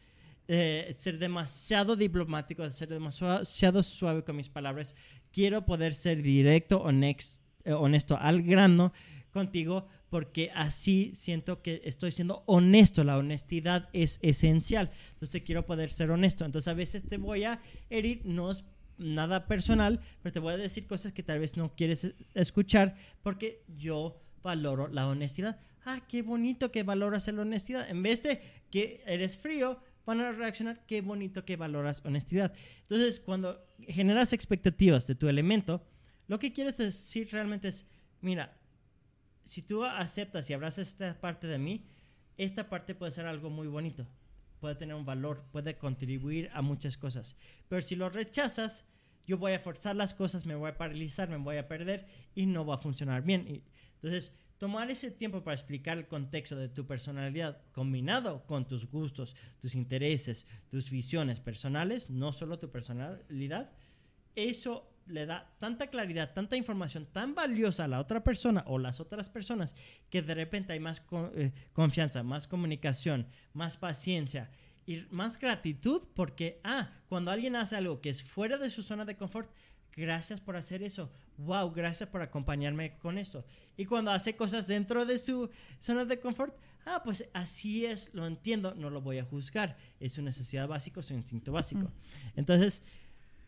eh, 0.48 0.90
ser 0.94 1.18
demasiado 1.18 1.96
diplomático, 1.96 2.70
ser 2.70 2.90
demasiado 2.90 3.84
suave 3.84 4.24
con 4.24 4.36
mis 4.36 4.50
palabras. 4.50 4.96
Quiero 5.32 5.66
poder 5.66 5.94
ser 5.94 6.22
directo, 6.22 6.86
eh, 6.90 7.74
honesto 7.74 8.18
al 8.18 8.42
grano 8.42 8.92
contigo 9.32 9.88
porque 10.10 10.52
así 10.54 11.12
siento 11.16 11.62
que 11.62 11.82
estoy 11.86 12.12
siendo 12.12 12.44
honesto. 12.46 13.04
La 13.06 13.18
honestidad 13.18 13.88
es 13.94 14.20
esencial. 14.22 14.92
Entonces 15.14 15.42
quiero 15.44 15.66
poder 15.66 15.90
ser 15.90 16.12
honesto. 16.12 16.44
Entonces 16.44 16.68
a 16.68 16.74
veces 16.74 17.08
te 17.08 17.16
voy 17.16 17.46
a 17.46 17.62
herir, 17.90 18.22
no 18.26 18.52
es 18.52 18.66
nada 18.98 19.48
personal, 19.48 20.02
pero 20.22 20.34
te 20.34 20.40
voy 20.40 20.54
a 20.54 20.58
decir 20.58 20.86
cosas 20.86 21.14
que 21.14 21.24
tal 21.24 21.40
vez 21.40 21.56
no 21.56 21.74
quieres 21.76 22.14
escuchar 22.34 22.96
porque 23.24 23.64
yo 23.78 24.22
valoro 24.44 24.90
la 24.90 25.08
honestidad. 25.08 25.60
Ah, 25.86 26.02
qué 26.08 26.22
bonito 26.22 26.72
que 26.72 26.84
valoras 26.84 27.28
la 27.28 27.42
honestidad. 27.42 27.90
En 27.90 28.04
vez 28.04 28.22
de 28.22 28.42
que 28.70 29.02
eres 29.06 29.38
frío, 29.38 29.80
van 30.06 30.20
a 30.22 30.32
reaccionar, 30.32 30.86
qué 30.86 31.02
bonito 31.02 31.46
que 31.46 31.58
valoras 31.58 32.02
honestidad. 32.06 32.54
Entonces, 32.84 33.20
cuando 33.20 33.66
generas 33.88 34.34
expectativas 34.34 35.08
de 35.08 35.16
tu 35.16 35.28
elemento, 35.28 35.86
lo 36.28 36.40
que 36.40 36.54
quieres 36.54 36.78
decir 36.78 37.30
realmente 37.32 37.68
es, 37.68 37.86
mira, 38.22 38.58
si 39.44 39.62
tú 39.62 39.84
aceptas 39.84 40.50
y 40.50 40.54
abrazas 40.54 40.88
esta 40.90 41.20
parte 41.20 41.48
de 41.48 41.58
mí, 41.58 41.86
esta 42.38 42.70
parte 42.70 42.96
puede 42.96 43.12
ser 43.12 43.26
algo 43.26 43.50
muy 43.50 43.68
bonito, 43.68 44.08
puede 44.60 44.76
tener 44.76 44.96
un 44.96 45.06
valor, 45.06 45.44
puede 45.52 45.78
contribuir 45.78 46.50
a 46.54 46.62
muchas 46.62 46.98
cosas. 46.98 47.36
Pero 47.68 47.82
si 47.82 47.96
lo 47.96 48.10
rechazas, 48.10 48.86
yo 49.28 49.38
voy 49.38 49.54
a 49.54 49.60
forzar 49.60 49.96
las 49.96 50.14
cosas, 50.14 50.46
me 50.46 50.56
voy 50.56 50.70
a 50.70 50.78
paralizar, 50.78 51.30
me 51.30 51.38
voy 51.38 51.58
a 51.58 51.68
perder 51.68 52.08
y 52.34 52.46
no 52.46 52.66
va 52.66 52.76
a 52.76 52.80
funcionar 52.80 53.24
bien. 53.24 53.64
Entonces, 53.96 54.34
Tomar 54.62 54.92
ese 54.92 55.10
tiempo 55.10 55.44
para 55.44 55.56
explicar 55.56 55.98
el 55.98 56.08
contexto 56.08 56.56
de 56.56 56.70
tu 56.70 56.86
personalidad 56.86 57.64
combinado 57.72 58.46
con 58.46 58.68
tus 58.68 58.86
gustos, 58.86 59.36
tus 59.60 59.74
intereses, 59.74 60.46
tus 60.70 60.92
visiones 60.92 61.40
personales, 61.40 62.12
no 62.12 62.32
solo 62.32 62.60
tu 62.60 62.70
personalidad, 62.70 63.72
eso 64.36 64.88
le 65.08 65.26
da 65.26 65.52
tanta 65.58 65.88
claridad, 65.88 66.34
tanta 66.36 66.58
información 66.58 67.08
tan 67.12 67.34
valiosa 67.34 67.86
a 67.86 67.88
la 67.88 68.00
otra 68.00 68.24
persona 68.24 68.64
o 68.68 68.78
las 68.78 69.00
otras 69.00 69.32
personas 69.32 69.76
que 70.12 70.22
de 70.22 70.36
repente 70.36 70.74
hay 70.74 70.80
más 70.80 71.02
eh, 71.34 71.54
confianza, 71.74 72.22
más 72.22 72.48
comunicación, 72.48 73.26
más 73.54 73.78
paciencia 73.78 74.52
y 74.86 75.08
más 75.10 75.40
gratitud 75.40 76.04
porque, 76.14 76.62
ah, 76.64 76.92
cuando 77.10 77.32
alguien 77.32 77.56
hace 77.56 77.78
algo 77.78 78.00
que 78.00 78.12
es 78.12 78.24
fuera 78.24 78.60
de 78.60 78.70
su 78.70 78.84
zona 78.84 79.06
de 79.06 79.18
confort, 79.18 79.50
gracias 79.96 80.42
por 80.42 80.56
hacer 80.56 80.84
eso 80.84 81.12
wow, 81.46 81.72
gracias 81.72 82.10
por 82.10 82.22
acompañarme 82.22 82.98
con 82.98 83.18
esto. 83.18 83.46
Y 83.78 83.86
cuando 83.86 84.12
hace 84.12 84.36
cosas 84.36 84.68
dentro 84.68 85.06
de 85.06 85.18
su 85.18 85.50
zona 85.80 86.06
de 86.06 86.20
confort, 86.20 86.56
ah, 86.86 87.02
pues 87.04 87.28
así 87.34 87.86
es, 87.86 88.14
lo 88.14 88.26
entiendo, 88.26 88.74
no 88.76 88.90
lo 88.90 89.02
voy 89.02 89.18
a 89.20 89.26
juzgar. 89.26 89.78
Es 90.00 90.14
su 90.14 90.22
necesidad 90.22 90.68
básica, 90.68 91.02
su 91.02 91.14
instinto 91.14 91.52
básico. 91.52 91.92
Entonces, 92.36 92.82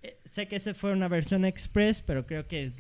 eh, 0.02 0.20
sé 0.26 0.48
que 0.48 0.56
esa 0.56 0.74
fue 0.74 0.92
una 0.92 1.08
versión 1.08 1.46
express, 1.46 2.02
pero 2.02 2.26
creo 2.26 2.48
que 2.48 2.74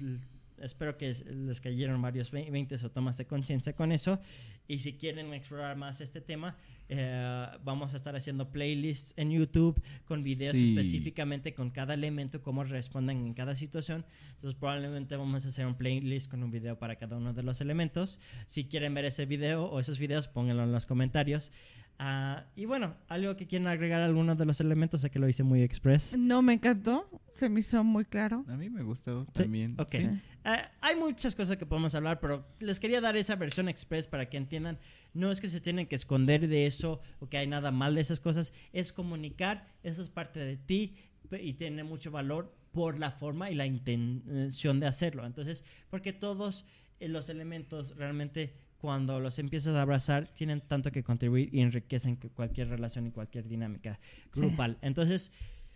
espero 0.63 0.97
que 0.97 1.13
les 1.13 1.61
cayeron 1.61 2.01
varios 2.01 2.31
20 2.31 2.75
o 2.75 2.91
tomas 2.91 3.17
de 3.17 3.25
conciencia 3.25 3.73
con 3.73 3.91
eso. 3.91 4.19
Y 4.67 4.79
si 4.79 4.93
quieren 4.93 5.33
explorar 5.33 5.75
más 5.75 6.01
este 6.01 6.21
tema, 6.21 6.55
eh, 6.89 7.47
vamos 7.63 7.93
a 7.93 7.97
estar 7.97 8.15
haciendo 8.15 8.49
playlists 8.51 9.13
en 9.17 9.31
YouTube 9.31 9.81
con 10.05 10.23
videos 10.23 10.55
específicamente 10.55 11.53
con 11.53 11.69
cada 11.69 11.93
elemento, 11.93 12.41
cómo 12.41 12.63
responden 12.63 13.25
en 13.25 13.33
cada 13.33 13.55
situación. 13.55 14.05
Entonces 14.35 14.57
probablemente 14.59 15.15
vamos 15.17 15.45
a 15.45 15.49
hacer 15.49 15.65
un 15.65 15.75
playlist 15.75 16.31
con 16.31 16.43
un 16.43 16.51
video 16.51 16.77
para 16.77 16.95
cada 16.95 17.17
uno 17.17 17.33
de 17.33 17.43
los 17.43 17.61
elementos. 17.61 18.19
Si 18.45 18.65
quieren 18.65 18.93
ver 18.93 19.05
ese 19.05 19.25
video 19.25 19.65
o 19.65 19.79
esos 19.79 19.99
videos, 19.99 20.27
pónganlo 20.27 20.63
en 20.63 20.71
los 20.71 20.85
comentarios. 20.85 21.51
Ah, 21.99 22.45
y 22.55 22.65
bueno, 22.65 22.95
algo 23.07 23.35
que 23.35 23.47
quieren 23.47 23.67
agregar 23.67 24.01
a 24.01 24.05
algunos 24.05 24.37
de 24.37 24.45
los 24.45 24.59
elementos, 24.59 25.01
sé 25.01 25.09
que 25.09 25.19
lo 25.19 25.29
hice 25.29 25.43
muy 25.43 25.61
express. 25.61 26.17
No, 26.17 26.41
me 26.41 26.53
encantó, 26.53 27.07
se 27.31 27.49
me 27.49 27.59
hizo 27.59 27.83
muy 27.83 28.05
claro. 28.05 28.43
A 28.47 28.55
mí 28.55 28.69
me 28.69 28.83
gustó 28.83 29.25
también. 29.33 29.75
Ok. 29.79 29.95
Ah, 30.43 30.71
hay 30.81 30.95
muchas 30.95 31.35
cosas 31.35 31.57
que 31.57 31.65
podemos 31.65 31.95
hablar, 31.95 32.19
pero 32.19 32.45
les 32.59 32.79
quería 32.79 32.99
dar 32.99 33.15
esa 33.15 33.35
versión 33.35 33.69
express 33.69 34.07
para 34.07 34.29
que 34.29 34.37
entiendan, 34.37 34.77
no 35.13 35.31
es 35.31 35.39
que 35.39 35.47
se 35.47 35.61
tienen 35.61 35.87
que 35.87 35.95
esconder 35.95 36.47
de 36.47 36.65
eso 36.65 36.99
o 37.19 37.29
que 37.29 37.37
hay 37.37 37.47
nada 37.47 37.71
mal 37.71 37.95
de 37.95 38.01
esas 38.01 38.19
cosas, 38.19 38.51
es 38.73 38.91
comunicar, 38.91 39.67
eso 39.83 40.03
es 40.03 40.09
parte 40.09 40.39
de 40.39 40.57
ti 40.57 40.95
y 41.31 41.53
tiene 41.53 41.83
mucho 41.83 42.11
valor 42.11 42.53
por 42.73 42.99
la 42.99 43.11
forma 43.11 43.49
y 43.51 43.55
la 43.55 43.65
intención 43.65 44.79
de 44.79 44.87
hacerlo. 44.87 45.25
Entonces, 45.25 45.63
porque 45.89 46.11
todos 46.11 46.65
eh, 46.99 47.07
los 47.07 47.29
elementos 47.29 47.95
realmente 47.95 48.53
cuando 48.83 49.21
los 49.21 49.39
empiezas 49.39 49.75
a 49.75 49.81
abrazar, 49.81 50.27
tienen 50.27 50.59
tanto 50.59 50.91
que 50.91 51.03
contribuir 51.03 51.47
y 51.55 51.61
enriquecen 51.61 52.17
cualquier 52.17 52.67
relación 52.67 53.07
y 53.07 53.11
cualquier 53.11 53.47
dinámica 53.47 53.97
grupal. 54.33 54.77
Entonces, 54.81 55.31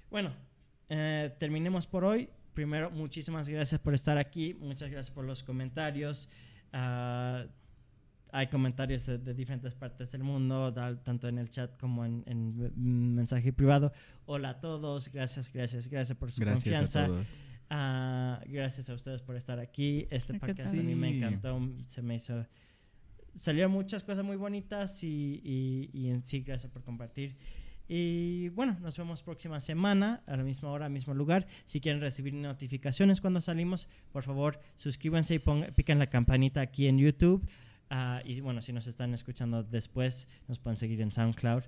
bueno, 0.09 0.33
eh, 0.89 1.33
terminemos 1.39 1.87
por 1.87 2.03
hoy. 2.03 2.29
Primero, 2.57 2.89
muchísimas 2.89 3.47
gracias 3.47 3.79
por 3.79 3.93
estar 3.93 4.17
aquí. 4.17 4.55
Muchas 4.55 4.89
gracias 4.89 5.13
por 5.13 5.23
los 5.25 5.43
comentarios. 5.43 6.27
Ah, 6.73 7.45
hay 8.31 8.47
comentarios 8.47 9.05
de, 9.05 9.19
diferentes 9.35 9.75
partes 9.75 10.09
del 10.09 10.23
mundo, 10.23 10.73
tanto 10.73 11.27
en 11.27 11.37
el 11.37 11.51
chat 11.51 11.79
como 11.79 12.03
en, 12.03 13.13
mensaje 13.13 13.53
privado. 13.53 13.93
Hola 14.25 14.49
a 14.49 14.59
todos, 14.59 15.11
gracias, 15.13 15.53
gracias, 15.53 15.87
gracias 15.87 16.17
por 16.17 16.31
su 16.31 16.43
confianza. 16.43 17.07
Ah, 17.69 18.41
gracias 18.47 18.89
a 18.89 18.95
ustedes 18.95 19.21
por 19.21 19.35
estar 19.35 19.59
aquí. 19.59 20.07
Este 20.09 20.33
podcast 20.39 20.73
a 20.73 20.81
mí 20.81 20.95
me 20.95 21.15
encantó, 21.15 21.61
se 21.85 22.01
me 22.01 22.15
hizo 22.15 22.43
salieron 23.35 23.71
muchas 23.71 24.03
cosas 24.03 24.25
muy 24.25 24.35
bonitas 24.35 25.03
y, 25.03 25.91
y, 25.93 26.09
en 26.09 26.25
sí, 26.25 26.39
gracias 26.39 26.71
por 26.71 26.81
compartir. 26.81 27.37
Y 27.87 28.49
bueno, 28.49 28.77
nos 28.81 28.97
vemos 28.97 29.23
próxima 29.23 29.61
semana, 29.61 30.21
a 30.27 30.35
la 30.35 30.43
misma 30.43 30.69
hora, 30.71 30.89
mismo 30.89 31.13
lugar. 31.13 31.47
Si 31.65 31.79
quieren 31.79 32.01
recibir 32.01 32.33
notificaciones 32.33 33.21
cuando 33.21 33.39
salimos, 33.41 33.87
por 34.11 34.23
favor, 34.23 34.59
suscríbanse 34.75 35.35
y 35.35 35.39
pongan, 35.39 35.73
pican 35.73 35.99
la 35.99 36.07
campanita 36.07 36.61
aquí 36.61 36.87
en 36.87 36.97
YouTube. 36.97 37.47
Ah, 37.89 38.21
y 38.25 38.41
bueno, 38.41 38.61
si 38.61 38.73
nos 38.73 38.87
están 38.87 39.13
escuchando 39.13 39.63
después, 39.63 40.27
nos 40.47 40.59
pueden 40.59 40.77
seguir 40.77 41.01
en 41.01 41.11
SoundCloud. 41.11 41.63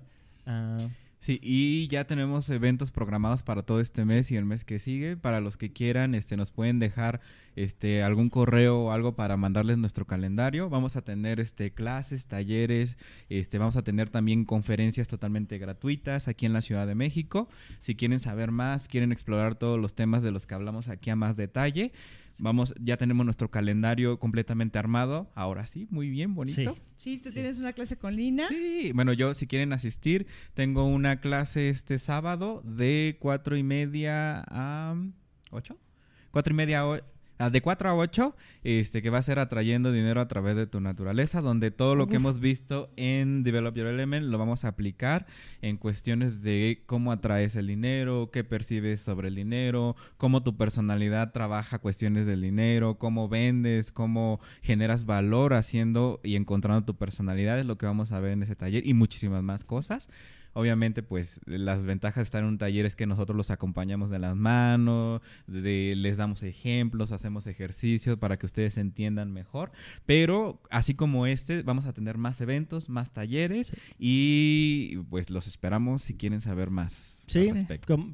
Uh, 0.46 0.88
Sí, 1.20 1.38
y 1.42 1.86
ya 1.88 2.06
tenemos 2.06 2.48
eventos 2.48 2.90
programados 2.90 3.42
para 3.42 3.62
todo 3.62 3.80
este 3.80 4.06
mes 4.06 4.30
y 4.30 4.36
el 4.36 4.46
mes 4.46 4.64
que 4.64 4.78
sigue. 4.78 5.18
Para 5.18 5.42
los 5.42 5.58
que 5.58 5.70
quieran, 5.70 6.14
este, 6.14 6.38
nos 6.38 6.50
pueden 6.50 6.78
dejar 6.78 7.20
este 7.56 8.02
algún 8.02 8.30
correo 8.30 8.78
o 8.78 8.92
algo 8.92 9.16
para 9.16 9.36
mandarles 9.36 9.78
nuestro 9.78 10.06
calendario. 10.06 10.68
Vamos 10.68 10.96
a 10.96 11.02
tener 11.02 11.40
este 11.40 11.72
clases, 11.72 12.26
talleres, 12.26 12.96
este, 13.28 13.58
vamos 13.58 13.76
a 13.76 13.82
tener 13.82 14.08
también 14.08 14.44
conferencias 14.44 15.08
totalmente 15.08 15.58
gratuitas 15.58 16.28
aquí 16.28 16.46
en 16.46 16.52
la 16.52 16.62
Ciudad 16.62 16.86
de 16.86 16.94
México. 16.94 17.48
Si 17.80 17.94
quieren 17.94 18.20
saber 18.20 18.50
más, 18.50 18.88
quieren 18.88 19.12
explorar 19.12 19.54
todos 19.54 19.78
los 19.78 19.94
temas 19.94 20.22
de 20.22 20.30
los 20.30 20.46
que 20.46 20.54
hablamos 20.54 20.88
aquí 20.88 21.10
a 21.10 21.16
más 21.16 21.36
detalle, 21.36 21.92
Vamos, 22.38 22.74
ya 22.80 22.96
tenemos 22.96 23.24
nuestro 23.24 23.50
calendario 23.50 24.18
completamente 24.18 24.78
armado. 24.78 25.30
Ahora 25.34 25.66
sí, 25.66 25.86
muy 25.90 26.08
bien, 26.08 26.34
bonito. 26.34 26.76
Sí, 26.96 27.18
tú 27.18 27.30
tienes 27.30 27.58
una 27.58 27.72
clase 27.72 27.96
con 27.96 28.16
Lina. 28.16 28.46
Sí, 28.48 28.92
bueno, 28.94 29.12
yo 29.12 29.34
si 29.34 29.46
quieren 29.46 29.72
asistir, 29.72 30.26
tengo 30.54 30.84
una 30.84 31.20
clase 31.20 31.68
este 31.68 31.98
sábado 31.98 32.62
de 32.64 33.16
cuatro 33.20 33.56
y 33.56 33.62
media 33.62 34.44
a 34.48 34.94
ocho. 35.50 35.76
Cuatro 36.30 36.52
y 36.52 36.56
media 36.56 36.80
a 36.80 37.02
de 37.48 37.62
4 37.62 37.88
a 37.88 37.94
8, 37.94 38.36
este, 38.64 39.00
que 39.00 39.08
va 39.08 39.18
a 39.18 39.22
ser 39.22 39.38
atrayendo 39.38 39.92
dinero 39.92 40.20
a 40.20 40.28
través 40.28 40.56
de 40.56 40.66
tu 40.66 40.80
naturaleza, 40.80 41.40
donde 41.40 41.70
todo 41.70 41.94
lo 41.94 42.06
que 42.06 42.16
Uf. 42.16 42.20
hemos 42.20 42.40
visto 42.40 42.90
en 42.96 43.42
Develop 43.42 43.74
Your 43.74 43.86
Element 43.86 44.26
lo 44.26 44.36
vamos 44.36 44.66
a 44.66 44.68
aplicar 44.68 45.26
en 45.62 45.78
cuestiones 45.78 46.42
de 46.42 46.82
cómo 46.84 47.12
atraes 47.12 47.56
el 47.56 47.68
dinero, 47.68 48.30
qué 48.30 48.44
percibes 48.44 49.00
sobre 49.00 49.28
el 49.28 49.36
dinero, 49.36 49.96
cómo 50.18 50.42
tu 50.42 50.58
personalidad 50.58 51.32
trabaja 51.32 51.78
cuestiones 51.78 52.26
del 52.26 52.42
dinero, 52.42 52.98
cómo 52.98 53.28
vendes, 53.28 53.90
cómo 53.90 54.40
generas 54.60 55.06
valor 55.06 55.54
haciendo 55.54 56.20
y 56.22 56.36
encontrando 56.36 56.84
tu 56.84 56.96
personalidad, 56.96 57.58
es 57.58 57.64
lo 57.64 57.78
que 57.78 57.86
vamos 57.86 58.12
a 58.12 58.20
ver 58.20 58.32
en 58.32 58.42
ese 58.42 58.56
taller 58.56 58.86
y 58.86 58.92
muchísimas 58.92 59.42
más 59.42 59.64
cosas. 59.64 60.10
Obviamente, 60.52 61.02
pues 61.02 61.40
las 61.46 61.84
ventajas 61.84 62.16
de 62.16 62.22
estar 62.24 62.42
en 62.42 62.48
un 62.48 62.58
taller 62.58 62.84
es 62.86 62.96
que 62.96 63.06
nosotros 63.06 63.36
los 63.36 63.50
acompañamos 63.50 64.10
de 64.10 64.18
las 64.18 64.34
manos, 64.36 65.20
de- 65.46 65.94
les 65.96 66.16
damos 66.16 66.42
ejemplos, 66.42 67.12
hacemos 67.12 67.46
ejercicios 67.46 68.18
para 68.18 68.38
que 68.38 68.46
ustedes 68.46 68.76
entiendan 68.76 69.32
mejor. 69.32 69.70
Pero 70.06 70.60
así 70.70 70.94
como 70.94 71.26
este, 71.26 71.62
vamos 71.62 71.86
a 71.86 71.92
tener 71.92 72.18
más 72.18 72.40
eventos, 72.40 72.88
más 72.88 73.12
talleres 73.12 73.72
y 73.98 74.96
pues 75.08 75.30
los 75.30 75.46
esperamos 75.46 76.02
si 76.02 76.14
quieren 76.16 76.40
saber 76.40 76.70
más. 76.70 77.16
Sí, 77.26 77.48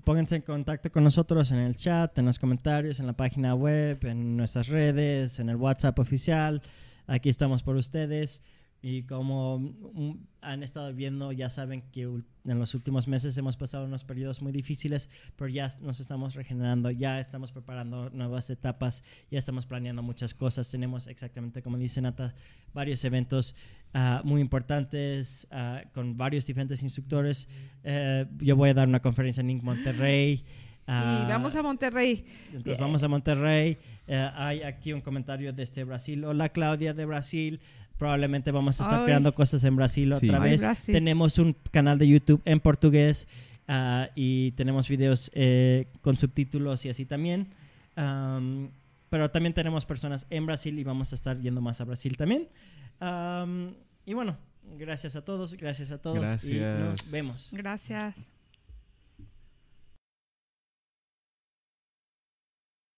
pónganse 0.04 0.36
en 0.36 0.42
contacto 0.42 0.92
con 0.92 1.02
nosotros 1.02 1.50
en 1.50 1.58
el 1.58 1.74
chat, 1.74 2.18
en 2.18 2.26
los 2.26 2.38
comentarios, 2.38 3.00
en 3.00 3.06
la 3.06 3.14
página 3.14 3.54
web, 3.54 3.98
en 4.04 4.36
nuestras 4.36 4.68
redes, 4.68 5.38
en 5.38 5.48
el 5.48 5.56
WhatsApp 5.56 5.98
oficial. 5.98 6.60
Aquí 7.06 7.30
estamos 7.30 7.62
por 7.62 7.76
ustedes. 7.76 8.42
Y 8.88 9.02
como 9.02 9.58
mm, 9.58 10.12
han 10.42 10.62
estado 10.62 10.94
viendo, 10.94 11.32
ya 11.32 11.50
saben 11.50 11.82
que 11.90 12.02
en 12.02 12.58
los 12.60 12.72
últimos 12.72 13.08
meses 13.08 13.36
hemos 13.36 13.56
pasado 13.56 13.84
unos 13.84 14.04
periodos 14.04 14.42
muy 14.42 14.52
difíciles, 14.52 15.10
pero 15.34 15.48
ya 15.48 15.66
nos 15.80 15.98
estamos 15.98 16.36
regenerando, 16.36 16.92
ya 16.92 17.18
estamos 17.18 17.50
preparando 17.50 18.10
nuevas 18.10 18.48
etapas, 18.48 19.02
ya 19.28 19.40
estamos 19.40 19.66
planeando 19.66 20.04
muchas 20.04 20.34
cosas. 20.34 20.70
Tenemos 20.70 21.08
exactamente, 21.08 21.62
como 21.62 21.78
dice 21.78 22.00
Nata, 22.00 22.32
varios 22.74 23.04
eventos 23.04 23.56
ah, 23.92 24.22
muy 24.22 24.40
importantes 24.40 25.48
ah, 25.50 25.82
con 25.92 26.16
varios 26.16 26.46
diferentes 26.46 26.80
instructores. 26.84 27.48
Eh, 27.82 28.24
yo 28.38 28.54
voy 28.54 28.70
a 28.70 28.74
dar 28.74 28.86
una 28.86 29.02
conferencia 29.02 29.40
en. 29.40 29.64
Monterrey. 29.64 30.44
ah, 30.86 31.24
y 31.24 31.28
vamos 31.28 31.56
a 31.56 31.62
Monterrey. 31.64 32.24
entonces 32.52 32.78
vamos 32.78 33.02
a 33.02 33.08
Monterrey. 33.08 33.78
Eh, 34.06 34.30
hay 34.36 34.62
aquí 34.62 34.92
un 34.92 35.00
comentario 35.00 35.52
desde 35.52 35.82
Brasil. 35.82 36.24
Hola 36.24 36.50
Claudia 36.50 36.94
de 36.94 37.04
Brasil. 37.04 37.60
Probablemente 37.98 38.50
vamos 38.50 38.80
a 38.80 38.84
estar 38.84 38.98
Ay. 39.00 39.06
creando 39.06 39.34
cosas 39.34 39.64
en 39.64 39.76
Brasil 39.76 40.14
Sí. 40.20 40.28
otra 40.28 40.42
Ay, 40.42 40.50
vez. 40.50 40.60
Brasil. 40.62 40.94
Tenemos 40.94 41.38
un 41.38 41.56
canal 41.70 41.98
de 41.98 42.08
YouTube 42.08 42.42
en 42.44 42.60
portugués 42.60 43.26
ah, 43.68 44.08
y 44.14 44.52
tenemos 44.52 44.88
videos 44.88 45.30
eh, 45.34 45.86
con 46.02 46.18
subtítulos 46.18 46.84
y 46.84 46.90
así 46.90 47.04
también. 47.06 47.48
Am, 47.96 48.68
pero 49.08 49.30
también 49.30 49.54
tenemos 49.54 49.84
personas 49.86 50.26
en 50.30 50.44
Brasil 50.46 50.78
y 50.78 50.84
vamos 50.84 51.12
a 51.12 51.14
estar 51.14 51.40
yendo 51.40 51.60
más 51.60 51.80
a 51.80 51.84
Brasil 51.84 52.16
también. 52.16 52.48
Am, 53.00 53.74
y 54.04 54.12
bueno, 54.14 54.36
gracias 54.78 55.16
a 55.16 55.24
todos, 55.24 55.54
gracias 55.54 55.90
a 55.90 55.98
todos 55.98 56.44
y 56.44 56.54
nos 56.60 57.10
vemos. 57.10 57.50
Gracias. 57.52 58.35